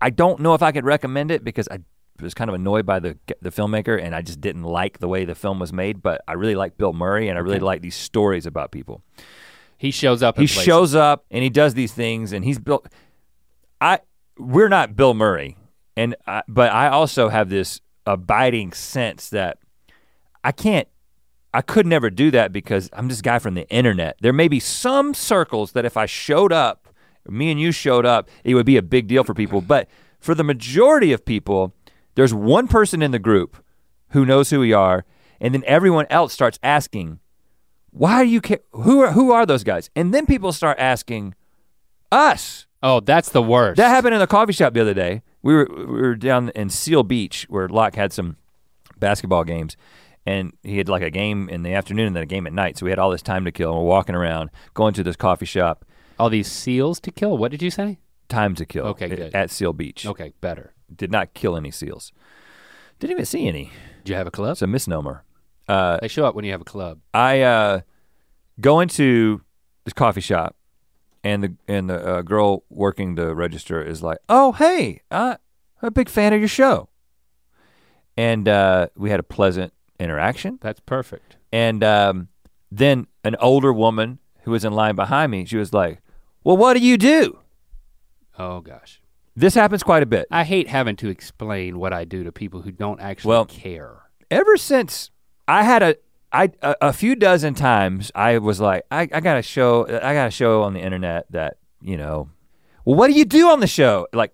I 0.00 0.10
don't 0.10 0.40
know 0.40 0.54
if 0.54 0.62
I 0.62 0.72
could 0.72 0.84
recommend 0.84 1.30
it 1.30 1.44
because 1.44 1.68
I 1.70 1.78
was 2.20 2.34
kind 2.34 2.48
of 2.48 2.54
annoyed 2.54 2.86
by 2.86 2.98
the 2.98 3.16
the 3.40 3.50
filmmaker 3.50 4.02
and 4.02 4.14
I 4.14 4.22
just 4.22 4.40
didn't 4.40 4.64
like 4.64 4.98
the 4.98 5.08
way 5.08 5.24
the 5.24 5.34
film 5.34 5.58
was 5.60 5.72
made. 5.72 6.02
But 6.02 6.22
I 6.26 6.32
really 6.32 6.56
like 6.56 6.76
Bill 6.76 6.92
Murray 6.92 7.28
and 7.28 7.38
I 7.38 7.40
really 7.40 7.56
Okay. 7.56 7.64
like 7.64 7.82
these 7.82 7.94
stories 7.96 8.44
about 8.46 8.72
people. 8.72 9.02
He 9.84 9.90
shows 9.90 10.22
up. 10.22 10.36
He 10.36 10.46
places. 10.46 10.62
shows 10.62 10.94
up 10.94 11.26
and 11.30 11.44
he 11.44 11.50
does 11.50 11.74
these 11.74 11.92
things 11.92 12.32
and 12.32 12.42
he's 12.42 12.58
built. 12.58 12.88
I 13.82 14.00
we're 14.38 14.70
not 14.70 14.96
Bill 14.96 15.12
Murray, 15.12 15.58
and 15.94 16.16
I, 16.26 16.42
but 16.48 16.72
I 16.72 16.88
also 16.88 17.28
have 17.28 17.50
this 17.50 17.82
abiding 18.06 18.72
sense 18.72 19.28
that 19.28 19.58
I 20.42 20.52
can't. 20.52 20.88
I 21.52 21.60
could 21.60 21.86
never 21.86 22.08
do 22.08 22.30
that 22.30 22.50
because 22.50 22.88
I'm 22.94 23.08
this 23.08 23.20
guy 23.20 23.38
from 23.38 23.54
the 23.54 23.68
internet. 23.68 24.16
There 24.22 24.32
may 24.32 24.48
be 24.48 24.58
some 24.58 25.12
circles 25.12 25.72
that 25.72 25.84
if 25.84 25.98
I 25.98 26.06
showed 26.06 26.50
up, 26.50 26.88
me 27.28 27.50
and 27.50 27.60
you 27.60 27.70
showed 27.70 28.06
up, 28.06 28.30
it 28.42 28.54
would 28.54 28.66
be 28.66 28.78
a 28.78 28.82
big 28.82 29.06
deal 29.06 29.22
for 29.22 29.34
people. 29.34 29.60
But 29.60 29.86
for 30.18 30.34
the 30.34 30.42
majority 30.42 31.12
of 31.12 31.26
people, 31.26 31.74
there's 32.14 32.32
one 32.32 32.68
person 32.68 33.02
in 33.02 33.10
the 33.10 33.18
group 33.18 33.62
who 34.08 34.24
knows 34.24 34.48
who 34.48 34.60
we 34.60 34.72
are, 34.72 35.04
and 35.40 35.52
then 35.52 35.62
everyone 35.66 36.06
else 36.08 36.32
starts 36.32 36.58
asking, 36.62 37.20
why 37.94 38.24
do 38.24 38.28
you 38.30 38.40
care? 38.40 38.58
Who 38.72 39.00
are 39.00 39.12
who 39.12 39.30
are 39.30 39.46
those 39.46 39.62
guys? 39.64 39.88
And 39.94 40.12
then 40.12 40.26
people 40.26 40.52
start 40.52 40.78
asking 40.80 41.34
us. 42.10 42.66
Oh, 42.82 43.00
that's 43.00 43.30
the 43.30 43.40
worst. 43.42 43.76
That 43.78 43.88
happened 43.88 44.14
in 44.14 44.20
the 44.20 44.26
coffee 44.26 44.52
shop 44.52 44.74
the 44.74 44.80
other 44.80 44.94
day. 44.94 45.22
We 45.42 45.54
were 45.54 45.68
we 45.74 45.84
were 45.86 46.16
down 46.16 46.50
in 46.50 46.70
Seal 46.70 47.04
Beach 47.04 47.46
where 47.48 47.68
Locke 47.68 47.94
had 47.94 48.12
some 48.12 48.36
basketball 48.98 49.44
games, 49.44 49.76
and 50.26 50.52
he 50.62 50.76
had 50.78 50.88
like 50.88 51.02
a 51.02 51.10
game 51.10 51.48
in 51.48 51.62
the 51.62 51.72
afternoon 51.72 52.08
and 52.08 52.16
then 52.16 52.24
a 52.24 52.26
game 52.26 52.46
at 52.46 52.52
night. 52.52 52.76
So 52.78 52.84
we 52.84 52.90
had 52.90 52.98
all 52.98 53.10
this 53.10 53.22
time 53.22 53.44
to 53.44 53.52
kill. 53.52 53.70
And 53.70 53.78
we're 53.78 53.86
walking 53.88 54.14
around, 54.14 54.50
going 54.74 54.92
to 54.94 55.02
this 55.02 55.16
coffee 55.16 55.46
shop. 55.46 55.84
All 56.18 56.28
these 56.30 56.50
seals 56.50 57.00
to 57.00 57.10
kill. 57.10 57.38
What 57.38 57.50
did 57.50 57.62
you 57.62 57.70
say? 57.70 57.98
Time 58.28 58.54
to 58.56 58.66
kill. 58.66 58.86
Okay, 58.86 59.06
at- 59.10 59.16
good. 59.16 59.34
At 59.34 59.50
Seal 59.50 59.72
Beach. 59.72 60.04
Okay, 60.06 60.32
better. 60.40 60.74
Did 60.94 61.10
not 61.10 61.34
kill 61.34 61.56
any 61.56 61.70
seals. 61.70 62.12
Didn't 62.98 63.12
even 63.12 63.26
see 63.26 63.48
any. 63.48 63.70
Did 64.04 64.10
you 64.10 64.16
have 64.16 64.26
a 64.26 64.30
club? 64.30 64.52
It's 64.52 64.62
a 64.62 64.66
misnomer. 64.66 65.23
Uh, 65.68 65.98
They 66.00 66.08
show 66.08 66.24
up 66.26 66.34
when 66.34 66.44
you 66.44 66.52
have 66.52 66.60
a 66.60 66.64
club. 66.64 67.00
I 67.12 67.40
uh, 67.42 67.80
go 68.60 68.80
into 68.80 69.40
this 69.84 69.92
coffee 69.94 70.20
shop, 70.20 70.56
and 71.22 71.42
the 71.42 71.54
and 71.68 71.88
the 71.88 72.06
uh, 72.06 72.22
girl 72.22 72.64
working 72.68 73.14
the 73.14 73.34
register 73.34 73.82
is 73.82 74.02
like, 74.02 74.18
"Oh, 74.28 74.52
hey, 74.52 75.00
uh, 75.10 75.36
I'm 75.82 75.86
a 75.88 75.90
big 75.90 76.08
fan 76.08 76.32
of 76.32 76.38
your 76.40 76.48
show," 76.48 76.88
and 78.16 78.48
uh, 78.48 78.88
we 78.96 79.10
had 79.10 79.20
a 79.20 79.24
pleasant 79.24 79.72
interaction. 79.98 80.58
That's 80.60 80.80
perfect. 80.80 81.36
And 81.52 81.82
um, 81.84 82.28
then 82.70 83.06
an 83.22 83.36
older 83.40 83.72
woman 83.72 84.18
who 84.42 84.50
was 84.50 84.64
in 84.64 84.72
line 84.72 84.94
behind 84.96 85.30
me, 85.32 85.44
she 85.46 85.56
was 85.56 85.72
like, 85.72 86.00
"Well, 86.42 86.56
what 86.56 86.74
do 86.74 86.80
you 86.80 86.96
do?" 86.98 87.38
Oh 88.38 88.60
gosh. 88.60 89.00
This 89.36 89.54
happens 89.54 89.82
quite 89.82 90.02
a 90.02 90.06
bit. 90.06 90.26
I 90.30 90.44
hate 90.44 90.68
having 90.68 90.94
to 90.96 91.08
explain 91.08 91.78
what 91.80 91.92
I 91.92 92.04
do 92.04 92.22
to 92.22 92.30
people 92.30 92.62
who 92.62 92.70
don't 92.70 93.00
actually 93.00 93.30
Well- 93.30 93.46
care. 93.46 94.02
ever 94.30 94.56
since 94.56 95.10
I 95.46 95.62
had 95.62 95.82
a 95.82 95.96
I 96.32 96.50
a, 96.62 96.76
a 96.80 96.92
few 96.92 97.14
dozen 97.14 97.54
times 97.54 98.10
I 98.14 98.38
was 98.38 98.60
like 98.60 98.84
I, 98.90 99.02
I 99.12 99.20
got 99.20 99.38
a 99.38 99.42
show 99.42 99.86
I 99.86 100.14
got 100.14 100.28
a 100.28 100.30
show 100.30 100.62
on 100.62 100.74
the 100.74 100.80
internet 100.80 101.26
that 101.30 101.58
you 101.80 101.96
know 101.96 102.30
well 102.84 102.96
what 102.96 103.08
do 103.08 103.14
you 103.14 103.24
do 103.24 103.48
on 103.48 103.60
the 103.60 103.66
show? 103.66 104.06
Like 104.12 104.32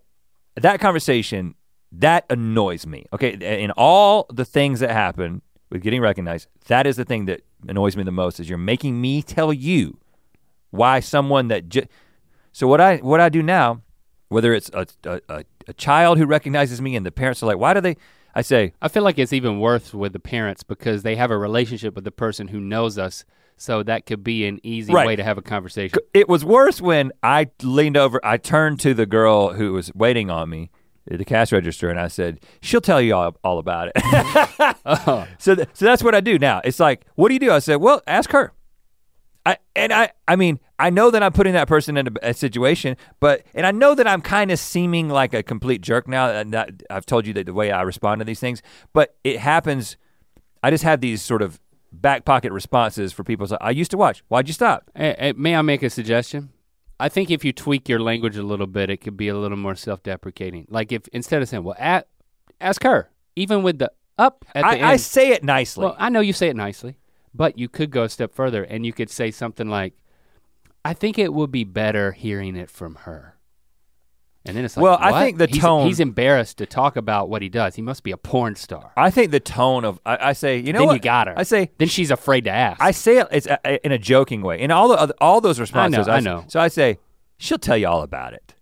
that 0.57 0.81
conversation 0.81 1.55
that 1.93 2.25
annoys 2.31 2.87
me 2.87 3.07
okay? 3.13 3.31
In 3.63 3.71
all 3.73 4.27
the 4.33 4.45
things 4.45 4.81
that 4.81 4.91
happen 4.91 5.43
with 5.71 5.83
getting 5.83 6.01
recognized 6.01 6.49
that 6.67 6.87
is 6.87 6.97
the 6.97 7.05
thing 7.05 7.27
that 7.27 7.43
annoys 7.69 7.97
me 7.97 8.03
the 8.03 8.13
most 8.13 8.41
is 8.41 8.49
you're 8.49 8.59
making 8.59 9.01
me 9.01 9.23
tell 9.23 9.53
you 9.53 9.99
why 10.71 11.01
someone 11.01 11.49
that 11.49 11.69
ju- 11.69 11.87
so 12.53 12.67
what 12.67 12.81
I 12.81 12.97
what 12.99 13.21
I 13.21 13.29
do 13.29 13.43
now 13.43 13.83
whether 14.29 14.55
it's 14.55 14.71
a, 14.73 14.87
a, 15.05 15.45
a 15.67 15.73
child 15.73 16.19
who 16.19 16.25
recognizes 16.25 16.81
me 16.81 16.95
and 16.95 17.05
the 17.05 17.11
parents 17.11 17.43
are 17.43 17.47
like 17.47 17.59
why 17.59 17.75
do 17.75 17.81
they 17.81 17.97
I 18.35 18.43
say 18.43 18.73
I 18.81 18.89
feel 18.89 19.03
like 19.03 19.19
it's 19.19 19.33
even 19.33 19.59
worse 19.61 19.93
with 19.93 20.13
the 20.13 20.21
parents 20.21 20.63
because 20.63 21.03
they 21.03 21.17
have 21.17 21.31
a 21.31 21.39
relationship 21.39 21.95
with 21.95 22.05
the 22.05 22.13
person 22.13 22.49
who 22.49 22.61
knows 22.61 22.97
us, 22.99 23.25
so 23.57 23.83
that 23.83 24.07
could 24.07 24.23
be 24.25 24.47
an 24.47 24.61
easy 24.63 24.93
Right. 24.93 25.07
way 25.07 25.17
to 25.17 25.23
have 25.25 25.37
a 25.39 25.43
conversation. 25.43 25.99
It 26.15 26.29
was 26.29 26.45
worse 26.45 26.81
when 26.81 27.13
I 27.23 27.49
leaned 27.63 27.97
over, 27.97 28.21
I 28.25 28.37
turned 28.37 28.81
to 28.81 28.95
the 28.95 29.07
girl 29.07 29.53
who 29.55 29.73
was 29.73 29.93
waiting 29.95 30.31
on 30.31 30.49
me 30.49 30.71
at 31.11 31.19
the 31.19 31.25
cash 31.25 31.51
register 31.53 31.91
and 31.91 31.99
I 31.99 32.09
said, 32.09 32.41
she'll 32.63 32.81
tell 32.81 33.01
you 33.03 33.15
all, 33.15 33.35
all 33.43 33.59
about 33.59 33.89
it. 33.89 33.93
Oh, 34.87 35.27
so, 35.39 35.55
th- 35.57 35.69
so 35.73 35.85
that's 35.85 36.03
what 36.05 36.15
I 36.15 36.21
do 36.21 36.39
now. 36.39 36.61
It's 36.65 36.79
like, 36.81 37.05
what 37.17 37.29
do 37.29 37.35
you 37.35 37.41
do? 37.41 37.51
I 37.51 37.59
said, 37.59 37.77
well, 37.77 38.01
ask 38.07 38.31
her. 38.31 38.53
I, 39.45 39.57
and 39.75 39.93
I, 39.93 40.11
I 40.29 40.37
mean, 40.37 40.61
I 40.81 40.91
know 40.91 41.11
that 41.11 41.23
I'm 41.23 41.33
putting 41.33 41.53
that 41.53 41.69
person 41.69 41.97
in 41.97 42.09
a, 42.09 42.31
a 42.31 42.35
situation, 42.35 42.97
but, 43.21 43.45
and 43.55 43.67
I 43.67 43.71
know 43.71 43.95
that 43.95 44.07
I'm 44.07 44.23
kind 44.23 44.51
of 44.51 44.59
seeming 44.59 45.09
like 45.09 45.35
a 45.35 45.43
complete 45.43 45.83
jerk 45.83 46.09
now. 46.09 46.31
And 46.31 46.53
that, 46.55 46.83
I've 46.89 47.07
told 47.07 47.27
you 47.27 47.33
that 47.35 47.47
the 47.47 47.53
way 47.53 47.71
I 47.71 47.83
respond 47.83 48.21
to 48.21 48.25
these 48.25 48.41
things, 48.41 48.63
but 48.93 49.17
it 49.23 49.39
happens. 49.39 49.97
I 50.63 50.71
just 50.71 50.85
have 50.85 51.01
these 51.01 51.23
sort 51.23 51.43
of 51.43 51.61
back 51.93 52.25
pocket 52.25 52.53
responses 52.53 53.13
for 53.13 53.25
people. 53.25 53.47
So 53.47 53.59
I 53.61 53.71
used 53.71 53.91
to 53.91 53.97
watch. 53.97 54.23
Why'd 54.29 54.49
you 54.49 54.55
stop? 54.55 54.91
Eh, 54.97 55.15
eh, 55.19 55.33
may 55.37 55.55
I 55.55 55.63
make 55.63 55.83
a 55.83 55.91
suggestion? 55.91 56.51
I 56.99 57.09
think 57.09 57.31
if 57.31 57.45
you 57.45 57.53
tweak 57.53 57.89
your 57.89 58.01
language 58.01 58.37
a 58.37 58.43
little 58.43 58.67
bit, 58.67 58.91
it 58.91 58.99
could 58.99 59.17
be 59.17 59.29
a 59.29 59.37
little 59.37 59.57
more 59.57 59.75
self-deprecating. 59.75 60.67
Like 60.69 60.93
if 60.93 61.09
instead 61.13 61.41
of 61.41 61.49
saying, 61.49 61.65
"Well, 61.65 61.77
a 61.79 62.05
ask 62.61 62.83
her," 62.83 63.11
even 63.37 63.63
with 63.63 63.79
the 63.79 63.91
up 64.19 64.45
at 64.55 64.63
the 64.63 64.67
I, 64.67 64.75
end. 64.75 64.85
I 64.85 64.97
say 64.97 65.31
it 65.31 65.43
nicely. 65.43 65.87
Well, 65.87 65.97
I 65.99 66.11
know 66.11 66.21
you 66.21 66.35
say 66.35 66.49
it 66.49 66.57
nicely, 66.57 66.99
but 67.35 67.59
you 67.59 67.69
could 67.69 67.91
go 67.91 68.03
a 68.03 68.09
step 68.09 68.35
further 68.35 68.65
and 68.65 68.85
you 68.85 68.93
could 68.93 69.09
say 69.09 69.31
something 69.31 69.69
like, 69.69 69.95
I 70.85 70.95
think 70.95 71.19
it 71.19 71.33
would 71.33 71.51
be 71.51 71.65
better 71.65 72.13
hearing 72.13 72.57
it 72.57 72.71
from 72.71 72.95
her. 72.97 73.37
And 74.47 74.57
then 74.57 74.65
it's 74.65 74.75
like, 74.77 74.83
Well, 74.85 74.97
I 74.99 75.23
think 75.23 75.37
the 75.37 75.47
He's- 75.47 75.61
tone- 75.61 75.87
He's 75.87 76.01
embarrassed 76.01 76.57
to 76.59 76.67
talk 76.67 76.97
about 76.97 77.29
what 77.29 77.43
he 77.43 77.51
does. 77.51 77.75
He 77.75 77.83
must 77.83 78.03
be 78.03 78.11
a 78.11 78.17
porn 78.17 78.57
star. 78.57 78.91
I 78.97 79.11
think 79.11 79.33
the 79.33 79.41
tone 79.41 79.85
of 79.85 80.01
I, 80.07 80.29
I 80.29 80.33
say, 80.33 80.57
you 80.59 80.73
know 80.73 80.79
then 80.79 80.87
what? 80.89 80.95
you 80.95 81.01
got 81.01 81.27
her. 81.27 81.35
I 81.39 81.43
say 81.43 81.71
then 81.77 81.89
she's 81.89 82.11
afraid 82.11 82.45
to 82.45 82.51
ask. 82.51 82.81
I 82.81 82.93
say 82.93 83.19
it 83.19 83.27
it's 83.31 83.47
a, 83.47 83.59
a- 83.65 83.85
in 83.85 83.93
a 83.93 83.99
joking 83.99 84.41
way. 84.41 84.59
In 84.59 84.71
all 84.71 84.89
the 84.89 84.95
other, 84.95 85.15
all 85.21 85.43
those 85.43 85.61
responses, 85.61 86.09
I 86.09 86.21
know. 86.21 86.37
I 86.37 86.41
know. 86.41 86.45
So 86.49 86.59
I 86.59 86.69
say, 86.69 86.99
she'll 87.37 87.59
tell 87.59 87.77
you 87.77 87.87
all 87.89 88.01
about 88.03 88.33
it, 88.33 88.55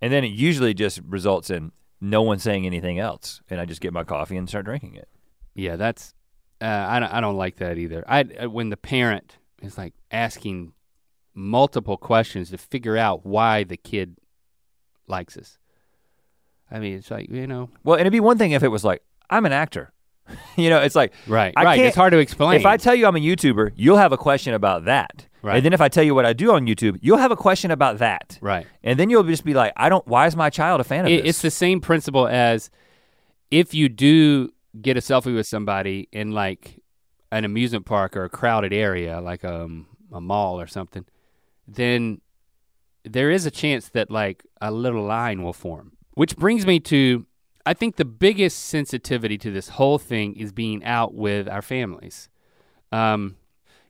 and 0.00 0.10
then 0.10 0.24
it 0.24 0.28
usually 0.32 0.72
just 0.72 1.00
results 1.06 1.50
in 1.50 1.72
no 2.00 2.22
one 2.22 2.38
saying 2.38 2.64
anything 2.64 2.98
else, 2.98 3.42
and 3.50 3.60
I 3.60 3.66
just 3.66 3.82
get 3.82 3.92
my 3.92 4.04
coffee 4.04 4.38
and 4.38 4.48
start 4.48 4.64
drinking 4.64 4.94
it. 4.94 5.08
yeah, 5.54 5.76
that's. 5.76 6.14
Uh, 6.62 6.64
I 6.88 6.98
don't. 7.00 7.12
I 7.12 7.20
don't 7.20 7.36
like 7.36 7.56
that 7.56 7.76
either. 7.76 8.04
I 8.08 8.20
uh, 8.22 8.48
when 8.48 8.70
the 8.70 8.78
parent 8.78 9.36
is 9.60 9.76
like 9.76 9.92
asking 10.10 10.72
multiple 11.34 11.96
questions 11.96 12.50
to 12.50 12.58
figure 12.58 12.96
out 12.96 13.24
why 13.26 13.64
the 13.64 13.76
kid 13.76 14.16
likes 15.06 15.36
us. 15.36 15.58
I 16.70 16.78
mean, 16.78 16.94
it's 16.94 17.10
like 17.10 17.28
you 17.30 17.46
know, 17.46 17.70
Well, 17.82 17.94
and 17.96 18.02
it'd 18.02 18.12
be 18.12 18.20
one 18.20 18.38
thing 18.38 18.52
if 18.52 18.62
it 18.62 18.68
was 18.68 18.84
like 18.84 19.02
I'm 19.30 19.46
an 19.46 19.52
actor, 19.52 19.92
you 20.56 20.70
know, 20.70 20.80
it's 20.80 20.94
like 20.94 21.12
right, 21.26 21.52
I 21.56 21.64
right. 21.64 21.80
It's 21.80 21.96
hard 21.96 22.12
to 22.12 22.18
explain. 22.18 22.58
if 22.58 22.66
I 22.66 22.76
tell 22.76 22.94
you 22.94 23.06
I'm 23.06 23.16
a 23.16 23.20
YouTuber, 23.20 23.72
you'll 23.76 23.96
have 23.98 24.12
a 24.12 24.16
question 24.16 24.54
about 24.54 24.84
that. 24.86 25.26
Right. 25.42 25.56
And 25.56 25.64
then 25.64 25.74
if 25.74 25.80
I 25.82 25.88
tell 25.88 26.02
you 26.04 26.14
what 26.14 26.24
I 26.24 26.32
do 26.32 26.52
on 26.52 26.66
YouTube, 26.66 26.98
you'll 27.02 27.18
have 27.18 27.30
a 27.30 27.36
question 27.36 27.70
about 27.70 27.98
that. 27.98 28.38
Right. 28.40 28.66
And 28.82 28.98
then 28.98 29.10
you'll 29.10 29.24
just 29.24 29.44
be 29.44 29.52
like, 29.52 29.72
I 29.76 29.88
don't 29.90 30.06
why 30.08 30.26
is 30.26 30.34
my 30.36 30.48
child 30.50 30.80
a 30.80 30.84
fan 30.84 31.04
of 31.04 31.10
It- 31.12 31.22
this? 31.24 31.30
it's 31.30 31.42
the 31.42 31.50
same 31.50 31.80
principle 31.80 32.26
as 32.26 32.70
if 33.50 33.74
you 33.74 33.88
do 33.90 34.50
get 34.80 34.96
a 34.96 35.00
selfie 35.00 35.34
with 35.34 35.46
somebody 35.46 36.08
in 36.12 36.32
like 36.32 36.80
an 37.30 37.44
amusement 37.44 37.84
park 37.84 38.16
or 38.16 38.24
a 38.24 38.30
crowded 38.30 38.72
area, 38.72 39.20
like 39.20 39.44
um, 39.44 39.86
a 40.12 40.20
mall 40.20 40.58
or 40.60 40.66
something, 40.66 41.04
then 41.66 42.20
there 43.04 43.30
is 43.30 43.46
a 43.46 43.50
chance 43.50 43.88
that 43.90 44.10
like 44.10 44.44
a 44.60 44.70
little 44.70 45.04
line 45.04 45.42
will 45.42 45.52
form. 45.52 45.92
Which 46.14 46.36
brings 46.36 46.64
me 46.64 46.80
to 46.80 47.26
I 47.66 47.74
think 47.74 47.96
the 47.96 48.04
biggest 48.04 48.66
sensitivity 48.66 49.38
to 49.38 49.50
this 49.50 49.70
whole 49.70 49.98
thing 49.98 50.36
is 50.36 50.52
being 50.52 50.84
out 50.84 51.14
with 51.14 51.48
our 51.48 51.62
families. 51.62 52.28
Um, 52.92 53.36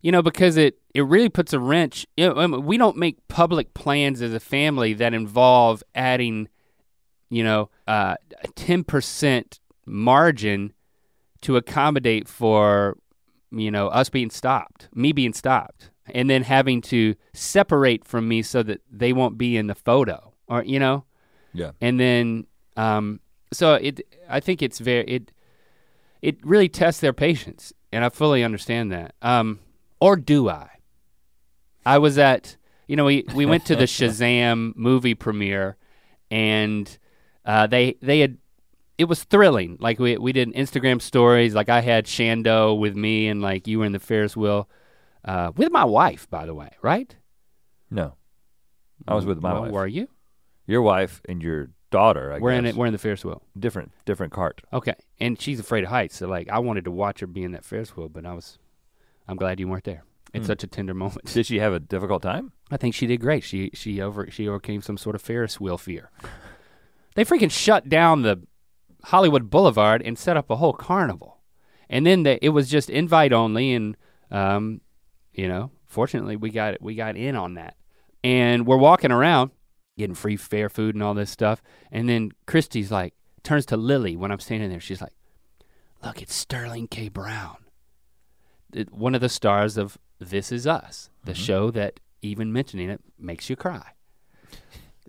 you 0.01 0.13
know, 0.13 0.23
because 0.23 0.57
it 0.57 0.79
it 0.95 1.03
really 1.03 1.29
puts 1.29 1.53
a 1.53 1.59
wrench. 1.59 2.07
You 2.17 2.29
know, 2.29 2.41
I 2.41 2.47
mean, 2.47 2.65
we 2.65 2.79
don't 2.79 2.97
make 2.97 3.27
public 3.29 3.75
plans 3.75 4.23
as 4.23 4.33
a 4.33 4.41
family 4.41 4.95
that 4.95 5.15
involve 5.15 5.83
adding, 5.95 6.49
you 7.31 7.43
know, 7.43 7.71
uh, 7.89 8.17
a 8.43 8.49
ten 8.55 8.85
percent 8.85 9.61
margin 9.87 10.73
to 11.43 11.57
accommodate 11.57 12.29
for, 12.29 12.97
you 13.51 13.71
know, 13.71 13.89
us 13.89 14.09
being 14.09 14.31
stopped, 14.31 14.89
me 14.95 15.13
being 15.13 15.33
stopped, 15.33 15.91
and 16.13 16.29
then 16.29 16.43
having 16.43 16.81
to 16.83 17.15
separate 17.33 18.05
from 18.05 18.29
me 18.29 18.43
so 18.43 18.63
that 18.63 18.81
they 18.91 19.13
won't 19.13 19.39
be 19.39 19.57
in 19.57 19.67
the 19.67 19.75
photo, 19.75 20.33
or 20.49 20.63
you 20.63 20.79
know, 20.79 21.05
yeah. 21.53 21.71
and 21.81 21.99
then 21.99 22.47
um, 22.77 23.21
so 23.53 23.75
it 23.75 24.01
I 24.29 24.41
think 24.41 24.63
it's 24.63 24.79
very 24.79 25.05
it 25.07 25.33
it 26.21 26.45
really 26.45 26.69
tests 26.69 27.01
their 27.01 27.13
patience, 27.13 27.73
and 27.93 28.05
I 28.05 28.09
fully 28.09 28.45
understand 28.45 28.93
that. 28.93 29.15
Um, 29.23 29.61
or 30.01 30.17
do 30.17 30.49
I? 30.49 30.71
I 31.87 31.99
was 31.99 32.19
at 32.19 32.57
you 32.87 32.97
know 32.97 33.05
we 33.05 33.25
we 33.35 33.47
went 33.47 33.67
to 33.67 33.77
the 33.77 33.85
Shazam 33.85 34.77
movie 34.77 35.15
premiere, 35.15 35.77
and 36.31 36.99
uh, 37.45 37.67
they 37.67 37.97
they 38.03 38.21
had 38.21 38.39
it 38.99 39.05
was 39.05 39.25
thrilling. 39.25 39.77
Like 39.81 39.99
we 39.99 40.17
we 40.19 40.33
did 40.33 40.53
Instagram 40.53 41.01
stories. 41.01 41.55
Like 41.55 41.69
I 41.69 41.81
had 41.81 42.07
Shando 42.07 42.79
with 42.79 42.97
me, 42.97 43.29
and 43.29 43.41
like 43.41 43.67
you 43.67 43.79
were 43.79 43.85
in 43.85 43.93
the 43.93 43.99
Ferris 43.99 44.37
wheel 44.37 44.69
uh, 45.25 45.53
with 45.57 45.71
my 45.73 45.85
wife, 45.85 46.29
by 46.31 46.47
the 46.47 46.55
way, 46.55 46.71
right? 46.83 47.15
No. 47.91 48.15
I 49.07 49.15
was 49.15 49.27
with 49.27 49.41
my 49.41 49.53
Well, 49.53 49.63
wife. 49.63 49.73
Were 49.73 49.87
you? 49.87 50.09
Your 50.67 50.83
wife 50.83 51.21
and 51.29 51.43
your 51.43 51.71
daughter, 51.91 52.33
I 52.33 52.39
we're 52.39 52.53
in 52.53 52.65
it. 52.67 52.75
We're 52.75 52.87
in 52.87 52.93
the 52.93 52.99
Ferris 52.99 53.25
wheel. 53.25 53.43
different 53.59 53.93
different 54.05 54.33
cart. 54.33 54.63
Okay, 54.73 54.95
and 55.21 55.41
she's 55.41 55.61
afraid 55.61 55.85
of 55.85 55.91
heights, 55.91 56.17
so 56.17 56.27
like 56.27 56.49
I 56.49 56.59
wanted 56.59 56.85
to 56.87 56.91
watch 56.91 57.21
her 57.21 57.27
be 57.27 57.43
in 57.45 57.53
that 57.53 57.65
Ferris 57.65 57.97
wheel, 57.97 58.09
but 58.09 58.25
I 58.27 58.33
was, 58.35 58.59
I'm 59.29 59.37
glad 59.37 59.61
you 59.61 59.69
weren't 59.69 59.85
there. 59.85 60.05
It's 60.33 60.47
Hmm. 60.47 60.53
such 60.53 60.65
a 60.65 60.67
tender 60.67 60.95
moment. 60.95 61.27
Did 61.33 61.47
she 61.47 61.59
have 61.61 61.73
a 61.73 61.79
difficult 61.79 62.23
time? 62.23 62.53
I 62.71 62.77
think 62.77 62.95
she 62.95 63.07
did 63.07 63.21
great. 63.21 63.45
She 63.45 63.71
she 63.75 64.01
over 64.01 64.29
she 64.31 64.49
overcame 64.49 64.81
some 64.83 64.97
sort 64.97 65.15
of 65.15 65.23
Ferris 65.23 65.61
wheel 65.61 65.79
fear. 65.79 66.11
They 67.15 67.25
freaking 67.25 67.51
shut 67.51 67.89
down 67.89 68.23
the 68.23 68.43
Hollywood 69.05 69.51
Boulevard 69.51 70.03
and 70.03 70.19
set 70.19 70.37
up 70.37 70.51
a 70.51 70.57
whole 70.57 70.73
carnival, 70.73 71.43
and 71.89 72.05
then 72.07 72.23
the, 72.25 72.43
it 72.45 72.49
was 72.49 72.69
just 72.71 72.91
invite 72.91 73.33
only, 73.33 73.73
and 73.75 73.97
um, 74.31 74.81
you 75.35 75.49
know, 75.49 75.71
fortunately 75.87 76.37
we 76.37 76.51
got 76.51 76.81
we 76.81 76.95
got 76.95 77.17
in 77.17 77.37
on 77.37 77.55
that, 77.55 77.77
and 78.23 78.67
we're 78.67 78.77
walking 78.77 79.13
around 79.13 79.51
getting 79.99 80.15
free 80.15 80.37
fair 80.37 80.69
food 80.69 80.95
and 80.95 81.03
all 81.03 81.15
this 81.15 81.31
stuff, 81.31 81.63
and 81.93 82.09
then 82.09 82.31
Christy's 82.47 82.91
like 82.91 83.15
turns 83.43 83.67
to 83.67 83.77
Lily 83.77 84.17
when 84.17 84.31
I'm 84.33 84.41
standing 84.41 84.71
there. 84.71 84.81
She's 84.81 85.01
like, 85.03 85.13
"Look, 86.03 86.23
it's 86.23 86.35
Sterling 86.35 86.89
K. 86.89 87.09
Brown, 87.09 87.57
it- 88.73 88.93
one 88.93 89.15
of 89.15 89.21
the 89.21 89.29
stars 89.29 89.77
of 89.77 89.99
This 90.19 90.51
Is 90.53 90.67
Us, 90.67 91.11
the 91.25 91.35
show 91.35 91.71
that 91.73 92.01
even 92.23 92.53
mentioning 92.53 92.89
it 92.91 93.01
makes 93.19 93.51
you 93.51 93.57
cry." 93.57 93.91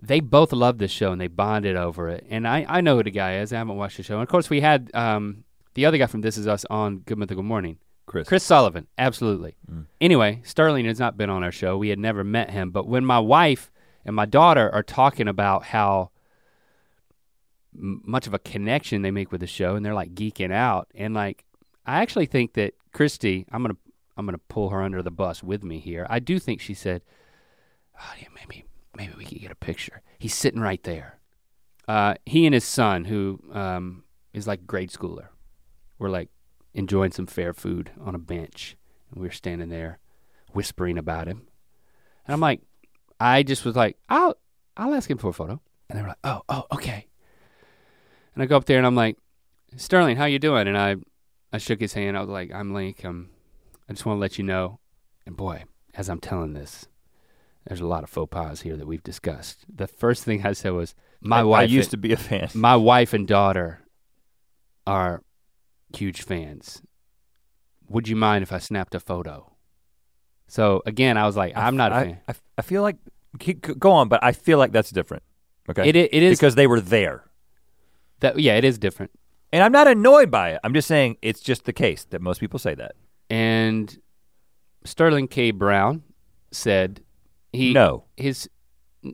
They 0.02 0.20
both 0.20 0.52
love 0.52 0.76
this 0.78 0.90
show 0.90 1.10
and 1.10 1.18
they 1.20 1.26
bonded 1.26 1.74
over 1.74 2.08
it. 2.10 2.26
And 2.28 2.46
I, 2.46 2.66
I 2.68 2.80
know 2.82 2.96
who 2.98 3.02
the 3.02 3.10
guy 3.10 3.38
is. 3.38 3.50
I 3.52 3.56
haven't 3.56 3.76
watched 3.76 3.96
the 3.96 4.02
show. 4.02 4.16
And 4.16 4.22
of 4.22 4.28
course, 4.28 4.50
we 4.50 4.60
had 4.60 4.90
um, 4.92 5.44
the 5.72 5.86
other 5.86 5.96
guy 5.96 6.04
from 6.06 6.20
This 6.20 6.36
Is 6.36 6.46
Us 6.46 6.66
on 6.68 6.98
Good 6.98 7.16
Mythical 7.16 7.42
Morning. 7.42 7.78
Chris. 8.06 8.28
Chris 8.28 8.44
Sullivan, 8.44 8.86
absolutely. 8.96 9.56
Mm. 9.70 9.86
Anyway, 10.00 10.40
Sterling 10.44 10.86
has 10.86 10.98
not 10.98 11.16
been 11.16 11.28
on 11.28 11.42
our 11.42 11.52
show. 11.52 11.76
We 11.76 11.88
had 11.88 11.98
never 11.98 12.22
met 12.24 12.50
him. 12.50 12.70
But 12.70 12.86
when 12.86 13.04
my 13.04 13.18
wife 13.18 13.70
and 14.04 14.14
my 14.14 14.26
daughter 14.26 14.72
are 14.72 14.82
talking 14.82 15.28
about 15.28 15.64
how 15.64 16.10
much 17.72 18.26
of 18.26 18.34
a 18.34 18.38
connection 18.38 19.02
they 19.02 19.10
make 19.10 19.32
with 19.32 19.40
the 19.40 19.46
show, 19.46 19.74
and 19.74 19.84
they're 19.84 19.94
like 19.94 20.14
geeking 20.14 20.52
out, 20.52 20.88
and 20.94 21.14
like 21.14 21.44
I 21.84 22.00
actually 22.00 22.26
think 22.26 22.54
that 22.54 22.74
Christy, 22.92 23.46
I'm 23.50 23.62
gonna 23.62 23.76
I'm 24.16 24.24
gonna 24.24 24.38
pull 24.38 24.70
her 24.70 24.82
under 24.82 25.02
the 25.02 25.10
bus 25.10 25.42
with 25.42 25.62
me 25.62 25.78
here. 25.78 26.06
I 26.08 26.20
do 26.20 26.38
think 26.38 26.60
she 26.60 26.74
said, 26.74 27.02
oh, 28.00 28.14
yeah, 28.20 28.28
maybe 28.34 28.64
maybe 28.96 29.14
we 29.18 29.24
could 29.24 29.40
get 29.40 29.50
a 29.50 29.56
picture. 29.56 30.02
He's 30.18 30.34
sitting 30.34 30.60
right 30.60 30.82
there. 30.84 31.18
Uh, 31.88 32.14
he 32.24 32.46
and 32.46 32.54
his 32.54 32.64
son, 32.64 33.04
who 33.04 33.40
um, 33.52 34.04
is 34.32 34.46
like 34.46 34.66
grade 34.66 34.90
schooler, 34.90 35.26
were 35.98 36.10
like 36.10 36.30
enjoying 36.76 37.10
some 37.10 37.26
fair 37.26 37.52
food 37.52 37.90
on 38.00 38.14
a 38.14 38.18
bench, 38.18 38.76
and 39.10 39.20
we 39.20 39.26
were 39.26 39.32
standing 39.32 39.70
there 39.70 39.98
whispering 40.52 40.98
about 40.98 41.26
him. 41.26 41.48
And 42.26 42.34
I'm 42.34 42.40
like, 42.40 42.60
I 43.18 43.42
just 43.42 43.64
was 43.64 43.74
like, 43.74 43.96
I'll 44.08 44.36
I'll 44.76 44.94
ask 44.94 45.10
him 45.10 45.18
for 45.18 45.30
a 45.30 45.32
photo. 45.32 45.60
And 45.88 45.98
they 45.98 46.02
were 46.02 46.08
like, 46.08 46.18
oh, 46.24 46.42
oh, 46.48 46.66
okay. 46.72 47.06
And 48.34 48.42
I 48.42 48.46
go 48.46 48.56
up 48.56 48.66
there 48.66 48.76
and 48.76 48.86
I'm 48.86 48.96
like, 48.96 49.16
Sterling, 49.76 50.16
how 50.16 50.26
you 50.26 50.38
doing? 50.38 50.68
And 50.68 50.76
I 50.76 50.96
I 51.52 51.58
shook 51.58 51.80
his 51.80 51.94
hand. 51.94 52.16
I 52.16 52.20
was 52.20 52.28
like, 52.28 52.52
I'm 52.52 52.74
Link. 52.74 53.04
I'm, 53.04 53.30
I 53.88 53.92
just 53.92 54.04
want 54.04 54.16
to 54.16 54.20
let 54.20 54.36
you 54.36 54.44
know. 54.44 54.80
And 55.24 55.36
boy, 55.36 55.64
as 55.94 56.10
I'm 56.10 56.20
telling 56.20 56.52
this, 56.52 56.86
there's 57.66 57.80
a 57.80 57.86
lot 57.86 58.04
of 58.04 58.10
faux 58.10 58.30
pas 58.30 58.60
here 58.60 58.76
that 58.76 58.86
we've 58.86 59.02
discussed. 59.02 59.64
The 59.74 59.86
first 59.86 60.24
thing 60.24 60.44
I 60.44 60.52
said 60.52 60.72
was, 60.72 60.94
my 61.20 61.40
I, 61.40 61.44
wife 61.44 61.60
I 61.62 61.64
used 61.64 61.90
to 61.92 61.96
be 61.96 62.12
a 62.12 62.16
fan. 62.16 62.50
my 62.54 62.76
wife 62.76 63.12
and 63.14 63.26
daughter 63.26 63.80
are 64.86 65.22
huge 65.94 66.22
fans. 66.22 66.82
Would 67.88 68.08
you 68.08 68.16
mind 68.16 68.42
if 68.42 68.52
I 68.52 68.58
snapped 68.58 68.94
a 68.94 69.00
photo? 69.00 69.52
So 70.48 70.82
again, 70.86 71.16
I 71.16 71.26
was 71.26 71.36
like, 71.36 71.56
I'm 71.56 71.76
not 71.76 71.92
a 71.92 71.94
I, 71.94 72.04
fan. 72.04 72.18
I, 72.28 72.34
I 72.58 72.62
feel 72.62 72.82
like 72.82 72.96
keep, 73.38 73.78
go 73.78 73.92
on, 73.92 74.08
but 74.08 74.22
I 74.22 74.32
feel 74.32 74.58
like 74.58 74.72
that's 74.72 74.90
different. 74.90 75.22
Okay. 75.68 75.88
It, 75.88 75.96
it 75.96 76.12
is 76.14 76.38
because 76.38 76.54
they 76.54 76.66
were 76.66 76.80
there. 76.80 77.24
that 78.20 78.38
yeah, 78.38 78.54
it 78.56 78.64
is 78.64 78.78
different. 78.78 79.12
And 79.52 79.62
I'm 79.62 79.72
not 79.72 79.86
annoyed 79.86 80.30
by 80.30 80.50
it. 80.50 80.60
I'm 80.64 80.74
just 80.74 80.88
saying 80.88 81.16
it's 81.22 81.40
just 81.40 81.64
the 81.64 81.72
case 81.72 82.04
that 82.10 82.20
most 82.20 82.40
people 82.40 82.58
say 82.58 82.74
that. 82.74 82.94
And 83.30 83.96
Sterling 84.84 85.28
K. 85.28 85.50
Brown 85.50 86.02
said 86.50 87.00
he 87.52 87.72
no. 87.72 88.04
his 88.16 88.48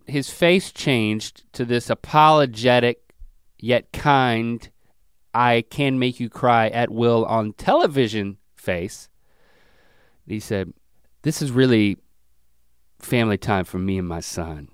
his 0.07 0.31
face 0.31 0.73
changed 0.73 1.45
to 1.53 1.65
this 1.65 1.91
apologetic 1.91 3.15
yet 3.59 3.93
kind 3.93 4.71
I 5.35 5.65
can 5.71 5.99
make 5.99 6.21
you 6.21 6.29
cry 6.29 6.69
at 6.69 6.91
will 6.91 7.25
on 7.27 7.53
television 7.55 8.39
face. 8.55 9.09
He 10.27 10.41
said, 10.41 10.73
"This 11.23 11.43
is 11.43 11.51
really 11.51 11.99
family 12.99 13.39
time 13.39 13.65
for 13.65 13.79
me 13.79 13.99
and 13.99 14.07
my 14.07 14.21
son. 14.21 14.69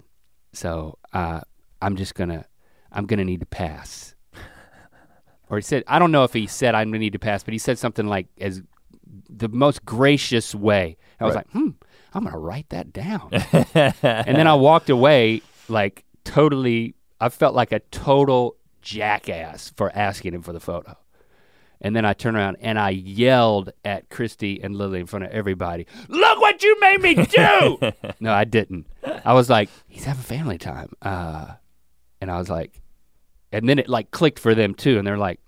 So, 0.52 0.98
uh, 1.12 1.40
I'm 1.80 1.96
just 1.96 2.14
going 2.14 2.30
to 2.30 2.44
I'm 2.92 3.06
going 3.06 3.18
to 3.18 3.24
need 3.24 3.40
to 3.40 3.46
pass." 3.46 4.14
or 5.48 5.56
he 5.58 5.62
said, 5.62 5.84
I 5.86 5.98
don't 5.98 6.12
know 6.12 6.24
if 6.24 6.32
he 6.32 6.46
said 6.46 6.74
I'm 6.74 6.88
going 6.88 6.94
to 6.94 6.98
need 6.98 7.12
to 7.14 7.18
pass, 7.18 7.42
but 7.42 7.52
he 7.52 7.58
said 7.58 7.78
something 7.78 8.06
like 8.06 8.26
as 8.40 8.62
the 9.30 9.48
most 9.48 9.84
gracious 9.84 10.54
way. 10.54 10.96
I 11.20 11.24
was 11.24 11.34
Right. 11.34 11.46
like, 11.46 11.52
"Hmm, 11.52 11.70
I'm 12.12 12.22
going 12.24 12.32
to 12.32 12.38
write 12.38 12.68
that 12.70 12.92
down." 12.92 13.30
and 13.32 14.36
then 14.36 14.46
I 14.46 14.54
walked 14.54 14.90
away 14.90 15.40
like 15.68 16.04
totally. 16.24 16.94
I 17.20 17.30
felt 17.30 17.54
like 17.54 17.72
a 17.72 17.80
total 17.90 18.56
jackass 18.80 19.72
for 19.76 19.90
asking 19.94 20.34
him 20.34 20.42
for 20.42 20.52
the 20.52 20.60
photo. 20.60 20.96
And 21.80 21.94
then 21.94 22.04
I 22.04 22.12
turned 22.12 22.36
around 22.36 22.56
and 22.60 22.78
I 22.78 22.90
yelled 22.90 23.70
at 23.84 24.08
Christy 24.08 24.60
and 24.62 24.74
Lily 24.74 25.00
in 25.00 25.06
front 25.06 25.24
of 25.24 25.30
everybody. 25.30 25.86
Look 26.08 26.40
what 26.40 26.62
you 26.62 26.78
made 26.80 27.00
me 27.00 27.14
do! 27.14 27.78
no, 28.20 28.32
I 28.32 28.44
didn't. 28.44 28.86
I 29.24 29.32
was 29.32 29.48
like, 29.48 29.68
he's 29.86 30.04
having 30.04 30.22
family 30.22 30.58
time. 30.58 30.90
Uh, 31.00 31.52
and 32.20 32.30
I 32.30 32.38
was 32.38 32.50
like, 32.50 32.80
and 33.52 33.68
then 33.68 33.78
it 33.78 33.88
like 33.88 34.10
clicked 34.10 34.40
for 34.40 34.54
them 34.54 34.74
too. 34.74 34.98
And 34.98 35.06
they're 35.06 35.18
like, 35.18 35.40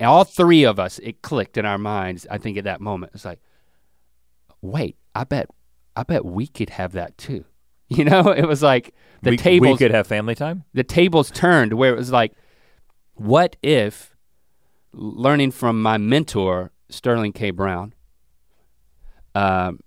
and 0.00 0.08
all 0.08 0.24
three 0.24 0.64
of 0.64 0.78
us, 0.80 0.98
it 1.00 1.22
clicked 1.22 1.56
in 1.56 1.66
our 1.66 1.78
minds. 1.78 2.26
I 2.30 2.38
think 2.38 2.56
at 2.56 2.64
that 2.64 2.80
moment, 2.80 3.12
it's 3.14 3.24
like, 3.24 3.40
wait, 4.62 4.96
I 5.14 5.24
bet, 5.24 5.48
I 5.94 6.02
bet 6.02 6.24
we 6.24 6.46
could 6.46 6.70
have 6.70 6.92
that 6.92 7.16
too. 7.18 7.44
You 7.90 8.04
know, 8.04 8.32
it 8.32 8.48
was 8.48 8.62
like 8.62 8.94
the 9.22 9.32
we, 9.32 9.36
tables 9.36 9.72
we 9.72 9.76
could 9.76 9.90
have 9.94 10.06
family 10.06 10.34
time. 10.34 10.64
the 10.72 10.82
tables 10.82 11.30
turned 11.30 11.74
where 11.74 11.92
it 11.92 11.96
was 11.96 12.10
like, 12.10 12.32
what 13.14 13.56
if 13.62 14.14
learning 14.92 15.50
from 15.50 15.82
my 15.82 15.98
mentor, 15.98 16.70
Sterling 16.88 17.32
K. 17.32 17.50
Brown, 17.50 17.94
um, 19.34 19.80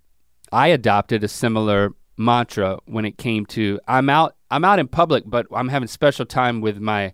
I 0.51 0.67
adopted 0.67 1.23
a 1.23 1.27
similar 1.27 1.93
mantra 2.17 2.79
when 2.85 3.05
it 3.05 3.17
came 3.17 3.45
to 3.45 3.79
I'm 3.87 4.09
out 4.09 4.35
I'm 4.49 4.63
out 4.65 4.79
in 4.79 4.87
public, 4.87 5.23
but 5.25 5.45
I'm 5.53 5.67
having 5.69 5.87
special 5.87 6.25
time 6.25 6.61
with 6.61 6.79
my 6.79 7.13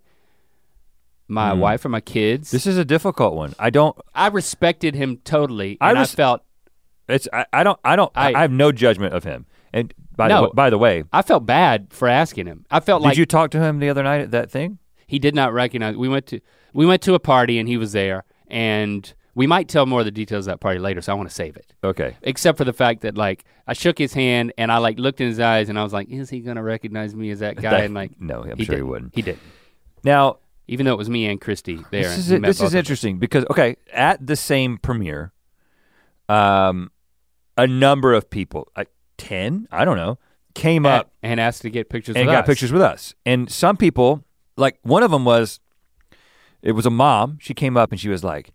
my 1.28 1.52
Mhm. 1.52 1.60
wife 1.60 1.86
or 1.86 1.90
my 1.90 2.02
kids. 2.02 2.52
This 2.52 2.68
is 2.68 2.78
a 2.78 2.86
difficult 2.86 3.34
one. 3.34 3.54
I 3.58 3.70
don't. 3.70 3.98
I 4.14 4.28
respected 4.28 4.94
him 4.94 5.18
totally, 5.24 5.78
I 5.82 5.90
and 5.92 6.00
I, 6.00 6.06
felt 6.06 6.44
It's. 7.08 7.28
I, 7.34 7.46
I 7.52 7.64
don't. 7.64 7.80
I 7.84 7.96
don't. 7.96 8.12
I, 8.16 8.32
I- 8.34 8.38
I 8.40 8.42
have 8.42 8.52
no 8.52 8.72
judgment 8.72 9.14
of 9.14 9.24
him. 9.24 9.46
And 9.74 9.94
by 10.16 10.28
No. 10.28 10.44
the 10.44 10.48
by 10.54 10.70
the 10.70 10.78
way, 10.78 11.04
I 11.12 11.22
felt 11.24 11.46
bad 11.46 11.88
for 11.92 12.08
asking 12.08 12.46
him. 12.46 12.66
I 12.70 12.80
felt 12.82 13.02
did 13.02 13.06
like 13.06 13.14
Did 13.16 13.20
you 13.20 13.26
talk 13.26 13.50
to 13.52 13.60
him 13.60 13.80
the 13.80 13.90
other 13.90 14.04
night 14.04 14.22
at 14.22 14.32
that 14.32 14.52
thing? 14.52 14.78
He 15.08 15.20
did 15.20 15.36
not 15.36 15.54
recognize. 15.54 15.96
We 15.96 16.08
went 16.10 16.26
to 16.28 16.40
we 16.74 16.86
went 16.86 17.02
to 17.04 17.14
a 17.14 17.20
party 17.20 17.60
and 17.60 17.68
he 17.70 17.78
was 17.78 17.92
there, 17.92 18.24
and 18.48 19.14
we 19.36 19.48
might 19.48 19.68
tell 19.68 19.86
more 19.86 20.00
of 20.02 20.06
the 20.06 20.12
details 20.12 20.46
of 20.48 20.52
that 20.54 20.60
party 20.60 20.80
later. 20.80 21.02
So 21.02 21.12
I 21.12 21.16
want 21.16 21.28
to 21.30 21.34
save 21.36 21.56
it. 21.58 21.74
Okay. 21.84 22.16
except 22.22 22.58
for 22.58 22.66
the 22.66 22.74
fact 22.74 23.02
that 23.02 23.16
like 23.18 23.46
I 23.68 23.74
shook 23.74 23.98
his 23.98 24.14
hand 24.14 24.54
and 24.58 24.72
I 24.72 24.78
like 24.78 25.00
looked 25.00 25.20
in 25.22 25.28
his 25.28 25.40
eyes 25.40 25.70
and 25.70 25.80
I 25.80 25.84
was 25.84 25.92
like, 25.94 26.10
is 26.10 26.30
he 26.30 26.40
gonna 26.42 26.64
recognize 26.64 27.16
me 27.16 27.30
as 27.32 27.40
that 27.40 27.56
guy? 27.56 27.72
That- 27.72 27.84
and 27.86 27.94
like, 27.94 28.20
no, 28.20 28.44
I'm 28.44 28.58
he 28.58 28.66
sure 28.66 28.76
he 28.76 28.80
didn't. 28.80 28.88
wouldn't. 28.88 29.16
He 29.16 29.22
did, 29.22 29.40
Now 30.04 30.38
even 30.68 30.86
though 30.86 30.94
it 30.94 30.98
was 30.98 31.10
me 31.10 31.26
and 31.28 31.42
Christy 31.42 31.76
there. 31.92 32.04
this 32.04 32.18
is 32.20 32.28
he 32.28 32.40
met 32.40 32.48
this 32.48 32.62
is 32.62 32.74
interesting 32.74 33.18
because 33.20 33.44
okay, 33.50 33.76
at 33.92 34.26
the 34.26 34.36
same 34.36 34.78
premiere, 34.78 35.34
um, 36.30 36.90
a 37.58 37.68
number 37.68 38.14
of 38.14 38.30
people, 38.30 38.68
like 38.78 38.90
ten, 39.18 39.68
I 39.72 39.84
don't 39.86 39.98
know, 39.98 40.18
came 40.54 40.86
And- 40.86 40.94
up 41.02 41.12
and 41.22 41.40
asked 41.40 41.62
to 41.64 41.70
get 41.70 41.90
pictures 41.90 42.16
and 42.16 42.26
got 42.28 42.44
us. 42.44 42.48
pictures 42.48 42.72
with 42.72 42.82
us. 42.82 43.14
And 43.26 43.52
some 43.52 43.78
people, 43.78 44.24
like 44.58 44.78
one 44.84 45.04
of 45.04 45.12
them 45.12 45.26
was, 45.26 45.60
it 46.62 46.74
was 46.74 46.86
a 46.86 46.90
mom. 46.90 47.38
She 47.42 47.54
came 47.54 47.76
up 47.78 47.92
and 47.92 48.00
she 48.00 48.10
was 48.10 48.24
like, 48.24 48.52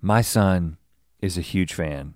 "My 0.00 0.20
son 0.20 0.76
is 1.20 1.38
a 1.38 1.40
huge 1.40 1.72
fan," 1.74 2.14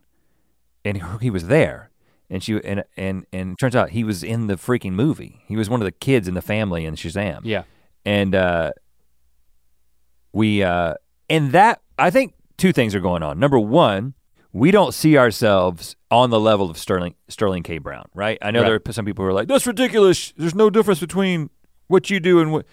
and 0.84 1.02
he- 1.20 1.30
was 1.30 1.46
there. 1.48 1.90
And 2.30 2.42
she 2.42 2.58
and 2.64 2.84
and 2.96 3.26
and 3.32 3.58
turns 3.58 3.76
out 3.76 3.90
he 3.90 4.04
was 4.04 4.22
in 4.22 4.46
the 4.46 4.54
freaking 4.54 4.92
movie. 4.92 5.42
He 5.46 5.54
was 5.56 5.68
one 5.68 5.80
of 5.82 5.84
the 5.84 5.92
kids 5.92 6.26
in 6.28 6.34
the 6.34 6.40
family 6.42 6.86
in 6.86 6.94
Shazam. 6.94 7.40
Yeah, 7.44 7.64
And 8.06 8.34
uh, 8.34 8.72
we 10.32 10.62
uh, 10.62 10.94
and 11.28 11.52
that 11.52 11.80
I 11.98 12.10
think 12.10 12.34
two 12.56 12.72
things 12.72 12.94
are 12.94 13.00
going 13.00 13.22
on. 13.22 13.38
Number 13.38 13.58
one, 13.58 14.14
we 14.52 14.70
don't 14.70 14.94
see 14.94 15.18
ourselves 15.18 15.96
on 16.10 16.30
the 16.30 16.40
level 16.40 16.70
of 16.70 16.78
Sterling 16.78 17.14
Sterling 17.28 17.62
K. 17.62 17.78
Brown, 17.78 18.06
right? 18.14 18.38
I 18.40 18.50
know 18.50 18.60
Right. 18.62 18.68
there 18.68 18.80
are 18.88 18.92
some 18.92 19.04
people 19.04 19.24
who 19.24 19.28
are 19.30 19.34
like, 19.34 19.48
"That's 19.48 19.66
ridiculous. 19.66 20.32
There's 20.36 20.54
no 20.54 20.70
difference 20.70 21.00
between 21.00 21.50
what 21.88 22.10
you 22.10 22.20
do 22.20 22.40
and 22.40 22.52
what." 22.52 22.66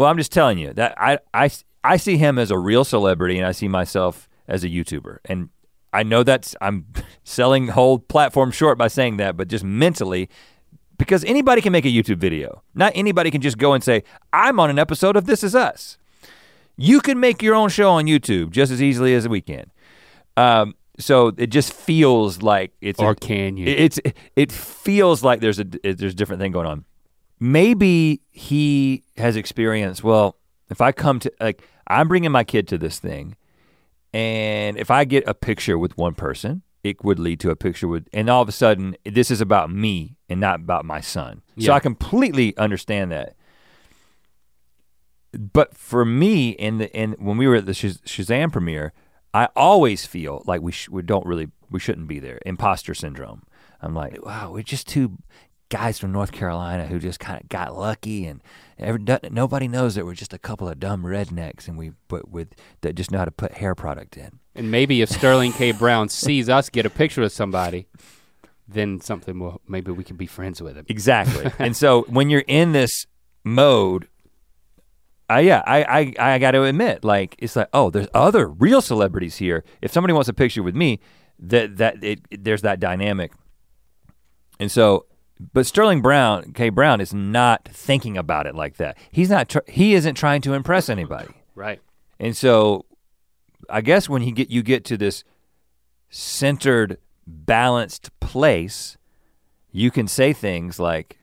Well, 0.00 0.08
I'm 0.08 0.16
just 0.16 0.32
telling 0.32 0.56
you 0.56 0.72
that 0.72 0.94
I 0.96 1.18
I 1.34 1.50
I 1.84 1.98
see 1.98 2.16
him 2.16 2.38
as 2.38 2.50
a 2.50 2.56
real 2.56 2.84
celebrity, 2.84 3.36
and 3.36 3.46
I 3.46 3.52
see 3.52 3.68
myself 3.68 4.30
as 4.48 4.64
a 4.64 4.68
YouTuber, 4.70 5.18
and 5.26 5.50
I 5.92 6.04
know 6.04 6.22
that's 6.22 6.56
I'm 6.62 6.86
selling 7.22 7.68
whole 7.68 7.98
platform 7.98 8.50
short 8.50 8.78
by 8.78 8.88
saying 8.88 9.18
that, 9.18 9.36
but 9.36 9.48
just 9.48 9.62
mentally. 9.62 10.30
Because 10.96 11.22
anybody 11.24 11.60
can 11.60 11.72
make 11.72 11.84
a 11.84 11.90
YouTube 11.90 12.16
video. 12.16 12.62
Not 12.74 12.92
anybody 12.94 13.30
can 13.30 13.42
just 13.42 13.58
go 13.58 13.74
and 13.74 13.84
say, 13.84 14.02
I'm 14.32 14.58
on 14.58 14.70
an 14.70 14.78
episode 14.78 15.16
of 15.16 15.26
This 15.26 15.44
Is 15.44 15.54
Us. 15.54 15.98
You 16.78 17.02
can 17.02 17.20
make 17.20 17.42
your 17.42 17.54
own 17.54 17.68
show 17.68 17.90
on 17.90 18.06
YouTube 18.06 18.52
just 18.52 18.72
as 18.72 18.80
easily 18.82 19.14
as 19.14 19.28
we 19.28 19.42
can. 19.42 19.70
Um, 20.38 20.76
so 20.98 21.34
it 21.36 21.48
just 21.48 21.74
feels 21.74 22.40
like 22.40 22.72
it's 22.80 23.00
or 23.00 23.10
a, 23.10 23.14
can 23.14 23.58
you? 23.58 23.66
it's 23.66 24.00
it 24.34 24.50
feels 24.50 25.22
like 25.22 25.40
there's 25.40 25.60
a 25.60 25.64
there's 25.64 26.12
a 26.12 26.14
different 26.14 26.40
thing 26.40 26.52
going 26.52 26.66
on. 26.66 26.86
Maybe 27.40 28.20
he 28.30 29.04
has 29.16 29.34
experienced. 29.34 30.04
Well, 30.04 30.36
if 30.68 30.80
I 30.80 30.92
come 30.92 31.18
to 31.20 31.32
like 31.40 31.62
I'm 31.86 32.06
bringing 32.06 32.30
my 32.30 32.44
kid 32.44 32.68
to 32.68 32.78
this 32.78 32.98
thing, 32.98 33.36
and 34.12 34.76
if 34.76 34.90
I 34.90 35.04
get 35.04 35.26
a 35.26 35.34
picture 35.34 35.78
with 35.78 35.96
one 35.96 36.14
person, 36.14 36.62
it 36.84 37.02
would 37.02 37.18
lead 37.18 37.40
to 37.40 37.50
a 37.50 37.56
picture 37.56 37.88
with, 37.88 38.06
and 38.12 38.28
all 38.28 38.42
of 38.42 38.48
a 38.48 38.52
sudden 38.52 38.96
this 39.04 39.30
is 39.30 39.40
about 39.40 39.70
me 39.70 40.16
and 40.28 40.38
not 40.40 40.60
about 40.60 40.84
my 40.84 41.00
son. 41.00 41.42
So 41.58 41.72
I 41.72 41.80
completely 41.80 42.56
understand 42.56 43.10
that. 43.12 43.34
But 45.32 45.76
for 45.76 46.04
me, 46.04 46.50
in 46.50 46.78
the 46.78 46.92
in 46.94 47.12
when 47.12 47.36
we 47.36 47.46
were 47.46 47.56
at 47.56 47.66
the 47.66 47.72
Shaz- 47.72 48.02
Shazam 48.02 48.52
premiere, 48.52 48.92
I 49.32 49.48
always 49.54 50.04
feel 50.04 50.42
like 50.44 50.60
we 50.60 50.72
sh- 50.72 50.88
we 50.88 51.02
don't 51.02 51.24
really 51.24 51.48
we 51.70 51.78
shouldn't 51.78 52.08
be 52.08 52.18
there. 52.18 52.40
Imposter 52.44 52.94
syndrome. 52.94 53.44
I'm 53.80 53.94
like, 53.94 54.24
wow, 54.24 54.52
we're 54.52 54.62
just 54.62 54.88
two 54.88 55.18
guys 55.70 55.98
from 55.98 56.12
North 56.12 56.32
Carolina 56.32 56.86
who 56.86 56.98
just 56.98 57.18
kind 57.18 57.40
of 57.40 57.48
got 57.48 57.74
lucky, 57.76 58.26
and 58.26 58.42
every, 58.78 59.02
nobody 59.30 59.66
knows 59.68 59.94
that 59.94 60.04
we're 60.04 60.14
just 60.14 60.34
a 60.34 60.38
couple 60.38 60.68
of 60.68 60.78
dumb 60.78 61.02
rednecks, 61.04 61.66
and 61.68 61.78
we 61.78 61.92
but 62.08 62.28
with 62.28 62.48
that 62.82 62.94
just 62.94 63.10
know 63.10 63.18
how 63.18 63.24
to 63.24 63.30
put 63.30 63.52
hair 63.52 63.74
product 63.74 64.16
in. 64.18 64.38
and 64.54 64.70
maybe 64.70 65.00
if 65.00 65.08
Sterling 65.08 65.52
K. 65.52 65.72
Brown 65.72 66.08
sees 66.10 66.48
us 66.48 66.68
get 66.68 66.84
a 66.84 66.90
picture 66.90 67.22
with 67.22 67.32
somebody, 67.32 67.86
then 68.68 69.00
something 69.00 69.38
will. 69.38 69.60
Maybe 69.66 69.90
we 69.92 70.04
can 70.04 70.16
be 70.16 70.26
friends 70.26 70.60
with 70.60 70.76
him. 70.76 70.84
Exactly. 70.88 71.50
and 71.58 71.76
so 71.76 72.02
when 72.08 72.28
you're 72.30 72.44
in 72.46 72.72
this 72.72 73.06
mode, 73.42 74.06
I 75.28 75.40
yeah, 75.40 75.62
I 75.66 76.12
I 76.18 76.34
I 76.34 76.38
got 76.38 76.50
to 76.52 76.64
admit, 76.64 77.04
like 77.04 77.36
it's 77.38 77.54
like, 77.56 77.68
oh, 77.72 77.90
there's 77.90 78.08
other 78.12 78.48
real 78.48 78.80
celebrities 78.82 79.36
here. 79.36 79.64
If 79.80 79.92
somebody 79.92 80.12
wants 80.12 80.28
a 80.28 80.34
picture 80.34 80.62
with 80.62 80.74
me, 80.74 81.00
that 81.38 81.76
that 81.76 82.02
it- 82.02 82.44
there's 82.44 82.62
that 82.62 82.80
dynamic. 82.80 83.32
And 84.58 84.70
so, 84.70 85.06
but 85.52 85.66
Sterling 85.66 86.02
Brown, 86.02 86.52
K. 86.52 86.68
Brown, 86.68 87.00
is 87.00 87.14
not 87.14 87.66
thinking 87.66 88.18
about 88.18 88.46
it 88.46 88.54
like 88.54 88.76
that. 88.76 88.98
He's 89.10 89.30
not. 89.30 89.48
Tr- 89.48 89.58
he 89.66 89.94
isn't 89.94 90.14
trying 90.14 90.42
to 90.42 90.52
impress 90.52 90.88
anybody. 90.88 91.32
Right. 91.54 91.80
And 92.18 92.36
so 92.36 92.84
I 93.70 93.80
guess 93.80 94.08
when 94.08 94.22
you 94.22 94.32
get 94.32 94.50
you 94.50 94.62
get 94.62 94.84
to 94.86 94.96
this 94.96 95.24
centered, 96.10 96.98
balanced 97.26 98.10
place, 98.20 98.98
you 99.70 99.90
can 99.90 100.06
say 100.06 100.32
things 100.32 100.78
like, 100.78 101.18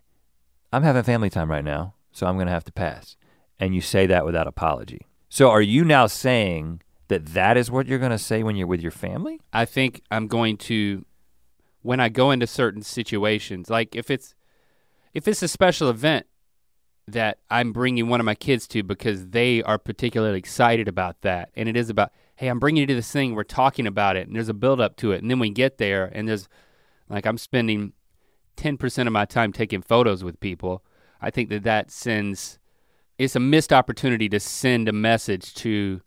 I'm 0.73 0.83
having 0.83 1.03
family 1.03 1.29
time 1.29 1.51
right 1.51 1.63
now, 1.63 1.93
so 2.11 2.25
I'm 2.25 2.37
gonna 2.37 2.51
have 2.51 2.65
to 2.65 2.71
pass. 2.71 3.17
And 3.59 3.75
you 3.75 3.81
say 3.81 4.07
that 4.07 4.25
without 4.25 4.47
apology. 4.47 5.05
So 5.29 5.49
are 5.49 5.61
you 5.61 5.83
now 5.83 6.07
saying 6.07 6.81
that 7.07 7.27
that 7.27 7.57
is 7.57 7.69
what 7.69 7.87
you're 7.87 7.99
gonna 7.99 8.17
say 8.17 8.41
when 8.41 8.55
you're 8.55 8.67
with 8.67 8.81
your 8.81 8.91
family? 8.91 9.41
I 9.53 9.65
think 9.65 10.01
I'm 10.09 10.27
going 10.27 10.57
to 10.57 11.05
when 11.87 12.01
I 12.01 12.09
go 12.09 12.31
into 12.31 12.45
certain 12.45 12.81
situations, 12.81 13.69
like 13.69 13.95
if 13.95 14.11
it's 14.11 14.35
if 15.13 15.25
it's 15.25 15.41
a 15.41 15.47
special 15.47 15.89
event 15.89 16.25
that 17.07 17.37
I'm 17.49 17.71
bringing 17.71 18.09
one 18.09 18.19
of 18.19 18.25
my 18.25 18.35
kids 18.35 18.67
to 18.67 18.83
because 18.83 19.27
they 19.27 19.63
are 19.63 19.77
particularly 19.77 20.37
excited 20.37 20.89
about 20.89 21.21
that, 21.21 21.49
and 21.55 21.69
it 21.69 21.77
is 21.77 21.89
about, 21.89 22.11
hey, 22.35 22.49
I'm 22.49 22.59
bringing 22.59 22.81
you 22.81 22.87
to 22.87 22.95
this 22.95 23.09
thing, 23.09 23.35
we're 23.35 23.45
talking 23.45 23.87
about 23.87 24.17
it, 24.17 24.27
and 24.27 24.35
there's 24.35 24.49
a 24.49 24.53
build 24.53 24.81
up 24.81 24.97
to 24.97 25.13
it, 25.13 25.21
and 25.21 25.31
then 25.31 25.39
we 25.39 25.49
get 25.49 25.77
there, 25.77 26.11
and 26.13 26.27
there's 26.27 26.49
like 27.07 27.25
I'm 27.25 27.37
spending 27.37 27.93
10% 28.57 29.07
of 29.07 29.13
my 29.13 29.23
time 29.23 29.53
taking 29.53 29.81
photos 29.81 30.25
with 30.25 30.41
people. 30.41 30.83
I 31.21 31.31
think 31.31 31.47
that 31.51 31.63
that 31.63 31.89
sends 31.89 32.59
it's 33.17 33.37
a 33.37 33.39
missed 33.39 33.71
opportunity 33.71 34.27
to 34.27 34.41
send 34.41 34.89
a 34.89 34.93
message 34.93 35.53
to 35.55 36.01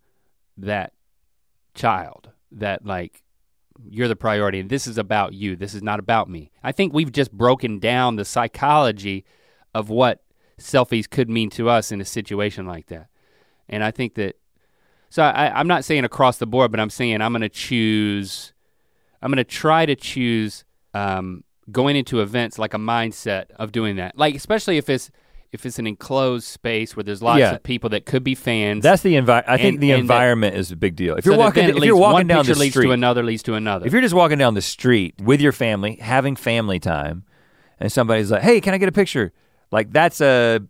that 0.59 0.93
child 1.73 2.33
that 2.53 2.85
like 2.85 3.23
you're 3.89 4.09
the 4.09 4.17
priority 4.17 4.61
and 4.61 4.71
this 4.71 4.87
is 4.87 4.99
about 4.99 5.35
you. 5.35 5.57
This 5.57 5.75
is 5.75 5.83
not 5.83 5.99
about 5.99 6.29
me. 6.29 6.51
I 6.63 6.73
think 6.73 6.93
we've 6.93 7.13
just 7.13 7.33
broken 7.33 7.79
down 7.79 8.17
the 8.17 8.25
psychology 8.25 9.25
of 9.75 9.89
what 9.89 10.23
selfies 10.59 11.09
could 11.09 11.31
mean 11.31 11.51
to 11.51 11.69
us 11.69 11.91
in 11.91 12.01
a 12.01 12.05
situation 12.05 12.67
like 12.67 12.87
that. 12.87 13.09
And 13.69 13.83
I 13.83 13.91
think 13.91 14.15
that 14.15 14.37
so 15.09 15.25
I, 15.25 15.59
I'm 15.59 15.67
not 15.67 15.85
saying 15.85 16.05
across 16.05 16.39
the 16.39 16.47
board, 16.47 16.71
but 16.71 16.79
I'm 16.81 16.91
saying 16.91 17.21
I'm 17.21 17.33
gonna 17.33 17.49
choose 17.49 18.53
I'm 19.23 19.31
gonna 19.31 19.45
try 19.45 19.87
to 19.87 19.97
choose 19.97 20.65
um, 20.95 21.45
going 21.71 21.97
into 21.97 22.21
events 22.21 22.59
like 22.59 22.75
a 22.75 22.79
mindset 22.79 23.51
of 23.57 23.73
doing 23.73 23.97
that. 23.97 24.17
Like 24.17 24.35
especially 24.35 24.77
if 24.77 24.89
it's 24.89 25.11
if 25.53 25.67
it's 25.67 25.79
an 25.81 25.87
enclosed 25.87 26.45
space 26.47 26.95
where 26.97 27.03
there's 27.03 27.23
lots 27.23 27.41
Yeah. 27.41 27.53
of 27.55 27.63
people 27.63 27.91
that 27.91 28.07
could 28.07 28.23
be 28.23 28.35
fans. 28.37 28.83
That's 28.85 29.03
the 29.03 29.15
envi- 29.15 29.43
I 29.49 29.57
think 29.57 29.75
And- 29.75 29.83
the 29.83 29.91
and 29.91 29.99
that- 29.99 30.01
environment 30.15 30.57
is 30.57 30.71
a 30.71 30.77
big 30.77 30.95
deal. 30.97 31.17
If 31.17 31.25
so 31.25 31.31
you're 31.31 31.37
that 31.39 31.43
walking 31.45 31.61
then 31.63 31.71
it 31.71 31.73
if 31.73 31.75
leads- 31.77 31.87
you're 31.87 31.97
walking 31.97 32.13
one 32.15 32.27
down 32.29 32.39
the 32.45 32.51
picture 32.51 32.61
leads 32.61 32.73
street 32.75 32.87
to 32.87 32.93
another 32.93 33.23
leads 33.25 33.43
to 33.45 33.55
another. 33.55 33.87
If 33.87 33.93
you're 33.93 34.03
just 34.03 34.15
walking 34.15 34.39
down 34.39 34.55
the 34.55 34.63
street 34.63 35.15
with 35.21 35.41
your 35.41 35.53
family, 35.53 35.97
having 36.01 36.37
family 36.37 36.79
time, 36.79 37.25
and 37.81 37.91
somebody's 37.91 38.31
like, 38.31 38.43
"Hey, 38.43 38.61
can 38.61 38.75
I 38.75 38.79
get 38.79 38.89
a 38.89 38.93
picture?" 38.93 39.33
Like 39.73 39.93
that's 39.93 40.21
a 40.21 40.61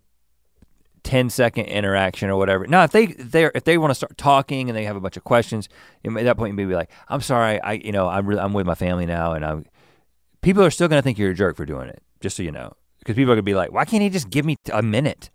10 1.03 1.29
second 1.31 1.65
interaction 1.65 2.29
or 2.29 2.35
whatever. 2.37 2.67
Now, 2.67 2.83
if 2.83 2.91
they 2.91 3.07
they 3.07 3.45
if 3.55 3.63
they 3.63 3.77
want 3.77 3.91
to 3.91 3.95
start 3.95 4.17
talking 4.17 4.69
and 4.69 4.77
they 4.77 4.83
have 4.85 4.95
a 4.95 4.99
bunch 4.99 5.17
of 5.17 5.23
questions, 5.23 5.67
you 6.03 6.11
may- 6.11 6.21
at 6.21 6.25
that 6.25 6.37
point 6.37 6.51
you 6.51 6.55
may 6.55 6.65
be 6.65 6.75
like, 6.75 6.89
"I'm 7.07 7.21
sorry, 7.21 7.59
I 7.61 7.73
you 7.73 7.91
know 7.91 8.07
I'm 8.07 8.25
really, 8.27 8.41
I'm 8.41 8.53
with 8.53 8.65
my 8.67 8.75
family 8.75 9.05
now," 9.07 9.33
and 9.33 9.43
I'm 9.45 9.65
people 10.41 10.63
are 10.63 10.69
still 10.71 10.87
gonna 10.87 11.01
think 11.01 11.17
you're 11.17 11.31
a 11.31 11.35
jerk 11.35 11.55
for 11.57 11.65
doing 11.65 11.87
it, 11.89 12.01
just 12.19 12.37
so 12.37 12.43
you 12.43 12.51
know, 12.51 12.73
because 13.01 13.15
people 13.15 13.31
are 13.33 13.35
gonna 13.35 13.43
be 13.43 13.55
like, 13.55 13.73
"Why 13.73 13.83
can't 13.83 14.01
he 14.01 14.09
just 14.09 14.29
give 14.29 14.45
me 14.45 14.55
a 14.71 14.81
minute?" 14.81 15.29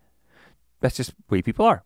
That's 0.81 0.97
just 0.97 1.11
the 1.11 1.35
way 1.35 1.43
people 1.43 1.67
are. 1.67 1.85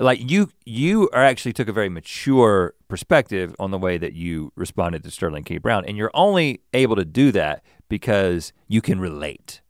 Like 0.00 0.28
you, 0.28 0.50
you 0.64 1.08
are 1.12 1.22
actually 1.22 1.52
took 1.52 1.68
a 1.68 1.72
very 1.72 1.88
mature 1.88 2.74
perspective 2.88 3.54
on 3.60 3.70
the 3.70 3.78
way 3.78 3.96
that 3.96 4.12
you 4.12 4.52
responded 4.56 5.04
to 5.04 5.10
Sterling 5.10 5.44
K. 5.44 5.58
Brown, 5.58 5.84
and 5.84 5.96
you're 5.96 6.10
only 6.14 6.60
able 6.72 6.96
to 6.96 7.04
do 7.04 7.30
that 7.32 7.62
because 7.88 8.52
you 8.66 8.82
can 8.82 9.00
relate. 9.00 9.60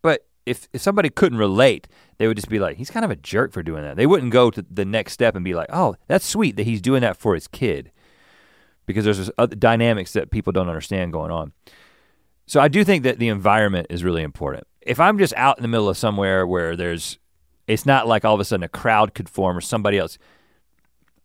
But 0.00 0.26
if 0.46 0.66
if 0.72 0.80
somebody 0.80 1.10
couldn't 1.10 1.38
relate, 1.38 1.88
they 2.18 2.26
would 2.26 2.38
just 2.38 2.48
be 2.48 2.58
like, 2.58 2.78
he's 2.78 2.90
kind 2.90 3.04
of 3.04 3.10
a 3.10 3.16
jerk 3.16 3.52
for 3.52 3.62
doing 3.62 3.82
that. 3.82 3.96
They 3.96 4.06
wouldn't 4.06 4.32
go 4.32 4.50
to 4.50 4.64
the 4.68 4.84
next 4.84 5.12
step 5.12 5.36
and 5.36 5.44
be 5.44 5.54
like, 5.54 5.68
oh, 5.72 5.96
that's 6.06 6.26
sweet 6.26 6.56
that 6.56 6.64
he's 6.64 6.80
doing 6.80 7.02
that 7.02 7.18
for 7.18 7.34
his 7.34 7.46
kid, 7.46 7.92
because 8.86 9.04
there's 9.04 9.30
other 9.36 9.56
dynamics 9.56 10.14
that 10.14 10.30
people 10.30 10.52
don't 10.52 10.68
understand 10.68 11.12
going 11.12 11.30
on. 11.30 11.52
So 12.46 12.60
I 12.60 12.68
do 12.68 12.84
think 12.84 13.04
that 13.04 13.18
the 13.18 13.28
environment 13.28 13.86
is 13.90 14.04
really 14.04 14.22
important. 14.22 14.66
If 14.82 15.00
I'm 15.00 15.18
just 15.18 15.32
out 15.34 15.56
in 15.58 15.62
the 15.62 15.68
middle 15.68 15.88
of 15.88 15.96
somewhere 15.96 16.46
where 16.46 16.76
there's 16.76 17.18
it's 17.66 17.86
not 17.86 18.06
like 18.06 18.24
all 18.24 18.34
of 18.34 18.40
a 18.40 18.44
sudden 18.44 18.62
a 18.64 18.68
crowd 18.68 19.14
could 19.14 19.28
form 19.28 19.56
or 19.56 19.60
somebody 19.62 19.98
else. 19.98 20.18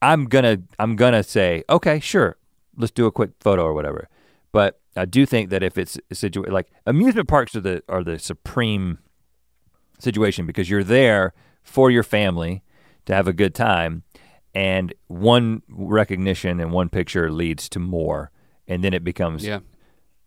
I'm 0.02 0.26
gonna 0.26 0.60
I'm 0.80 0.96
gonna 0.96 1.24
say, 1.24 1.64
okay, 1.70 2.00
sure, 2.00 2.38
let's 2.78 2.92
do 2.92 3.06
a 3.06 3.12
quick 3.12 3.32
photo 3.42 3.64
or 3.64 3.74
whatever. 3.74 4.08
But 4.54 4.80
I 4.96 5.04
do 5.06 5.26
think 5.26 5.50
that 5.50 5.62
if 5.62 5.78
it's 5.78 5.98
a 6.10 6.14
situa- 6.14 6.50
like 6.50 6.68
amusement 6.86 7.28
parks 7.28 7.56
are 7.56 7.62
the 7.62 7.84
are 7.90 8.04
the 8.04 8.18
supreme 8.18 9.00
situation 10.00 10.46
because 10.46 10.70
you're 10.70 10.84
there 10.84 11.34
for 11.64 11.92
your 11.92 12.04
family 12.04 12.64
to 13.06 13.14
have 13.14 13.28
a 13.28 13.34
good 13.34 13.54
time 13.54 14.04
and 14.56 14.94
one 15.08 15.62
recognition 15.68 16.60
and 16.60 16.72
one 16.72 16.90
picture 16.90 17.30
leads 17.32 17.68
to 17.70 17.80
more 17.80 18.32
and 18.68 18.84
then 18.84 18.94
it 18.94 19.04
becomes 19.04 19.46
Yeah. 19.46 19.60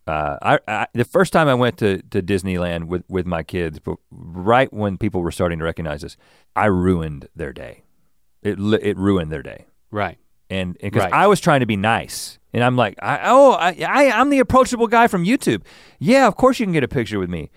Uh, 0.06 0.36
I, 0.42 0.58
I 0.66 0.86
the 0.94 1.04
first 1.04 1.32
time 1.32 1.48
I 1.48 1.54
went 1.54 1.78
to, 1.78 2.02
to 2.10 2.22
Disneyland 2.22 2.84
with, 2.88 3.04
with 3.08 3.26
my 3.26 3.42
kids, 3.42 3.78
but 3.78 3.96
right 4.10 4.72
when 4.72 4.98
people 4.98 5.22
were 5.22 5.30
starting 5.30 5.58
to 5.60 5.64
recognize 5.64 6.02
us, 6.04 6.16
I 6.56 6.66
ruined 6.66 7.28
their 7.36 7.52
day. 7.52 7.84
It 8.42 8.58
it 8.58 8.96
ruined 8.98 9.30
their 9.30 9.42
day, 9.42 9.66
Right. 9.92 10.18
and 10.50 10.76
because 10.80 11.04
Right. 11.04 11.12
I 11.12 11.26
was 11.28 11.38
trying 11.40 11.60
to 11.60 11.66
be 11.66 11.76
nice, 11.76 12.38
and 12.52 12.64
I'm 12.64 12.74
like, 12.76 12.96
I, 13.00 13.20
oh, 13.24 13.52
I, 13.52 13.76
I 13.86 14.10
I'm 14.10 14.30
the 14.30 14.40
approachable 14.40 14.88
guy 14.88 15.06
from 15.06 15.24
YouTube. 15.24 15.62
Yeah, 16.00 16.26
of 16.26 16.34
course 16.36 16.58
you 16.58 16.66
can 16.66 16.72
get 16.72 16.82
a 16.82 16.88
picture 16.88 17.20
with 17.20 17.30
me, 17.30 17.50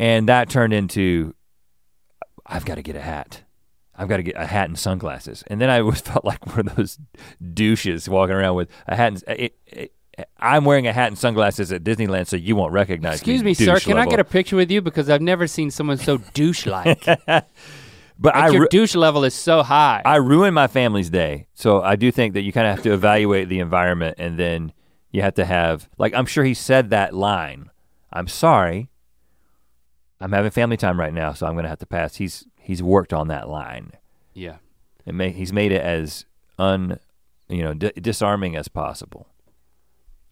and 0.00 0.28
that 0.28 0.48
turned 0.50 0.72
into, 0.72 1.34
I've 2.44 2.64
got 2.64 2.74
to 2.76 2.82
get 2.82 2.96
a 2.96 3.00
hat. 3.00 3.42
I've 3.96 4.08
got 4.08 4.16
to 4.16 4.24
get 4.24 4.34
a 4.36 4.46
hat 4.46 4.68
and 4.68 4.76
sunglasses, 4.76 5.44
and 5.46 5.60
then 5.60 5.70
I 5.70 5.80
was 5.82 6.00
felt 6.10 6.24
like 6.24 6.44
one 6.46 6.66
of 6.66 6.74
those 6.74 6.98
douches 7.52 8.08
walking 8.08 8.34
around 8.34 8.56
with 8.56 8.68
a 8.88 8.96
hat. 8.96 9.12
And, 9.28 9.38
it, 9.38 9.56
it, 9.66 9.92
I'm 10.38 10.64
wearing 10.64 10.86
a 10.86 10.92
hat 10.92 11.08
and 11.08 11.18
sunglasses 11.18 11.72
at 11.72 11.82
Disneyland, 11.82 12.26
so 12.26 12.36
you 12.36 12.54
won't 12.56 12.72
recognize 12.72 13.14
Excuse 13.14 13.42
me. 13.42 13.52
Excuse 13.52 13.68
me, 13.68 13.72
sir. 13.72 13.74
douche 13.78 13.86
Can 13.86 13.98
I 13.98 14.06
get 14.06 14.20
a 14.20 14.24
picture 14.24 14.56
with 14.56 14.70
you 14.70 14.80
because 14.80 15.08
I've 15.10 15.22
never 15.22 15.46
seen 15.46 15.70
someone 15.70 15.96
so 15.98 16.18
douche-like. 16.34 17.06
like 17.06 17.44
But 18.18 18.36
I, 18.36 18.48
your 18.50 18.66
douche 18.68 18.94
level 18.94 19.24
is 19.24 19.34
so 19.34 19.62
high. 19.62 20.02
I 20.04 20.16
ruined 20.16 20.54
my 20.54 20.68
family's 20.68 21.10
day, 21.10 21.48
so 21.54 21.82
I 21.82 21.96
do 21.96 22.12
think 22.12 22.34
that 22.34 22.42
you 22.42 22.52
kind 22.52 22.66
of 22.68 22.76
have 22.76 22.84
to 22.84 22.92
evaluate 22.92 23.48
the 23.48 23.58
environment, 23.58 24.16
and 24.18 24.38
then 24.38 24.72
you 25.10 25.22
have 25.22 25.34
to 25.34 25.44
have 25.44 25.88
like 25.98 26.14
I'm 26.14 26.26
sure 26.26 26.44
he 26.44 26.54
said 26.54 26.90
that 26.90 27.12
line. 27.14 27.70
I'm 28.12 28.28
sorry. 28.28 28.88
I'm 30.20 30.32
having 30.32 30.52
family 30.52 30.76
time 30.76 30.98
right 30.98 31.12
now, 31.12 31.32
so 31.32 31.46
I'm 31.46 31.56
gonna 31.56 31.68
have 31.68 31.80
to 31.80 31.86
pass. 31.86 32.16
He's 32.16 32.46
he's 32.60 32.82
worked 32.82 33.12
on 33.12 33.28
that 33.28 33.48
line. 33.48 33.92
yeah. 34.32 34.56
and 35.04 35.20
he's 35.20 35.52
made 35.52 35.72
it 35.72 35.82
as 35.82 36.24
un, 36.58 36.98
you 37.48 37.62
know, 37.62 37.74
di- 37.74 37.92
disarming 38.00 38.56
as 38.56 38.68
possible. 38.68 39.26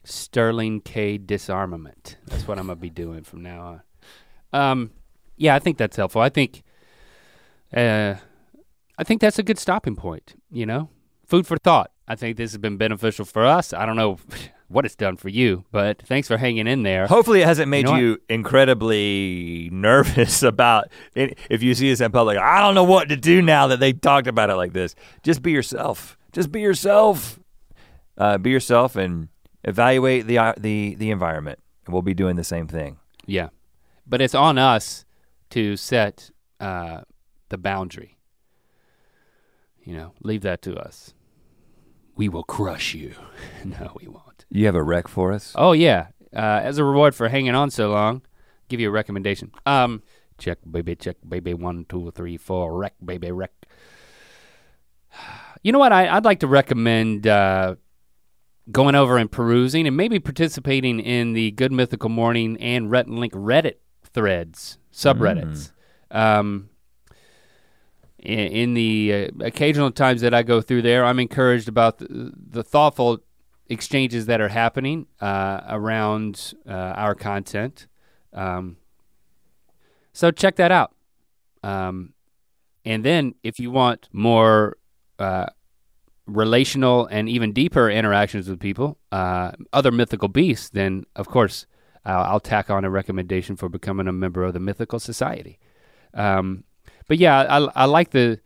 Sterling 0.05 0.81
K 0.81 1.19
disarmament. 1.19 2.16
That's 2.27 2.47
what 2.47 2.59
I'm 2.59 2.66
gonna 2.66 2.77
be 2.77 2.91
doing 2.91 3.23
from 3.24 3.43
now 3.43 3.83
on. 4.53 4.61
Um, 4.61 4.91
yeah, 5.37 5.55
I 5.55 5.59
think 5.59 5.79
that's 5.79 5.97
helpful. 5.97 6.20
I 6.20 6.29
think, 6.29 6.62
uh, 7.74 8.15
I 8.99 9.05
think 9.05 9.20
that's 9.20 9.39
a 9.39 9.43
good 9.43 9.59
stopping 9.59 9.97
point. 9.97 10.35
You 10.51 10.66
know, 10.66 10.89
food 11.27 11.47
for 11.47 11.57
thought. 11.57 11.91
I 12.07 12.15
think 12.15 12.37
this 12.37 12.53
has 12.53 12.59
been 12.59 12.77
beneficial 12.77 13.24
for 13.24 13.47
us. 13.47 13.73
I 13.73 13.87
don't 13.87 13.97
know 13.97 14.19
what 14.69 14.85
it's 14.85 14.97
done 14.97 15.16
for 15.16 15.29
you, 15.29 15.65
but 15.70 16.03
thanks 16.03 16.29
for 16.29 16.37
hanging 16.37 16.66
in 16.66 16.83
there. 16.83 17.07
Hopefully, 17.07 17.43
it 17.43 17.47
hasn't 17.47 17.69
made 17.69 17.87
know 17.87 17.97
you, 17.97 18.19
incredibly 18.29 19.69
nervous 19.73 20.43
about 20.43 20.89
it. 21.15 21.39
if 21.49 21.62
you 21.62 21.74
see 21.74 21.89
this 21.89 22.01
in 22.01 22.11
public. 22.11 22.39
I 22.39 22.61
don't 22.61 22.74
know 22.74 22.85
what 22.85 23.09
to 23.11 23.16
do 23.16 23.41
now 23.41 23.69
that 23.69 23.81
they 23.81 23.93
talked 23.93 24.27
about 24.27 24.51
it 24.51 24.57
like 24.57 24.73
this. 24.73 24.95
Just 25.23 25.43
be 25.43 25.53
yourself. 25.53 26.19
Just 26.33 26.51
be 26.51 26.61
yourself. 26.61 27.39
Uh, 28.19 28.37
be 28.37 28.51
yourself 28.51 28.95
and 28.95 29.29
evaluate 29.64 30.26
the 30.26 30.39
uh, 30.39 30.55
the 30.56 30.94
the 30.97 31.10
environment. 31.10 31.59
And 31.86 31.93
we'll 31.93 32.02
be 32.02 32.14
doing 32.14 32.36
the 32.36 32.44
same 32.44 32.68
thing. 32.68 32.98
Yeah, 33.26 33.48
but 34.06 34.20
it's 34.20 34.34
on 34.34 34.59
us 34.59 35.05
to 35.51 35.76
set 35.76 36.30
uh, 36.60 37.02
the 37.48 37.59
boundary. 37.59 38.18
You 39.84 39.97
know, 39.97 40.12
leave 40.22 40.43
that 40.43 40.62
to 40.62 40.76
us. 40.76 41.12
We 42.14 42.28
will 42.28 42.44
crush 42.44 42.94
you. 42.94 43.14
no, 43.64 43.93
we 44.01 44.06
won't. 44.06 44.44
You 44.51 44.66
have 44.66 44.74
a 44.74 44.82
rec 44.82 45.09
for 45.09 45.32
us? 45.32 45.52
Oh 45.56 45.72
yeah. 45.72 46.09
Uh, 46.34 46.60
as 46.62 46.78
a 46.78 46.84
reward 46.84 47.14
for 47.14 47.28
hanging 47.28 47.55
on 47.55 47.70
so 47.70 47.90
long, 47.90 48.22
give 48.68 48.80
you 48.80 48.89
a 48.89 48.93
recommendation. 48.93 49.52
Um, 49.66 50.02
check 50.39 50.59
baby, 50.70 50.97
check 50.97 51.16
baby, 51.26 51.52
one, 51.52 51.84
two, 51.89 52.10
three, 52.12 52.36
four, 52.36 52.76
wreck 52.76 52.94
baby, 53.05 53.30
wreck. 53.30 53.52
You 55.64 55.70
know 55.70 55.78
what? 55.78 55.93
I, 55.93 56.09
I'd 56.09 56.24
like 56.24 56.40
to 56.40 56.48
recommend 56.48 57.24
uh, 57.24 57.76
going 58.70 58.94
over 58.94 59.16
and 59.18 59.30
perusing 59.30 59.86
and 59.86 59.97
maybe 59.97 60.18
participating 60.18 61.01
in 61.01 61.32
the 61.32 61.51
Good 61.52 61.72
Mythical 61.72 62.09
Morning 62.09 62.56
and 62.60 62.90
Rhett 62.90 63.06
and 63.06 63.18
Link 63.18 63.32
Reddit 63.32 63.76
threads, 64.05 64.78
subreddits. 64.93 65.72
Um, 66.10 66.68
in, 68.18 68.39
in 68.39 68.74
the 68.74 69.30
uh, 69.40 69.44
occasional 69.44 69.90
times 69.90 70.20
that 70.20 70.32
I 70.32 70.43
go 70.43 70.60
through 70.60 70.82
there, 70.82 71.05
I'm 71.05 71.18
encouraged 71.18 71.68
about 71.68 71.98
the, 71.98 72.32
the 72.36 72.62
thoughtful 72.62 73.18
exchanges 73.68 74.26
that 74.26 74.40
are 74.40 74.48
happening 74.48 75.06
uh, 75.20 75.62
around 75.68 76.55
uh, 76.68 76.72
our 76.72 77.14
content. 77.14 77.86
Um, 78.32 78.76
so 80.12 80.30
check 80.30 80.56
that 80.56 80.70
out. 80.70 80.94
Um, 81.62 82.12
and 82.84 83.05
then 83.05 83.34
if 83.43 83.59
you 83.59 83.70
want 83.70 84.09
more 84.12 84.76
uh, 85.18 85.47
relational 86.27 87.07
and 87.07 87.28
even 87.28 87.53
deeper 87.53 87.90
interactions 87.90 88.49
with 88.49 88.61
people, 88.61 88.99
uh, 89.11 89.53
other 89.73 89.90
mythical 89.90 90.28
beasts, 90.28 90.70
then 90.70 91.05
of 91.16 91.28
course 91.28 91.66
I'll, 92.05 92.23
I'll 92.24 92.40
tack 92.40 92.70
on 92.70 92.85
a 92.85 92.90
recommendation 92.90 93.57
for 93.57 93.69
becoming 93.69 94.09
a 94.09 94.12
member 94.12 94.44
of 94.44 94.53
the 94.53 94.61
Mythical 94.61 94.99
Society. 94.99 95.59
Um, 96.15 96.65
but 97.07 97.19
yeah, 97.19 97.40
I, 97.40 97.82
I 97.82 97.85
like 97.86 98.11
the. 98.11 98.40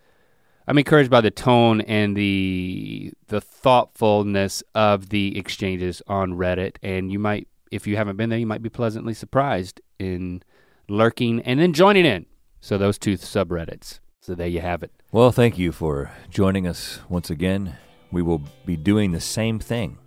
I'm 0.69 0.79
encouraged 0.79 1.11
by 1.11 1.21
the 1.21 1.31
tone 1.31 1.81
and 1.83 2.17
the 2.17 3.13
the 3.29 3.41
thoughtfulness 3.41 4.65
of 4.75 5.11
the 5.11 5.39
exchanges 5.39 6.03
on 6.09 6.33
Reddit, 6.33 6.77
and 6.83 7.13
you 7.13 7.21
might, 7.21 7.47
if 7.71 7.87
you 7.87 7.97
haven't 7.97 8.17
been 8.17 8.31
there, 8.31 8.39
you 8.39 8.47
might 8.47 8.63
be 8.63 8.69
pleasantly 8.69 9.15
surprised 9.15 9.81
in 9.99 10.43
lurking 10.89 11.41
and 11.43 11.61
then 11.61 11.73
joining 11.73 12.05
in. 12.05 12.27
So 12.61 12.79
those 12.79 12.99
two 12.99 13.17
subreddits. 13.17 14.01
So 14.27 14.35
there 14.35 14.49
you 14.49 14.61
have 14.61 14.83
it. 14.83 14.91
Well, 15.13 15.31
thank 15.31 15.57
you 15.57 15.71
for 15.71 16.11
joining 16.31 16.67
us 16.67 16.99
once 17.09 17.31
again. 17.31 17.77
We 18.11 18.23
will 18.23 18.43
be 18.65 18.77
doing 18.77 19.13
the 19.13 19.21
same 19.21 19.61
thing, 19.61 19.99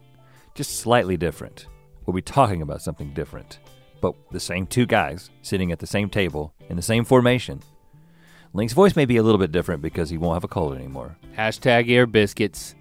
just 0.55 0.75
slightly 0.79 1.15
different. 1.15 1.67
We'll 2.05 2.13
be 2.13 2.21
talking 2.21 2.61
about 2.61 2.81
something 2.81 3.13
different, 3.13 3.59
but 4.01 4.15
the 4.31 4.39
same 4.41 4.67
two 4.67 4.85
guys 4.85 5.29
sitting 5.41 5.71
at 5.71 5.79
the 5.79 5.87
same 5.87 6.09
table 6.09 6.53
in 6.67 6.75
the 6.75 6.81
same 6.81 7.05
formation. 7.05 7.61
Link's 8.51 8.73
voice 8.73 8.93
may 8.93 9.05
be 9.05 9.15
a 9.15 9.23
little 9.23 9.39
bit 9.39 9.53
different 9.53 9.81
because 9.81 10.09
he 10.09 10.17
won't 10.17 10.35
have 10.35 10.43
a 10.43 10.49
cold 10.49 10.75
anymore. 10.75 11.15
Hashtag 11.37 11.87
ear 11.87 12.05
biscuits. 12.05 12.75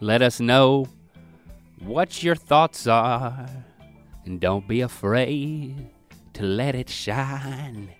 Let 0.00 0.20
us 0.20 0.40
know 0.40 0.88
what 1.78 2.24
your 2.24 2.34
thoughts 2.34 2.88
are. 2.88 3.48
And 4.24 4.40
don't 4.40 4.66
be 4.66 4.80
afraid 4.80 5.90
to 6.32 6.42
let 6.42 6.74
it 6.74 6.90
shine. 6.90 7.90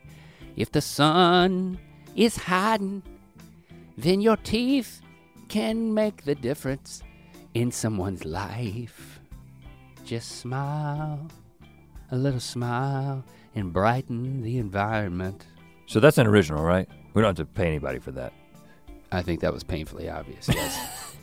If 0.57 0.73
the 0.73 0.81
sun 0.81 1.79
is 2.17 2.37
hiding, 2.37 3.03
then 3.97 4.21
your 4.21 4.37
teeth 4.37 5.01
can 5.49 5.93
make 5.95 6.25
the 6.25 6.35
difference 6.35 7.03
in 7.55 7.71
someone's 7.71 8.25
life. 8.25 9.21
Just 10.05 10.39
smile, 10.39 11.29
a 12.11 12.17
little 12.17 12.41
smile, 12.41 13.25
and 13.55 13.73
brighten 13.73 14.43
the 14.43 14.59
environment. 14.59 15.47
So 15.87 16.01
that's 16.01 16.19
an 16.19 16.27
original, 16.27 16.63
right? 16.63 16.89
We 17.15 17.23
don't 17.23 17.37
have 17.37 17.47
to 17.47 17.53
pay 17.53 17.67
anybody 17.67 17.99
for 17.99 18.13
that. 18.13 18.33
I 19.11 19.23
think 19.23 19.41
that 19.41 19.53
was 19.53 19.63
painfully 19.63 20.09
obvious. 20.09 20.49
Yes. 20.49 21.15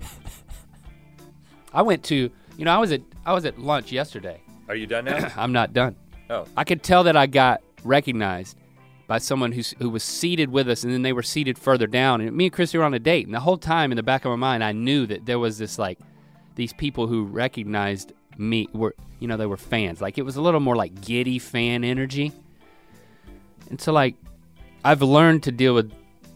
I 1.72 1.82
went 1.82 2.02
to, 2.04 2.30
you 2.56 2.64
know, 2.64 2.72
I 2.72 2.78
was 2.78 2.92
at 2.92 3.02
I 3.24 3.32
was 3.32 3.44
at 3.44 3.58
lunch 3.58 3.92
yesterday. 3.92 4.40
Are 4.68 4.74
you 4.74 4.86
done 4.86 5.04
now? 5.04 5.32
I'm 5.36 5.52
not 5.52 5.72
done. 5.72 5.96
oh. 6.30 6.46
I 6.56 6.64
could 6.64 6.82
tell 6.82 7.04
that 7.04 7.16
I 7.16 7.26
got 7.26 7.62
recognized 7.84 8.56
by 9.06 9.18
someone 9.18 9.52
who's, 9.52 9.74
who 9.78 9.90
was 9.90 10.02
seated 10.02 10.50
with 10.50 10.68
us, 10.68 10.84
and 10.84 10.92
then 10.92 11.02
they 11.02 11.12
were 11.12 11.22
seated 11.22 11.58
further 11.58 11.86
down. 11.86 12.20
And 12.20 12.34
me 12.36 12.46
and 12.46 12.52
Chrissy 12.52 12.78
were 12.78 12.84
on 12.84 12.94
a 12.94 12.98
date, 12.98 13.26
and 13.26 13.34
the 13.34 13.40
whole 13.40 13.58
time 13.58 13.92
in 13.92 13.96
the 13.96 14.02
back 14.02 14.24
of 14.24 14.30
my 14.30 14.36
mind, 14.36 14.64
I 14.64 14.72
knew 14.72 15.06
that 15.06 15.26
there 15.26 15.38
was 15.38 15.58
this 15.58 15.78
like 15.78 15.98
these 16.54 16.72
people 16.72 17.06
who 17.06 17.24
recognized 17.24 18.12
me 18.38 18.68
were, 18.72 18.94
you 19.20 19.28
know, 19.28 19.36
they 19.36 19.46
were 19.46 19.56
fans. 19.56 20.00
Like 20.00 20.18
it 20.18 20.22
was 20.22 20.36
a 20.36 20.42
little 20.42 20.60
more 20.60 20.76
like 20.76 21.00
giddy 21.00 21.38
fan 21.38 21.84
energy. 21.84 22.32
And 23.70 23.80
so 23.80 23.92
like 23.92 24.16
I've 24.84 25.02
learned 25.02 25.44
to 25.44 25.52
deal 25.52 25.74
with 25.74 25.92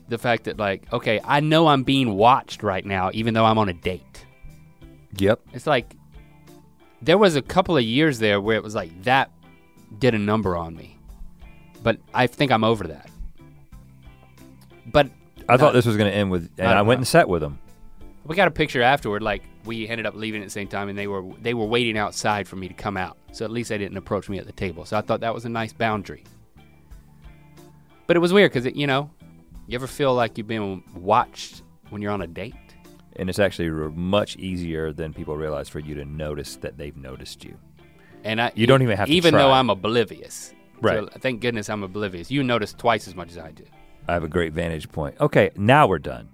the 0.08 0.18
fact 0.18 0.44
that 0.44 0.58
like, 0.58 0.90
okay, 0.92 1.20
I 1.24 1.40
know 1.40 1.68
I'm 1.68 1.82
being 1.82 2.14
watched 2.14 2.62
right 2.62 2.84
now, 2.84 3.10
even 3.12 3.34
though 3.34 3.44
I'm 3.44 3.58
on 3.58 3.68
a 3.68 3.74
date. 3.74 4.24
Yep. 5.16 5.40
It's 5.52 5.66
like 5.66 5.94
there 7.02 7.18
was 7.18 7.36
a 7.36 7.42
couple 7.42 7.76
of 7.76 7.84
years 7.84 8.18
there 8.18 8.40
where 8.40 8.56
it 8.56 8.62
was 8.62 8.74
like 8.74 9.02
that 9.04 9.30
did 9.98 10.14
a 10.14 10.18
number 10.18 10.56
on 10.56 10.74
me. 10.76 10.97
But 11.82 11.98
I 12.14 12.26
think 12.26 12.50
I'm 12.52 12.64
over 12.64 12.86
that. 12.88 13.10
But 14.86 15.10
I 15.48 15.56
thought 15.56 15.72
this 15.72 15.86
was 15.86 15.96
going 15.96 16.10
to 16.10 16.16
end 16.16 16.30
with, 16.30 16.50
and 16.58 16.68
I 16.68 16.78
I, 16.78 16.82
went 16.82 16.98
know. 16.98 17.02
and 17.02 17.06
sat 17.08 17.28
with 17.28 17.42
him. 17.42 17.58
we 18.24 18.36
got 18.36 18.48
a 18.48 18.50
picture 18.50 18.82
afterward 18.82 19.22
like 19.22 19.42
we 19.64 19.88
ended 19.88 20.06
up 20.06 20.14
leaving 20.14 20.40
at 20.42 20.46
the 20.46 20.50
same 20.50 20.68
time 20.68 20.88
and 20.88 20.98
they 20.98 21.06
were 21.06 21.22
they 21.40 21.54
were 21.54 21.66
waiting 21.66 21.98
outside 21.98 22.48
for 22.48 22.56
me 22.56 22.68
to 22.68 22.74
come 22.74 22.96
out. 22.96 23.16
So 23.32 23.44
at 23.44 23.50
least 23.50 23.68
they 23.68 23.78
didn't 23.78 23.96
approach 23.98 24.28
me 24.28 24.38
at 24.38 24.46
the 24.46 24.52
table. 24.52 24.84
So 24.84 24.96
I 24.96 25.02
thought 25.02 25.20
that 25.20 25.34
was 25.34 25.44
a 25.44 25.48
nice 25.48 25.72
boundary. 25.72 26.24
But 28.06 28.16
it 28.16 28.20
was 28.20 28.32
weird 28.32 28.52
cuz 28.52 28.64
you 28.66 28.86
know, 28.86 29.10
you 29.66 29.74
ever 29.76 29.86
feel 29.86 30.14
like 30.14 30.38
you've 30.38 30.46
been 30.46 30.82
watched 30.94 31.62
when 31.90 32.00
you're 32.02 32.12
on 32.12 32.22
a 32.22 32.26
date? 32.26 32.54
and 33.16 33.28
it's 33.28 33.40
actually 33.40 33.68
much 33.96 34.36
easier 34.36 34.92
than 34.92 35.12
people 35.12 35.36
realize 35.36 35.68
for 35.68 35.80
you 35.80 35.92
to 35.96 36.04
notice 36.04 36.54
that 36.56 36.78
they've 36.78 36.96
noticed 36.96 37.42
you. 37.42 37.58
And 38.22 38.40
I 38.40 38.52
You 38.54 38.66
don't 38.68 38.80
even 38.80 38.96
have 38.96 39.08
to 39.08 39.12
even 39.12 39.34
though. 39.34 39.50
I'm 39.50 39.70
oblivious. 39.70 40.54
Right. 40.80 40.98
So 40.98 41.18
thank 41.18 41.40
goodness 41.40 41.68
I'm 41.68 41.82
oblivious. 41.82 42.30
You 42.30 42.42
notice 42.42 42.72
twice 42.72 43.08
as 43.08 43.14
much 43.14 43.30
as 43.30 43.38
I 43.38 43.50
do. 43.50 43.64
I 44.08 44.14
have 44.14 44.24
a 44.24 44.28
great 44.28 44.52
vantage 44.52 44.90
point. 44.90 45.16
Okay, 45.20 45.50
now 45.56 45.86
we're 45.86 45.98
done. 45.98 46.28